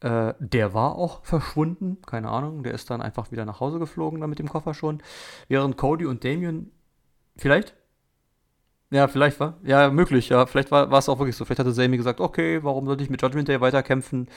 Äh, 0.00 0.34
der 0.38 0.72
war 0.72 0.96
auch 0.96 1.24
verschwunden, 1.24 1.98
keine 2.06 2.28
Ahnung. 2.28 2.62
Der 2.62 2.74
ist 2.74 2.90
dann 2.90 3.02
einfach 3.02 3.32
wieder 3.32 3.44
nach 3.44 3.60
Hause 3.60 3.78
geflogen, 3.78 4.20
dann 4.20 4.30
mit 4.30 4.38
dem 4.38 4.48
Koffer 4.48 4.74
schon. 4.74 5.02
Während 5.48 5.76
Cody 5.76 6.06
und 6.06 6.24
Damian, 6.24 6.70
vielleicht? 7.36 7.74
Ja, 8.90 9.08
vielleicht 9.08 9.40
war. 9.40 9.58
Ja, 9.64 9.90
möglich, 9.90 10.28
ja. 10.28 10.46
Vielleicht 10.46 10.70
war, 10.70 10.92
es 10.92 11.08
auch 11.08 11.18
wirklich 11.18 11.34
so. 11.34 11.44
Vielleicht 11.44 11.58
hatte 11.58 11.72
Sami 11.72 11.96
gesagt, 11.96 12.20
okay, 12.20 12.62
warum 12.62 12.86
sollte 12.86 13.02
ich 13.02 13.10
mit 13.10 13.20
Judgment 13.20 13.48
Day 13.48 13.60
weiterkämpfen? 13.60 14.28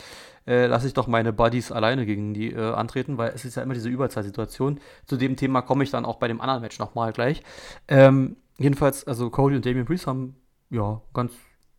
Äh, 0.48 0.66
lasse 0.66 0.88
ich 0.88 0.94
doch 0.94 1.06
meine 1.06 1.32
Buddies 1.32 1.72
alleine 1.72 2.08
gegen 2.08 2.34
die 2.34 2.54
äh, 2.54 2.74
antreten, 2.74 3.20
weil 3.20 3.34
es 3.36 3.46
ist 3.46 3.56
ja 3.56 3.62
immer 3.62 3.76
diese 3.76 3.90
Überzahlsituation. 3.90 4.80
Zu 5.06 5.18
dem 5.18 5.36
Thema 5.36 5.62
komme 5.62 5.84
ich 5.84 5.92
dann 5.92 6.06
auch 6.06 6.16
bei 6.16 6.28
dem 6.28 6.42
anderen 6.42 6.62
Match 6.62 6.80
nochmal 6.80 7.14
gleich. 7.14 7.44
Ähm, 7.88 8.38
jedenfalls, 8.58 9.06
also 9.06 9.30
Cody 9.30 9.58
und 9.58 9.66
Damian 9.66 9.86
Priest 9.86 10.08
haben 10.08 10.36
ja 10.72 11.02
ganz 11.14 11.34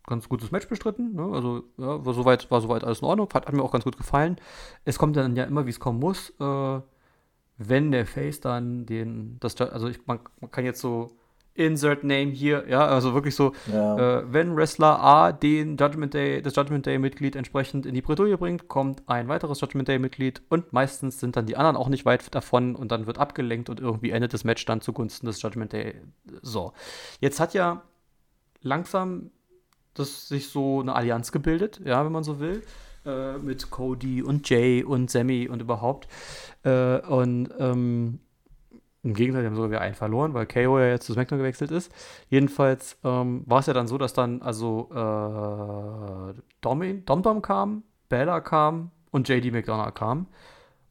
ganz 0.07 0.29
gutes 0.29 0.51
Match 0.51 0.69
bestritten. 0.69 1.15
Ne? 1.15 1.31
Also 1.33 1.65
ja, 1.77 2.05
war 2.05 2.15
soweit 2.15 2.51
war 2.51 2.61
soweit 2.61 2.85
alles 2.85 3.01
in 3.01 3.07
Ordnung. 3.07 3.29
Hat, 3.35 3.47
hat, 3.47 3.53
mir 3.53 3.63
auch 3.63 3.73
ganz 3.73 3.85
gut 3.85 3.97
gefallen. 3.97 4.37
Es 4.85 4.99
kommt 4.99 5.17
dann 5.17 5.37
ja 5.37 5.45
immer, 5.45 5.67
wie 5.67 5.71
es 5.71 5.81
kommen 5.81 5.99
muss. 5.99 6.31
Äh, 6.41 6.81
wenn 7.59 7.91
der 7.91 8.07
Face 8.07 8.41
dann 8.41 8.87
den, 8.87 9.37
das, 9.41 9.61
also 9.61 9.89
ich, 9.89 9.99
man, 10.07 10.21
man, 10.41 10.51
kann 10.51 10.65
jetzt 10.65 10.81
so 10.81 11.11
Insert 11.55 12.05
Name 12.05 12.31
hier, 12.31 12.67
ja, 12.69 12.87
also 12.87 13.15
wirklich 13.15 13.35
so, 13.35 13.53
ja. 13.67 14.21
äh, 14.21 14.33
wenn 14.33 14.55
Wrestler 14.55 15.01
A 15.01 15.33
den 15.33 15.77
Judgment 15.77 16.15
Day, 16.15 16.41
das 16.41 16.55
Judgment 16.55 16.87
Day 16.87 17.01
Mitglied 17.01 17.35
entsprechend 17.35 17.85
in 17.85 17.95
die 17.95 18.01
Bredouille 18.01 18.39
bringt, 18.39 18.69
kommt 18.69 19.03
ein 19.09 19.27
weiteres 19.27 19.61
Judgment 19.61 19.89
Day 19.89 19.99
Mitglied 19.99 20.41
und 20.51 20.73
meistens 20.73 21.19
sind 21.19 21.35
dann 21.35 21.47
die 21.47 21.57
anderen 21.57 21.77
auch 21.77 21.89
nicht 21.89 22.05
weit 22.05 22.33
davon 22.33 22.77
und 22.77 22.93
dann 22.93 23.09
wird 23.09 23.19
abgelenkt 23.19 23.71
und 23.71 23.81
irgendwie 23.81 24.11
endet 24.11 24.35
das 24.35 24.45
Match 24.45 24.65
dann 24.67 24.81
zugunsten 24.81 25.27
des 25.27 25.43
Judgment 25.43 25.73
Day. 25.73 25.97
So. 26.43 26.75
Jetzt 27.19 27.41
hat 27.41 27.55
ja 27.55 27.83
langsam 28.63 29.33
das 29.95 30.29
sich 30.29 30.49
so 30.51 30.79
eine 30.79 30.95
Allianz 30.95 31.33
gebildet, 31.33 31.81
ja, 31.85 32.05
wenn 32.05 32.13
man 32.13 32.23
so 32.23 32.39
will, 32.39 32.63
äh, 33.09 33.39
mit 33.39 33.71
Cody 33.71 34.23
und 34.23 34.49
Jay 34.49 34.85
und 34.85 35.11
Sammy 35.11 35.49
und 35.49 35.63
überhaupt. 35.63 36.09
Äh, 36.63 36.99
und 37.01 37.49
ähm, 37.59 38.21
im 39.03 39.15
Gegenteil, 39.15 39.43
die 39.43 39.49
haben 39.49 39.55
sogar 39.55 39.71
wieder 39.71 39.81
einen 39.81 39.95
verloren, 39.95 40.35
weil 40.35 40.47
KO 40.47 40.79
ja 40.79 40.89
jetzt 40.89 41.07
zu 41.07 41.13
SmackDown 41.13 41.39
gewechselt 41.39 41.71
ist. 41.71 41.91
Jedenfalls 42.29 42.99
ähm, 43.05 43.43
war 43.47 43.61
es 43.61 43.67
ja 43.67 43.73
dann 43.73 43.87
so, 43.87 43.97
dass 43.97 44.13
dann 44.13 44.43
also 44.43 44.91
äh, 44.93 46.35
Dom, 46.61 47.05
Dom 47.07 47.23
Dom 47.23 47.43
kam, 47.43 47.85
Bella 48.09 48.41
kam 48.41 48.91
und 49.11 49.29
JD 49.29 49.53
McDonough 49.53 49.95
kam. 49.95 50.27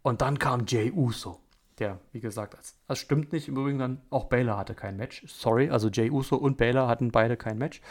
Und 0.01 0.21
dann 0.21 0.39
kam 0.39 0.63
Jay 0.67 0.91
Uso 0.91 1.39
der, 1.79 1.99
wie 2.11 2.19
gesagt, 2.19 2.53
das, 2.53 2.75
das 2.87 2.99
stimmt 2.99 3.31
nicht. 3.33 3.47
Im 3.47 3.57
Übrigen 3.57 3.79
dann 3.79 4.01
auch 4.09 4.25
Baylor 4.25 4.57
hatte 4.57 4.73
kein 4.73 4.97
Match. 4.97 5.23
Sorry, 5.27 5.69
also 5.69 5.89
Jay 5.89 6.09
Uso 6.09 6.35
und 6.35 6.57
Baylor 6.57 6.87
hatten 6.87 7.11
beide 7.11 7.37
kein 7.37 7.57
Match, 7.57 7.81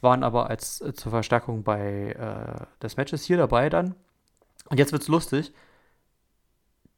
waren 0.00 0.22
aber 0.22 0.48
als 0.48 0.80
äh, 0.80 0.94
zur 0.94 1.10
Verstärkung 1.10 1.62
bei 1.62 2.12
äh, 2.12 2.66
des 2.82 2.96
Matches 2.96 3.24
hier 3.24 3.36
dabei 3.36 3.68
dann. 3.68 3.94
Und 4.68 4.78
jetzt 4.78 4.92
wird's 4.92 5.08
lustig. 5.08 5.52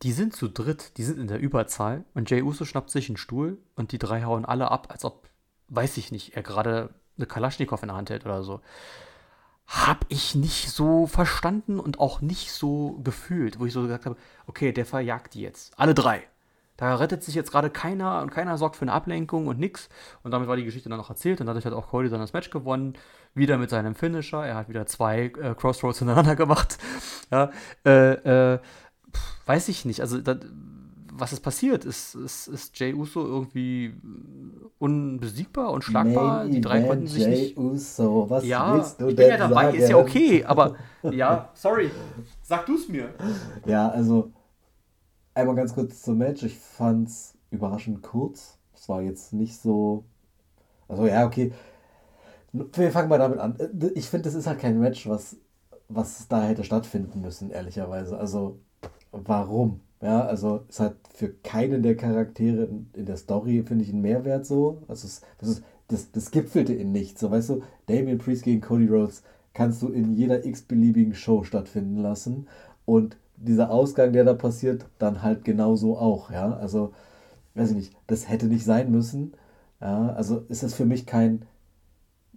Die 0.02 0.12
sind 0.12 0.34
zu 0.34 0.48
dritt, 0.48 0.96
die 0.96 1.02
sind 1.02 1.18
in 1.18 1.26
der 1.26 1.40
Überzahl 1.40 2.04
und 2.14 2.30
Jay 2.30 2.42
Uso 2.42 2.64
schnappt 2.64 2.90
sich 2.90 3.08
einen 3.08 3.16
Stuhl 3.16 3.58
und 3.74 3.90
die 3.90 3.98
drei 3.98 4.22
hauen 4.22 4.44
alle 4.44 4.70
ab, 4.70 4.88
als 4.90 5.04
ob, 5.04 5.28
weiß 5.68 5.96
ich 5.96 6.12
nicht, 6.12 6.36
er 6.36 6.44
gerade 6.44 6.90
eine 7.16 7.26
Kalaschnikow 7.26 7.82
in 7.82 7.88
der 7.88 7.96
Hand 7.96 8.10
hält 8.10 8.24
oder 8.24 8.44
so 8.44 8.60
habe 9.68 10.06
ich 10.08 10.34
nicht 10.34 10.70
so 10.70 11.06
verstanden 11.06 11.78
und 11.78 12.00
auch 12.00 12.22
nicht 12.22 12.52
so 12.52 12.98
gefühlt, 13.04 13.60
wo 13.60 13.66
ich 13.66 13.74
so 13.74 13.82
gesagt 13.82 14.06
habe, 14.06 14.16
okay, 14.46 14.72
der 14.72 14.86
verjagt 14.86 15.34
die 15.34 15.42
jetzt. 15.42 15.78
Alle 15.78 15.94
drei. 15.94 16.24
Da 16.78 16.94
rettet 16.94 17.22
sich 17.22 17.34
jetzt 17.34 17.50
gerade 17.50 17.68
keiner 17.68 18.22
und 18.22 18.30
keiner 18.30 18.56
sorgt 18.56 18.76
für 18.76 18.82
eine 18.82 18.92
Ablenkung 18.92 19.46
und 19.46 19.58
nix. 19.58 19.90
Und 20.22 20.30
damit 20.30 20.48
war 20.48 20.56
die 20.56 20.64
Geschichte 20.64 20.88
dann 20.88 20.96
noch 20.96 21.10
erzählt 21.10 21.40
und 21.40 21.46
dadurch 21.46 21.66
hat 21.66 21.74
auch 21.74 21.88
Cody 21.88 22.08
dann 22.08 22.20
das 22.20 22.32
Match 22.32 22.48
gewonnen. 22.50 22.94
Wieder 23.34 23.58
mit 23.58 23.68
seinem 23.68 23.94
Finisher. 23.94 24.46
Er 24.46 24.54
hat 24.54 24.68
wieder 24.70 24.86
zwei 24.86 25.24
äh, 25.24 25.54
Crossroads 25.54 25.98
hintereinander 25.98 26.36
gemacht. 26.36 26.78
ja, 27.30 27.50
äh, 27.84 28.54
äh, 28.54 28.58
weiß 29.44 29.68
ich 29.68 29.84
nicht. 29.84 30.00
Also, 30.00 30.18
das, 30.20 30.38
was 31.18 31.32
ist 31.32 31.40
passiert? 31.40 31.84
Ist, 31.84 32.14
ist, 32.14 32.48
ist 32.48 32.78
Jay 32.78 32.94
Uso 32.94 33.24
irgendwie 33.24 33.94
unbesiegbar, 34.78 35.72
unschlagbar? 35.72 36.44
Main 36.44 36.52
die 36.52 36.60
drei 36.60 36.82
konnten 36.82 37.06
sich 37.06 37.24
Jay 37.24 37.30
nicht. 37.30 37.56
Uso, 37.56 38.28
was 38.28 38.44
ja, 38.44 38.74
willst 38.74 39.00
du 39.00 39.08
ich 39.08 39.16
bin 39.16 39.28
ja 39.28 39.36
dabei, 39.36 39.64
sagen? 39.66 39.78
ist 39.78 39.88
ja 39.88 39.96
okay, 39.96 40.44
aber 40.44 40.76
ja, 41.10 41.50
sorry, 41.54 41.90
sag 42.42 42.66
du 42.66 42.74
es 42.76 42.88
mir. 42.88 43.10
Ja, 43.66 43.88
also 43.88 44.32
einmal 45.34 45.56
ganz 45.56 45.74
kurz 45.74 46.02
zum 46.02 46.18
Match. 46.18 46.42
Ich 46.42 46.58
fand's 46.58 47.36
überraschend 47.50 48.02
kurz. 48.02 48.58
Es 48.74 48.88
war 48.88 49.02
jetzt 49.02 49.32
nicht 49.32 49.60
so. 49.60 50.04
Also 50.88 51.06
ja, 51.06 51.26
okay. 51.26 51.52
Wir 52.52 52.92
fangen 52.92 53.08
mal 53.08 53.18
damit 53.18 53.38
an. 53.38 53.56
Ich 53.94 54.08
finde, 54.08 54.24
das 54.24 54.34
ist 54.34 54.46
halt 54.46 54.58
kein 54.60 54.78
Match, 54.80 55.06
was, 55.08 55.36
was 55.88 56.26
da 56.28 56.42
hätte 56.42 56.64
stattfinden 56.64 57.20
müssen, 57.20 57.50
ehrlicherweise. 57.50 58.16
Also, 58.18 58.58
warum? 59.12 59.80
Ja, 60.00 60.24
also 60.26 60.64
es 60.68 60.78
hat 60.78 60.96
für 61.14 61.28
keinen 61.28 61.82
der 61.82 61.96
Charaktere 61.96 62.68
in, 62.92 63.06
der 63.06 63.16
Story, 63.16 63.64
finde 63.66 63.84
ich, 63.84 63.90
einen 63.90 64.02
Mehrwert 64.02 64.46
so. 64.46 64.82
Also 64.86 65.06
es, 65.06 65.22
das, 65.38 65.48
ist, 65.48 65.64
das, 65.88 66.12
das 66.12 66.30
gipfelte 66.30 66.72
in 66.72 66.92
nichts. 66.92 67.20
So, 67.20 67.30
weißt 67.30 67.48
du, 67.50 67.62
Damien 67.86 68.18
Priest 68.18 68.44
gegen 68.44 68.60
Cody 68.60 68.86
Rhodes 68.86 69.22
kannst 69.54 69.82
du 69.82 69.88
in 69.88 70.14
jeder 70.14 70.44
x-beliebigen 70.44 71.14
Show 71.14 71.42
stattfinden 71.42 71.96
lassen. 71.96 72.46
Und 72.84 73.16
dieser 73.36 73.70
Ausgang, 73.70 74.12
der 74.12 74.24
da 74.24 74.34
passiert, 74.34 74.86
dann 74.98 75.22
halt 75.22 75.44
genauso 75.44 75.98
auch. 75.98 76.30
Ja, 76.30 76.56
also, 76.56 76.92
weiß 77.54 77.70
ich 77.70 77.76
nicht, 77.76 77.96
das 78.06 78.28
hätte 78.28 78.46
nicht 78.46 78.64
sein 78.64 78.90
müssen. 78.92 79.32
Ja, 79.80 80.10
also 80.14 80.44
ist 80.48 80.62
es 80.62 80.74
für 80.74 80.86
mich 80.86 81.06
kein, 81.06 81.44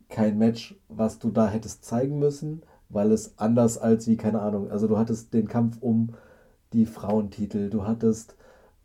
kein 0.10 0.38
Match, 0.38 0.76
was 0.90 1.20
du 1.20 1.30
da 1.32 1.48
hättest 1.48 1.86
zeigen 1.86 2.20
müssen, 2.20 2.64
weil 2.90 3.12
es 3.12 3.38
anders 3.38 3.78
als 3.78 4.08
wie, 4.08 4.18
keine 4.18 4.42
Ahnung, 4.42 4.70
also 4.72 4.88
du 4.88 4.98
hattest 4.98 5.34
den 5.34 5.48
Kampf 5.48 5.78
um 5.82 6.10
die 6.74 6.86
Frauentitel. 6.86 7.70
Du 7.70 7.86
hattest 7.86 8.36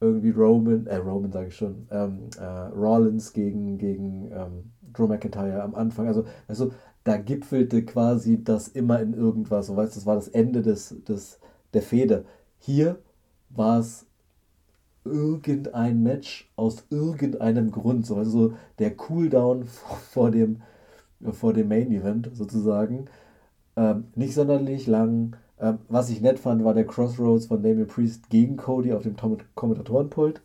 irgendwie 0.00 0.30
Roman, 0.30 0.86
äh, 0.86 0.96
Roman 0.96 1.32
sage 1.32 1.48
ich 1.48 1.56
schon, 1.56 1.86
ähm, 1.90 2.28
äh, 2.38 2.44
Rollins 2.44 3.32
gegen, 3.32 3.78
gegen 3.78 4.30
ähm, 4.32 4.72
Drew 4.92 5.06
McIntyre 5.06 5.62
am 5.62 5.74
Anfang. 5.74 6.06
Also, 6.06 6.24
also 6.48 6.72
da 7.04 7.16
gipfelte 7.16 7.84
quasi 7.84 8.42
das 8.42 8.68
immer 8.68 9.00
in 9.00 9.14
irgendwas. 9.14 9.68
So 9.68 9.76
weißt 9.76 9.96
das 9.96 10.06
war 10.06 10.16
das 10.16 10.28
Ende 10.28 10.62
des, 10.62 10.94
des, 11.04 11.38
der 11.72 11.82
Fehde. 11.82 12.24
Hier 12.58 12.98
war 13.50 13.78
es 13.80 14.06
irgendein 15.04 16.02
Match 16.02 16.50
aus 16.56 16.84
irgendeinem 16.90 17.70
Grund. 17.70 18.06
So, 18.06 18.16
also 18.16 18.54
der 18.78 18.96
Cooldown 18.96 19.64
vor, 20.10 20.30
dem, 20.30 20.62
vor 21.32 21.52
dem 21.52 21.68
Main 21.68 21.92
Event 21.92 22.30
sozusagen. 22.34 23.06
Ähm, 23.76 24.04
nicht 24.14 24.34
sonderlich 24.34 24.86
lang 24.86 25.36
ähm, 25.60 25.78
was 25.88 26.10
ich 26.10 26.20
nett 26.20 26.38
fand, 26.38 26.64
war 26.64 26.74
der 26.74 26.86
Crossroads 26.86 27.46
von 27.46 27.62
Damien 27.62 27.86
Priest 27.86 28.28
gegen 28.28 28.56
Cody 28.56 28.92
auf 28.92 29.02
dem 29.02 29.16
Kommentatorenpult. 29.54 30.42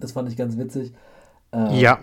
Das 0.00 0.12
fand 0.12 0.28
ich 0.28 0.36
ganz 0.36 0.56
witzig. 0.56 0.92
Ähm, 1.52 1.74
ja. 1.74 2.00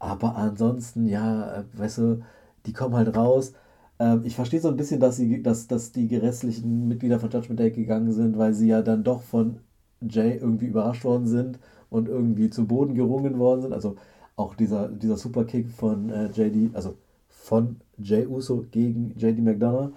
Aber 0.00 0.36
ansonsten, 0.36 1.06
ja, 1.06 1.58
äh, 1.58 1.64
weißt 1.74 1.98
du, 1.98 2.22
die 2.66 2.72
kommen 2.72 2.96
halt 2.96 3.16
raus. 3.16 3.52
Ähm, 4.00 4.22
ich 4.24 4.34
verstehe 4.34 4.60
so 4.60 4.68
ein 4.68 4.76
bisschen, 4.76 5.00
dass, 5.00 5.16
sie, 5.16 5.42
dass, 5.42 5.68
dass 5.68 5.92
die 5.92 6.14
restlichen 6.16 6.88
Mitglieder 6.88 7.20
von 7.20 7.30
Judgment 7.30 7.60
Day 7.60 7.70
gegangen 7.70 8.12
sind, 8.12 8.38
weil 8.38 8.52
sie 8.54 8.68
ja 8.68 8.82
dann 8.82 9.04
doch 9.04 9.22
von 9.22 9.60
Jay 10.00 10.36
irgendwie 10.36 10.66
überrascht 10.66 11.04
worden 11.04 11.26
sind 11.26 11.58
und 11.90 12.08
irgendwie 12.08 12.50
zu 12.50 12.66
Boden 12.66 12.94
gerungen 12.94 13.38
worden 13.38 13.62
sind. 13.62 13.72
Also 13.72 13.96
auch 14.36 14.54
dieser, 14.54 14.88
dieser 14.88 15.16
Superkick 15.16 15.68
von 15.70 16.10
äh, 16.10 16.26
JD, 16.26 16.74
also 16.74 16.96
von 17.28 17.76
Jay 17.96 18.26
Uso 18.26 18.66
gegen 18.70 19.14
JD 19.16 19.40
McDonough 19.40 19.92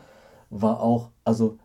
war 0.52 0.82
auch, 0.82 1.10
also 1.24 1.58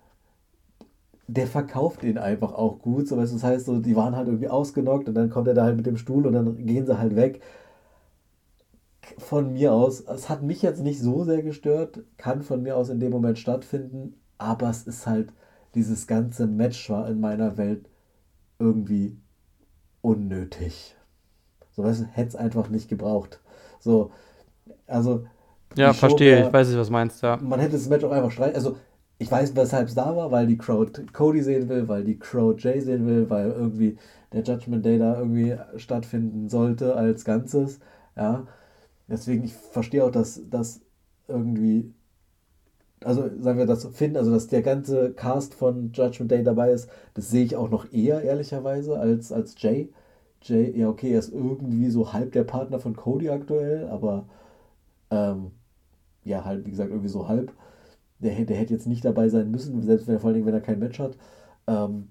der 1.27 1.47
verkauft 1.47 2.05
ihn 2.05 2.19
einfach 2.19 2.53
auch 2.55 2.79
gut. 2.79 3.09
So, 3.09 3.17
das 3.17 3.43
heißt, 3.43 3.67
so, 3.67 3.81
die 3.81 3.97
waren 3.97 4.17
halt 4.17 4.29
irgendwie 4.29 4.49
ausgenockt 4.49 5.09
und 5.09 5.15
dann 5.15 5.29
kommt 5.29 5.49
er 5.49 5.55
da 5.55 5.65
halt 5.65 5.77
mit 5.77 5.87
dem 5.87 5.97
Stuhl 5.99 6.27
und 6.27 6.33
dann 6.33 6.65
gehen 6.65 6.87
sie 6.87 6.99
halt 6.99 7.17
weg. 7.17 7.43
Von 9.19 9.53
mir 9.53 9.73
aus, 9.73 10.01
es 10.01 10.29
hat 10.29 10.43
mich 10.43 10.63
jetzt 10.63 10.83
nicht 10.83 11.01
so 11.01 11.25
sehr 11.25 11.43
gestört, 11.43 12.01
kann 12.17 12.43
von 12.43 12.63
mir 12.63 12.77
aus 12.77 12.89
in 12.89 13.01
dem 13.01 13.13
Moment 13.13 13.39
stattfinden, 13.39 14.15
aber 14.39 14.71
es 14.71 14.87
ist 14.87 15.07
halt, 15.07 15.33
dieses 15.75 16.07
ganze 16.07 16.47
Match 16.47 16.89
war 16.89 17.09
in 17.09 17.21
meiner 17.21 17.57
Welt 17.57 17.89
irgendwie 18.59 19.19
unnötig. 20.01 20.97
So, 21.73 21.85
weißt 21.85 22.03
du, 22.03 22.05
hätte 22.07 22.29
es 22.29 22.37
einfach 22.37 22.69
nicht 22.69 22.89
gebraucht. 22.89 23.41
So, 23.81 24.11
also 24.87 25.27
ja, 25.75 25.93
verstehe, 25.93 26.47
ich 26.47 26.53
weiß 26.53 26.69
nicht, 26.69 26.79
was 26.79 26.87
du 26.89 26.93
meinst, 26.93 27.23
ja. 27.23 27.37
Man 27.37 27.61
hätte 27.61 27.73
das 27.73 27.89
Match 27.89 28.05
auch 28.05 28.11
einfach 28.11 28.31
streichen. 28.31 28.55
Also, 28.55 28.77
ich 29.19 29.31
weiß, 29.31 29.57
weshalb 29.57 29.89
es 29.89 29.95
da 29.95 30.15
war, 30.15 30.31
weil 30.31 30.47
die 30.47 30.59
Crowd 30.59 31.03
Cody 31.13 31.43
sehen 31.43 31.69
will, 31.69 31.89
weil 31.89 32.05
die 32.05 32.19
Crowd 32.19 32.63
Jay 32.63 32.81
sehen 32.81 33.07
will, 33.07 33.29
weil 33.31 33.51
irgendwie 33.51 33.97
der 34.33 34.43
Judgment 34.43 34.85
Day 34.85 34.99
da 34.99 35.19
irgendwie 35.19 35.57
stattfinden 35.77 36.49
sollte 36.49 36.95
als 36.95 37.25
Ganzes. 37.25 37.81
Ja. 38.17 38.47
Deswegen, 39.09 39.45
ich 39.45 39.55
verstehe 39.55 40.05
auch, 40.05 40.11
dass, 40.11 40.41
dass 40.51 40.81
irgendwie 41.29 41.93
also 43.05 43.29
sagen 43.41 43.59
wir 43.59 43.67
das 43.67 43.85
finden, 43.87 44.17
also 44.17 44.33
dass 44.33 44.49
der 44.49 44.63
ganze 44.63 45.13
Cast 45.13 45.55
von 45.55 45.93
Judgment 45.93 46.31
Day 46.31 46.43
dabei 46.43 46.73
ist, 46.73 46.89
das 47.15 47.31
sehe 47.31 47.45
ich 47.45 47.57
auch 47.57 47.71
noch 47.71 47.93
eher 47.93 48.23
ehrlicherweise 48.23 48.99
als, 48.99 49.33
als 49.33 49.55
Jay. 49.59 49.91
Jay, 50.43 50.73
ja 50.77 50.89
okay, 50.89 51.13
er 51.13 51.19
ist 51.19 51.33
irgendwie 51.33 51.91
so 51.91 52.13
halb 52.13 52.33
der 52.33 52.45
Partner 52.45 52.79
von 52.79 52.97
Cody 52.97 53.29
aktuell, 53.31 53.89
aber 53.89 54.27
ähm, 55.11 55.53
ja, 56.25 56.45
halt, 56.45 56.67
wie 56.67 56.71
gesagt, 56.71 56.91
irgendwie 56.91 57.09
so 57.09 57.29
halb. 57.29 57.53
Der, 58.19 58.45
der 58.45 58.57
hätte 58.57 58.75
jetzt 58.75 58.87
nicht 58.87 59.05
dabei 59.05 59.29
sein 59.29 59.51
müssen, 59.51 59.83
selbst 59.83 60.07
wenn 60.07 60.17
er 60.17 60.21
vor 60.21 60.33
Dingen, 60.33 60.47
wenn 60.47 60.55
er 60.55 60.61
kein 60.61 60.79
Match 60.79 60.99
hat. 60.99 61.17
Ähm, 61.67 62.09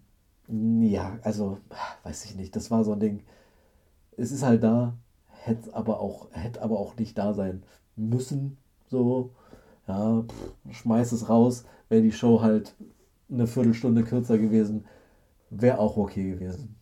ja, 0.47 1.17
also, 1.23 1.57
weiß 2.03 2.25
ich 2.25 2.35
nicht, 2.35 2.55
das 2.55 2.71
war 2.71 2.83
so 2.83 2.93
ein 2.93 2.99
Ding. 2.99 3.23
Es 4.17 4.31
ist 4.31 4.43
halt 4.43 4.63
da, 4.63 4.95
hätte 5.27 5.73
aber 5.75 5.99
auch, 5.99 6.27
hätte 6.31 6.61
aber 6.61 6.79
auch 6.79 6.95
nicht 6.97 7.17
da 7.17 7.33
sein 7.33 7.63
müssen. 7.95 8.57
So, 8.87 9.31
ja, 9.87 10.23
pff, 10.23 10.75
schmeiß 10.75 11.11
es 11.11 11.29
raus. 11.29 11.65
Wäre 11.89 12.01
die 12.01 12.11
Show 12.11 12.41
halt 12.41 12.75
eine 13.29 13.47
Viertelstunde 13.47 14.03
kürzer 14.03 14.37
gewesen, 14.37 14.85
wäre 15.49 15.79
auch 15.79 15.97
okay 15.97 16.31
gewesen. 16.31 16.75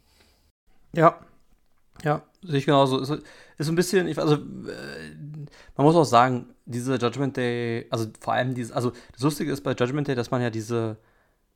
Ja, 0.93 1.17
ja, 2.03 2.21
sehe 2.45 2.59
ich 2.59 2.65
genauso. 2.65 2.99
Ist, 2.99 3.11
ist 3.57 3.69
ein 3.69 3.75
bisschen, 3.75 4.07
also, 4.17 4.35
äh, 4.35 4.37
man 5.75 5.85
muss 5.85 5.95
auch 5.95 6.03
sagen, 6.05 6.53
diese 6.65 6.95
Judgment 6.95 7.37
Day, 7.37 7.87
also 7.89 8.07
vor 8.19 8.33
allem 8.33 8.53
diese, 8.55 8.75
also 8.75 8.91
das 9.13 9.21
Lustige 9.21 9.51
ist 9.51 9.61
bei 9.61 9.71
Judgment 9.73 10.07
Day, 10.07 10.15
dass 10.15 10.31
man 10.31 10.41
ja 10.41 10.49
diese, 10.49 10.97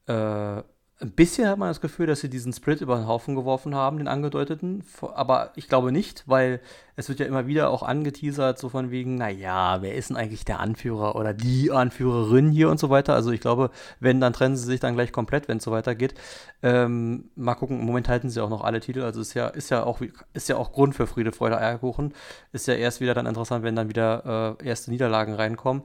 äh, 0.07 0.63
ein 0.99 1.11
bisschen 1.11 1.47
hat 1.47 1.59
man 1.59 1.69
das 1.69 1.79
Gefühl, 1.79 2.07
dass 2.07 2.21
sie 2.21 2.29
diesen 2.29 2.53
Split 2.53 2.81
über 2.81 2.95
den 2.95 3.07
Haufen 3.07 3.35
geworfen 3.35 3.75
haben, 3.75 3.99
den 3.99 4.07
angedeuteten. 4.07 4.83
Aber 5.13 5.51
ich 5.55 5.67
glaube 5.67 5.91
nicht, 5.91 6.23
weil 6.25 6.59
es 6.95 7.07
wird 7.07 7.19
ja 7.19 7.27
immer 7.27 7.45
wieder 7.45 7.69
auch 7.69 7.83
angeteasert, 7.83 8.57
so 8.57 8.69
von 8.69 8.89
wegen, 8.89 9.15
naja, 9.15 9.83
wer 9.83 9.93
ist 9.93 10.09
denn 10.09 10.17
eigentlich 10.17 10.43
der 10.43 10.59
Anführer 10.59 11.15
oder 11.15 11.35
die 11.35 11.71
Anführerin 11.71 12.49
hier 12.49 12.71
und 12.71 12.79
so 12.79 12.89
weiter. 12.89 13.13
Also 13.13 13.31
ich 13.31 13.41
glaube, 13.41 13.69
wenn, 13.99 14.19
dann 14.19 14.33
trennen 14.33 14.55
sie 14.55 14.65
sich 14.65 14.79
dann 14.79 14.95
gleich 14.95 15.11
komplett, 15.11 15.47
wenn 15.47 15.57
es 15.57 15.65
so 15.65 15.71
weitergeht. 15.71 16.15
Ähm, 16.63 17.29
mal 17.35 17.53
gucken, 17.53 17.79
im 17.79 17.85
Moment 17.85 18.09
halten 18.09 18.31
sie 18.31 18.41
auch 18.41 18.49
noch 18.49 18.63
alle 18.63 18.79
Titel. 18.79 19.03
Also 19.03 19.21
ist 19.21 19.35
ja, 19.35 19.47
ist 19.49 19.69
ja 19.69 19.83
auch, 19.83 20.01
ist 20.33 20.49
ja 20.49 20.57
auch 20.57 20.71
Grund 20.71 20.95
für 20.95 21.05
Friede, 21.05 21.31
Freude, 21.31 21.59
Eierkuchen. 21.59 22.15
Ist 22.53 22.65
ja 22.65 22.73
erst 22.73 23.01
wieder 23.01 23.13
dann 23.13 23.27
interessant, 23.27 23.63
wenn 23.63 23.75
dann 23.75 23.89
wieder 23.89 24.57
äh, 24.59 24.67
erste 24.67 24.89
Niederlagen 24.89 25.35
reinkommen. 25.35 25.83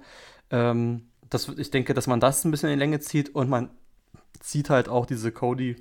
Ähm, 0.51 1.03
das, 1.29 1.49
ich 1.49 1.71
denke, 1.71 1.93
dass 1.93 2.07
man 2.07 2.21
das 2.21 2.45
ein 2.45 2.51
bisschen 2.51 2.71
in 2.71 2.77
die 2.77 2.81
Länge 2.81 3.01
zieht 3.01 3.35
und 3.35 3.51
man 3.51 3.71
zieht 4.43 4.71
halt 4.71 4.89
auch 4.89 5.07
diese 5.07 5.33
Cody, 5.33 5.77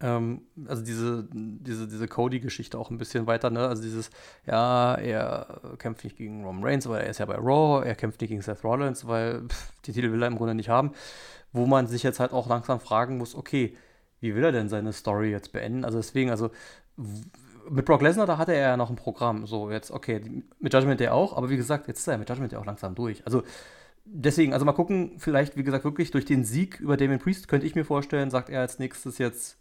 ähm, 0.00 0.42
also 0.66 0.82
diese, 0.84 1.26
diese, 1.32 1.88
diese 1.88 2.08
Cody-Geschichte 2.08 2.78
auch 2.78 2.90
ein 2.90 2.98
bisschen 2.98 3.26
weiter, 3.26 3.50
ne? 3.50 3.66
Also 3.66 3.82
dieses, 3.82 4.10
ja, 4.46 4.94
er 4.96 5.60
kämpft 5.78 6.04
nicht 6.04 6.16
gegen 6.16 6.44
Roman 6.44 6.64
Reigns, 6.64 6.88
weil 6.88 7.02
er 7.02 7.10
ist 7.10 7.18
ja 7.18 7.26
bei 7.26 7.36
Raw, 7.36 7.86
er 7.86 7.94
kämpft 7.94 8.20
nicht 8.20 8.30
gegen 8.30 8.42
Seth 8.42 8.64
Rollins, 8.64 9.06
weil 9.06 9.48
pff, 9.48 9.72
die 9.86 9.92
Titel 9.92 10.12
will 10.12 10.22
er 10.22 10.28
im 10.28 10.36
Grunde 10.36 10.54
nicht 10.54 10.68
haben. 10.68 10.92
Wo 11.52 11.66
man 11.66 11.86
sich 11.86 12.02
jetzt 12.02 12.20
halt 12.20 12.32
auch 12.32 12.48
langsam 12.48 12.80
fragen 12.80 13.16
muss, 13.16 13.34
okay, 13.34 13.76
wie 14.20 14.34
will 14.34 14.44
er 14.44 14.52
denn 14.52 14.68
seine 14.68 14.92
Story 14.92 15.30
jetzt 15.30 15.52
beenden? 15.52 15.84
Also 15.84 15.98
deswegen, 15.98 16.30
also 16.30 16.50
mit 17.70 17.84
Brock 17.84 18.02
Lesnar, 18.02 18.26
da 18.26 18.38
hatte 18.38 18.54
er 18.54 18.70
ja 18.70 18.76
noch 18.76 18.90
ein 18.90 18.96
Programm. 18.96 19.46
So, 19.46 19.70
jetzt, 19.70 19.90
okay, 19.90 20.42
mit 20.58 20.74
Judgment 20.74 21.00
Day 21.00 21.08
auch, 21.08 21.36
aber 21.36 21.48
wie 21.50 21.56
gesagt, 21.56 21.88
jetzt 21.88 22.00
ist 22.00 22.08
er 22.08 22.18
mit 22.18 22.28
Judgment 22.28 22.52
Day 22.52 22.58
auch 22.58 22.66
langsam 22.66 22.94
durch. 22.94 23.24
Also 23.24 23.42
deswegen, 24.06 24.52
also 24.52 24.64
mal 24.64 24.72
gucken, 24.72 25.12
vielleicht, 25.18 25.56
wie 25.56 25.64
gesagt, 25.64 25.84
wirklich 25.84 26.10
durch 26.10 26.24
den 26.24 26.44
Sieg 26.44 26.80
über 26.80 26.96
Damien 26.96 27.18
Priest 27.18 27.48
könnte 27.48 27.66
ich 27.66 27.74
mir 27.74 27.84
vorstellen, 27.84 28.30
sagt 28.30 28.48
er 28.48 28.60
als 28.60 28.78
nächstes 28.78 29.18
jetzt, 29.18 29.58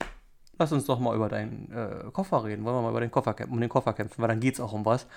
lass 0.57 0.72
uns 0.72 0.85
doch 0.85 0.99
mal 0.99 1.15
über 1.15 1.27
deinen 1.27 1.72
äh, 1.72 2.11
Koffer 2.11 2.43
reden, 2.43 2.63
wollen 2.63 2.76
wir 2.76 2.81
mal 2.81 2.91
über 2.91 3.01
den 3.01 3.11
Koffer, 3.11 3.35
um 3.49 3.59
den 3.59 3.69
Koffer 3.69 3.93
kämpfen, 3.93 4.22
weil 4.22 4.30
dann 4.30 4.39
geht 4.39 4.53
es 4.55 4.59
auch 4.59 4.73
um 4.73 4.85
was. 4.85 5.07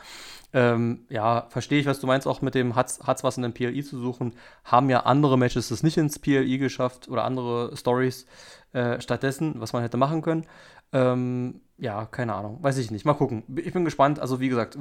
Ähm, 0.53 1.05
ja, 1.11 1.47
verstehe 1.51 1.79
ich, 1.79 1.87
was 1.87 2.01
du 2.01 2.07
meinst, 2.07 2.27
auch 2.27 2.43
mit 2.43 2.55
dem 2.55 2.75
hat's 2.75 3.01
was 3.23 3.37
in 3.37 3.43
den 3.43 3.53
PLI 3.53 3.85
zu 3.85 3.99
suchen, 3.99 4.35
haben 4.65 4.91
ja 4.91 5.01
andere 5.01 5.39
Matches 5.39 5.71
es 5.71 5.83
nicht 5.83 5.97
ins 5.97 6.19
PLI 6.19 6.59
geschafft 6.59 7.09
oder 7.09 7.25
andere 7.25 7.77
Stories 7.77 8.27
äh, 8.73 9.01
stattdessen, 9.01 9.55
was 9.59 9.73
man 9.73 9.83
hätte 9.83 9.97
machen 9.97 10.23
können. 10.23 10.47
Ähm, 10.93 11.61
ja, 11.79 12.07
keine 12.07 12.35
Ahnung, 12.35 12.59
weiß 12.61 12.79
ich 12.79 12.91
nicht. 12.91 13.05
Mal 13.05 13.15
gucken. 13.15 13.45
Ich 13.57 13.73
bin 13.73 13.85
gespannt. 13.85 14.19
Also, 14.19 14.41
wie 14.41 14.49
gesagt, 14.49 14.77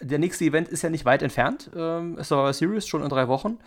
der 0.00 0.18
nächste 0.18 0.44
Event 0.44 0.68
ist 0.68 0.82
ja 0.82 0.90
nicht 0.90 1.04
weit 1.04 1.22
entfernt. 1.22 1.70
Ähm, 1.74 2.18
ist 2.18 2.32
aber 2.32 2.52
Series 2.52 2.86
schon 2.86 3.02
in 3.02 3.08
drei 3.08 3.28
Wochen. 3.28 3.58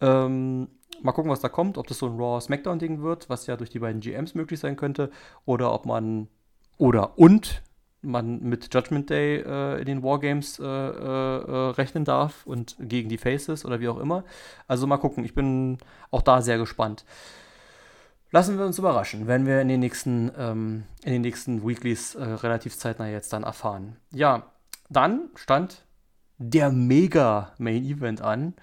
Ähm, 0.00 0.68
mal 1.02 1.12
gucken, 1.12 1.30
was 1.30 1.40
da 1.40 1.48
kommt. 1.48 1.78
Ob 1.78 1.86
das 1.86 1.98
so 1.98 2.06
ein 2.06 2.16
Raw 2.16 2.40
Smackdown-Ding 2.40 3.02
wird, 3.02 3.30
was 3.30 3.46
ja 3.46 3.56
durch 3.56 3.70
die 3.70 3.78
beiden 3.78 4.00
GMs 4.00 4.34
möglich 4.34 4.58
sein 4.58 4.76
könnte. 4.76 5.10
Oder 5.44 5.72
ob 5.72 5.86
man. 5.86 6.28
Oder 6.76 7.18
und 7.18 7.62
man 8.02 8.40
mit 8.40 8.72
Judgment 8.74 9.08
Day 9.08 9.38
äh, 9.38 9.78
in 9.78 9.86
den 9.86 10.02
Wargames 10.02 10.58
äh, 10.58 10.64
äh, 10.64 10.66
äh, 10.66 11.70
rechnen 11.70 12.04
darf 12.04 12.46
und 12.46 12.76
gegen 12.80 13.08
die 13.08 13.18
Faces 13.18 13.64
oder 13.64 13.80
wie 13.80 13.88
auch 13.88 13.98
immer. 13.98 14.24
Also 14.66 14.86
mal 14.86 14.98
gucken. 14.98 15.24
Ich 15.24 15.34
bin 15.34 15.78
auch 16.10 16.22
da 16.22 16.42
sehr 16.42 16.58
gespannt. 16.58 17.04
Lassen 18.32 18.58
wir 18.58 18.66
uns 18.66 18.78
überraschen, 18.78 19.26
wenn 19.26 19.46
wir 19.46 19.60
in 19.60 19.68
den 19.68 19.80
nächsten, 19.80 20.32
ähm, 20.36 20.84
in 21.04 21.12
den 21.12 21.22
nächsten 21.22 21.66
Weeklies 21.66 22.14
äh, 22.14 22.24
relativ 22.24 22.76
zeitnah 22.76 23.08
jetzt 23.08 23.32
dann 23.32 23.44
erfahren. 23.44 23.96
Ja, 24.10 24.50
dann 24.90 25.30
stand 25.36 25.84
der 26.38 26.70
Mega 26.70 27.54
Main 27.58 27.84
Event 27.84 28.20
an. 28.20 28.54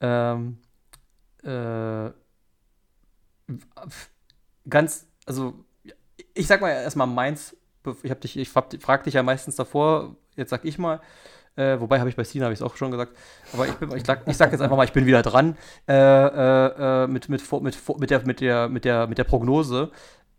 Ähm, 0.00 0.58
äh, 1.42 2.10
ganz, 4.68 5.06
also 5.26 5.64
ich 6.34 6.46
sag 6.46 6.60
mal 6.60 6.70
erstmal 6.70 7.06
meins. 7.06 7.56
Ich 8.02 8.10
hab 8.10 8.20
dich, 8.20 8.36
ich 8.36 8.48
frag 8.48 9.04
dich 9.04 9.14
ja 9.14 9.22
meistens 9.22 9.56
davor. 9.56 10.16
Jetzt 10.36 10.50
sag 10.50 10.64
ich 10.64 10.78
mal. 10.78 11.00
Äh, 11.56 11.80
wobei 11.80 11.98
habe 11.98 12.08
ich 12.08 12.16
bei 12.16 12.24
Cena 12.24 12.46
habe 12.46 12.54
ich 12.54 12.60
es 12.60 12.62
auch 12.62 12.76
schon 12.76 12.90
gesagt. 12.90 13.16
Aber 13.52 13.66
ich, 13.66 13.74
bin, 13.74 13.94
ich, 13.96 14.04
sag, 14.04 14.26
ich 14.26 14.36
sag 14.36 14.52
jetzt 14.52 14.60
einfach 14.60 14.76
mal, 14.76 14.84
ich 14.84 14.92
bin 14.92 15.06
wieder 15.06 15.22
dran 15.22 15.56
äh, 15.88 15.92
äh, 15.94 17.04
äh 17.04 17.06
mit, 17.06 17.28
mit, 17.28 17.42
mit, 17.52 17.98
mit, 17.98 18.10
der, 18.10 18.26
mit, 18.26 18.40
der, 18.40 18.68
mit, 18.68 18.84
der, 18.84 19.06
mit 19.06 19.18
der 19.18 19.24
Prognose. 19.24 19.90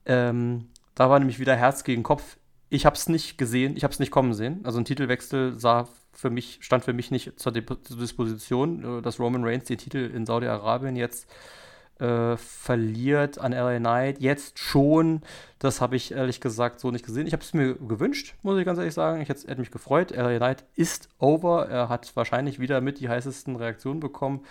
Ähm, 0.06 0.69
da 0.95 1.10
war 1.10 1.19
nämlich 1.19 1.40
wieder 1.40 1.56
Herz 1.56 1.84
gegen 1.84 2.03
Kopf. 2.03 2.38
Ich 2.69 2.85
habe 2.85 2.95
es 2.95 3.07
nicht 3.07 3.38
gesehen, 3.38 3.77
ich 3.77 3.84
habe 3.84 3.94
es 3.94 3.99
nicht 3.99 4.11
kommen 4.11 4.34
sehen. 4.34 4.61
Also 4.64 4.80
ein 4.80 4.85
Titelwechsel 4.85 5.60
sah 5.60 5.88
für 6.14 6.30
mich, 6.30 6.60
stand 6.61 6.84
für 6.84 6.94
mich 6.94 7.11
nicht 7.11 7.40
zur, 7.40 7.53
zur 7.53 7.98
Disposition, 7.98 8.99
äh, 8.99 9.02
dass 9.02 9.19
Roman 9.19 9.44
Reigns 9.44 9.65
den 9.65 9.77
Titel 9.77 10.11
in 10.14 10.26
Saudi-Arabien 10.26 10.95
jetzt 10.95 11.26
äh, 11.26 11.62
verliert 11.98 13.38
an 13.38 13.53
LA 13.53 13.80
Knight. 13.80 14.20
Jetzt 14.20 14.60
schon. 14.60 15.22
Das 15.60 15.80
habe 15.80 15.95
ich 15.95 16.11
ehrlich 16.11 16.41
gesagt 16.41 16.80
so 16.80 16.91
nicht 16.91 17.06
gesehen. 17.06 17.28
Ich 17.28 17.34
habe 17.34 17.44
es 17.44 17.53
mir 17.53 17.76
gewünscht, 17.76 18.36
muss 18.41 18.57
ich 18.57 18.65
ganz 18.65 18.78
ehrlich 18.78 18.94
sagen. 18.94 19.22
Ich 19.22 19.30
hätte, 19.30 19.48
hätte 19.48 19.61
mich 19.61 19.72
gefreut. 19.72 20.11
LA 20.11 20.38
Knight 20.38 20.65
ist 20.76 21.07
over. 21.20 21.70
Er 21.70 21.90
hat 21.90 22.14
wahrscheinlich 22.15 22.60
wieder 22.60 22.82
mit 22.82 22.99
die 22.99 23.07
heißesten 23.07 23.56
Reaktionen 23.56 23.99
bekommen. 23.99 24.44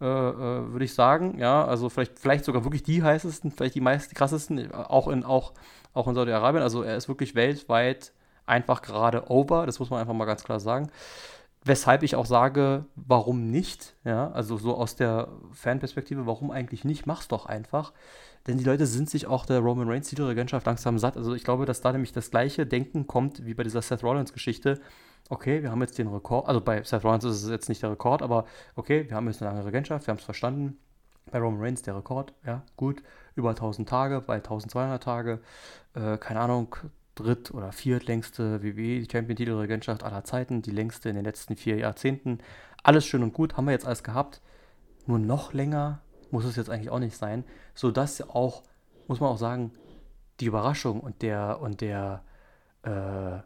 Äh, 0.00 0.06
äh, 0.06 0.72
würde 0.72 0.84
ich 0.84 0.92
sagen. 0.92 1.38
Ja, 1.38 1.64
also 1.64 1.88
vielleicht, 1.88 2.18
vielleicht 2.18 2.44
sogar 2.44 2.64
wirklich 2.64 2.82
die 2.82 3.02
heißesten, 3.02 3.52
vielleicht 3.52 3.76
die 3.76 3.80
meisten, 3.80 4.10
die 4.10 4.16
krassesten, 4.16 4.72
auch 4.72 5.08
in, 5.08 5.24
auch, 5.24 5.52
auch 5.92 6.08
in 6.08 6.14
Saudi-Arabien. 6.14 6.62
Also 6.62 6.82
er 6.82 6.96
ist 6.96 7.08
wirklich 7.08 7.34
weltweit 7.34 8.12
einfach 8.44 8.82
gerade 8.82 9.30
over. 9.30 9.66
Das 9.66 9.78
muss 9.78 9.90
man 9.90 10.00
einfach 10.00 10.12
mal 10.12 10.24
ganz 10.24 10.42
klar 10.44 10.58
sagen. 10.58 10.90
Weshalb 11.66 12.02
ich 12.02 12.14
auch 12.14 12.26
sage, 12.26 12.84
warum 12.94 13.50
nicht? 13.50 13.94
Ja, 14.04 14.30
also 14.32 14.58
so 14.58 14.74
aus 14.76 14.96
der 14.96 15.28
Fanperspektive, 15.52 16.26
warum 16.26 16.50
eigentlich 16.50 16.84
nicht? 16.84 17.06
Mach's 17.06 17.28
doch 17.28 17.46
einfach. 17.46 17.92
Denn 18.46 18.58
die 18.58 18.64
Leute 18.64 18.86
sind 18.86 19.08
sich 19.08 19.26
auch 19.26 19.46
der 19.46 19.60
Roman 19.60 19.88
Reigns 19.88 20.08
Titelregentschaft 20.08 20.66
langsam 20.66 20.98
satt. 20.98 21.16
Also 21.16 21.34
ich 21.34 21.44
glaube, 21.44 21.64
dass 21.64 21.80
da 21.80 21.92
nämlich 21.92 22.12
das 22.12 22.30
gleiche 22.30 22.66
Denken 22.66 23.06
kommt 23.06 23.46
wie 23.46 23.54
bei 23.54 23.62
dieser 23.62 23.80
Seth 23.80 24.02
Rollins 24.02 24.34
Geschichte. 24.34 24.78
Okay, 25.30 25.62
wir 25.62 25.70
haben 25.70 25.80
jetzt 25.80 25.96
den 25.96 26.08
Rekord, 26.08 26.46
also 26.46 26.60
bei 26.60 26.82
Seth 26.82 27.02
Rollins 27.02 27.24
ist 27.24 27.42
es 27.44 27.48
jetzt 27.48 27.70
nicht 27.70 27.82
der 27.82 27.92
Rekord, 27.92 28.20
aber 28.20 28.44
okay, 28.76 29.08
wir 29.08 29.16
haben 29.16 29.26
jetzt 29.26 29.40
eine 29.40 29.50
lange 29.50 29.64
Regentschaft, 29.64 30.06
wir 30.06 30.12
haben 30.12 30.18
es 30.18 30.24
verstanden. 30.24 30.76
Bei 31.30 31.38
Roman 31.38 31.62
Reigns 31.62 31.80
der 31.80 31.96
Rekord, 31.96 32.34
ja, 32.44 32.62
gut, 32.76 33.02
über 33.34 33.50
1000 33.50 33.88
Tage, 33.88 34.20
bei 34.20 34.34
1200 34.34 35.02
Tage, 35.02 35.40
äh, 35.94 36.18
keine 36.18 36.40
Ahnung, 36.40 36.76
dritt- 37.14 37.52
oder 37.52 37.72
viertlängste 37.72 38.62
WWE-Champion-Titelregentschaft 38.62 40.02
aller 40.02 40.24
Zeiten, 40.24 40.62
die 40.62 40.70
längste 40.70 41.08
in 41.08 41.16
den 41.16 41.24
letzten 41.24 41.56
vier 41.56 41.76
Jahrzehnten. 41.76 42.38
Alles 42.82 43.06
schön 43.06 43.22
und 43.22 43.32
gut, 43.32 43.56
haben 43.56 43.66
wir 43.66 43.72
jetzt 43.72 43.86
alles 43.86 44.02
gehabt. 44.02 44.40
Nur 45.06 45.18
noch 45.18 45.52
länger 45.52 46.00
muss 46.30 46.44
es 46.44 46.56
jetzt 46.56 46.70
eigentlich 46.70 46.90
auch 46.90 46.98
nicht 46.98 47.16
sein, 47.16 47.44
sodass 47.74 48.20
auch, 48.28 48.62
muss 49.06 49.20
man 49.20 49.30
auch 49.30 49.38
sagen, 49.38 49.72
die 50.40 50.46
Überraschung 50.46 51.00
und 51.00 51.22
der 51.22 51.60
und 51.60 51.80
der 51.80 52.22
äh, 52.82 53.38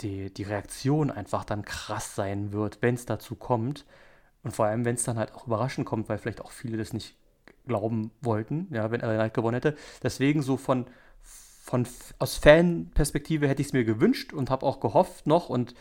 die, 0.00 0.32
die 0.32 0.42
Reaktion 0.42 1.10
einfach 1.10 1.44
dann 1.44 1.64
krass 1.64 2.14
sein 2.14 2.52
wird, 2.52 2.78
wenn 2.80 2.94
es 2.94 3.06
dazu 3.06 3.34
kommt. 3.34 3.84
Und 4.42 4.52
vor 4.52 4.66
allem, 4.66 4.84
wenn 4.84 4.96
es 4.96 5.04
dann 5.04 5.18
halt 5.18 5.34
auch 5.34 5.46
überraschend 5.46 5.86
kommt, 5.86 6.08
weil 6.08 6.18
vielleicht 6.18 6.40
auch 6.40 6.50
viele 6.50 6.76
das 6.76 6.92
nicht 6.92 7.16
glauben 7.66 8.10
wollten, 8.20 8.68
ja, 8.70 8.90
wenn 8.90 9.00
LA 9.00 9.14
Knight 9.14 9.34
gewonnen 9.34 9.54
hätte. 9.54 9.76
Deswegen 10.02 10.42
so 10.42 10.56
von, 10.56 10.86
von 11.64 11.86
aus 12.18 12.36
Fanperspektive 12.36 13.46
hätte 13.46 13.62
ich 13.62 13.68
es 13.68 13.72
mir 13.72 13.84
gewünscht 13.84 14.32
und 14.32 14.50
habe 14.50 14.66
auch 14.66 14.80
gehofft 14.80 15.28
noch 15.28 15.48
und 15.48 15.74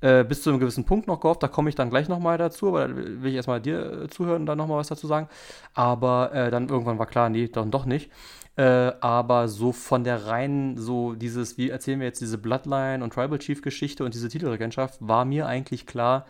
äh, 0.00 0.24
bis 0.24 0.42
zu 0.42 0.50
einem 0.50 0.58
gewissen 0.58 0.84
Punkt 0.84 1.06
noch 1.06 1.20
gehofft, 1.20 1.44
da 1.44 1.48
komme 1.48 1.68
ich 1.70 1.76
dann 1.76 1.90
gleich 1.90 2.08
nochmal 2.08 2.38
dazu, 2.38 2.68
aber 2.68 2.88
da 2.88 2.96
will 2.96 3.26
ich 3.26 3.36
erstmal 3.36 3.60
dir 3.60 4.02
äh, 4.02 4.08
zuhören 4.08 4.42
und 4.42 4.46
dann 4.46 4.58
nochmal 4.58 4.78
was 4.78 4.88
dazu 4.88 5.06
sagen. 5.06 5.28
Aber 5.74 6.34
äh, 6.34 6.50
dann 6.50 6.68
irgendwann 6.68 6.98
war 6.98 7.06
klar, 7.06 7.28
nee, 7.30 7.46
dann 7.46 7.70
doch 7.70 7.86
nicht. 7.86 8.10
Äh, 8.56 8.92
aber 9.00 9.46
so 9.46 9.70
von 9.70 10.02
der 10.02 10.26
reinen, 10.26 10.76
so 10.76 11.14
dieses, 11.14 11.56
wie 11.56 11.70
erzählen 11.70 12.00
wir 12.00 12.08
jetzt 12.08 12.20
diese 12.20 12.38
Bloodline 12.38 13.04
und 13.04 13.12
Tribal 13.12 13.38
Chief 13.38 13.62
Geschichte 13.62 14.04
und 14.04 14.14
diese 14.14 14.28
Titelregentschaft, 14.28 14.98
war 15.00 15.24
mir 15.24 15.46
eigentlich 15.46 15.86
klar, 15.86 16.26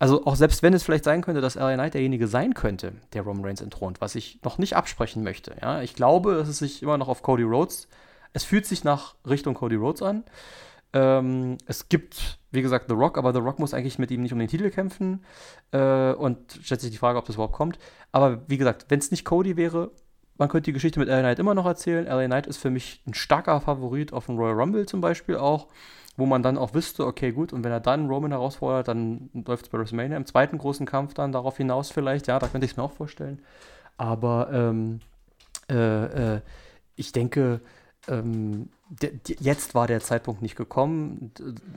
Also 0.00 0.24
auch 0.26 0.34
selbst 0.34 0.62
wenn 0.62 0.74
es 0.74 0.82
vielleicht 0.82 1.04
sein 1.04 1.22
könnte, 1.22 1.40
dass 1.40 1.54
LA 1.56 1.74
Knight 1.74 1.94
derjenige 1.94 2.26
sein 2.26 2.54
könnte, 2.54 2.94
der 3.12 3.22
Roman 3.22 3.44
Reigns 3.44 3.60
entthront, 3.60 4.00
was 4.00 4.14
ich 4.16 4.40
noch 4.42 4.58
nicht 4.58 4.74
absprechen 4.74 5.22
möchte. 5.22 5.54
Ja, 5.62 5.82
ich 5.82 5.94
glaube, 5.94 6.34
dass 6.34 6.48
es 6.48 6.58
sich 6.58 6.82
immer 6.82 6.98
noch 6.98 7.08
auf 7.08 7.22
Cody 7.22 7.44
Rhodes. 7.44 7.86
Es 8.32 8.44
fühlt 8.44 8.66
sich 8.66 8.84
nach 8.84 9.14
Richtung 9.28 9.54
Cody 9.54 9.76
Rhodes 9.76 10.02
an. 10.02 10.24
Ähm, 10.92 11.58
es 11.66 11.88
gibt, 11.88 12.38
wie 12.50 12.62
gesagt, 12.62 12.86
The 12.88 12.94
Rock, 12.94 13.18
aber 13.18 13.32
The 13.32 13.38
Rock 13.38 13.58
muss 13.58 13.74
eigentlich 13.74 13.98
mit 13.98 14.10
ihm 14.10 14.22
nicht 14.22 14.32
um 14.32 14.38
den 14.38 14.48
Titel 14.48 14.70
kämpfen. 14.70 15.24
Äh, 15.72 16.12
und 16.12 16.58
stellt 16.62 16.80
sich 16.80 16.90
die 16.90 16.96
Frage, 16.96 17.18
ob 17.18 17.26
das 17.26 17.36
überhaupt 17.36 17.54
kommt. 17.54 17.78
Aber 18.12 18.42
wie 18.48 18.58
gesagt, 18.58 18.86
wenn 18.88 18.98
es 18.98 19.10
nicht 19.10 19.24
Cody 19.24 19.56
wäre, 19.56 19.90
man 20.40 20.48
könnte 20.48 20.70
die 20.70 20.72
Geschichte 20.72 20.98
mit 20.98 21.08
LA 21.08 21.20
Knight 21.20 21.38
immer 21.38 21.54
noch 21.54 21.66
erzählen. 21.66 22.06
LA 22.06 22.26
Knight 22.26 22.46
ist 22.46 22.56
für 22.56 22.70
mich 22.70 23.02
ein 23.06 23.14
starker 23.14 23.60
Favorit 23.60 24.12
auf 24.12 24.26
den 24.26 24.36
Royal 24.36 24.58
Rumble 24.58 24.86
zum 24.86 25.00
Beispiel 25.00 25.36
auch, 25.36 25.68
wo 26.16 26.24
man 26.26 26.42
dann 26.42 26.56
auch 26.56 26.72
wüsste, 26.74 27.06
okay, 27.06 27.30
gut, 27.32 27.52
und 27.52 27.62
wenn 27.62 27.72
er 27.72 27.80
dann 27.80 28.08
Roman 28.08 28.30
herausfordert, 28.30 28.88
dann 28.88 29.28
läuft 29.34 29.66
es 29.66 29.68
bei 29.68 29.78
WrestleMania 29.78 30.16
im 30.16 30.26
zweiten 30.26 30.56
großen 30.56 30.86
Kampf 30.86 31.14
dann 31.14 31.32
darauf 31.32 31.58
hinaus 31.58 31.90
vielleicht. 31.90 32.26
Ja, 32.26 32.38
da 32.38 32.48
könnte 32.48 32.64
ich 32.64 32.72
es 32.72 32.76
mir 32.76 32.82
auch 32.82 32.92
vorstellen. 32.92 33.42
Aber 33.98 34.48
ähm, 34.50 35.00
äh, 35.70 36.36
äh, 36.36 36.40
ich 36.96 37.12
denke, 37.12 37.60
ähm, 38.08 38.68
jetzt 39.38 39.74
war 39.74 39.86
der 39.86 40.00
Zeitpunkt 40.00 40.42
nicht 40.42 40.56
gekommen. 40.56 41.32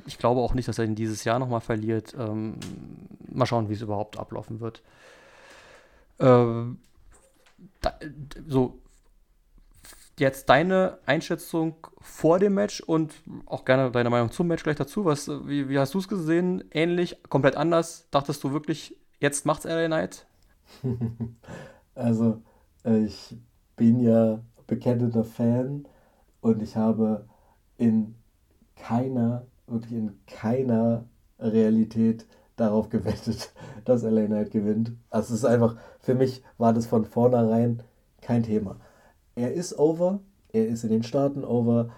Ich 0.05 0.17
glaube 0.17 0.41
auch 0.41 0.53
nicht, 0.53 0.67
dass 0.67 0.79
er 0.79 0.85
ihn 0.85 0.95
dieses 0.95 1.23
Jahr 1.23 1.39
nochmal 1.39 1.61
verliert. 1.61 2.15
Ähm, 2.17 2.55
mal 3.29 3.45
schauen, 3.45 3.69
wie 3.69 3.73
es 3.73 3.81
überhaupt 3.81 4.17
ablaufen 4.17 4.59
wird. 4.59 4.81
Ähm, 6.19 6.79
da, 7.81 7.93
so, 8.47 8.79
jetzt 10.17 10.49
deine 10.49 10.99
Einschätzung 11.05 11.75
vor 11.99 12.39
dem 12.39 12.53
Match 12.53 12.81
und 12.81 13.13
auch 13.45 13.65
gerne 13.65 13.91
deine 13.91 14.09
Meinung 14.09 14.31
zum 14.31 14.47
Match 14.47 14.63
gleich 14.63 14.77
dazu. 14.77 15.05
Was, 15.05 15.27
wie, 15.27 15.69
wie 15.69 15.79
hast 15.79 15.93
du 15.93 15.99
es 15.99 16.07
gesehen? 16.07 16.63
Ähnlich, 16.71 17.21
komplett 17.29 17.57
anders? 17.57 18.07
Dachtest 18.11 18.43
du 18.43 18.51
wirklich, 18.53 18.95
jetzt 19.19 19.45
macht's 19.45 19.65
LA 19.65 19.87
Knight? 19.87 20.25
also, 21.95 22.41
ich 22.83 23.35
bin 23.75 23.99
ja 23.99 24.39
bekennender 24.67 25.23
Fan 25.23 25.85
und 26.43 26.61
ich 26.61 26.75
habe 26.75 27.25
in 27.77 28.15
keiner, 28.75 29.47
wirklich 29.65 29.93
in 29.93 30.19
keiner 30.27 31.05
Realität 31.39 32.27
darauf 32.57 32.89
gewettet, 32.89 33.53
dass 33.85 34.03
LA 34.03 34.25
Knight 34.25 34.51
gewinnt. 34.51 34.91
Also 35.09 35.33
es 35.33 35.39
ist 35.39 35.45
einfach, 35.45 35.77
für 36.01 36.15
mich 36.15 36.43
war 36.57 36.73
das 36.73 36.85
von 36.85 37.05
vornherein 37.05 37.81
kein 38.21 38.43
Thema. 38.43 38.75
Er 39.35 39.53
ist 39.53 39.79
over, 39.79 40.19
er 40.51 40.67
ist 40.67 40.83
in 40.83 40.89
den 40.89 41.03
Staaten 41.03 41.45
over. 41.45 41.89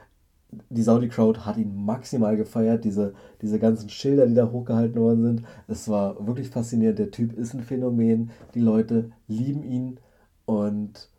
Die 0.70 0.84
Saudi 0.84 1.10
Crowd 1.10 1.40
hat 1.40 1.58
ihn 1.58 1.84
maximal 1.84 2.38
gefeiert, 2.38 2.86
diese, 2.86 3.16
diese 3.42 3.58
ganzen 3.58 3.90
Schilder, 3.90 4.28
die 4.28 4.36
da 4.36 4.52
hochgehalten 4.52 5.02
worden 5.02 5.24
sind. 5.24 5.44
Es 5.68 5.90
war 5.90 6.26
wirklich 6.28 6.50
faszinierend. 6.50 7.00
Der 7.00 7.10
Typ 7.10 7.34
ist 7.34 7.56
ein 7.56 7.64
Phänomen. 7.64 8.30
Die 8.54 8.62
Leute 8.62 9.12
lieben 9.28 9.64
ihn 9.64 10.00
und 10.46 11.10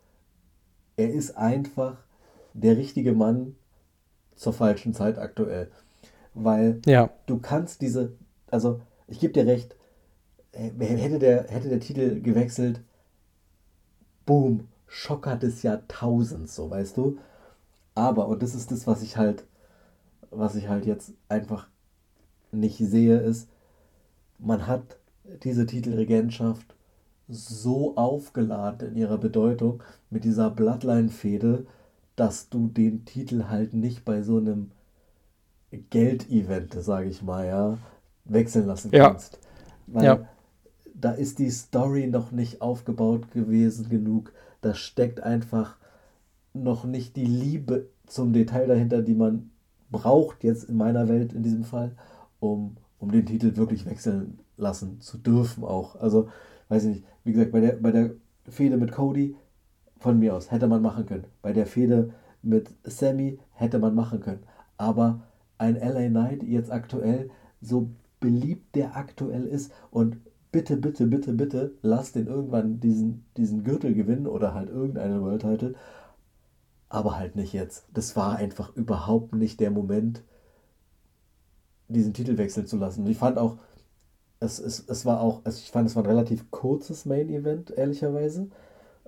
er 0.95 1.11
ist 1.11 1.37
einfach 1.37 2.06
der 2.61 2.77
richtige 2.77 3.13
Mann 3.13 3.55
zur 4.35 4.53
falschen 4.53 4.93
Zeit 4.93 5.17
aktuell. 5.17 5.71
Weil 6.33 6.81
ja. 6.85 7.09
du 7.25 7.39
kannst 7.39 7.81
diese, 7.81 8.13
also 8.49 8.81
ich 9.07 9.19
gebe 9.19 9.33
dir 9.33 9.45
recht, 9.45 9.75
hätte 10.51 11.19
der, 11.19 11.47
hätte 11.47 11.69
der 11.69 11.79
Titel 11.79 12.21
gewechselt, 12.21 12.81
boom, 14.25 14.67
Schocker 14.87 15.35
des 15.35 15.63
Jahrtausends, 15.63 16.55
so 16.55 16.69
weißt 16.69 16.97
du. 16.97 17.17
Aber, 17.95 18.27
und 18.27 18.41
das 18.41 18.55
ist 18.55 18.71
das, 18.71 18.87
was 18.87 19.01
ich 19.01 19.17
halt, 19.17 19.45
was 20.29 20.55
ich 20.55 20.67
halt 20.67 20.85
jetzt 20.85 21.13
einfach 21.29 21.67
nicht 22.51 22.77
sehe, 22.77 23.17
ist, 23.17 23.49
man 24.39 24.67
hat 24.67 24.97
diese 25.43 25.65
Titelregentschaft 25.65 26.75
so 27.27 27.97
aufgeladen 27.97 28.89
in 28.89 28.97
ihrer 28.97 29.17
Bedeutung 29.17 29.83
mit 30.09 30.23
dieser 30.23 30.49
Bloodline-Fehde, 30.49 31.65
dass 32.17 32.49
du 32.49 32.67
den 32.67 33.05
Titel 33.05 33.45
halt 33.47 33.73
nicht 33.73 34.03
bei 34.03 34.21
so 34.21 34.37
einem 34.37 34.71
Geldevent, 35.71 36.73
sage 36.73 37.07
ich 37.07 37.21
mal, 37.21 37.45
ja, 37.45 37.77
wechseln 38.25 38.65
lassen 38.65 38.91
kannst. 38.91 39.33
Ja. 39.33 39.39
Weil 39.87 40.03
ja. 40.03 40.19
da 40.95 41.11
ist 41.11 41.39
die 41.39 41.51
Story 41.51 42.07
noch 42.07 42.31
nicht 42.31 42.61
aufgebaut 42.61 43.31
gewesen 43.31 43.87
genug. 43.87 44.33
Da 44.61 44.73
steckt 44.73 45.21
einfach 45.21 45.77
noch 46.53 46.85
nicht 46.85 47.15
die 47.15 47.25
Liebe 47.25 47.87
zum 48.07 48.33
Detail 48.33 48.67
dahinter, 48.67 49.03
die 49.03 49.13
man 49.13 49.51
braucht, 49.91 50.43
jetzt 50.43 50.63
in 50.63 50.75
meiner 50.75 51.07
Welt 51.07 51.33
in 51.33 51.43
diesem 51.43 51.63
Fall, 51.63 51.91
um, 52.39 52.77
um 52.97 53.11
den 53.11 53.27
Titel 53.27 53.55
wirklich 53.57 53.85
wechseln 53.85 54.39
lassen 54.57 55.01
zu 55.01 55.19
dürfen 55.19 55.63
auch. 55.63 55.95
Also, 55.97 56.29
weiß 56.69 56.85
ich 56.85 56.95
nicht, 56.95 57.03
wie 57.23 57.33
gesagt, 57.33 57.51
bei 57.51 57.59
der, 57.59 57.73
bei 57.73 57.91
der 57.91 58.11
Fehde 58.49 58.77
mit 58.77 58.91
Cody 58.91 59.35
von 59.99 60.19
mir 60.19 60.35
aus, 60.35 60.51
hätte 60.51 60.67
man 60.67 60.81
machen 60.81 61.05
können. 61.05 61.25
Bei 61.41 61.53
der 61.53 61.65
Fehde 61.65 62.13
mit 62.41 62.73
Sammy 62.83 63.39
hätte 63.51 63.79
man 63.79 63.95
machen 63.95 64.19
können. 64.19 64.43
Aber 64.77 65.23
ein 65.57 65.75
LA 65.75 66.09
Knight 66.09 66.43
jetzt 66.43 66.71
aktuell, 66.71 67.29
so 67.61 67.89
beliebt 68.19 68.75
der 68.75 68.95
aktuell 68.95 69.45
ist 69.45 69.71
und 69.91 70.17
bitte, 70.51 70.77
bitte, 70.77 71.07
bitte, 71.07 71.33
bitte, 71.33 71.73
lass 71.81 72.11
den 72.11 72.27
irgendwann 72.27 72.79
diesen, 72.79 73.25
diesen 73.37 73.63
Gürtel 73.63 73.93
gewinnen 73.93 74.27
oder 74.27 74.53
halt 74.53 74.69
irgendeinen 74.69 75.21
World 75.21 75.41
Title. 75.41 75.75
Aber 76.89 77.17
halt 77.17 77.35
nicht 77.35 77.53
jetzt. 77.53 77.85
Das 77.93 78.15
war 78.15 78.37
einfach 78.37 78.75
überhaupt 78.75 79.35
nicht 79.35 79.59
der 79.59 79.71
Moment, 79.71 80.23
diesen 81.89 82.13
Titel 82.13 82.37
wechseln 82.37 82.65
zu 82.65 82.77
lassen. 82.77 83.03
Und 83.03 83.11
ich 83.11 83.17
fand 83.17 83.37
auch, 83.37 83.57
es, 84.39 84.59
es, 84.59 84.87
es 84.87 85.05
war 85.05 85.21
auch, 85.21 85.41
also 85.43 85.59
ich 85.59 85.71
fand, 85.71 85.87
es 85.87 85.95
war 85.95 86.03
ein 86.03 86.09
relativ 86.09 86.49
kurzes 86.51 87.05
Main 87.05 87.29
Event, 87.29 87.71
ehrlicherweise 87.71 88.49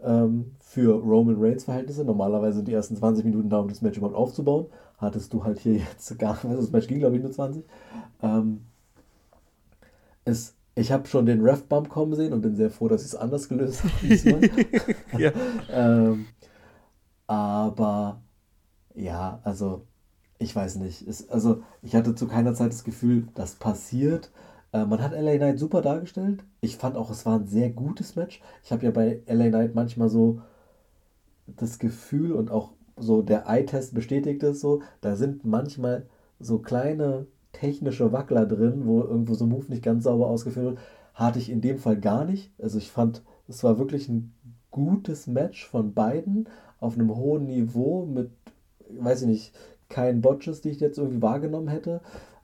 ähm, 0.03 0.55
für 0.59 0.99
Roman 0.99 1.35
Reigns 1.38 1.65
Verhältnisse. 1.65 2.03
Normalerweise 2.03 2.57
sind 2.57 2.67
die 2.67 2.73
ersten 2.73 2.95
20 2.95 3.26
Minuten 3.26 3.49
da, 3.49 3.59
um 3.59 3.67
das 3.67 3.81
Match 3.81 3.97
überhaupt 3.97 4.15
aufzubauen. 4.15 4.67
Hattest 4.97 5.34
du 5.34 5.43
halt 5.43 5.59
hier 5.59 5.73
jetzt 5.91 6.17
gar 6.19 6.34
nicht. 6.34 6.45
Also 6.45 6.61
das 6.61 6.71
Match 6.71 6.88
ging, 6.88 6.99
glaube 6.99 7.15
ich, 7.15 7.21
nur 7.21 7.31
20. 7.31 7.63
Ähm, 8.21 8.61
es, 10.26 10.55
ich 10.76 10.91
habe 10.91 11.07
schon 11.07 11.26
den 11.26 11.41
Ref-Bump 11.41 11.89
kommen 11.89 12.13
sehen 12.15 12.34
und 12.34 12.41
bin 12.41 12.55
sehr 12.55 12.69
froh, 12.69 12.88
dass 12.88 13.01
ich 13.01 13.09
es 13.09 13.15
anders 13.15 13.49
gelöst 13.49 13.84
habe. 13.84 14.49
ja. 15.17 15.31
ähm, 15.71 16.27
aber 17.27 18.21
ja, 18.95 19.39
also 19.43 19.85
ich 20.39 20.55
weiß 20.55 20.77
nicht. 20.77 21.07
Es, 21.07 21.30
also 21.30 21.63
ich 21.81 21.95
hatte 21.95 22.15
zu 22.15 22.27
keiner 22.27 22.53
Zeit 22.53 22.71
das 22.71 22.84
Gefühl, 22.84 23.27
das 23.35 23.55
passiert. 23.55 24.31
Äh, 24.72 24.86
man 24.86 25.02
hat 25.02 25.12
LA 25.12 25.38
Knight 25.38 25.60
super 25.60 25.82
dargestellt. 25.82 26.44
Ich 26.62 26.78
fand 26.78 26.96
auch, 26.96 27.10
es 27.10 27.26
war 27.26 27.40
ein 27.40 27.48
sehr 27.48 27.70
gutes 27.70 28.16
Match. 28.16 28.41
Ich 28.64 28.72
habe 28.72 28.86
ja 28.86 28.91
bei 28.91 29.22
LA 29.28 29.50
Knight 29.50 29.76
manchmal 29.76 30.10
so 30.10 30.41
das 31.48 31.80
Gefühl 31.80 32.32
und 32.34 32.52
auch 32.52 32.72
so 32.98 33.22
der 33.22 33.48
Eye-Test 33.48 33.94
bestätigt 33.94 34.44
es 34.44 34.60
so, 34.60 34.82
da 35.02 35.16
sind 35.16 35.46
manchmal 35.46 36.06
so 36.40 36.60
kleine 36.60 37.28
technische 37.54 38.12
Wackler 38.12 38.46
drin, 38.46 38.86
wo 38.86 39.02
irgendwo 39.02 39.34
so 39.34 39.46
ein 39.46 39.50
Move 39.50 39.66
nicht 39.70 39.84
ganz 39.84 40.04
sauber 40.04 40.28
ausgeführt 40.28 40.66
wird. 40.66 40.78
Hatte 41.14 41.40
ich 41.40 41.50
in 41.50 41.62
dem 41.62 41.80
Fall 41.80 42.00
gar 42.00 42.26
nicht. 42.26 42.52
Also 42.62 42.78
ich 42.78 42.91
fand, 42.91 43.24
es 43.48 43.64
war 43.64 43.80
wirklich 43.80 44.08
ein 44.10 44.34
gutes 44.72 45.28
Match 45.28 45.66
von 45.68 45.94
beiden 45.94 46.48
auf 46.80 46.94
einem 46.94 47.16
hohen 47.16 47.48
Niveau 47.48 48.06
mit, 48.06 48.32
weiß 48.90 49.24
ich 49.24 49.28
nicht, 49.28 49.56
keinen 49.90 50.22
Botches, 50.22 50.62
die 50.62 50.70
ich 50.70 50.80
jetzt 50.80 50.98
irgendwie 50.98 51.22
wahrgenommen 51.22 51.68
hätte. 51.68 52.02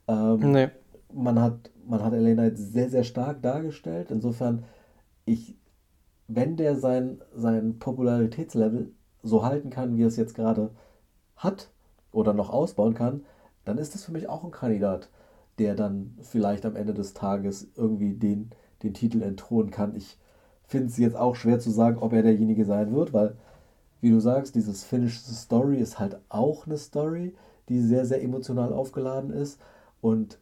Ähm, 0.08 0.52
nee. 0.52 0.70
Man 1.14 1.40
hat 1.40 1.70
man 1.88 2.04
hat 2.04 2.14
Elena 2.14 2.46
jetzt 2.46 2.74
sehr, 2.74 2.90
sehr 2.90 3.04
stark 3.04 3.42
dargestellt. 3.42 4.12
Insofern, 4.12 4.64
ich, 5.26 5.56
wenn 6.28 6.58
der 6.58 6.76
sein, 6.76 7.22
sein 7.36 7.80
Popularitätslevel 7.80 8.92
so 9.24 9.44
halten 9.44 9.70
kann, 9.70 9.98
wie 9.98 10.04
er 10.04 10.08
es 10.08 10.18
jetzt 10.18 10.36
gerade 10.36 10.72
hat 11.36 11.70
oder 12.12 12.34
noch 12.34 12.50
ausbauen 12.50 12.94
kann, 12.94 13.26
dann 13.66 13.78
ist 13.78 13.96
das 13.96 14.04
für 14.04 14.12
mich 14.12 14.30
auch 14.30 14.44
ein 14.44 14.52
Kandidat, 14.52 15.10
der 15.58 15.76
dann 15.76 16.18
vielleicht 16.22 16.66
am 16.66 16.76
Ende 16.76 16.94
des 16.94 17.14
Tages 17.14 17.68
irgendwie 17.76 18.14
den, 18.14 18.52
den 18.84 18.94
Titel 18.94 19.22
entthronen 19.22 19.72
kann. 19.72 19.96
Ich 19.96 20.18
finde 20.68 20.88
es 20.88 20.98
jetzt 20.98 21.16
auch 21.16 21.36
schwer 21.36 21.60
zu 21.60 21.72
sagen, 21.72 21.98
ob 22.00 22.14
er 22.14 22.24
derjenige 22.24 22.66
sein 22.66 22.94
wird, 22.94 23.14
weil, 23.14 23.36
wie 24.02 24.12
du 24.12 24.20
sagst, 24.20 24.56
dieses 24.56 24.84
Finish 24.84 25.20
Story 25.20 25.78
ist 25.78 26.00
halt 26.00 26.20
auch 26.30 26.66
eine 26.66 26.78
Story, 26.78 27.36
die 27.70 27.82
sehr, 27.82 28.06
sehr 28.06 28.24
emotional 28.24 28.74
aufgeladen 28.74 29.32
ist. 29.32 29.60
Und 30.02 30.40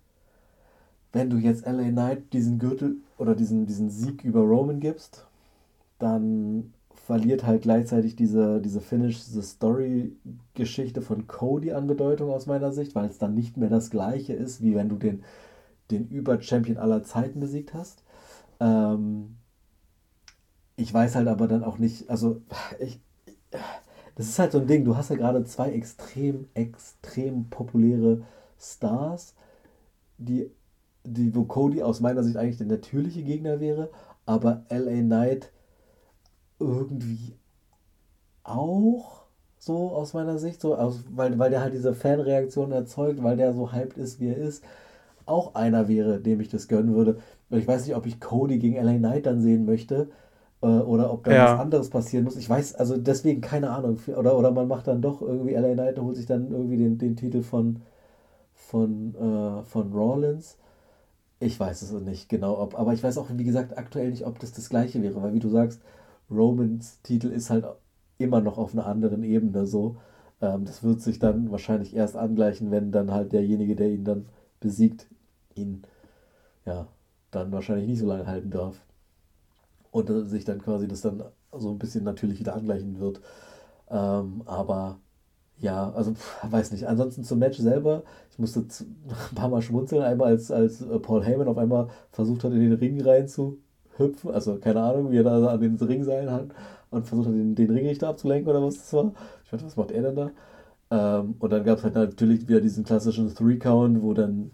wenn 1.13 1.29
du 1.29 1.37
jetzt 1.37 1.65
LA 1.65 1.89
Knight 1.89 2.33
diesen 2.33 2.59
Gürtel 2.59 2.97
oder 3.17 3.35
diesen, 3.35 3.65
diesen 3.67 3.89
Sieg 3.89 4.23
über 4.23 4.41
Roman 4.41 4.79
gibst, 4.79 5.27
dann 5.99 6.73
verliert 7.05 7.45
halt 7.45 7.63
gleichzeitig 7.63 8.15
diese, 8.15 8.59
diese 8.61 8.81
Finish, 8.81 9.23
diese 9.23 9.43
Story-Geschichte 9.43 11.01
von 11.01 11.27
Cody 11.27 11.71
an 11.71 11.85
Bedeutung 11.87 12.31
aus 12.31 12.47
meiner 12.47 12.71
Sicht, 12.71 12.95
weil 12.95 13.09
es 13.09 13.19
dann 13.19 13.35
nicht 13.35 13.57
mehr 13.57 13.69
das 13.69 13.89
gleiche 13.89 14.33
ist, 14.33 14.61
wie 14.63 14.75
wenn 14.75 14.89
du 14.89 14.95
den, 14.95 15.23
den 15.91 16.07
Über-Champion 16.07 16.77
aller 16.77 17.03
Zeiten 17.03 17.39
besiegt 17.39 17.73
hast. 17.73 18.03
Ähm, 18.59 19.35
ich 20.75 20.93
weiß 20.93 21.15
halt 21.15 21.27
aber 21.27 21.47
dann 21.47 21.63
auch 21.63 21.77
nicht, 21.77 22.09
also 22.09 22.41
ich, 22.79 22.99
das 24.15 24.27
ist 24.27 24.39
halt 24.39 24.51
so 24.51 24.59
ein 24.59 24.67
Ding, 24.67 24.85
du 24.85 24.97
hast 24.97 25.09
ja 25.09 25.15
gerade 25.15 25.43
zwei 25.43 25.71
extrem, 25.73 26.47
extrem 26.53 27.49
populäre 27.49 28.23
Stars, 28.57 29.35
die 30.17 30.49
die, 31.03 31.35
wo 31.35 31.43
Cody 31.43 31.81
aus 31.83 31.99
meiner 31.99 32.23
Sicht 32.23 32.37
eigentlich 32.37 32.57
der 32.57 32.67
natürliche 32.67 33.23
Gegner 33.23 33.59
wäre, 33.59 33.89
aber 34.25 34.65
LA 34.69 35.01
Knight 35.01 35.51
irgendwie 36.59 37.35
auch 38.43 39.23
so 39.59 39.91
aus 39.91 40.13
meiner 40.13 40.37
Sicht, 40.37 40.61
so 40.61 40.75
aus, 40.75 41.03
weil, 41.09 41.39
weil 41.39 41.49
der 41.49 41.61
halt 41.61 41.73
diese 41.73 41.93
Fanreaktion 41.93 42.71
erzeugt, 42.71 43.23
weil 43.23 43.37
der 43.37 43.53
so 43.53 43.71
hyped 43.71 43.97
ist, 43.97 44.19
wie 44.19 44.27
er 44.27 44.37
ist, 44.37 44.63
auch 45.25 45.55
einer 45.55 45.87
wäre, 45.87 46.19
dem 46.19 46.41
ich 46.41 46.49
das 46.49 46.67
gönnen 46.67 46.95
würde. 46.95 47.19
Und 47.49 47.59
ich 47.59 47.67
weiß 47.67 47.85
nicht, 47.85 47.95
ob 47.95 48.05
ich 48.05 48.19
Cody 48.19 48.59
gegen 48.59 48.75
LA 48.75 48.97
Knight 48.97 49.25
dann 49.25 49.41
sehen 49.41 49.65
möchte 49.65 50.09
äh, 50.61 50.65
oder 50.65 51.13
ob 51.13 51.23
da 51.23 51.31
ja. 51.31 51.53
was 51.53 51.59
anderes 51.59 51.89
passieren 51.89 52.25
muss. 52.25 52.35
Ich 52.35 52.49
weiß, 52.49 52.75
also 52.75 52.97
deswegen 52.97 53.39
keine 53.39 53.69
Ahnung. 53.69 53.99
Oder, 54.07 54.37
oder 54.37 54.51
man 54.51 54.67
macht 54.67 54.87
dann 54.87 55.01
doch 55.01 55.21
irgendwie 55.21 55.53
LA 55.53 55.73
Knight 55.73 55.99
und 55.99 56.05
holt 56.05 56.17
sich 56.17 56.25
dann 56.25 56.51
irgendwie 56.51 56.77
den, 56.77 56.97
den 56.97 57.15
Titel 57.15 57.41
von, 57.41 57.81
von, 58.53 59.15
äh, 59.15 59.63
von 59.63 59.93
Rawlins. 59.93 60.57
Ich 61.43 61.59
weiß 61.59 61.81
es 61.81 61.91
nicht 61.91 62.29
genau, 62.29 62.57
ob, 62.57 62.79
aber 62.79 62.93
ich 62.93 63.03
weiß 63.03 63.17
auch, 63.17 63.27
wie 63.29 63.43
gesagt, 63.43 63.77
aktuell 63.77 64.11
nicht, 64.11 64.25
ob 64.25 64.39
das 64.39 64.53
das 64.53 64.69
gleiche 64.69 65.01
wäre, 65.03 65.21
weil 65.21 65.33
wie 65.33 65.39
du 65.39 65.49
sagst, 65.49 65.81
Romans 66.31 67.01
Titel 67.03 67.27
ist 67.27 67.49
halt 67.49 67.65
immer 68.17 68.39
noch 68.41 68.57
auf 68.57 68.73
einer 68.73 68.85
anderen 68.85 69.23
Ebene 69.23 69.65
so. 69.65 69.97
Ähm, 70.41 70.65
das 70.65 70.83
wird 70.83 71.01
sich 71.01 71.19
dann 71.19 71.51
wahrscheinlich 71.51 71.95
erst 71.95 72.15
angleichen, 72.15 72.71
wenn 72.71 72.91
dann 72.93 73.11
halt 73.11 73.33
derjenige, 73.33 73.75
der 73.75 73.89
ihn 73.89 74.05
dann 74.05 74.27
besiegt, 74.61 75.07
ihn 75.55 75.83
ja 76.65 76.87
dann 77.31 77.51
wahrscheinlich 77.51 77.87
nicht 77.87 77.99
so 77.99 78.07
lange 78.07 78.27
halten 78.27 78.49
darf. 78.51 78.85
Und 79.91 80.09
äh, 80.09 80.23
sich 80.25 80.45
dann 80.45 80.61
quasi 80.61 80.87
das 80.87 81.01
dann 81.01 81.23
so 81.51 81.69
ein 81.71 81.79
bisschen 81.79 82.03
natürlich 82.03 82.39
wieder 82.39 82.55
angleichen 82.55 82.99
wird. 82.99 83.21
Ähm, 83.89 84.43
aber 84.45 84.99
ja, 85.63 85.91
also 85.93 86.13
weiß 86.43 86.73
nicht. 86.73 86.87
Ansonsten 86.87 87.23
zum 87.23 87.39
Match 87.39 87.57
selber, 87.57 88.03
ich 88.31 88.37
musste 88.37 88.59
ein 89.31 89.35
paar 89.35 89.49
Mal 89.49 89.61
schmunzeln. 89.61 90.03
Einmal 90.03 90.27
als, 90.27 90.51
als 90.51 90.81
äh, 90.81 90.99
Paul 90.99 91.23
Heyman 91.23 91.47
auf 91.47 91.57
einmal 91.57 91.87
versucht 92.11 92.43
hat, 92.43 92.51
in 92.51 92.59
den 92.59 92.73
Ring 92.73 93.01
rein 93.01 93.27
zu 93.29 93.57
hüpfen. 93.97 94.31
Also 94.31 94.57
keine 94.57 94.81
Ahnung, 94.81 95.11
wie 95.11 95.17
er 95.17 95.23
da 95.23 95.47
an 95.47 95.61
den 95.61 95.75
Ringseilen 95.77 96.29
hat 96.31 96.47
und 96.91 97.07
versucht 97.07 97.27
hat, 97.27 97.33
den, 97.33 97.55
den 97.55 97.69
Ringrichter 97.69 98.09
abzulenken 98.09 98.49
oder 98.49 98.61
was 98.61 98.75
das 98.75 98.91
war. 98.93 99.13
Ich 99.45 99.51
dachte, 99.51 99.65
was 99.65 99.77
macht 99.77 99.91
er 99.91 100.01
denn 100.01 100.15
da? 100.15 100.31
Ähm, 100.91 101.35
und 101.39 101.51
dann 101.51 101.63
gab 101.63 101.77
es 101.77 101.83
halt 101.85 101.95
natürlich 101.95 102.47
wieder 102.47 102.59
diesen 102.59 102.83
klassischen 102.83 103.33
Three-Count, 103.33 104.01
wo 104.03 104.13
dann, 104.13 104.51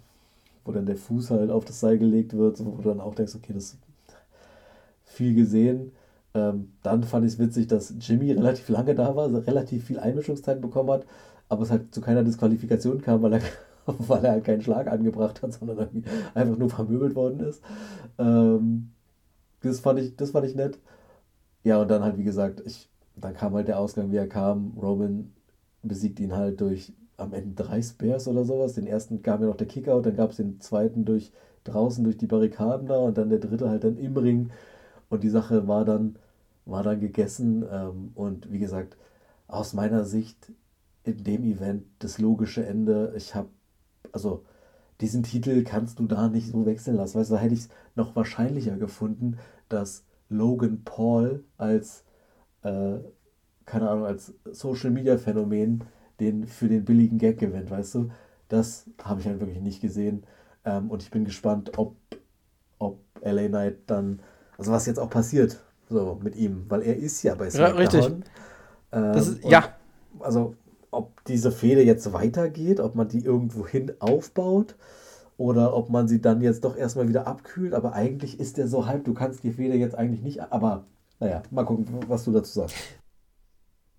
wo 0.63 0.71
dann 0.71 0.85
der 0.85 0.97
Fuß 0.97 1.31
halt 1.31 1.49
auf 1.49 1.65
das 1.65 1.79
Seil 1.79 1.97
gelegt 1.97 2.37
wird, 2.37 2.63
wo 2.63 2.77
du 2.77 2.89
dann 2.89 3.01
auch 3.01 3.15
denkst, 3.15 3.35
okay, 3.35 3.53
das 3.53 3.63
ist 3.65 3.77
viel 5.05 5.33
gesehen. 5.33 5.91
Ähm, 6.33 6.73
dann 6.83 7.03
fand 7.03 7.25
ich 7.25 7.33
es 7.33 7.39
witzig, 7.39 7.67
dass 7.67 7.93
Jimmy 7.99 8.31
relativ 8.33 8.69
lange 8.69 8.95
da 8.95 9.15
war, 9.15 9.25
also 9.25 9.39
relativ 9.39 9.85
viel 9.85 9.99
Einmischungszeit 9.99 10.61
bekommen 10.61 10.91
hat, 10.91 11.05
aber 11.49 11.63
es 11.63 11.71
halt 11.71 11.93
zu 11.93 12.01
keiner 12.01 12.23
Disqualifikation 12.23 13.01
kam, 13.01 13.21
weil 13.21 13.33
er, 13.33 13.41
weil 13.85 14.23
er 14.25 14.31
halt 14.33 14.43
keinen 14.45 14.61
Schlag 14.61 14.87
angebracht 14.87 15.41
hat, 15.41 15.53
sondern 15.53 16.03
einfach 16.33 16.57
nur 16.57 16.69
vermöbelt 16.69 17.15
worden 17.15 17.39
ist. 17.41 17.63
Ähm, 18.19 18.91
das, 19.61 19.79
fand 19.81 19.99
ich, 19.99 20.15
das 20.15 20.31
fand 20.31 20.47
ich 20.47 20.55
nett. 20.55 20.79
Ja, 21.63 21.81
und 21.81 21.89
dann 21.89 22.03
halt, 22.03 22.17
wie 22.17 22.23
gesagt, 22.23 22.61
ich, 22.65 22.89
dann 23.15 23.33
kam 23.33 23.53
halt 23.53 23.67
der 23.67 23.79
Ausgang, 23.79 24.11
wie 24.11 24.17
er 24.17 24.27
kam. 24.27 24.73
Roman 24.81 25.33
besiegt 25.83 26.19
ihn 26.19 26.35
halt 26.35 26.61
durch 26.61 26.93
am 27.17 27.33
Ende 27.33 27.61
drei 27.63 27.81
Spears 27.81 28.27
oder 28.27 28.45
sowas. 28.45 28.73
Den 28.73 28.87
ersten 28.87 29.21
kam 29.21 29.41
ja 29.41 29.47
noch 29.47 29.57
der 29.57 29.67
Kickout, 29.67 30.05
dann 30.05 30.15
gab 30.15 30.31
es 30.31 30.37
den 30.37 30.59
zweiten 30.61 31.05
durch 31.05 31.31
draußen 31.65 32.03
durch 32.03 32.17
die 32.17 32.27
Barrikaden 32.27 32.87
da 32.87 32.97
und 32.99 33.17
dann 33.17 33.29
der 33.29 33.39
dritte 33.39 33.69
halt 33.69 33.83
dann 33.83 33.97
im 33.97 34.15
Ring. 34.17 34.51
Und 35.09 35.23
die 35.23 35.29
Sache 35.29 35.67
war 35.67 35.85
dann, 35.85 36.17
war 36.65 36.83
dann 36.83 36.99
gegessen. 36.99 37.65
Ähm, 37.69 38.11
und 38.15 38.51
wie 38.51 38.59
gesagt, 38.59 38.97
aus 39.47 39.73
meiner 39.73 40.05
Sicht 40.05 40.51
in 41.03 41.23
dem 41.23 41.43
Event 41.43 41.85
das 41.99 42.19
logische 42.19 42.65
Ende. 42.65 43.13
Ich 43.17 43.35
habe, 43.35 43.49
also 44.11 44.45
diesen 45.01 45.23
Titel 45.23 45.63
kannst 45.63 45.99
du 45.99 46.07
da 46.07 46.27
nicht 46.29 46.51
so 46.51 46.65
wechseln 46.65 46.97
lassen. 46.97 47.19
Weißt 47.19 47.31
du, 47.31 47.35
da 47.35 47.41
hätte 47.41 47.53
ich 47.53 47.61
es 47.61 47.69
noch 47.95 48.15
wahrscheinlicher 48.15 48.77
gefunden, 48.77 49.37
dass 49.69 50.03
Logan 50.29 50.83
Paul 50.83 51.43
als, 51.57 52.03
äh, 52.63 52.97
keine 53.65 53.89
Ahnung, 53.89 54.05
als 54.05 54.33
Social 54.51 54.91
Media 54.91 55.17
Phänomen 55.17 55.83
den 56.19 56.47
für 56.47 56.67
den 56.67 56.85
billigen 56.85 57.17
Gag 57.17 57.39
gewinnt, 57.39 57.71
weißt 57.71 57.95
du? 57.95 58.09
Das 58.49 58.89
habe 59.03 59.21
ich 59.21 59.27
halt 59.27 59.39
wirklich 59.39 59.61
nicht 59.61 59.81
gesehen. 59.81 60.23
Ähm, 60.65 60.89
und 60.91 61.01
ich 61.03 61.11
bin 61.11 61.25
gespannt, 61.25 61.77
ob, 61.77 61.95
ob 62.79 62.99
LA 63.21 63.47
Knight 63.47 63.77
dann, 63.87 64.21
also 64.59 64.71
was 64.71 64.85
jetzt 64.85 64.99
auch 64.99 65.09
passiert, 65.09 65.59
so 65.89 66.19
mit 66.21 66.35
ihm, 66.35 66.65
weil 66.67 66.83
er 66.83 66.95
ist 66.95 67.23
ja 67.23 67.33
bei 67.33 67.49
SmackDown. 67.49 67.75
Ja, 67.75 67.81
richtig. 67.81 68.13
Ähm, 68.91 69.13
ist, 69.13 69.43
ja. 69.43 69.73
Also, 70.19 70.55
ob 70.91 71.23
diese 71.25 71.51
Fehde 71.51 71.81
jetzt 71.83 72.11
weitergeht, 72.13 72.79
ob 72.79 72.93
man 72.95 73.07
die 73.07 73.23
irgendwo 73.23 73.65
hin 73.65 73.93
aufbaut 73.99 74.75
oder 75.37 75.75
ob 75.75 75.89
man 75.89 76.07
sie 76.07 76.21
dann 76.21 76.41
jetzt 76.41 76.65
doch 76.65 76.75
erstmal 76.75 77.07
wieder 77.07 77.25
abkühlt. 77.25 77.73
Aber 77.73 77.93
eigentlich 77.93 78.39
ist 78.39 78.57
der 78.57 78.67
so 78.67 78.85
halb, 78.85 79.05
du 79.05 79.13
kannst 79.13 79.43
die 79.43 79.51
Feder 79.51 79.75
jetzt 79.75 79.95
eigentlich 79.95 80.21
nicht. 80.21 80.51
Aber 80.51 80.85
naja, 81.19 81.41
mal 81.51 81.65
gucken, 81.65 81.87
was 82.07 82.25
du 82.25 82.31
dazu 82.31 82.59
sagst. 82.59 82.75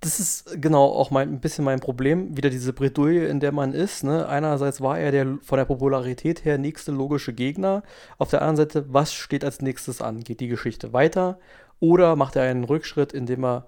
Das 0.01 0.18
ist 0.18 0.60
genau 0.60 0.86
auch 0.86 1.10
mein, 1.10 1.28
ein 1.35 1.40
bisschen 1.40 1.64
mein 1.64 1.81
Problem. 1.81 2.36
Wieder 2.36 2.48
diese 2.48 2.72
Bredouille, 2.72 3.27
in 3.27 3.39
der 3.39 3.52
man 3.52 3.74
ist. 3.74 4.02
Ne? 4.02 4.27
Einerseits 4.27 4.81
war 4.81 4.98
er 4.98 5.12
der 5.12 5.39
von 5.43 5.59
der 5.59 5.66
Popularität 5.66 6.44
her 6.44 6.56
nächste 6.56 6.90
logische 6.90 7.35
Gegner. 7.35 7.82
Auf 8.16 8.31
der 8.31 8.40
anderen 8.40 8.56
Seite, 8.56 8.86
was 8.89 9.12
steht 9.12 9.44
als 9.44 9.60
nächstes 9.60 10.01
an? 10.01 10.20
Geht 10.20 10.40
die 10.40 10.48
Geschichte 10.48 10.94
weiter? 10.94 11.39
Oder 11.81 12.16
macht 12.16 12.36
er 12.36 12.44
einen 12.44 12.64
Rückschritt, 12.64 13.12
indem 13.12 13.44
er 13.44 13.66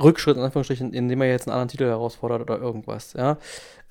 Rückschritt 0.00 0.36
in 0.36 0.42
Anführungsstrichen, 0.42 0.92
indem 0.92 1.22
er 1.22 1.28
jetzt 1.28 1.46
einen 1.46 1.52
anderen 1.54 1.68
Titel 1.68 1.84
herausfordert 1.84 2.42
oder 2.42 2.58
irgendwas. 2.58 3.12
Ja, 3.12 3.38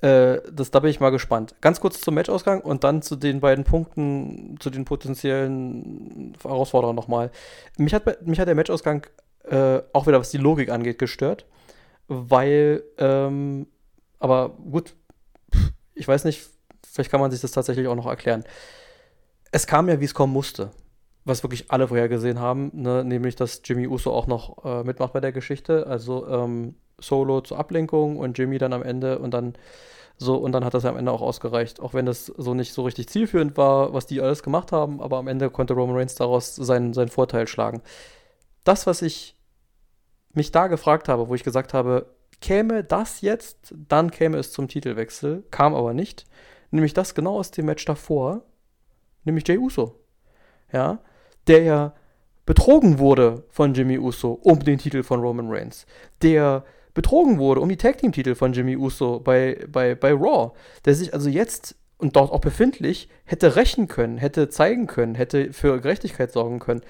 äh, 0.00 0.40
das, 0.52 0.70
da 0.70 0.80
bin 0.80 0.90
ich 0.90 1.00
mal 1.00 1.10
gespannt. 1.10 1.54
Ganz 1.60 1.80
kurz 1.80 2.00
zum 2.00 2.14
Matchausgang 2.14 2.60
und 2.60 2.84
dann 2.84 3.02
zu 3.02 3.16
den 3.16 3.40
beiden 3.40 3.64
Punkten, 3.64 4.56
zu 4.60 4.70
den 4.70 4.84
potenziellen 4.84 6.34
Herausforderern 6.42 6.96
nochmal. 6.96 7.30
Mich 7.78 7.94
hat, 7.94 8.26
mich 8.26 8.38
hat 8.38 8.48
der 8.48 8.54
Matchausgang 8.54 9.06
äh, 9.44 9.80
auch 9.92 10.06
wieder, 10.06 10.20
was 10.20 10.30
die 10.30 10.38
Logik 10.38 10.70
angeht, 10.70 10.98
gestört, 10.98 11.46
weil, 12.08 12.82
ähm, 12.98 13.66
aber 14.18 14.50
gut, 14.50 14.94
ich 15.94 16.06
weiß 16.06 16.24
nicht, 16.24 16.48
vielleicht 16.84 17.10
kann 17.10 17.20
man 17.20 17.30
sich 17.30 17.40
das 17.40 17.52
tatsächlich 17.52 17.86
auch 17.86 17.96
noch 17.96 18.06
erklären. 18.06 18.44
Es 19.50 19.66
kam 19.66 19.88
ja, 19.88 20.00
wie 20.00 20.04
es 20.04 20.14
kommen 20.14 20.32
musste 20.32 20.70
was 21.24 21.42
wirklich 21.42 21.70
alle 21.70 21.88
vorhergesehen 21.88 22.38
haben, 22.38 22.70
ne? 22.74 23.02
nämlich 23.04 23.34
dass 23.34 23.62
Jimmy 23.64 23.86
Uso 23.86 24.12
auch 24.12 24.26
noch 24.26 24.64
äh, 24.64 24.84
mitmacht 24.84 25.12
bei 25.12 25.20
der 25.20 25.32
Geschichte. 25.32 25.86
Also 25.86 26.26
ähm, 26.28 26.74
Solo 27.00 27.40
zur 27.40 27.58
Ablenkung 27.58 28.18
und 28.18 28.38
Jimmy 28.38 28.58
dann 28.58 28.72
am 28.72 28.82
Ende 28.82 29.18
und 29.18 29.32
dann 29.32 29.54
so, 30.16 30.36
und 30.36 30.52
dann 30.52 30.64
hat 30.64 30.74
das 30.74 30.84
ja 30.84 30.90
am 30.90 30.96
Ende 30.96 31.10
auch 31.10 31.22
ausgereicht. 31.22 31.80
Auch 31.80 31.92
wenn 31.92 32.06
das 32.06 32.26
so 32.26 32.54
nicht 32.54 32.72
so 32.72 32.82
richtig 32.82 33.08
zielführend 33.08 33.56
war, 33.56 33.92
was 33.94 34.06
die 34.06 34.20
alles 34.20 34.42
gemacht 34.42 34.70
haben, 34.70 35.00
aber 35.00 35.16
am 35.16 35.26
Ende 35.26 35.50
konnte 35.50 35.74
Roman 35.74 35.96
Reigns 35.96 36.14
daraus 36.14 36.54
seinen, 36.54 36.92
seinen 36.92 37.08
Vorteil 37.08 37.48
schlagen. 37.48 37.82
Das, 38.62 38.86
was 38.86 39.02
ich 39.02 39.33
mich 40.36 40.52
da 40.52 40.66
gefragt 40.66 41.08
habe, 41.08 41.28
wo 41.28 41.34
ich 41.34 41.44
gesagt 41.44 41.74
habe, 41.74 42.06
käme 42.40 42.84
das 42.84 43.20
jetzt, 43.20 43.74
dann 43.88 44.10
käme 44.10 44.38
es 44.38 44.52
zum 44.52 44.68
Titelwechsel, 44.68 45.44
kam 45.50 45.74
aber 45.74 45.94
nicht. 45.94 46.26
Nämlich 46.70 46.92
das 46.92 47.14
genau 47.14 47.38
aus 47.38 47.50
dem 47.50 47.66
Match 47.66 47.84
davor, 47.84 48.42
nämlich 49.24 49.46
Jay 49.46 49.58
Uso. 49.58 50.00
Ja, 50.72 50.98
der 51.46 51.62
ja 51.62 51.94
betrogen 52.46 52.98
wurde 52.98 53.44
von 53.48 53.74
Jimmy 53.74 53.98
Uso 53.98 54.32
um 54.32 54.60
den 54.60 54.78
Titel 54.78 55.02
von 55.02 55.20
Roman 55.20 55.48
Reigns, 55.48 55.86
der 56.22 56.64
betrogen 56.92 57.38
wurde 57.38 57.60
um 57.60 57.68
die 57.68 57.76
Tag 57.76 57.98
Team 57.98 58.12
Titel 58.12 58.34
von 58.34 58.52
Jimmy 58.52 58.76
Uso 58.76 59.20
bei, 59.20 59.64
bei, 59.68 59.94
bei 59.94 60.12
Raw, 60.12 60.52
der 60.84 60.94
sich 60.94 61.12
also 61.12 61.28
jetzt 61.28 61.76
und 61.96 62.16
dort 62.16 62.32
auch 62.32 62.40
befindlich 62.40 63.08
hätte 63.24 63.56
rächen 63.56 63.88
können, 63.88 64.18
hätte 64.18 64.48
zeigen 64.48 64.86
können, 64.86 65.14
hätte 65.14 65.52
für 65.52 65.80
Gerechtigkeit 65.80 66.32
sorgen 66.32 66.58
können. 66.58 66.82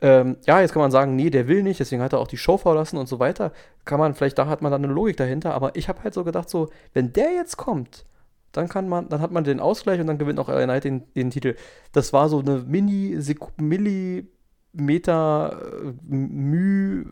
Ähm, 0.00 0.36
ja, 0.46 0.60
jetzt 0.60 0.72
kann 0.72 0.82
man 0.82 0.90
sagen, 0.90 1.16
nee, 1.16 1.30
der 1.30 1.48
will 1.48 1.62
nicht, 1.62 1.80
deswegen 1.80 2.02
hat 2.02 2.12
er 2.12 2.18
auch 2.18 2.28
die 2.28 2.36
Show 2.36 2.58
verlassen 2.58 2.98
und 2.98 3.08
so 3.08 3.18
weiter. 3.18 3.52
Kann 3.84 3.98
man, 3.98 4.14
vielleicht 4.14 4.38
da 4.38 4.46
hat 4.46 4.62
man 4.62 4.72
dann 4.72 4.84
eine 4.84 4.92
Logik 4.92 5.16
dahinter, 5.16 5.54
aber 5.54 5.74
ich 5.74 5.88
habe 5.88 6.02
halt 6.04 6.14
so 6.14 6.24
gedacht, 6.24 6.50
so, 6.50 6.68
wenn 6.92 7.12
der 7.12 7.32
jetzt 7.32 7.56
kommt 7.56 8.04
dann 8.56 8.68
kann 8.68 8.88
man, 8.88 9.08
dann 9.08 9.20
hat 9.20 9.32
man 9.32 9.44
den 9.44 9.60
Ausgleich 9.60 10.00
und 10.00 10.06
dann 10.06 10.18
gewinnt 10.18 10.38
auch 10.38 10.48
LA 10.48 10.64
Knight 10.64 10.84
den, 10.84 11.02
den 11.14 11.30
Titel. 11.30 11.56
Das 11.92 12.12
war 12.12 12.28
so 12.28 12.40
eine 12.40 12.64
Mini, 12.66 13.18
Millimeter, 13.58 15.60
äh, 15.82 15.92
Müh, 16.08 17.04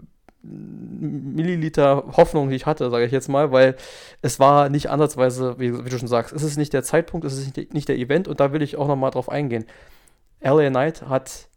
Milliliter 0.43 2.05
Hoffnung, 2.17 2.51
die 2.51 2.57
ich 2.57 2.67
hatte, 2.67 2.91
sage 2.91 3.07
ich 3.07 3.13
jetzt 3.13 3.29
mal, 3.29 3.53
weil 3.53 3.77
es 4.23 4.41
war 4.41 4.69
nicht 4.69 4.91
ansatzweise, 4.91 5.59
wie, 5.59 5.85
wie, 5.85 5.89
du 5.89 5.99
schon 5.99 6.09
sagst, 6.09 6.33
es 6.33 6.43
ist 6.43 6.57
nicht 6.57 6.73
der 6.73 6.83
Zeitpunkt, 6.83 7.27
es 7.27 7.37
ist 7.37 7.57
nicht, 7.57 7.75
nicht 7.75 7.89
der 7.89 7.99
Event 7.99 8.29
und 8.29 8.41
da 8.41 8.53
will 8.53 8.63
ich 8.63 8.77
auch 8.77 8.89
nochmal 8.89 9.11
drauf 9.11 9.29
eingehen. 9.29 9.65
LA 10.41 10.71
Knight 10.71 11.03
hat 11.09 11.49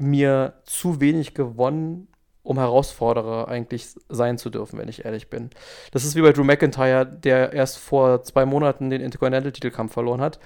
mir 0.00 0.54
zu 0.64 1.00
wenig 1.00 1.34
gewonnen 1.34 2.08
um 2.42 2.58
Herausforderer 2.58 3.48
eigentlich 3.48 3.88
sein 4.08 4.38
zu 4.38 4.50
dürfen, 4.50 4.78
wenn 4.78 4.88
ich 4.88 5.04
ehrlich 5.04 5.28
bin. 5.28 5.50
Das 5.92 6.04
ist 6.04 6.16
wie 6.16 6.22
bei 6.22 6.32
Drew 6.32 6.44
McIntyre, 6.44 7.06
der 7.06 7.52
erst 7.52 7.78
vor 7.78 8.22
zwei 8.22 8.46
Monaten 8.46 8.90
den 8.90 9.02
Intercontinental-Titelkampf 9.02 9.92
verloren 9.92 10.20
hat. 10.20 10.40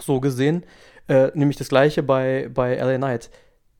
So 0.00 0.20
gesehen. 0.20 0.64
Äh, 1.06 1.30
nämlich 1.34 1.58
das 1.58 1.68
gleiche 1.68 2.02
bei, 2.02 2.48
bei 2.52 2.76
LA 2.76 2.96
Knight. 2.96 3.30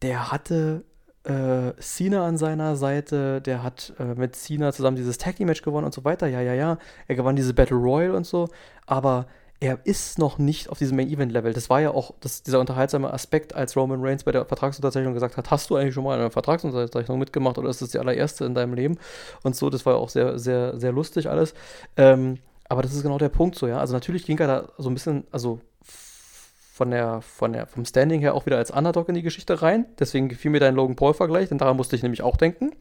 Der 0.02 0.31
hatte 0.31 0.85
äh, 1.24 1.73
Cena 1.81 2.27
an 2.27 2.36
seiner 2.36 2.77
Seite, 2.77 3.40
der 3.40 3.62
hat 3.62 3.94
äh, 3.98 4.15
mit 4.15 4.36
Cena 4.36 4.73
zusammen 4.73 4.97
dieses 4.97 5.16
Tag 5.16 5.36
Team 5.36 5.47
Match 5.47 5.62
gewonnen 5.62 5.86
und 5.86 5.94
so 5.94 6.05
weiter. 6.05 6.27
Ja, 6.27 6.43
ja, 6.43 6.52
ja. 6.52 6.78
Er 7.09 7.15
gewann 7.15 7.36
diese 7.36 7.55
Battle 7.55 7.78
Royal 7.78 8.11
und 8.11 8.27
so. 8.27 8.48
Aber 8.86 9.27
er 9.64 9.78
ist 9.84 10.18
noch 10.18 10.36
nicht 10.36 10.68
auf 10.68 10.76
diesem 10.76 10.98
Main-Event-Level. 10.98 11.54
Das 11.54 11.70
war 11.70 11.80
ja 11.80 11.90
auch 11.90 12.12
das, 12.20 12.42
dieser 12.42 12.60
unterhaltsame 12.60 13.10
Aspekt, 13.10 13.54
als 13.54 13.74
Roman 13.76 14.04
Reigns 14.04 14.22
bei 14.22 14.30
der 14.30 14.44
Vertragsunterzeichnung 14.44 15.14
gesagt 15.14 15.38
hat, 15.38 15.50
hast 15.50 15.70
du 15.70 15.76
eigentlich 15.76 15.94
schon 15.94 16.04
mal 16.04 16.18
eine 16.18 16.30
Vertragsunterzeichnung 16.30 17.18
mitgemacht 17.18 17.56
oder 17.56 17.70
ist 17.70 17.80
das 17.80 17.88
die 17.88 17.98
allererste 17.98 18.44
in 18.44 18.54
deinem 18.54 18.74
Leben? 18.74 18.98
Und 19.42 19.56
so, 19.56 19.70
das 19.70 19.86
war 19.86 19.94
ja 19.94 19.98
auch 19.98 20.10
sehr, 20.10 20.38
sehr, 20.38 20.78
sehr 20.78 20.92
lustig 20.92 21.30
alles. 21.30 21.54
Ähm, 21.96 22.40
aber 22.68 22.82
das 22.82 22.92
ist 22.92 23.02
genau 23.02 23.16
der 23.16 23.30
Punkt 23.30 23.56
so, 23.56 23.66
ja. 23.66 23.78
Also 23.78 23.94
natürlich 23.94 24.26
ging 24.26 24.38
er 24.38 24.48
da 24.48 24.68
so 24.76 24.90
ein 24.90 24.94
bisschen, 24.94 25.24
also 25.30 25.60
von 25.82 26.90
der, 26.90 27.22
von 27.22 27.54
der, 27.54 27.66
vom 27.66 27.86
Standing 27.86 28.20
her 28.20 28.34
auch 28.34 28.44
wieder 28.44 28.58
als 28.58 28.70
Underdog 28.70 29.08
in 29.08 29.14
die 29.14 29.22
Geschichte 29.22 29.62
rein. 29.62 29.86
Deswegen 29.98 30.28
gefiel 30.28 30.50
mir 30.50 30.60
dein 30.60 30.74
Logan 30.74 30.96
Paul-Vergleich, 30.96 31.48
denn 31.48 31.56
daran 31.56 31.78
musste 31.78 31.96
ich 31.96 32.02
nämlich 32.02 32.20
auch 32.20 32.36
denken. 32.36 32.72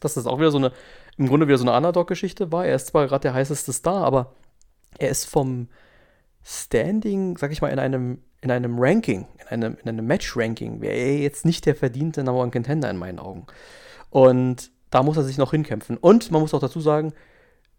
Dass 0.00 0.14
das 0.14 0.26
auch 0.26 0.40
wieder 0.40 0.50
so 0.50 0.58
eine, 0.58 0.72
im 1.16 1.28
Grunde 1.28 1.46
wieder 1.46 1.58
so 1.58 1.64
eine 1.64 1.76
Underdog-Geschichte 1.76 2.50
war. 2.50 2.66
Er 2.66 2.74
ist 2.74 2.88
zwar 2.88 3.06
gerade 3.06 3.22
der 3.22 3.34
heißeste 3.34 3.72
Star, 3.72 4.02
aber 4.02 4.32
er 4.98 5.10
ist 5.10 5.26
vom 5.26 5.68
Standing, 6.50 7.36
sag 7.36 7.52
ich 7.52 7.60
mal, 7.60 7.68
in 7.68 7.78
einem, 7.78 8.22
in 8.40 8.50
einem 8.50 8.78
Ranking, 8.78 9.26
in 9.38 9.46
einem, 9.48 9.76
in 9.82 9.88
einem 9.88 10.06
Match-Ranking, 10.06 10.80
wäre 10.80 10.94
er 10.94 11.18
jetzt 11.18 11.44
nicht 11.44 11.66
der 11.66 11.74
verdiente 11.74 12.24
Number 12.24 12.40
One 12.40 12.50
Contender 12.50 12.88
in 12.88 12.96
meinen 12.96 13.18
Augen. 13.18 13.46
Und 14.08 14.70
da 14.88 15.02
muss 15.02 15.18
er 15.18 15.24
sich 15.24 15.36
noch 15.36 15.50
hinkämpfen. 15.50 15.98
Und 15.98 16.30
man 16.30 16.40
muss 16.40 16.54
auch 16.54 16.60
dazu 16.60 16.80
sagen, 16.80 17.12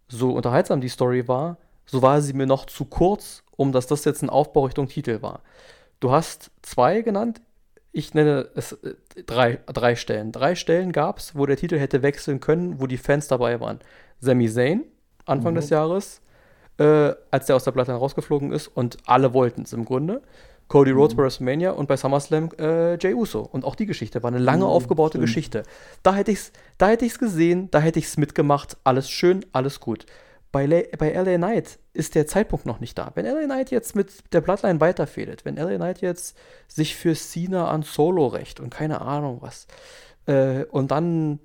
so 0.08 0.34
unterhaltsam 0.34 0.82
die 0.82 0.90
Story 0.90 1.28
war, 1.28 1.58
so 1.88 2.04
war 2.04 2.22
sie 2.22 2.34
mir 2.34 2.46
noch 2.46 2.68
zu 2.68 2.86
kurz, 2.86 3.44
um 3.58 3.72
dass 3.72 3.88
das 3.88 4.06
jetzt 4.06 4.22
ein 4.22 4.30
Aufbau 4.30 4.66
Richtung 4.66 4.88
Titel 4.88 5.24
war. 5.24 5.42
Du 6.00 6.12
hast 6.12 6.52
zwei 6.62 7.02
genannt, 7.02 7.42
ich 7.92 8.14
nenne 8.14 8.50
es 8.54 8.74
äh, 8.74 8.94
drei, 9.26 9.62
drei 9.66 9.96
Stellen. 9.96 10.32
Drei 10.32 10.54
Stellen 10.54 10.92
gab 10.92 11.18
es, 11.18 11.36
wo 11.36 11.48
der 11.48 11.58
Titel 11.58 11.80
hätte 11.80 12.04
wechseln 12.04 12.40
können, 12.40 12.80
wo 12.80 12.86
die 12.86 12.98
Fans 12.98 13.28
dabei 13.28 13.60
waren. 13.60 13.80
Sami 14.20 14.48
Zayn, 14.48 14.86
Anfang 15.26 15.54
mhm. 15.54 15.58
des 15.58 15.72
Jahres, 15.72 16.22
äh, 16.80 17.14
als 17.30 17.46
der 17.46 17.56
aus 17.56 17.66
der 17.66 17.72
Platte 17.72 17.92
rausgeflogen 17.92 18.52
ist 18.52 18.68
und 18.68 18.98
alle 19.06 19.34
wollten 19.34 19.64
es 19.64 19.74
im 19.74 19.86
Grunde. 19.86 20.22
Cody 20.70 20.92
Rhodes 20.92 21.14
mhm. 21.14 21.18
bei 21.18 21.24
WrestleMania 21.24 21.72
und 21.72 21.88
bei 21.88 21.98
SummerSlam 21.98 22.50
äh, 22.60 22.98
Jay 23.00 23.14
Uso. 23.14 23.42
Und 23.42 23.66
auch 23.66 23.76
die 23.76 23.88
Geschichte 23.88 24.24
war 24.24 24.30
eine 24.30 24.38
lange 24.38 24.64
mhm, 24.64 24.70
aufgebaute 24.70 25.18
stimmt. 25.18 25.26
Geschichte. 25.26 25.64
Da 26.04 26.14
hätte 26.16 26.32
ich 26.32 26.38
es 26.38 26.52
da 26.78 26.88
hätte 26.88 27.06
ich's 27.06 27.20
gesehen, 27.20 27.70
da 27.72 27.80
hätte 27.80 28.00
ich 28.00 28.06
es 28.06 28.18
mitgemacht. 28.18 28.78
Alles 28.84 29.10
schön, 29.10 29.46
alles 29.52 29.80
gut. 29.80 30.06
Bei, 30.52 30.66
Le 30.66 30.88
bei 30.98 31.12
LA 31.12 31.38
Knight 31.38 31.80
ist 31.94 32.16
der 32.16 32.26
Zeitpunkt 32.26 32.66
noch 32.66 32.80
nicht 32.80 32.98
da. 32.98 33.12
Wenn 33.16 33.26
LA 33.26 33.46
Knight 33.46 33.72
jetzt 33.72 33.96
mit 33.96 34.34
der 34.34 34.42
Bloodline 34.42 34.80
weiterfädelt, 34.80 35.46
wenn 35.46 35.58
LA 35.58 35.76
Knight 35.76 36.02
jetzt 36.02 36.38
sich 36.68 36.96
für 36.96 37.14
Cena 37.14 37.68
an 37.68 37.84
Solo 37.84 38.28
rächt 38.28 38.60
und 38.60 38.70
keine 38.70 39.02
Ahnung 39.02 39.40
was, 39.42 39.68
äh, 40.28 40.66
und 40.66 40.92
dann 40.92 41.40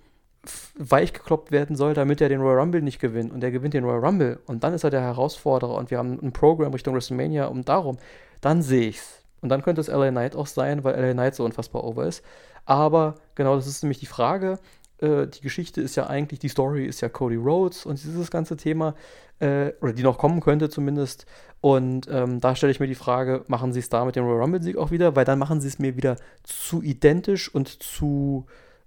weichgekloppt 0.76 1.50
werden 1.50 1.76
soll, 1.76 1.94
damit 1.94 2.20
er 2.20 2.28
den 2.28 2.40
Royal 2.40 2.60
Rumble 2.60 2.82
nicht 2.82 3.00
gewinnt 3.00 3.32
und 3.32 3.42
er 3.42 3.50
gewinnt 3.50 3.74
den 3.74 3.84
Royal 3.84 4.04
Rumble 4.04 4.40
und 4.46 4.64
dann 4.64 4.74
ist 4.74 4.84
er 4.84 4.90
der 4.90 5.02
Herausforderer 5.02 5.74
und 5.74 5.90
wir 5.90 5.98
haben 5.98 6.18
ein 6.22 6.32
Programm 6.32 6.72
Richtung 6.72 6.94
WrestleMania 6.94 7.46
um 7.46 7.64
darum, 7.64 7.98
dann 8.40 8.62
sehe 8.62 8.88
ich's. 8.88 9.22
Und 9.40 9.50
dann 9.50 9.62
könnte 9.62 9.82
es 9.82 9.88
LA 9.88 10.10
Knight 10.10 10.36
auch 10.36 10.46
sein, 10.46 10.84
weil 10.84 10.98
LA 10.98 11.12
Knight 11.12 11.34
so 11.34 11.44
unfassbar 11.44 11.84
over 11.84 12.06
ist. 12.06 12.24
Aber 12.64 13.16
genau, 13.34 13.56
das 13.56 13.66
ist 13.66 13.82
nämlich 13.82 13.98
die 13.98 14.06
Frage. 14.06 14.58
Äh, 14.98 15.26
die 15.26 15.42
Geschichte 15.42 15.82
ist 15.82 15.96
ja 15.96 16.06
eigentlich, 16.06 16.40
die 16.40 16.48
Story 16.48 16.86
ist 16.86 17.02
ja 17.02 17.10
Cody 17.10 17.36
Rhodes 17.36 17.84
und 17.84 18.02
dieses 18.02 18.30
ganze 18.30 18.56
Thema, 18.56 18.94
äh, 19.40 19.72
oder 19.82 19.92
die 19.92 20.02
noch 20.02 20.16
kommen 20.16 20.40
könnte 20.40 20.70
zumindest. 20.70 21.26
Und 21.60 22.08
ähm, 22.10 22.40
da 22.40 22.56
stelle 22.56 22.72
ich 22.72 22.80
mir 22.80 22.86
die 22.86 22.94
Frage, 22.94 23.44
machen 23.46 23.72
sie 23.72 23.80
es 23.80 23.88
da 23.88 24.04
mit 24.04 24.16
dem 24.16 24.24
Royal 24.24 24.40
Rumble-Sieg 24.40 24.76
auch 24.76 24.90
wieder? 24.90 25.14
Weil 25.14 25.24
dann 25.24 25.38
machen 25.38 25.60
sie 25.60 25.68
es 25.68 25.78
mir 25.78 25.96
wieder 25.96 26.16
zu 26.42 26.82
identisch 26.82 27.54
und 27.54 27.82
zu 27.82 28.46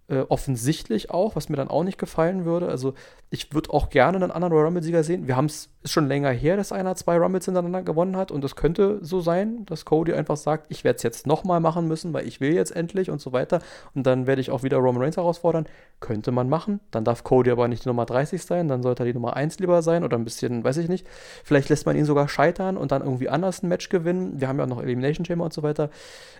äh, 0.09 0.19
offensichtlich 0.29 1.11
auch, 1.11 1.35
was 1.35 1.49
mir 1.49 1.57
dann 1.57 1.67
auch 1.67 1.83
nicht 1.83 1.97
gefallen 1.97 2.45
würde. 2.45 2.69
Also 2.69 2.93
ich 3.29 3.53
würde 3.53 3.71
auch 3.71 3.89
gerne 3.89 4.17
einen 4.17 4.31
anderen 4.31 4.53
Royal 4.53 4.65
Rumble-Sieger 4.65 5.03
sehen. 5.03 5.27
Wir 5.27 5.35
haben 5.35 5.47
es, 5.47 5.69
schon 5.83 6.07
länger 6.07 6.31
her, 6.31 6.57
dass 6.57 6.71
einer 6.71 6.95
zwei 6.95 7.17
Rumbles 7.17 7.45
hintereinander 7.45 7.81
gewonnen 7.81 8.17
hat 8.17 8.31
und 8.31 8.43
es 8.43 8.55
könnte 8.55 8.99
so 9.01 9.21
sein, 9.21 9.65
dass 9.65 9.85
Cody 9.85 10.13
einfach 10.13 10.37
sagt, 10.37 10.67
ich 10.69 10.83
werde 10.83 10.97
es 10.97 11.03
jetzt 11.03 11.27
nochmal 11.27 11.59
machen 11.59 11.87
müssen, 11.87 12.13
weil 12.13 12.27
ich 12.27 12.41
will 12.41 12.53
jetzt 12.53 12.75
endlich 12.75 13.09
und 13.09 13.21
so 13.21 13.31
weiter. 13.31 13.61
Und 13.95 14.05
dann 14.05 14.27
werde 14.27 14.41
ich 14.41 14.51
auch 14.51 14.63
wieder 14.63 14.77
Roman 14.77 15.03
Reigns 15.03 15.17
herausfordern. 15.17 15.65
Könnte 15.99 16.31
man 16.31 16.49
machen. 16.49 16.79
Dann 16.91 17.03
darf 17.03 17.23
Cody 17.23 17.51
aber 17.51 17.67
nicht 17.67 17.85
die 17.85 17.89
Nummer 17.89 18.05
30 18.05 18.41
sein, 18.43 18.67
dann 18.67 18.83
sollte 18.83 19.03
er 19.03 19.07
die 19.07 19.13
Nummer 19.13 19.35
1 19.35 19.59
lieber 19.59 19.81
sein 19.81 20.03
oder 20.03 20.17
ein 20.17 20.25
bisschen, 20.25 20.63
weiß 20.63 20.77
ich 20.77 20.89
nicht. 20.89 21.07
Vielleicht 21.43 21.69
lässt 21.69 21.85
man 21.85 21.95
ihn 21.95 22.05
sogar 22.05 22.27
scheitern 22.27 22.77
und 22.77 22.91
dann 22.91 23.01
irgendwie 23.01 23.29
anders 23.29 23.63
ein 23.63 23.69
Match 23.69 23.89
gewinnen. 23.89 24.39
Wir 24.39 24.47
haben 24.47 24.57
ja 24.57 24.65
auch 24.65 24.69
noch 24.69 24.81
Elimination 24.81 25.25
Chamber 25.25 25.45
und 25.45 25.53
so 25.53 25.63
weiter. 25.63 25.89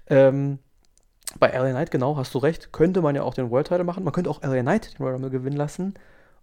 Ähm, 0.09 0.59
bei 1.39 1.49
LA 1.49 1.71
Knight, 1.71 1.91
genau, 1.91 2.15
hast 2.15 2.33
du 2.33 2.37
recht, 2.39 2.71
könnte 2.71 3.01
man 3.01 3.15
ja 3.15 3.23
auch 3.23 3.33
den 3.33 3.51
World 3.51 3.67
Title 3.67 3.83
machen. 3.83 4.03
Man 4.03 4.13
könnte 4.13 4.29
auch 4.29 4.41
LA 4.41 4.61
Knight 4.61 4.97
den 4.97 5.03
Royal 5.03 5.13
Rumble 5.13 5.29
gewinnen 5.29 5.57
lassen. 5.57 5.93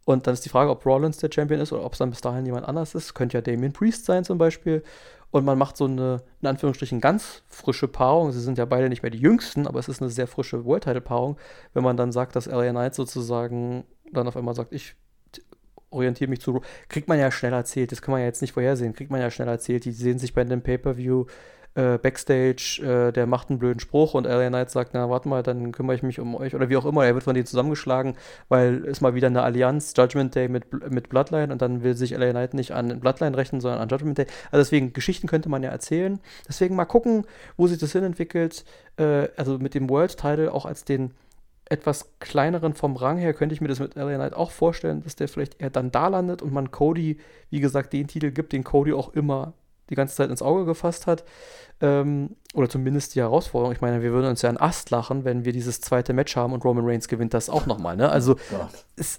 Und 0.04 0.26
dann 0.26 0.34
ist 0.34 0.44
die 0.44 0.50
Frage, 0.50 0.70
ob 0.70 0.84
Rollins 0.84 1.16
der 1.16 1.30
Champion 1.32 1.60
ist 1.60 1.72
oder 1.72 1.84
ob 1.84 1.92
es 1.94 1.98
dann 1.98 2.10
bis 2.10 2.20
dahin 2.20 2.44
jemand 2.44 2.68
anders 2.68 2.94
ist. 2.94 3.14
Könnte 3.14 3.38
ja 3.38 3.40
Damien 3.40 3.72
Priest 3.72 4.04
sein 4.04 4.24
zum 4.24 4.36
Beispiel. 4.36 4.82
Und 5.30 5.44
man 5.44 5.58
macht 5.58 5.76
so 5.76 5.86
eine, 5.86 6.22
in 6.42 6.48
Anführungsstrichen, 6.48 7.00
ganz 7.00 7.42
frische 7.48 7.88
Paarung. 7.88 8.30
Sie 8.30 8.40
sind 8.40 8.58
ja 8.58 8.66
beide 8.66 8.88
nicht 8.88 9.02
mehr 9.02 9.10
die 9.10 9.18
jüngsten, 9.18 9.66
aber 9.66 9.80
es 9.80 9.88
ist 9.88 10.00
eine 10.00 10.10
sehr 10.10 10.26
frische 10.26 10.64
World 10.64 10.84
Title 10.84 11.00
Paarung, 11.00 11.38
wenn 11.72 11.82
man 11.82 11.96
dann 11.96 12.12
sagt, 12.12 12.36
dass 12.36 12.46
LA 12.46 12.70
Knight 12.70 12.94
sozusagen 12.94 13.84
dann 14.12 14.28
auf 14.28 14.36
einmal 14.36 14.54
sagt, 14.54 14.72
ich 14.72 14.94
orientiere 15.90 16.28
mich 16.30 16.40
zu. 16.40 16.60
Kriegt 16.88 17.08
man 17.08 17.18
ja 17.18 17.30
schnell 17.30 17.52
erzählt, 17.52 17.90
das 17.90 18.02
kann 18.02 18.12
man 18.12 18.20
ja 18.20 18.26
jetzt 18.26 18.42
nicht 18.42 18.52
vorhersehen, 18.52 18.92
kriegt 18.92 19.10
man 19.10 19.20
ja 19.20 19.30
schnell 19.30 19.48
erzählt. 19.48 19.84
Die 19.86 19.92
sehen 19.92 20.18
sich 20.18 20.34
bei 20.34 20.42
einem 20.42 20.62
Pay-Per-View 20.62 21.24
äh, 21.74 21.98
Backstage, 21.98 22.80
äh, 22.82 23.12
der 23.12 23.26
macht 23.26 23.50
einen 23.50 23.58
blöden 23.58 23.80
Spruch 23.80 24.14
und 24.14 24.24
LA 24.24 24.48
Knight 24.48 24.70
sagt, 24.70 24.94
na 24.94 25.10
warte 25.10 25.28
mal, 25.28 25.42
dann 25.42 25.72
kümmere 25.72 25.96
ich 25.96 26.02
mich 26.02 26.20
um 26.20 26.34
euch 26.34 26.54
oder 26.54 26.68
wie 26.68 26.76
auch 26.76 26.84
immer, 26.84 27.04
er 27.04 27.14
wird 27.14 27.24
von 27.24 27.34
denen 27.34 27.46
zusammengeschlagen, 27.46 28.16
weil 28.48 28.84
es 28.86 29.00
mal 29.00 29.14
wieder 29.14 29.26
eine 29.26 29.42
Allianz, 29.42 29.92
Judgment 29.96 30.34
Day 30.34 30.48
mit, 30.48 30.90
mit 30.90 31.08
Bloodline 31.08 31.52
und 31.52 31.62
dann 31.62 31.82
will 31.82 31.94
sich 31.94 32.12
LA 32.12 32.30
Knight 32.30 32.54
nicht 32.54 32.72
an 32.72 33.00
Bloodline 33.00 33.36
rechnen, 33.36 33.60
sondern 33.60 33.80
an 33.80 33.88
Judgment 33.88 34.18
Day. 34.18 34.26
Also 34.50 34.62
deswegen, 34.62 34.92
Geschichten 34.92 35.26
könnte 35.26 35.48
man 35.48 35.62
ja 35.62 35.70
erzählen. 35.70 36.20
Deswegen 36.48 36.76
mal 36.76 36.84
gucken, 36.84 37.26
wo 37.56 37.66
sich 37.66 37.78
das 37.78 37.92
hin 37.92 38.04
entwickelt. 38.04 38.64
Äh, 38.96 39.28
also 39.36 39.58
mit 39.58 39.74
dem 39.74 39.90
World 39.90 40.16
Title 40.16 40.52
auch 40.52 40.66
als 40.66 40.84
den 40.84 41.12
etwas 41.66 42.12
kleineren 42.20 42.74
vom 42.74 42.94
Rang 42.96 43.16
her 43.16 43.32
könnte 43.32 43.54
ich 43.54 43.60
mir 43.60 43.68
das 43.68 43.80
mit 43.80 43.94
LA 43.94 44.16
Knight 44.16 44.34
auch 44.34 44.50
vorstellen, 44.50 45.02
dass 45.02 45.16
der 45.16 45.28
vielleicht 45.28 45.60
eher 45.60 45.70
dann 45.70 45.90
da 45.90 46.08
landet 46.08 46.42
und 46.42 46.52
man 46.52 46.70
Cody, 46.70 47.18
wie 47.50 47.60
gesagt, 47.60 47.92
den 47.92 48.06
Titel 48.06 48.30
gibt, 48.30 48.52
den 48.52 48.64
Cody 48.64 48.92
auch 48.92 49.14
immer 49.14 49.54
die 49.90 49.94
ganze 49.94 50.14
Zeit 50.14 50.30
ins 50.30 50.42
Auge 50.42 50.64
gefasst 50.64 51.06
hat. 51.06 51.24
Ähm, 51.80 52.36
oder 52.54 52.68
zumindest 52.68 53.16
die 53.16 53.20
Herausforderung. 53.20 53.72
Ich 53.72 53.80
meine, 53.80 54.00
wir 54.00 54.12
würden 54.12 54.26
uns 54.26 54.42
ja 54.42 54.48
einen 54.48 54.58
Ast 54.58 54.90
lachen, 54.90 55.24
wenn 55.24 55.44
wir 55.44 55.52
dieses 55.52 55.80
zweite 55.80 56.12
Match 56.12 56.36
haben 56.36 56.52
und 56.52 56.64
Roman 56.64 56.84
Reigns 56.86 57.08
gewinnt 57.08 57.34
das 57.34 57.50
auch 57.50 57.66
nochmal. 57.66 57.96
Ne? 57.96 58.08
Also, 58.08 58.36
oh 58.52 58.68
es, 58.96 59.18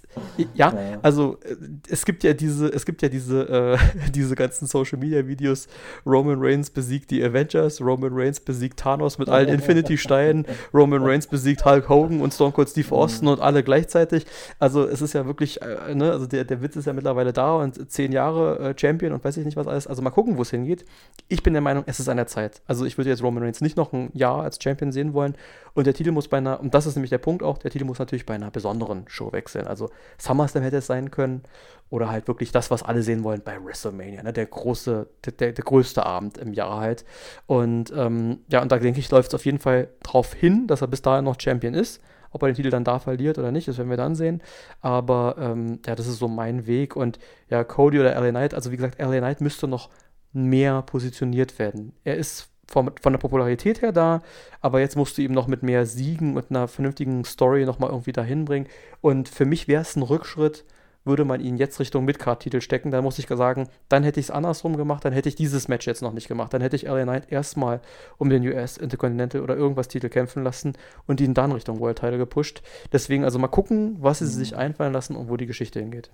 ja, 0.54 0.72
also 1.02 1.36
äh, 1.44 1.54
es 1.90 2.06
gibt 2.06 2.24
ja 2.24 2.32
diese, 2.32 2.68
es 2.68 2.86
gibt 2.86 3.02
ja 3.02 3.10
diese, 3.10 3.76
äh, 3.76 4.10
diese 4.10 4.34
ganzen 4.36 4.66
Social 4.66 4.98
Media 4.98 5.26
Videos. 5.26 5.68
Roman 6.06 6.38
Reigns 6.40 6.70
besiegt 6.70 7.10
die 7.10 7.22
Avengers, 7.22 7.82
Roman 7.82 8.12
Reigns 8.14 8.40
besiegt 8.40 8.78
Thanos 8.78 9.18
mit 9.18 9.28
allen 9.28 9.48
Infinity-Steinen, 9.54 10.46
Roman 10.72 11.02
Reigns 11.04 11.26
besiegt 11.26 11.66
Hulk 11.66 11.90
Hogan 11.90 12.22
und 12.22 12.32
Stone 12.32 12.52
Cold 12.52 12.70
Steve 12.70 12.90
Austin 12.94 13.26
mhm. 13.26 13.34
und 13.34 13.40
alle 13.40 13.62
gleichzeitig. 13.62 14.24
Also 14.58 14.84
es 14.88 15.02
ist 15.02 15.12
ja 15.12 15.26
wirklich, 15.26 15.60
äh, 15.60 15.94
ne, 15.94 16.10
also 16.10 16.26
der, 16.26 16.44
der 16.44 16.62
Witz 16.62 16.76
ist 16.76 16.86
ja 16.86 16.94
mittlerweile 16.94 17.34
da 17.34 17.56
und 17.56 17.90
zehn 17.90 18.12
Jahre 18.12 18.70
äh, 18.70 18.74
Champion 18.78 19.12
und 19.12 19.22
weiß 19.22 19.36
ich 19.36 19.44
nicht 19.44 19.58
was 19.58 19.66
alles. 19.66 19.86
Also 19.86 20.00
mal 20.00 20.10
gucken, 20.10 20.38
wo 20.38 20.42
es 20.42 20.50
hingeht. 20.50 20.86
Ich 21.28 21.42
bin 21.42 21.52
der 21.52 21.60
Meinung, 21.60 21.84
es 21.86 22.00
ist 22.00 22.08
an 22.08 22.16
der 22.16 22.26
Zeit. 22.26 22.45
Also 22.66 22.84
ich 22.84 22.96
würde 22.98 23.10
jetzt 23.10 23.22
Roman 23.22 23.42
Reigns 23.42 23.60
nicht 23.60 23.76
noch 23.76 23.92
ein 23.92 24.10
Jahr 24.14 24.42
als 24.42 24.58
Champion 24.62 24.92
sehen 24.92 25.12
wollen. 25.12 25.34
Und 25.74 25.86
der 25.86 25.94
Titel 25.94 26.12
muss 26.12 26.28
bei 26.28 26.38
einer, 26.38 26.60
und 26.60 26.74
das 26.74 26.86
ist 26.86 26.96
nämlich 26.96 27.10
der 27.10 27.18
Punkt 27.18 27.42
auch, 27.42 27.58
der 27.58 27.70
Titel 27.70 27.84
muss 27.84 27.98
natürlich 27.98 28.26
bei 28.26 28.34
einer 28.34 28.50
besonderen 28.50 29.04
Show 29.08 29.32
wechseln. 29.32 29.66
Also 29.66 29.90
SummerSlam 30.18 30.62
hätte 30.62 30.78
es 30.78 30.86
sein 30.86 31.10
können. 31.10 31.42
Oder 31.88 32.10
halt 32.10 32.26
wirklich 32.26 32.50
das, 32.50 32.70
was 32.72 32.82
alle 32.82 33.02
sehen 33.02 33.22
wollen 33.22 33.42
bei 33.44 33.64
WrestleMania, 33.64 34.24
ne? 34.24 34.32
der 34.32 34.46
große, 34.46 35.06
der, 35.24 35.32
der, 35.32 35.52
der 35.52 35.64
größte 35.64 36.04
Abend 36.04 36.36
im 36.36 36.52
Jahr 36.52 36.80
halt. 36.80 37.04
Und 37.46 37.92
ähm, 37.96 38.40
ja, 38.48 38.60
und 38.60 38.72
da 38.72 38.78
denke 38.78 38.98
ich, 38.98 39.08
läuft 39.10 39.28
es 39.28 39.34
auf 39.34 39.44
jeden 39.44 39.60
Fall 39.60 39.88
drauf 40.02 40.34
hin, 40.34 40.66
dass 40.66 40.80
er 40.80 40.88
bis 40.88 41.02
dahin 41.02 41.24
noch 41.24 41.38
Champion 41.38 41.74
ist. 41.74 42.00
Ob 42.32 42.42
er 42.42 42.48
den 42.48 42.56
Titel 42.56 42.70
dann 42.70 42.84
da 42.84 42.98
verliert 42.98 43.38
oder 43.38 43.52
nicht, 43.52 43.68
das 43.68 43.78
werden 43.78 43.88
wir 43.88 43.96
dann 43.96 44.14
sehen. 44.14 44.42
Aber 44.80 45.36
ähm, 45.38 45.78
ja, 45.86 45.94
das 45.94 46.06
ist 46.06 46.18
so 46.18 46.28
mein 46.28 46.66
Weg. 46.66 46.96
Und 46.96 47.18
ja, 47.48 47.64
Cody 47.64 48.00
oder 48.00 48.20
LA 48.20 48.30
Knight, 48.30 48.52
also 48.52 48.72
wie 48.72 48.76
gesagt, 48.76 48.98
LA 49.00 49.18
Knight 49.18 49.40
müsste 49.40 49.68
noch 49.68 49.88
mehr 50.36 50.82
positioniert 50.82 51.58
werden. 51.58 51.92
Er 52.04 52.16
ist 52.16 52.50
von, 52.68 52.90
von 53.00 53.12
der 53.12 53.18
Popularität 53.18 53.82
her 53.82 53.92
da, 53.92 54.22
aber 54.60 54.80
jetzt 54.80 54.96
musst 54.96 55.16
du 55.18 55.22
ihm 55.22 55.32
noch 55.32 55.46
mit 55.46 55.62
mehr 55.62 55.86
Siegen 55.86 56.36
und 56.36 56.50
einer 56.50 56.68
vernünftigen 56.68 57.24
Story 57.24 57.64
nochmal 57.64 57.90
irgendwie 57.90 58.12
dahin 58.12 58.44
bringen. 58.44 58.66
Und 59.00 59.28
für 59.28 59.44
mich 59.44 59.68
wäre 59.68 59.82
es 59.82 59.96
ein 59.96 60.02
Rückschritt, 60.02 60.64
würde 61.04 61.24
man 61.24 61.40
ihn 61.40 61.56
jetzt 61.56 61.78
Richtung 61.78 62.04
Midcard-Titel 62.04 62.60
stecken, 62.60 62.90
dann 62.90 63.04
muss 63.04 63.18
ich 63.20 63.28
sagen, 63.28 63.68
dann 63.88 64.02
hätte 64.02 64.18
ich 64.18 64.26
es 64.26 64.30
andersrum 64.30 64.76
gemacht, 64.76 65.04
dann 65.04 65.12
hätte 65.12 65.28
ich 65.28 65.36
dieses 65.36 65.68
Match 65.68 65.86
jetzt 65.86 66.02
noch 66.02 66.12
nicht 66.12 66.26
gemacht. 66.26 66.52
Dann 66.52 66.60
hätte 66.60 66.74
ich 66.74 66.82
LA 66.82 67.04
Knight 67.04 67.30
erstmal 67.30 67.80
um 68.18 68.28
den 68.28 68.42
US 68.48 68.76
Intercontinental 68.76 69.40
oder 69.40 69.56
irgendwas 69.56 69.86
Titel 69.86 70.08
kämpfen 70.08 70.42
lassen 70.42 70.72
und 71.06 71.20
ihn 71.20 71.32
dann 71.32 71.52
Richtung 71.52 71.78
World 71.78 71.98
Title 71.98 72.18
gepusht. 72.18 72.62
Deswegen 72.92 73.24
also 73.24 73.38
mal 73.38 73.46
gucken, 73.46 73.96
was 74.00 74.18
sie 74.18 74.26
sich 74.26 74.56
einfallen 74.56 74.92
lassen 74.92 75.14
und 75.14 75.30
wo 75.30 75.36
die 75.36 75.46
Geschichte 75.46 75.78
hingeht. 75.78 76.10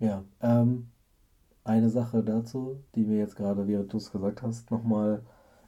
Ja, 0.00 0.24
ähm, 0.42 0.88
eine 1.66 1.90
Sache 1.90 2.22
dazu, 2.22 2.80
die 2.94 3.04
mir 3.04 3.18
jetzt 3.18 3.36
gerade, 3.36 3.66
während 3.66 3.92
du 3.92 3.96
es 3.96 4.12
gesagt 4.12 4.42
hast, 4.42 4.70
nochmal 4.70 5.22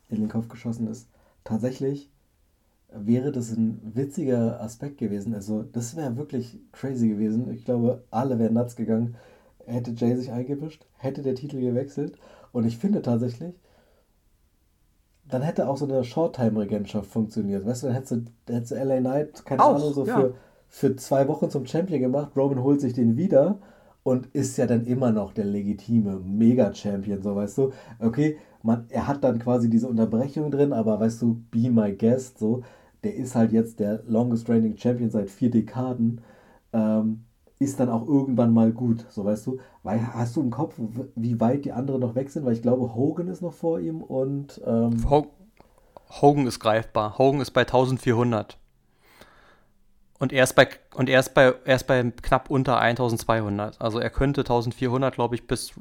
in 0.09 0.20
den 0.20 0.29
Kopf 0.29 0.49
geschossen 0.49 0.89
ist. 0.89 1.09
Tatsächlich 1.45 2.11
wäre 2.91 3.33
das 3.33 3.51
ein 3.53 3.81
witziger 3.95 4.61
Aspekt 4.61 4.99
gewesen. 4.99 5.35
Also, 5.35 5.62
das 5.62 5.97
wäre 5.97 6.16
wirklich 6.16 6.59
crazy 6.73 7.09
gewesen. 7.09 7.51
Ich 7.53 7.65
glaube, 7.65 8.05
alle 8.11 8.39
wären 8.39 8.55
nuts 8.55 8.77
gegangen. 8.77 9.16
hätte 9.66 9.91
Jay 9.91 10.16
sich 10.16 10.33
eingewischt, 10.33 10.87
hätte 10.97 11.23
der 11.23 11.35
Titel 11.35 11.61
gewechselt. 11.61 12.16
Und 12.53 12.65
ich 12.65 12.79
finde 12.79 13.03
tatsächlich, 13.03 13.55
dann 15.27 15.43
hätte 15.43 15.69
auch 15.69 15.77
so 15.77 15.85
eine 15.85 16.05
Short-Time-Regentschaft 16.05 17.11
funktioniert. 17.11 17.66
Weißt 17.66 17.83
du, 17.83 17.89
dann 17.89 17.97
hättest 17.97 18.12
du, 18.12 18.53
hättest 18.53 18.73
du 18.73 18.77
LA 18.77 19.01
Knight, 19.01 19.45
keine 19.45 19.62
auch, 19.62 19.75
Ahnung, 19.75 19.93
so 19.93 20.07
ja. 20.07 20.16
für, 20.19 20.35
für 20.69 20.97
zwei 20.97 21.29
Wochen 21.29 21.51
zum 21.51 21.66
Champion 21.66 22.01
gemacht. 22.01 22.33
Roman 22.35 22.62
holt 22.62 22.81
sich 22.81 22.95
den 22.95 23.19
wieder 23.19 23.59
und 24.09 24.27
ist 24.33 24.57
ja 24.57 24.67
dann 24.67 24.87
immer 24.87 25.11
noch 25.13 25.33
der 25.33 25.45
legitime 25.45 26.19
Mega-Champion, 26.19 27.23
so 27.23 27.37
weißt 27.37 27.59
du. 27.59 27.73
Okay, 27.99 28.39
man, 28.63 28.87
er 28.89 29.07
hat 29.07 29.23
dann 29.23 29.39
quasi 29.39 29.69
diese 29.69 29.87
Unterbrechung 29.87 30.51
drin, 30.51 30.73
aber 30.73 30.99
weißt 30.99 31.21
du, 31.21 31.43
be 31.51 31.71
my 31.71 31.93
guest, 31.93 32.39
so, 32.39 32.63
der 33.05 33.15
ist 33.15 33.35
halt 33.35 33.53
jetzt 33.53 33.81
der 33.81 34.03
longest 34.07 34.49
reigning 34.49 34.79
Champion 34.79 35.11
seit 35.11 35.29
vier 35.29 35.51
Dekaden. 35.51 36.23
Ähm, 36.73 37.25
ist 37.59 37.81
dann 37.81 37.91
auch 37.91 38.07
irgendwann 38.07 38.55
mal 38.55 38.73
gut, 38.73 39.05
so 39.11 39.25
weißt 39.25 39.47
du. 39.47 39.59
Weil, 39.83 40.15
hast 40.15 40.37
du 40.37 40.41
im 40.41 40.51
Kopf, 40.51 40.77
wie 41.15 41.39
weit 41.41 41.67
die 41.67 41.73
anderen 41.73 42.01
noch 42.01 42.15
weg 42.15 42.31
sind? 42.31 42.47
Weil 42.47 42.55
ich 42.55 42.63
glaube, 42.63 42.95
Hogan 42.95 43.29
ist 43.29 43.43
noch 43.43 43.53
vor 43.53 43.79
ihm 43.79 44.01
und. 44.01 44.61
Ähm 44.65 45.11
Hogan 46.09 46.47
ist 46.47 46.61
greifbar. 46.61 47.19
Hogan 47.19 47.41
ist 47.41 47.51
bei 47.51 47.63
1400. 47.63 48.57
Und 50.19 50.32
er 50.32 50.45
ist 50.45 50.55
bei, 50.55 50.69
und 50.95 51.09
er 51.09 51.20
ist 51.20 51.35
bei, 51.35 51.55
er 51.65 51.77
ist 51.77 51.86
bei 51.86 52.03
knapp 52.03 52.51
unter 52.51 52.78
1200. 52.81 53.81
Also 53.81 53.99
er 54.01 54.11
könnte 54.11 54.40
1400, 54.40 55.15
glaube 55.15 55.35
ich, 55.36 55.47
bis, 55.47 55.73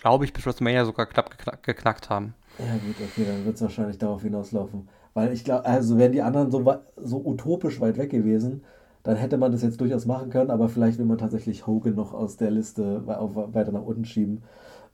glaube 0.00 0.24
ich, 0.24 0.32
bis 0.32 0.44
WrestleMania 0.44 0.84
sogar 0.84 1.06
knapp 1.06 1.30
geknack, 1.30 1.62
geknackt 1.62 2.10
haben. 2.10 2.34
Ja, 2.58 2.74
gut, 2.74 2.96
okay, 3.00 3.24
dann 3.26 3.44
wird 3.44 3.56
es 3.56 3.62
wahrscheinlich 3.62 3.98
darauf 3.98 4.22
hinauslaufen. 4.22 4.88
Weil 5.12 5.32
ich 5.32 5.44
glaube, 5.44 5.64
also 5.64 5.96
wären 5.98 6.12
die 6.12 6.22
anderen 6.22 6.50
so, 6.50 6.64
so 6.96 7.24
utopisch 7.24 7.80
weit 7.80 7.96
weg 7.96 8.10
gewesen, 8.10 8.64
dann 9.04 9.16
hätte 9.16 9.36
man 9.36 9.52
das 9.52 9.62
jetzt 9.62 9.80
durchaus 9.80 10.06
machen 10.06 10.30
können, 10.30 10.50
aber 10.50 10.68
vielleicht 10.68 10.98
will 10.98 11.04
man 11.04 11.18
tatsächlich 11.18 11.66
Hogan 11.66 11.94
noch 11.94 12.14
aus 12.14 12.36
der 12.36 12.50
Liste 12.50 13.06
weiter 13.06 13.70
nach 13.70 13.82
unten 13.82 14.04
schieben. 14.04 14.42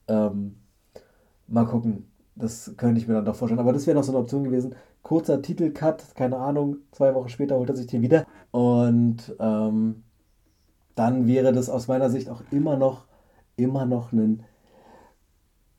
Ähm, 0.09 0.57
mal 1.47 1.67
gucken. 1.67 2.07
Das 2.35 2.75
könnte 2.77 3.01
ich 3.01 3.07
mir 3.07 3.15
dann 3.15 3.25
doch 3.25 3.35
vorstellen. 3.35 3.61
Aber 3.61 3.73
das 3.73 3.87
wäre 3.87 3.97
noch 3.97 4.05
so 4.05 4.13
eine 4.13 4.21
Option 4.21 4.45
gewesen. 4.45 4.75
Kurzer 5.03 5.43
Titelcut, 5.43 6.15
keine 6.15 6.37
Ahnung, 6.37 6.77
zwei 6.93 7.15
Wochen 7.15 7.29
später 7.29 7.59
holt 7.59 7.71
er 7.71 7.77
sich 7.77 7.87
den 7.87 8.03
wieder. 8.03 8.27
Und 8.51 9.35
ähm, 9.39 10.03
dann 10.95 11.27
wäre 11.27 11.53
das 11.53 11.69
aus 11.71 11.89
meiner 11.89 12.11
Sicht 12.11 12.29
auch 12.29 12.43
immer 12.51 12.77
noch, 12.77 13.07
immer 13.57 13.87
noch 13.87 14.13
ein 14.13 14.45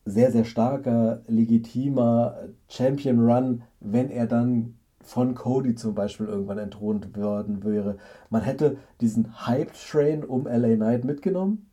sehr, 0.06 0.32
sehr 0.32 0.46
starker, 0.46 1.22
legitimer 1.28 2.36
Champion 2.68 3.20
Run, 3.20 3.64
wenn 3.80 4.10
er 4.10 4.26
dann 4.28 4.76
von 5.04 5.36
Cody 5.36 5.76
zum 5.76 5.96
Beispiel 5.96 6.28
irgendwann 6.28 6.58
entthront 6.58 7.16
worden 7.18 7.64
wäre. 7.64 7.98
Man 8.30 8.42
hätte 8.44 8.78
diesen 9.00 9.46
Hype-Train 9.46 10.24
um 10.24 10.46
LA 10.46 10.76
Knight 10.76 11.06
mitgenommen. 11.06 11.70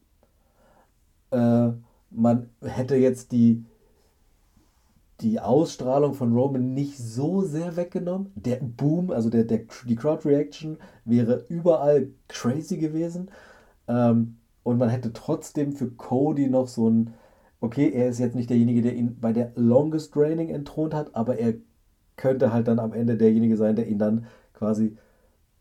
Äh, 1.30 1.70
man 2.10 2.50
hätte 2.62 2.96
jetzt 2.96 3.32
die, 3.32 3.64
die 5.20 5.40
Ausstrahlung 5.40 6.14
von 6.14 6.32
Roman 6.32 6.74
nicht 6.74 6.96
so 6.98 7.42
sehr 7.42 7.76
weggenommen. 7.76 8.30
Der 8.36 8.56
Boom, 8.56 9.10
also 9.10 9.30
der, 9.30 9.44
der, 9.44 9.62
die 9.86 9.96
Crowd-Reaction 9.96 10.78
wäre 11.04 11.44
überall 11.48 12.10
crazy 12.28 12.76
gewesen. 12.76 13.30
Ähm, 13.88 14.36
und 14.62 14.78
man 14.78 14.90
hätte 14.90 15.12
trotzdem 15.12 15.72
für 15.72 15.90
Cody 15.90 16.48
noch 16.48 16.68
so 16.68 16.88
ein, 16.88 17.14
okay, 17.60 17.90
er 17.90 18.08
ist 18.08 18.18
jetzt 18.18 18.36
nicht 18.36 18.50
derjenige, 18.50 18.82
der 18.82 18.94
ihn 18.94 19.18
bei 19.20 19.32
der 19.32 19.52
Longest 19.56 20.16
Reigning 20.16 20.50
entthront 20.50 20.94
hat, 20.94 21.14
aber 21.14 21.38
er 21.38 21.54
könnte 22.16 22.52
halt 22.52 22.68
dann 22.68 22.78
am 22.78 22.92
Ende 22.92 23.16
derjenige 23.16 23.56
sein, 23.56 23.76
der 23.76 23.88
ihn 23.88 23.98
dann 23.98 24.26
quasi 24.52 24.96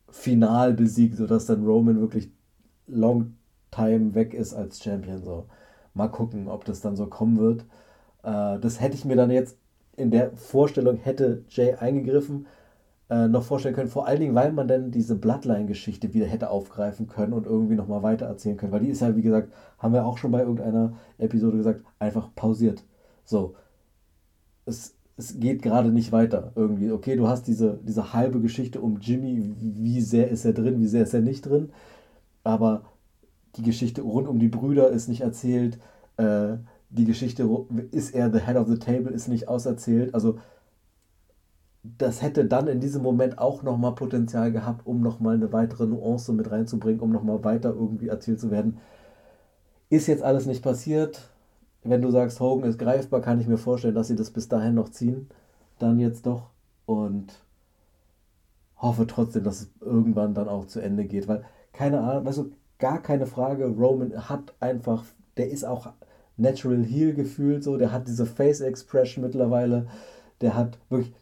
final 0.09 0.73
besiegt, 0.73 1.17
sodass 1.17 1.45
dann 1.45 1.65
Roman 1.65 1.99
wirklich 1.99 2.31
long 2.87 3.37
time 3.71 4.13
weg 4.15 4.33
ist 4.33 4.53
als 4.53 4.81
Champion. 4.81 5.23
So. 5.23 5.47
Mal 5.93 6.09
gucken, 6.09 6.47
ob 6.47 6.65
das 6.65 6.81
dann 6.81 6.95
so 6.95 7.07
kommen 7.07 7.37
wird. 7.37 7.65
Äh, 8.27 8.59
das 8.59 8.81
hätte 8.81 8.95
ich 8.95 9.05
mir 9.05 9.15
dann 9.15 9.31
jetzt 9.31 9.57
in 9.95 10.11
der 10.11 10.31
Vorstellung, 10.35 10.97
hätte 10.97 11.43
Jay 11.49 11.73
eingegriffen, 11.75 12.47
äh, 13.09 13.27
noch 13.27 13.43
vorstellen 13.43 13.75
können. 13.75 13.89
Vor 13.89 14.07
allen 14.07 14.19
Dingen, 14.19 14.35
weil 14.35 14.51
man 14.51 14.67
dann 14.67 14.91
diese 14.91 15.15
Bloodline-Geschichte 15.15 16.13
wieder 16.13 16.27
hätte 16.27 16.49
aufgreifen 16.49 17.07
können 17.07 17.33
und 17.33 17.45
irgendwie 17.47 17.75
nochmal 17.75 18.03
weiter 18.03 18.27
erzählen 18.27 18.57
können. 18.57 18.73
Weil 18.73 18.81
die 18.81 18.89
ist 18.89 19.01
ja, 19.01 19.15
wie 19.15 19.21
gesagt, 19.21 19.53
haben 19.79 19.93
wir 19.93 20.05
auch 20.05 20.17
schon 20.17 20.31
bei 20.31 20.41
irgendeiner 20.41 20.93
Episode 21.17 21.57
gesagt, 21.57 21.83
einfach 21.99 22.29
pausiert. 22.35 22.83
So. 23.25 23.55
Es 24.65 24.97
es 25.17 25.39
geht 25.39 25.63
gerade 25.63 25.89
nicht 25.91 26.11
weiter 26.11 26.51
irgendwie. 26.55 26.91
Okay, 26.91 27.15
du 27.15 27.27
hast 27.27 27.47
diese, 27.47 27.79
diese 27.83 28.13
halbe 28.13 28.39
Geschichte 28.39 28.79
um 28.81 28.99
Jimmy, 28.99 29.43
wie 29.59 30.01
sehr 30.01 30.29
ist 30.29 30.45
er 30.45 30.53
drin, 30.53 30.79
wie 30.79 30.87
sehr 30.87 31.03
ist 31.03 31.13
er 31.13 31.21
nicht 31.21 31.45
drin, 31.45 31.71
aber 32.43 32.83
die 33.55 33.63
Geschichte 33.63 34.01
rund 34.03 34.27
um 34.27 34.39
die 34.39 34.47
Brüder 34.47 34.89
ist 34.89 35.07
nicht 35.09 35.21
erzählt, 35.21 35.79
äh, 36.17 36.57
die 36.89 37.05
Geschichte, 37.05 37.47
ist 37.91 38.15
er 38.15 38.31
the 38.31 38.39
head 38.39 38.55
of 38.55 38.67
the 38.67 38.79
table, 38.79 39.11
ist 39.11 39.27
nicht 39.27 39.47
auserzählt, 39.47 40.13
also 40.13 40.39
das 41.97 42.21
hätte 42.21 42.45
dann 42.45 42.67
in 42.67 42.79
diesem 42.79 43.01
Moment 43.01 43.39
auch 43.39 43.63
nochmal 43.63 43.95
Potenzial 43.95 44.51
gehabt, 44.51 44.85
um 44.85 45.01
nochmal 45.01 45.35
eine 45.35 45.53
weitere 45.53 45.85
Nuance 45.85 46.33
mit 46.33 46.51
reinzubringen, 46.51 46.99
um 46.99 47.11
nochmal 47.11 47.43
weiter 47.43 47.69
irgendwie 47.69 48.09
erzählt 48.09 48.39
zu 48.39 48.51
werden. 48.51 48.79
Ist 49.89 50.07
jetzt 50.07 50.23
alles 50.23 50.45
nicht 50.45 50.63
passiert, 50.63 51.29
wenn 51.83 52.01
du 52.01 52.11
sagst, 52.11 52.39
Hogan 52.39 52.69
ist 52.69 52.79
greifbar, 52.79 53.21
kann 53.21 53.39
ich 53.39 53.47
mir 53.47 53.57
vorstellen, 53.57 53.95
dass 53.95 54.07
sie 54.07 54.15
das 54.15 54.31
bis 54.31 54.49
dahin 54.49 54.75
noch 54.75 54.89
ziehen. 54.89 55.29
Dann 55.79 55.99
jetzt 55.99 56.25
doch. 56.25 56.49
Und 56.85 57.41
hoffe 58.77 59.07
trotzdem, 59.07 59.43
dass 59.43 59.61
es 59.61 59.69
irgendwann 59.79 60.33
dann 60.33 60.49
auch 60.49 60.65
zu 60.65 60.79
Ende 60.79 61.05
geht. 61.05 61.27
Weil, 61.27 61.43
keine 61.71 62.01
Ahnung, 62.01 62.25
weißt 62.25 62.45
gar 62.79 63.01
keine 63.01 63.25
Frage, 63.25 63.67
Roman 63.67 64.29
hat 64.29 64.53
einfach, 64.59 65.03
der 65.37 65.49
ist 65.49 65.63
auch 65.63 65.89
Natural 66.37 66.83
Heel 66.83 67.13
gefühlt 67.13 67.63
so, 67.63 67.77
der 67.77 67.91
hat 67.91 68.07
diese 68.07 68.25
Face 68.25 68.61
Expression 68.61 69.23
mittlerweile, 69.23 69.87
der 70.41 70.55
hat 70.55 70.77
wirklich, 70.89 71.13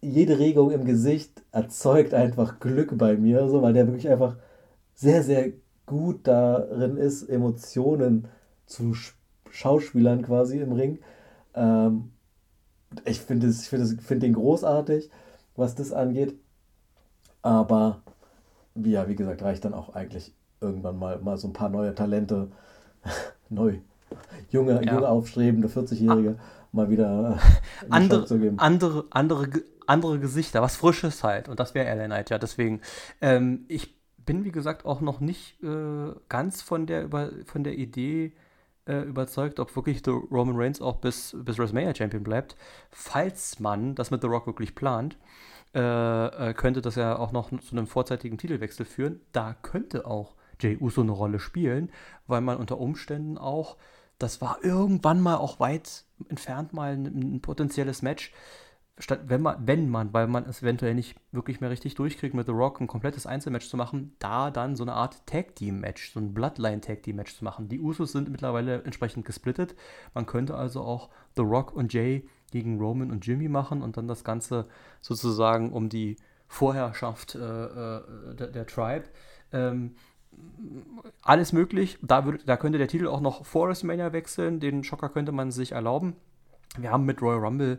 jede 0.00 0.38
Regung 0.38 0.70
im 0.70 0.84
Gesicht 0.84 1.42
erzeugt 1.52 2.14
einfach 2.14 2.60
Glück 2.60 2.96
bei 2.96 3.16
mir, 3.16 3.48
so, 3.48 3.62
weil 3.62 3.72
der 3.72 3.86
wirklich 3.86 4.08
einfach 4.08 4.36
sehr, 4.94 5.22
sehr 5.22 5.52
gut 5.86 6.26
darin 6.26 6.96
ist, 6.96 7.24
Emotionen 7.24 8.28
zu 8.66 8.94
Schauspielern 9.50 10.22
quasi 10.22 10.60
im 10.60 10.72
Ring. 10.72 10.98
Ähm, 11.54 12.12
ich 13.04 13.20
finde 13.20 13.52
find 13.52 14.02
find 14.02 14.22
den 14.22 14.34
großartig, 14.34 15.10
was 15.56 15.74
das 15.74 15.92
angeht. 15.92 16.34
Aber 17.42 18.02
ja, 18.74 19.08
wie 19.08 19.16
gesagt, 19.16 19.42
reicht 19.42 19.64
dann 19.64 19.74
auch 19.74 19.94
eigentlich 19.94 20.34
irgendwann 20.60 20.98
mal, 20.98 21.18
mal 21.20 21.36
so 21.38 21.48
ein 21.48 21.52
paar 21.52 21.68
neue 21.68 21.94
Talente, 21.94 22.50
neu, 23.48 23.78
junge, 24.50 24.82
ja. 24.84 24.94
junge 24.94 25.08
aufstrebende 25.08 25.68
40-Jährige 25.68 26.36
ah. 26.38 26.42
mal 26.72 26.90
wieder 26.90 27.38
äh, 27.82 27.86
andere, 27.90 28.24
zu 28.26 28.38
geben. 28.38 28.58
Andere, 28.58 29.04
andere, 29.10 29.48
andere 29.86 30.18
Gesichter, 30.18 30.62
was 30.62 30.76
Frisches 30.76 31.24
halt. 31.24 31.48
Und 31.48 31.60
das 31.60 31.74
wäre 31.74 31.94
LA 31.94 32.06
Knight, 32.06 32.30
ja. 32.30 32.38
Deswegen, 32.38 32.80
ähm, 33.20 33.64
ich 33.68 33.96
bin, 34.24 34.44
wie 34.44 34.52
gesagt, 34.52 34.84
auch 34.84 35.00
noch 35.00 35.20
nicht 35.20 35.62
äh, 35.62 36.12
ganz 36.28 36.62
von 36.62 36.86
der, 36.86 37.04
über, 37.04 37.30
von 37.46 37.64
der 37.64 37.78
Idee 37.78 38.34
äh, 38.86 39.02
überzeugt, 39.02 39.60
ob 39.60 39.74
wirklich 39.76 40.02
The 40.04 40.10
Roman 40.10 40.56
Reigns 40.56 40.80
auch 40.80 40.96
bis, 40.96 41.36
bis 41.44 41.58
WrestleMania 41.58 41.94
Champion 41.94 42.22
bleibt. 42.22 42.56
Falls 42.90 43.60
man 43.60 43.94
das 43.94 44.10
mit 44.10 44.22
The 44.22 44.28
Rock 44.28 44.46
wirklich 44.46 44.74
plant, 44.74 45.16
äh, 45.74 46.50
äh, 46.50 46.54
könnte 46.54 46.80
das 46.80 46.96
ja 46.96 47.18
auch 47.18 47.32
noch 47.32 47.50
zu 47.50 47.72
einem 47.72 47.86
vorzeitigen 47.86 48.38
Titelwechsel 48.38 48.86
führen. 48.86 49.20
Da 49.32 49.54
könnte 49.62 50.06
auch 50.06 50.34
Jay 50.60 50.76
Uso 50.80 51.02
eine 51.02 51.12
Rolle 51.12 51.38
spielen, 51.38 51.90
weil 52.26 52.40
man 52.40 52.56
unter 52.56 52.78
Umständen 52.78 53.38
auch, 53.38 53.76
das 54.18 54.40
war 54.40 54.58
irgendwann 54.62 55.20
mal 55.20 55.36
auch 55.36 55.60
weit 55.60 56.04
entfernt 56.28 56.72
mal 56.72 56.92
ein, 56.92 57.36
ein 57.36 57.40
potenzielles 57.40 58.02
Match, 58.02 58.32
statt 58.98 59.20
wenn 59.26 59.42
man, 59.42 59.66
wenn 59.66 59.88
man, 59.88 60.12
weil 60.12 60.26
man 60.26 60.44
es 60.46 60.62
eventuell 60.62 60.94
nicht 60.94 61.16
wirklich 61.30 61.60
mehr 61.60 61.70
richtig 61.70 61.94
durchkriegt, 61.94 62.34
mit 62.34 62.46
The 62.46 62.52
Rock 62.52 62.80
ein 62.80 62.88
komplettes 62.88 63.26
Einzelmatch 63.26 63.68
zu 63.68 63.76
machen, 63.76 64.14
da 64.18 64.50
dann 64.50 64.76
so 64.76 64.82
eine 64.82 64.94
Art 64.94 65.24
Tag 65.26 65.54
Team 65.54 65.80
Match, 65.80 66.12
so 66.12 66.20
ein 66.20 66.34
Bloodline 66.34 66.80
Tag 66.80 67.02
Team 67.04 67.16
Match 67.16 67.36
zu 67.36 67.44
machen. 67.44 67.68
Die 67.68 67.80
Usos 67.80 68.12
sind 68.12 68.28
mittlerweile 68.28 68.82
entsprechend 68.82 69.24
gesplittet. 69.24 69.76
Man 70.14 70.26
könnte 70.26 70.56
also 70.56 70.82
auch 70.82 71.10
The 71.36 71.42
Rock 71.42 71.72
und 71.72 71.92
Jay 71.92 72.26
gegen 72.50 72.78
Roman 72.78 73.10
und 73.10 73.26
Jimmy 73.26 73.48
machen 73.48 73.82
und 73.82 73.96
dann 73.96 74.08
das 74.08 74.24
Ganze 74.24 74.66
sozusagen 75.00 75.72
um 75.72 75.88
die 75.88 76.16
Vorherrschaft 76.48 77.34
äh, 77.34 77.38
äh, 77.38 78.34
der, 78.34 78.48
der, 78.48 78.66
Tribe. 78.66 79.04
Ähm, 79.52 79.96
alles 81.22 81.52
möglich. 81.52 81.98
Da, 82.02 82.24
würde, 82.24 82.38
da 82.44 82.56
könnte 82.56 82.78
der 82.78 82.88
Titel 82.88 83.06
auch 83.06 83.20
noch 83.20 83.44
vor 83.44 83.68
WrestleMania 83.68 84.12
wechseln. 84.12 84.60
Den 84.60 84.84
Schocker 84.84 85.08
könnte 85.08 85.32
man 85.32 85.50
sich 85.50 85.72
erlauben. 85.72 86.16
Wir 86.78 86.90
haben 86.90 87.04
mit 87.04 87.22
Royal 87.22 87.40
Rumble 87.40 87.78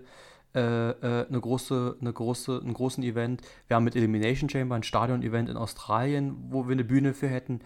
äh, 0.55 0.89
äh, 0.89 1.27
eine 1.27 1.39
große, 1.39 1.97
eine 2.01 2.11
große, 2.11 2.59
einen 2.63 2.73
großen 2.73 3.03
Event. 3.03 3.41
Wir 3.67 3.75
haben 3.75 3.83
mit 3.83 3.95
Elimination 3.95 4.49
Chamber 4.49 4.75
ein 4.75 4.83
Stadion-Event 4.83 5.49
in 5.49 5.57
Australien, 5.57 6.35
wo 6.49 6.67
wir 6.67 6.73
eine 6.73 6.83
Bühne 6.83 7.13
für 7.13 7.27
hätten. 7.27 7.61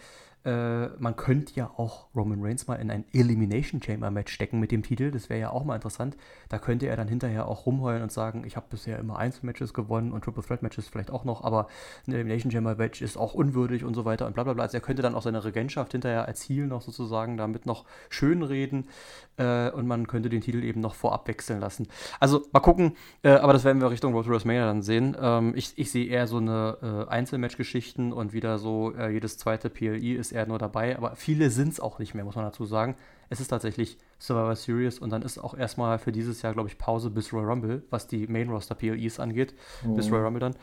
Äh, 0.45 0.87
man 0.99 1.15
könnte 1.15 1.53
ja 1.55 1.71
auch 1.77 2.07
Roman 2.13 2.39
Reigns 2.41 2.67
mal 2.67 2.75
in 2.75 2.91
ein 2.91 3.05
Elimination 3.13 3.81
Chamber 3.81 4.11
Match 4.11 4.33
stecken 4.33 4.59
mit 4.59 4.71
dem 4.71 4.83
Titel. 4.83 5.11
Das 5.11 5.29
wäre 5.29 5.39
ja 5.39 5.49
auch 5.51 5.63
mal 5.63 5.75
interessant. 5.75 6.17
Da 6.49 6.59
könnte 6.59 6.87
er 6.87 6.97
dann 6.97 7.07
hinterher 7.07 7.47
auch 7.47 7.65
rumheulen 7.65 8.03
und 8.03 8.11
sagen, 8.11 8.43
ich 8.45 8.57
habe 8.57 8.65
bisher 8.69 8.99
immer 8.99 9.17
Einzelmatches 9.17 9.73
gewonnen 9.73 10.11
und 10.11 10.23
Triple 10.23 10.43
Threat 10.43 10.61
Matches 10.61 10.87
vielleicht 10.87 11.11
auch 11.11 11.23
noch, 11.23 11.43
aber 11.43 11.67
ein 12.07 12.13
Elimination 12.13 12.51
Chamber 12.51 12.75
Match 12.75 13.01
ist 13.01 13.17
auch 13.17 13.33
unwürdig 13.33 13.85
und 13.85 13.93
so 13.93 14.03
weiter 14.03 14.27
und 14.27 14.33
bla 14.33 14.43
bla 14.43 14.53
bla. 14.53 14.63
Also 14.63 14.77
er 14.77 14.81
könnte 14.81 15.01
dann 15.01 15.15
auch 15.15 15.21
seine 15.21 15.45
Regentschaft 15.45 15.93
hinterher 15.93 16.27
als 16.27 16.41
Ziel 16.41 16.67
noch 16.67 16.81
sozusagen 16.81 17.37
damit 17.37 17.65
noch 17.65 17.85
schönreden 18.09 18.89
äh, 19.37 19.69
und 19.69 19.87
man 19.87 20.07
könnte 20.07 20.29
den 20.29 20.41
Titel 20.41 20.63
eben 20.63 20.81
noch 20.81 20.95
vorab 20.95 21.27
wechseln 21.27 21.61
lassen. 21.61 21.87
Also 22.19 22.45
mal 22.51 22.59
gucken, 22.59 22.97
äh, 23.23 23.29
aber 23.29 23.53
das 23.53 23.63
werden 23.63 23.81
wir 23.81 23.89
Richtung 23.89 24.13
Road 24.13 24.25
to 24.25 24.31
WrestleMania 24.31 24.65
dann 24.65 24.81
sehen. 24.81 25.15
Ähm, 25.19 25.53
ich, 25.55 25.73
ich 25.77 25.89
sehe 25.89 26.05
eher 26.05 26.27
so 26.27 26.37
eine 26.37 26.77
äh, 26.81 27.09
Einzelmatch-Geschichten 27.09 28.11
und 28.11 28.33
wieder 28.33 28.59
so 28.59 28.93
äh, 28.95 29.09
jedes 29.09 29.37
zweite 29.37 29.69
PLI 29.69 30.13
ist 30.13 30.32
er 30.33 30.45
nur 30.45 30.59
dabei, 30.59 30.97
aber 30.97 31.15
viele 31.15 31.49
sind 31.49 31.69
es 31.69 31.79
auch 31.79 31.99
nicht 31.99 32.13
mehr, 32.13 32.23
muss 32.23 32.35
man 32.35 32.45
dazu 32.45 32.65
sagen. 32.65 32.95
Es 33.29 33.39
ist 33.39 33.47
tatsächlich 33.47 33.97
Survivor 34.19 34.55
Series 34.55 34.99
und 34.99 35.09
dann 35.09 35.21
ist 35.21 35.37
auch 35.37 35.57
erstmal 35.57 35.99
für 35.99 36.11
dieses 36.11 36.41
Jahr, 36.41 36.53
glaube 36.53 36.69
ich, 36.69 36.77
Pause 36.77 37.09
bis 37.09 37.31
Royal 37.33 37.45
Rumble, 37.49 37.83
was 37.89 38.07
die 38.07 38.27
Main 38.27 38.49
Roster 38.49 38.75
PLEs 38.75 39.19
angeht, 39.19 39.53
mhm. 39.83 39.95
bis 39.95 40.11
Royal 40.11 40.25
Rumble 40.25 40.39
dann. 40.39 40.55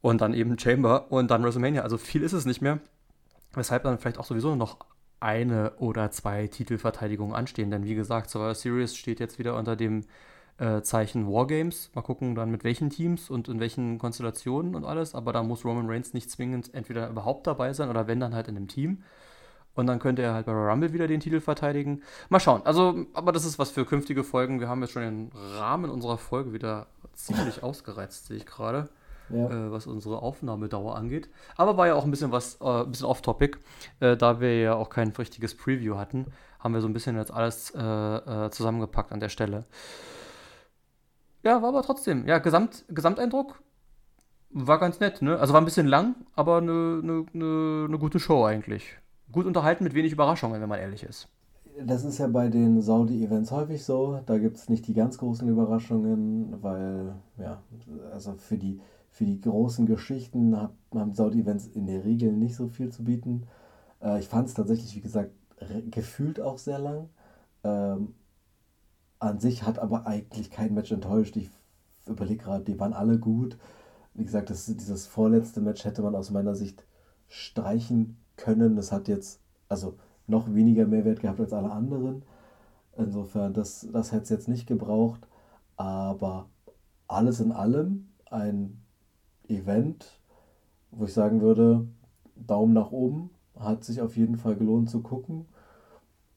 Und 0.00 0.20
dann 0.20 0.34
eben 0.34 0.58
Chamber 0.58 1.10
und 1.10 1.30
dann 1.30 1.44
WrestleMania. 1.44 1.82
Also 1.82 1.96
viel 1.96 2.22
ist 2.22 2.32
es 2.32 2.44
nicht 2.44 2.60
mehr. 2.60 2.80
Weshalb 3.54 3.84
dann 3.84 3.98
vielleicht 3.98 4.18
auch 4.18 4.24
sowieso 4.24 4.56
noch 4.56 4.78
eine 5.20 5.74
oder 5.76 6.10
zwei 6.10 6.48
Titelverteidigungen 6.48 7.34
anstehen. 7.34 7.70
Denn 7.70 7.84
wie 7.84 7.94
gesagt, 7.94 8.30
Survivor 8.30 8.54
Series 8.54 8.96
steht 8.96 9.20
jetzt 9.20 9.38
wieder 9.38 9.56
unter 9.56 9.76
dem 9.76 10.04
äh, 10.62 10.82
Zeichen 10.82 11.26
Wargames. 11.26 11.90
Mal 11.94 12.02
gucken 12.02 12.36
dann 12.36 12.50
mit 12.50 12.62
welchen 12.62 12.88
Teams 12.88 13.30
und 13.30 13.48
in 13.48 13.58
welchen 13.58 13.98
Konstellationen 13.98 14.76
und 14.76 14.84
alles. 14.84 15.14
Aber 15.14 15.32
da 15.32 15.42
muss 15.42 15.64
Roman 15.64 15.90
Reigns 15.90 16.14
nicht 16.14 16.30
zwingend 16.30 16.72
entweder 16.72 17.08
überhaupt 17.08 17.46
dabei 17.48 17.72
sein 17.72 17.90
oder 17.90 18.06
wenn 18.06 18.20
dann 18.20 18.34
halt 18.34 18.46
in 18.46 18.56
einem 18.56 18.68
Team. 18.68 19.02
Und 19.74 19.86
dann 19.86 19.98
könnte 19.98 20.22
er 20.22 20.34
halt 20.34 20.46
bei 20.46 20.52
Rumble 20.52 20.92
wieder 20.92 21.08
den 21.08 21.18
Titel 21.18 21.40
verteidigen. 21.40 22.02
Mal 22.28 22.40
schauen. 22.40 22.62
Also, 22.64 23.06
aber 23.14 23.32
das 23.32 23.44
ist 23.44 23.58
was 23.58 23.70
für 23.70 23.84
künftige 23.84 24.22
Folgen. 24.22 24.60
Wir 24.60 24.68
haben 24.68 24.82
jetzt 24.82 24.92
schon 24.92 25.02
den 25.02 25.30
Rahmen 25.34 25.90
unserer 25.90 26.18
Folge 26.18 26.52
wieder 26.52 26.86
ziemlich 27.14 27.62
ausgereizt, 27.64 28.26
sehe 28.26 28.36
ich 28.36 28.46
gerade. 28.46 28.88
Ja. 29.30 29.46
Äh, 29.48 29.72
was 29.72 29.86
unsere 29.86 30.20
Aufnahmedauer 30.20 30.94
angeht. 30.94 31.30
Aber 31.56 31.76
war 31.76 31.86
ja 31.86 31.94
auch 31.94 32.04
ein 32.04 32.10
bisschen 32.10 32.32
was, 32.32 32.60
äh, 32.60 32.64
ein 32.64 32.90
bisschen 32.90 33.06
off-topic, 33.06 33.58
äh, 34.00 34.16
da 34.16 34.40
wir 34.40 34.60
ja 34.60 34.74
auch 34.74 34.90
kein 34.90 35.08
richtiges 35.08 35.56
Preview 35.56 35.96
hatten, 35.96 36.26
haben 36.58 36.74
wir 36.74 36.82
so 36.82 36.88
ein 36.88 36.92
bisschen 36.92 37.16
jetzt 37.16 37.32
alles 37.32 37.70
äh, 37.70 37.80
äh, 37.80 38.50
zusammengepackt 38.50 39.10
an 39.10 39.20
der 39.20 39.30
Stelle. 39.30 39.64
Ja, 41.42 41.62
war 41.62 41.70
aber 41.70 41.82
trotzdem. 41.82 42.26
Ja, 42.26 42.38
Gesamt, 42.38 42.84
Gesamteindruck 42.88 43.62
war 44.50 44.78
ganz 44.78 45.00
nett, 45.00 45.22
ne? 45.22 45.38
Also 45.38 45.52
war 45.52 45.60
ein 45.60 45.64
bisschen 45.64 45.86
lang, 45.86 46.14
aber 46.34 46.58
eine, 46.58 47.00
eine, 47.02 47.26
eine, 47.34 47.84
eine 47.88 47.98
gute 47.98 48.20
Show 48.20 48.44
eigentlich. 48.44 48.98
Gut 49.30 49.46
unterhalten 49.46 49.84
mit 49.84 49.94
wenig 49.94 50.12
Überraschungen, 50.12 50.60
wenn 50.60 50.68
man 50.68 50.78
ehrlich 50.78 51.02
ist. 51.04 51.28
Das 51.84 52.04
ist 52.04 52.18
ja 52.18 52.28
bei 52.28 52.48
den 52.48 52.82
Saudi-Events 52.82 53.50
häufig 53.50 53.82
so. 53.84 54.20
Da 54.26 54.38
gibt 54.38 54.56
es 54.58 54.68
nicht 54.68 54.86
die 54.86 54.94
ganz 54.94 55.16
großen 55.18 55.48
Überraschungen, 55.48 56.62
weil, 56.62 57.14
ja, 57.38 57.62
also 58.12 58.34
für 58.34 58.58
die, 58.58 58.80
für 59.10 59.24
die 59.24 59.40
großen 59.40 59.86
Geschichten 59.86 60.56
haben 60.56 61.14
Saudi-Events 61.14 61.68
in 61.68 61.86
der 61.86 62.04
Regel 62.04 62.32
nicht 62.32 62.56
so 62.56 62.68
viel 62.68 62.90
zu 62.90 63.04
bieten. 63.04 63.46
Äh, 64.02 64.20
ich 64.20 64.28
fand 64.28 64.48
es 64.48 64.54
tatsächlich, 64.54 64.94
wie 64.96 65.00
gesagt, 65.00 65.30
gefühlt 65.90 66.40
auch 66.40 66.58
sehr 66.58 66.78
lang. 66.78 67.08
An 69.22 69.38
sich 69.38 69.62
hat 69.62 69.78
aber 69.78 70.04
eigentlich 70.08 70.50
kein 70.50 70.74
Match 70.74 70.90
enttäuscht. 70.90 71.36
Ich 71.36 71.48
überlege 72.08 72.42
gerade, 72.42 72.64
die 72.64 72.80
waren 72.80 72.92
alle 72.92 73.20
gut. 73.20 73.56
Wie 74.14 74.24
gesagt, 74.24 74.50
das, 74.50 74.66
dieses 74.66 75.06
vorletzte 75.06 75.60
Match 75.60 75.84
hätte 75.84 76.02
man 76.02 76.16
aus 76.16 76.32
meiner 76.32 76.56
Sicht 76.56 76.84
streichen 77.28 78.16
können. 78.36 78.74
Das 78.74 78.90
hat 78.90 79.06
jetzt 79.06 79.40
also 79.68 79.96
noch 80.26 80.52
weniger 80.52 80.88
Mehrwert 80.88 81.20
gehabt 81.20 81.38
als 81.38 81.52
alle 81.52 81.70
anderen. 81.70 82.24
Insofern, 82.96 83.54
das, 83.54 83.86
das 83.92 84.10
hätte 84.10 84.24
es 84.24 84.28
jetzt 84.30 84.48
nicht 84.48 84.66
gebraucht. 84.66 85.28
Aber 85.76 86.48
alles 87.06 87.38
in 87.38 87.52
allem 87.52 88.08
ein 88.28 88.82
Event, 89.46 90.18
wo 90.90 91.04
ich 91.04 91.12
sagen 91.12 91.42
würde, 91.42 91.86
Daumen 92.34 92.72
nach 92.72 92.90
oben, 92.90 93.30
hat 93.56 93.84
sich 93.84 94.00
auf 94.00 94.16
jeden 94.16 94.36
Fall 94.36 94.56
gelohnt 94.56 94.90
zu 94.90 95.00
gucken. 95.00 95.46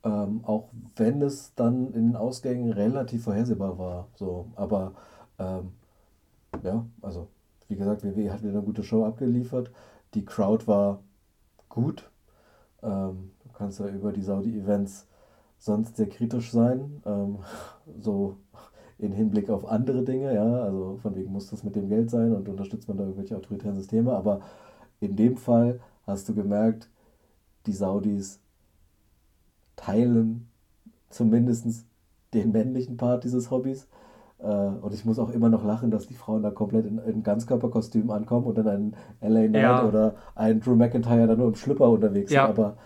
Ähm, 0.05 0.41
auch 0.43 0.69
wenn 0.95 1.21
es 1.21 1.53
dann 1.55 1.87
in 1.87 2.11
den 2.11 2.15
Ausgängen 2.15 2.71
relativ 2.71 3.23
vorhersehbar 3.23 3.77
war. 3.79 4.07
So, 4.15 4.47
aber 4.55 4.93
ähm, 5.39 5.71
ja, 6.63 6.85
also 7.01 7.27
wie 7.67 7.75
gesagt, 7.75 8.03
WWE 8.03 8.31
hat 8.31 8.43
wieder 8.43 8.53
eine 8.53 8.61
gute 8.61 8.83
Show 8.83 9.03
abgeliefert. 9.03 9.71
Die 10.13 10.23
Crowd 10.23 10.67
war 10.67 11.01
gut. 11.69 12.09
Ähm, 12.83 13.31
du 13.43 13.49
kannst 13.53 13.79
ja 13.79 13.87
über 13.87 14.11
die 14.11 14.21
Saudi-Events 14.21 15.07
sonst 15.57 15.97
sehr 15.97 16.07
kritisch 16.07 16.51
sein. 16.51 17.01
Ähm, 17.05 17.39
so 17.99 18.37
in 18.97 19.11
Hinblick 19.11 19.49
auf 19.49 19.65
andere 19.65 20.03
Dinge, 20.03 20.33
ja, 20.33 20.63
also 20.63 20.97
von 21.01 21.15
wegen 21.15 21.31
muss 21.31 21.49
das 21.49 21.63
mit 21.63 21.75
dem 21.75 21.89
Geld 21.89 22.09
sein 22.09 22.33
und 22.33 22.47
unterstützt 22.47 22.87
man 22.87 22.97
da 22.97 23.03
irgendwelche 23.03 23.35
autoritären 23.35 23.75
Systeme, 23.75 24.13
aber 24.13 24.39
in 25.01 25.15
dem 25.17 25.35
Fall 25.35 25.81
hast 26.07 26.29
du 26.29 26.33
gemerkt, 26.33 26.89
die 27.65 27.73
Saudis 27.73 28.39
teilen 29.75 30.47
zumindest 31.09 31.85
den 32.33 32.51
männlichen 32.51 32.97
Part 32.97 33.23
dieses 33.23 33.51
Hobbys. 33.51 33.87
Äh, 34.39 34.47
und 34.47 34.93
ich 34.93 35.05
muss 35.05 35.19
auch 35.19 35.29
immer 35.29 35.49
noch 35.49 35.63
lachen, 35.63 35.91
dass 35.91 36.07
die 36.07 36.13
Frauen 36.13 36.43
da 36.43 36.51
komplett 36.51 36.85
in, 36.85 36.99
in 36.99 37.23
Ganzkörperkostüm 37.23 38.11
ankommen 38.11 38.45
und 38.45 38.57
dann 38.57 38.67
ein 38.67 38.95
LA 39.21 39.47
Knight 39.47 39.61
ja. 39.61 39.87
oder 39.87 40.15
ein 40.35 40.59
Drew 40.59 40.75
McIntyre 40.75 41.27
dann 41.27 41.37
nur 41.37 41.47
im 41.47 41.55
Schlüpper 41.55 41.89
unterwegs 41.89 42.31
ja. 42.31 42.47
sind. 42.47 42.59
Aber 42.59 42.77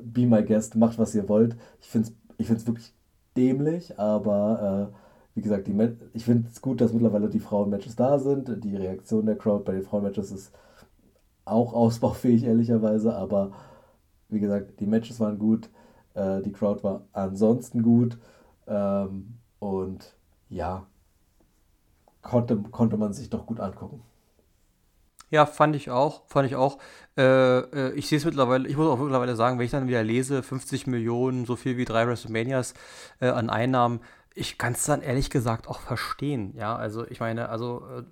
be 0.00 0.26
my 0.26 0.42
guest, 0.42 0.76
macht 0.76 0.98
was 0.98 1.14
ihr 1.14 1.28
wollt. 1.28 1.56
Ich 1.80 1.88
finde 1.88 2.08
es 2.08 2.14
ich 2.38 2.46
find's 2.46 2.66
wirklich 2.66 2.92
dämlich, 3.36 3.98
aber 3.98 4.90
äh, 4.92 4.96
wie 5.34 5.42
gesagt, 5.42 5.68
ich 6.12 6.24
finde 6.24 6.48
es 6.50 6.62
gut, 6.62 6.80
dass 6.80 6.92
mittlerweile 6.92 7.28
die 7.28 7.40
Frauenmatches 7.40 7.96
da 7.96 8.18
sind. 8.18 8.64
Die 8.64 8.76
Reaktion 8.76 9.26
der 9.26 9.36
Crowd 9.36 9.64
bei 9.64 9.72
den 9.72 9.82
Frauenmatches 9.82 10.30
ist 10.30 10.52
auch 11.44 11.72
ausbaufähig, 11.74 12.44
ehrlicherweise, 12.44 13.14
aber 13.14 13.52
wie 14.28 14.40
gesagt, 14.40 14.80
die 14.80 14.86
Matches 14.86 15.20
waren 15.20 15.38
gut. 15.38 15.68
Äh, 16.14 16.42
die 16.42 16.52
Crowd 16.52 16.82
war 16.82 17.02
ansonsten 17.12 17.82
gut. 17.82 18.18
Ähm, 18.66 19.34
und 19.58 20.14
ja, 20.48 20.86
konnte, 22.22 22.56
konnte 22.56 22.96
man 22.96 23.12
sich 23.12 23.30
doch 23.30 23.46
gut 23.46 23.60
angucken. 23.60 24.02
Ja, 25.30 25.46
fand 25.46 25.74
ich 25.74 25.90
auch, 25.90 26.22
fand 26.28 26.46
ich 26.46 26.54
auch. 26.54 26.78
Äh, 27.16 27.58
äh, 27.58 27.92
ich 27.94 28.08
sehe 28.08 28.18
es 28.18 28.24
mittlerweile, 28.24 28.68
ich 28.68 28.76
muss 28.76 28.86
auch 28.86 28.98
mittlerweile 28.98 29.34
sagen, 29.36 29.58
wenn 29.58 29.64
ich 29.64 29.72
dann 29.72 29.88
wieder 29.88 30.02
lese, 30.04 30.42
50 30.42 30.86
Millionen, 30.86 31.44
so 31.44 31.56
viel 31.56 31.76
wie 31.76 31.84
drei 31.84 32.06
WrestleManias 32.06 32.74
äh, 33.20 33.28
an 33.28 33.50
Einnahmen, 33.50 34.00
ich 34.34 34.58
kann 34.58 34.74
es 34.74 34.84
dann 34.84 35.02
ehrlich 35.02 35.30
gesagt 35.30 35.68
auch 35.68 35.80
verstehen. 35.80 36.54
Ja, 36.56 36.76
also 36.76 37.06
ich 37.08 37.20
meine, 37.20 37.48
also 37.48 37.82
äh, 37.98 38.02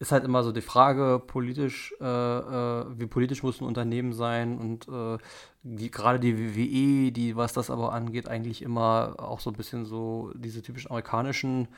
ist 0.00 0.12
halt 0.12 0.24
immer 0.24 0.42
so 0.42 0.50
die 0.50 0.62
Frage, 0.62 1.22
politisch, 1.24 1.94
äh, 2.00 2.04
äh, 2.04 2.86
wie 2.98 3.06
politisch 3.06 3.42
muss 3.42 3.60
ein 3.60 3.66
Unternehmen 3.66 4.14
sein 4.14 4.58
und 4.58 4.88
äh, 4.88 5.18
die, 5.62 5.90
gerade 5.90 6.18
die 6.18 6.38
WWE, 6.38 7.12
die, 7.12 7.36
was 7.36 7.52
das 7.52 7.70
aber 7.70 7.92
angeht, 7.92 8.26
eigentlich 8.26 8.62
immer 8.62 9.16
auch 9.18 9.40
so 9.40 9.50
ein 9.50 9.56
bisschen 9.56 9.84
so 9.84 10.32
diese 10.34 10.62
typischen 10.62 10.90
amerikanischen 10.90 11.68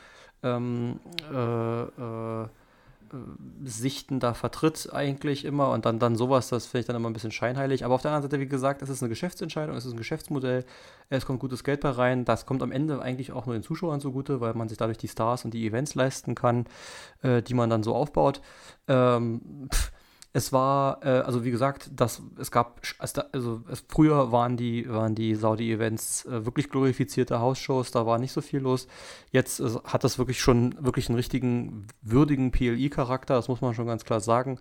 ähm, 0.45 1.01
äh, 1.33 1.83
äh, 1.83 2.43
äh, 2.43 2.49
Sichten 3.65 4.21
da 4.21 4.33
vertritt 4.35 4.89
eigentlich 4.93 5.45
immer 5.45 5.71
und 5.71 5.85
dann, 5.85 5.99
dann 5.99 6.17
sowas, 6.17 6.49
das 6.49 6.67
finde 6.67 6.81
ich 6.81 6.87
dann 6.87 6.97
immer 6.97 7.11
ein 7.11 7.13
bisschen 7.13 7.31
scheinheilig. 7.31 7.85
Aber 7.85 7.95
auf 7.95 8.03
der 8.03 8.11
anderen 8.11 8.31
Seite, 8.31 8.41
wie 8.41 8.49
gesagt, 8.49 8.83
es 8.83 8.89
ist 8.89 9.03
eine 9.03 9.11
Geschäftsentscheidung, 9.11 9.77
es 9.77 9.85
ist 9.85 9.93
ein 9.93 9.99
Geschäftsmodell, 9.99 10.65
es 11.11 11.27
kommt 11.27 11.41
gutes 11.41 11.63
Geld 11.63 11.81
bei 11.81 11.91
rein, 11.91 12.25
das 12.25 12.47
kommt 12.47 12.63
am 12.63 12.73
Ende 12.73 13.03
eigentlich 13.03 13.33
auch 13.33 13.47
nur 13.47 13.55
den 13.55 13.63
Zuschauern 13.63 14.01
zugute, 14.01 14.41
weil 14.41 14.55
man 14.55 14.69
sich 14.69 14.79
dadurch 14.79 14.99
die 14.99 15.09
Stars 15.09 15.45
und 15.45 15.53
die 15.53 15.67
Events 15.67 15.95
leisten 15.95 16.35
kann, 16.35 16.67
äh, 17.23 17.43
die 17.43 17.55
man 17.55 17.69
dann 17.69 17.83
so 17.83 17.95
aufbaut. 17.95 18.41
Ähm, 18.89 19.69
pff, 19.73 19.93
es 20.33 20.53
war, 20.53 21.05
äh, 21.05 21.09
also 21.09 21.45
wie 21.45 21.51
gesagt, 21.51 21.91
das, 21.95 22.23
es 22.39 22.51
gab, 22.51 22.81
also 22.99 23.63
es, 23.71 23.85
früher 23.89 24.33
waren 24.33 24.57
die, 24.57 24.89
waren 24.89 25.15
die 25.15 25.35
Saudi-Events 25.35 26.25
äh, 26.25 26.47
wirklich 26.47 26.71
glorifizierte 26.71 27.41
Hausshows, 27.41 27.91
da 27.91 28.07
war 28.07 28.19
nicht 28.19 28.33
so 28.33 28.41
viel 28.41 28.61
los. 28.61 28.89
Jetzt 29.31 29.61
äh, 29.61 29.69
hat 29.85 30.05
das 30.05 30.19
wirklich 30.19 30.41
schon 30.41 30.75
wirklich 30.83 31.09
einen 31.09 31.17
richtigen, 31.17 31.87
würdigen 32.01 32.51
PLI-Charakter, 32.51 33.35
das 33.35 33.49
muss 33.49 33.61
man 33.61 33.75
schon 33.75 33.87
ganz 33.87 34.05
klar 34.05 34.21
sagen. 34.21 34.59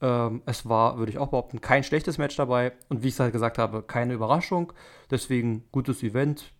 Ähm, 0.00 0.42
es 0.46 0.66
war, 0.66 0.98
würde 0.98 1.12
ich 1.12 1.18
auch 1.18 1.28
behaupten, 1.28 1.60
kein 1.60 1.84
schlechtes 1.84 2.16
Match 2.16 2.36
dabei 2.36 2.72
und 2.88 3.02
wie 3.02 3.08
ich 3.08 3.14
es 3.14 3.20
halt 3.20 3.32
gesagt 3.32 3.58
habe, 3.58 3.82
keine 3.82 4.14
Überraschung. 4.14 4.72
Deswegen 5.10 5.64
gutes 5.70 6.02
Event 6.02 6.54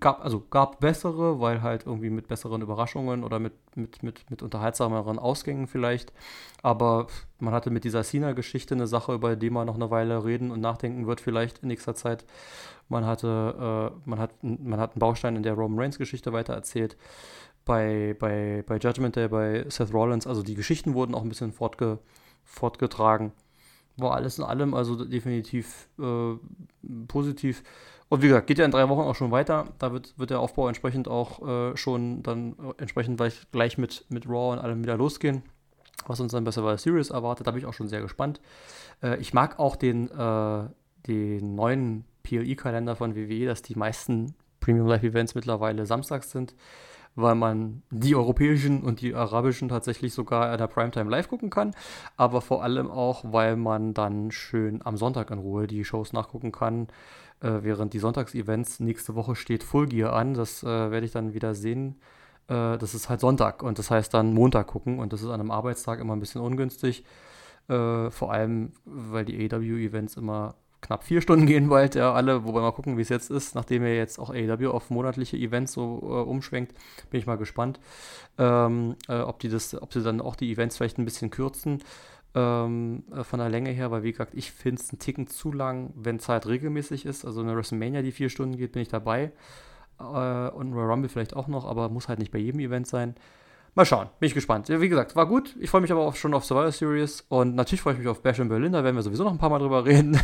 gab, 0.00 0.24
also 0.24 0.44
gab 0.50 0.80
bessere, 0.80 1.40
weil 1.40 1.62
halt 1.62 1.86
irgendwie 1.86 2.10
mit 2.10 2.28
besseren 2.28 2.62
Überraschungen 2.62 3.24
oder 3.24 3.38
mit, 3.38 3.52
mit, 3.76 4.02
mit, 4.02 4.30
mit 4.30 4.42
unterhaltsameren 4.42 5.18
Ausgängen 5.18 5.66
vielleicht. 5.66 6.12
Aber 6.62 7.06
man 7.38 7.54
hatte 7.54 7.70
mit 7.70 7.84
dieser 7.84 8.02
Cena-Geschichte 8.02 8.74
eine 8.74 8.86
Sache, 8.86 9.14
über 9.14 9.36
die 9.36 9.50
man 9.50 9.66
noch 9.66 9.76
eine 9.76 9.90
Weile 9.90 10.24
reden 10.24 10.50
und 10.50 10.60
nachdenken 10.60 11.06
wird, 11.06 11.20
vielleicht 11.20 11.60
in 11.60 11.68
nächster 11.68 11.94
Zeit. 11.94 12.24
Man 12.88 13.04
hatte, 13.04 13.92
äh, 13.94 14.08
man 14.08 14.18
hat, 14.18 14.32
man 14.42 14.80
hat 14.80 14.92
einen 14.92 15.00
Baustein 15.00 15.36
in 15.36 15.42
der 15.42 15.54
Roman 15.54 15.78
Reigns-Geschichte 15.78 16.32
weitererzählt. 16.32 16.96
Bei, 17.64 18.14
bei, 18.18 18.62
bei 18.66 18.76
Judgment 18.78 19.16
Day, 19.16 19.28
bei 19.28 19.66
Seth 19.68 19.92
Rollins, 19.92 20.26
also 20.26 20.42
die 20.42 20.54
Geschichten 20.54 20.94
wurden 20.94 21.14
auch 21.14 21.22
ein 21.22 21.28
bisschen 21.28 21.52
fortge, 21.52 21.98
fortgetragen. 22.44 23.32
war 23.96 24.12
alles 24.14 24.38
in 24.38 24.44
allem 24.44 24.74
also 24.74 25.04
definitiv 25.04 25.88
äh, 25.98 26.34
positiv. 27.08 27.64
Und 28.08 28.22
wie 28.22 28.28
gesagt, 28.28 28.46
geht 28.46 28.58
ja 28.58 28.64
in 28.64 28.70
drei 28.70 28.88
Wochen 28.88 29.00
auch 29.00 29.14
schon 29.16 29.30
weiter. 29.30 29.66
Da 29.78 29.92
wird, 29.92 30.16
wird 30.18 30.30
der 30.30 30.40
Aufbau 30.40 30.68
entsprechend 30.68 31.08
auch 31.08 31.46
äh, 31.46 31.76
schon 31.76 32.22
dann 32.22 32.52
äh, 32.52 32.80
entsprechend 32.82 33.16
gleich, 33.16 33.50
gleich 33.50 33.78
mit, 33.78 34.04
mit 34.08 34.28
Raw 34.28 34.52
und 34.52 34.58
allem 34.60 34.82
wieder 34.82 34.96
losgehen. 34.96 35.42
Was 36.06 36.20
uns 36.20 36.32
dann 36.32 36.44
besser 36.44 36.62
bei 36.62 36.68
der 36.68 36.78
Series 36.78 37.10
erwartet, 37.10 37.46
da 37.46 37.50
bin 37.50 37.58
ich 37.58 37.66
auch 37.66 37.74
schon 37.74 37.88
sehr 37.88 38.02
gespannt. 38.02 38.40
Äh, 39.02 39.18
ich 39.18 39.34
mag 39.34 39.58
auch 39.58 39.74
den, 39.74 40.08
äh, 40.10 40.68
den 41.06 41.54
neuen 41.56 42.04
PLE-Kalender 42.22 42.94
von 42.94 43.16
WWE, 43.16 43.46
dass 43.46 43.62
die 43.62 43.74
meisten 43.74 44.34
Premium 44.60 44.86
Live 44.86 45.02
Events 45.02 45.34
mittlerweile 45.34 45.84
samstags 45.86 46.30
sind 46.30 46.54
weil 47.16 47.34
man 47.34 47.82
die 47.90 48.14
europäischen 48.14 48.82
und 48.82 49.00
die 49.00 49.14
arabischen 49.14 49.68
tatsächlich 49.68 50.12
sogar 50.12 50.52
in 50.52 50.58
der 50.58 50.66
Primetime 50.68 51.10
live 51.10 51.28
gucken 51.28 51.50
kann, 51.50 51.74
aber 52.16 52.42
vor 52.42 52.62
allem 52.62 52.90
auch, 52.90 53.24
weil 53.32 53.56
man 53.56 53.94
dann 53.94 54.30
schön 54.30 54.80
am 54.84 54.96
Sonntag 54.96 55.30
in 55.30 55.38
Ruhe 55.38 55.66
die 55.66 55.84
Shows 55.84 56.12
nachgucken 56.12 56.52
kann, 56.52 56.88
äh, 57.40 57.62
während 57.62 57.92
die 57.92 57.98
Sonntagsevents 57.98 58.80
nächste 58.80 59.14
Woche 59.14 59.36
steht 59.36 59.62
Full 59.62 59.86
Gear 59.86 60.12
an, 60.12 60.34
das 60.34 60.62
äh, 60.62 60.66
werde 60.66 61.06
ich 61.06 61.12
dann 61.12 61.34
wieder 61.34 61.54
sehen. 61.54 61.96
Äh, 62.48 62.78
das 62.78 62.94
ist 62.94 63.08
halt 63.08 63.20
Sonntag 63.20 63.62
und 63.62 63.78
das 63.78 63.90
heißt 63.90 64.12
dann 64.14 64.32
Montag 64.34 64.68
gucken 64.68 64.98
und 64.98 65.12
das 65.12 65.22
ist 65.22 65.28
an 65.28 65.40
einem 65.40 65.50
Arbeitstag 65.50 66.00
immer 66.00 66.14
ein 66.14 66.20
bisschen 66.20 66.40
ungünstig. 66.40 67.04
Äh, 67.68 68.10
vor 68.10 68.32
allem, 68.32 68.72
weil 68.84 69.24
die 69.24 69.52
AW-Events 69.52 70.16
immer 70.16 70.54
knapp 70.80 71.02
vier 71.02 71.20
Stunden 71.20 71.46
gehen 71.46 71.68
bald, 71.68 71.94
ja, 71.94 72.12
alle, 72.12 72.44
wobei 72.44 72.60
mal 72.60 72.70
gucken, 72.70 72.96
wie 72.96 73.02
es 73.02 73.08
jetzt 73.08 73.30
ist, 73.30 73.54
nachdem 73.54 73.82
er 73.82 73.96
jetzt 73.96 74.18
auch 74.18 74.30
AEW 74.30 74.70
auf 74.70 74.90
monatliche 74.90 75.36
Events 75.36 75.72
so 75.72 75.98
äh, 76.02 76.28
umschwenkt, 76.28 76.74
bin 77.10 77.18
ich 77.18 77.26
mal 77.26 77.36
gespannt, 77.36 77.80
ähm, 78.38 78.94
äh, 79.08 79.18
ob 79.18 79.40
die 79.40 79.48
das, 79.48 79.80
ob 79.80 79.92
sie 79.92 80.02
dann 80.02 80.20
auch 80.20 80.36
die 80.36 80.52
Events 80.52 80.76
vielleicht 80.76 80.98
ein 80.98 81.04
bisschen 81.04 81.30
kürzen 81.30 81.82
ähm, 82.36 83.02
äh, 83.10 83.24
von 83.24 83.40
der 83.40 83.48
Länge 83.48 83.70
her, 83.70 83.90
weil 83.90 84.02
wie 84.02 84.12
gesagt, 84.12 84.34
ich 84.34 84.52
finde 84.52 84.80
es 84.82 84.90
einen 84.90 84.98
Ticken 84.98 85.26
zu 85.26 85.50
lang, 85.50 85.92
wenn 85.96 86.18
halt 86.18 86.46
regelmäßig 86.46 87.06
ist, 87.06 87.24
also 87.24 87.40
eine 87.40 87.56
WrestleMania, 87.56 88.02
die 88.02 88.12
vier 88.12 88.28
Stunden 88.28 88.56
geht, 88.56 88.72
bin 88.72 88.82
ich 88.82 88.88
dabei 88.88 89.32
äh, 89.98 90.02
und 90.02 90.72
Royal 90.74 90.90
Rumble 90.90 91.08
vielleicht 91.08 91.34
auch 91.34 91.48
noch, 91.48 91.64
aber 91.64 91.88
muss 91.88 92.08
halt 92.08 92.18
nicht 92.18 92.30
bei 92.30 92.38
jedem 92.38 92.60
Event 92.60 92.86
sein. 92.86 93.14
Mal 93.74 93.84
schauen, 93.84 94.08
bin 94.20 94.26
ich 94.28 94.34
gespannt. 94.34 94.70
Wie 94.70 94.88
gesagt, 94.88 95.16
war 95.16 95.26
gut. 95.26 95.54
Ich 95.60 95.68
freue 95.68 95.82
mich 95.82 95.92
aber 95.92 96.00
auch 96.00 96.14
schon 96.14 96.32
auf 96.32 96.46
Survivor 96.46 96.72
Series 96.72 97.26
und 97.28 97.54
natürlich 97.54 97.82
freue 97.82 97.92
ich 97.92 97.98
mich 97.98 98.08
auf 98.08 98.22
Bash 98.22 98.38
in 98.38 98.48
Berlin, 98.48 98.72
da 98.72 98.82
werden 98.82 98.96
wir 98.96 99.02
sowieso 99.02 99.24
noch 99.24 99.32
ein 99.32 99.38
paar 99.38 99.50
Mal 99.50 99.58
drüber 99.58 99.84
reden. 99.84 100.18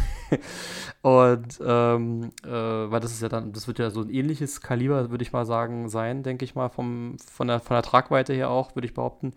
und 1.02 1.60
ähm, 1.62 2.30
äh, 2.44 2.50
weil 2.50 3.00
das 3.00 3.12
ist 3.12 3.20
ja 3.20 3.28
dann, 3.28 3.52
das 3.52 3.66
wird 3.66 3.78
ja 3.78 3.90
so 3.90 4.00
ein 4.00 4.08
ähnliches 4.08 4.62
Kaliber, 4.62 5.10
würde 5.10 5.22
ich 5.22 5.32
mal 5.32 5.44
sagen, 5.44 5.90
sein, 5.90 6.22
denke 6.22 6.46
ich 6.46 6.54
mal, 6.54 6.70
vom, 6.70 7.16
von, 7.30 7.48
der, 7.48 7.60
von 7.60 7.74
der 7.74 7.82
Tragweite 7.82 8.32
her 8.32 8.48
auch, 8.48 8.74
würde 8.74 8.86
ich 8.86 8.94
behaupten. 8.94 9.34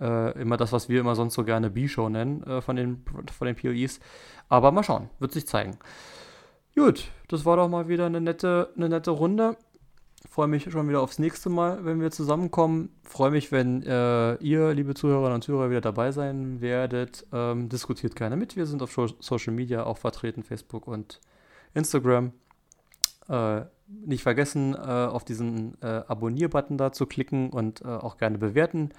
Äh, 0.00 0.40
immer 0.40 0.56
das, 0.56 0.72
was 0.72 0.88
wir 0.88 1.00
immer 1.00 1.14
sonst 1.14 1.34
so 1.34 1.44
gerne 1.44 1.70
B-Show 1.70 2.08
nennen 2.08 2.42
äh, 2.44 2.60
von, 2.60 2.76
den, 2.76 3.04
von 3.36 3.46
den 3.46 3.56
POEs. 3.56 4.00
Aber 4.48 4.72
mal 4.72 4.82
schauen, 4.82 5.10
wird 5.18 5.32
sich 5.32 5.46
zeigen. 5.46 5.78
Gut, 6.74 7.10
das 7.28 7.44
war 7.44 7.56
doch 7.56 7.68
mal 7.68 7.88
wieder 7.88 8.06
eine 8.06 8.20
nette, 8.20 8.72
eine 8.76 8.88
nette 8.88 9.10
Runde 9.10 9.56
freue 10.28 10.48
mich 10.48 10.70
schon 10.70 10.88
wieder 10.88 11.00
aufs 11.00 11.18
nächste 11.18 11.48
Mal, 11.48 11.84
wenn 11.84 12.00
wir 12.00 12.10
zusammenkommen. 12.10 12.90
Freue 13.04 13.30
mich, 13.30 13.52
wenn 13.52 13.82
äh, 13.82 14.34
ihr, 14.36 14.74
liebe 14.74 14.94
Zuhörerinnen 14.94 15.36
und 15.36 15.42
Zuhörer, 15.42 15.70
wieder 15.70 15.80
dabei 15.80 16.12
sein 16.12 16.60
werdet. 16.60 17.26
Ähm, 17.32 17.68
diskutiert 17.68 18.16
gerne 18.16 18.36
mit. 18.36 18.56
Wir 18.56 18.66
sind 18.66 18.82
auf 18.82 18.96
Social 19.20 19.54
Media 19.54 19.84
auch 19.84 19.98
vertreten, 19.98 20.42
Facebook 20.42 20.86
und 20.86 21.20
Instagram. 21.74 22.32
Äh, 23.28 23.62
nicht 23.86 24.22
vergessen, 24.22 24.74
äh, 24.74 24.78
auf 24.78 25.24
diesen 25.24 25.80
äh, 25.82 26.02
Abonnier-Button 26.06 26.78
da 26.78 26.92
zu 26.92 27.06
klicken 27.06 27.50
und 27.50 27.82
äh, 27.82 27.88
auch 27.88 28.18
gerne 28.18 28.38
bewerten, 28.38 28.90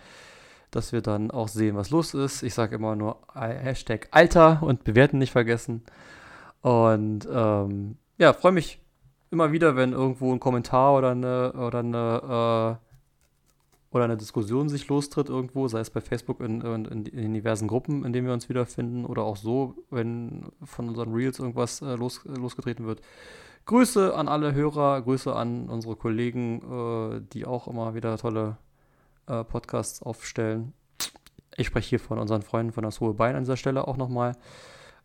dass 0.72 0.94
wir 0.94 1.02
dann 1.02 1.32
auch 1.32 1.50
sehen, 1.50 1.76
was 1.76 1.90
los 1.90 2.14
ist. 2.14 2.44
Ich 2.44 2.54
sage 2.54 2.76
immer 2.76 2.96
nur 2.96 3.18
Hashtag 3.34 4.08
Alter 4.12 4.64
und 4.64 4.84
bewerten 4.84 5.18
nicht 5.18 5.32
vergessen. 5.32 5.84
Und 6.62 7.28
ähm, 7.32 7.98
ja, 8.18 8.34
freue 8.34 8.54
mich 8.54 8.80
immer 9.32 9.52
wieder, 9.52 9.76
wenn 9.76 9.94
irgendwo 9.94 10.32
ein 10.32 10.40
Kommentar 10.40 10.96
oder 10.96 11.12
eine, 11.12 11.54
oder 11.54 11.80
eine, 11.80 12.80
äh, 12.82 13.96
oder 13.96 14.06
eine 14.06 14.18
Diskussion 14.18 14.70
sich 14.70 14.88
lostritt 14.88 15.30
irgendwo, 15.30 15.68
sei 15.68 15.80
es 15.80 15.90
bei 15.90 16.02
Facebook 16.02 16.40
in, 16.40 16.62
in, 16.62 17.06
in, 17.06 17.34
diversen 17.34 17.68
Gruppen, 17.68 18.06
in 18.06 18.14
denen 18.14 18.28
wir 18.28 18.34
uns 18.34 18.48
wiederfinden, 18.48 19.06
oder 19.06 19.24
auch 19.24 19.38
so, 19.38 19.76
wenn 19.90 20.46
von 20.64 20.88
unseren 20.90 21.14
Reels 21.14 21.40
irgendwas 21.40 21.82
äh, 21.82 21.96
los, 21.96 22.22
losgetreten 22.26 22.86
wird. 22.86 23.02
Grüße 23.66 24.16
an 24.16 24.28
alle 24.28 24.54
Hörer, 24.54 25.02
Grüße 25.02 25.36
an 25.36 25.70
unsere 25.70 25.96
Kollegen, 25.96 26.62
äh, 26.62 27.22
die 27.34 27.46
auch 27.46 27.68
immer 27.68 27.94
wieder 27.94 28.18
tolle 28.18 28.58
äh, 29.32 29.44
Podcasts 29.44 30.02
aufstellen. 30.04 30.74
Ich 31.56 31.68
spreche 31.68 31.90
hier 31.90 32.00
von 32.00 32.20
unseren 32.20 32.42
Freunden 32.42 32.74
von 32.74 32.84
das 32.84 33.00
Hohe 33.00 33.14
Bein 33.14 33.36
an 33.36 33.44
dieser 33.44 33.58
Stelle 33.58 33.88
auch 33.88 33.98
nochmal. 33.98 34.34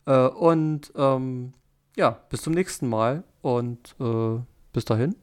Äh, 0.06 0.28
und 0.28 0.92
ähm, 0.96 1.52
ja, 1.96 2.10
bis 2.28 2.42
zum 2.42 2.52
nächsten 2.52 2.88
Mal 2.88 3.24
und 3.42 3.94
äh, 4.00 4.38
bis 4.72 4.84
dahin. 4.84 5.14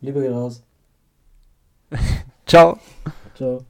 Liebe 0.00 0.20
geht 0.20 0.32
raus. 0.32 0.62
Ciao. 2.46 2.78
Ciao. 3.34 3.64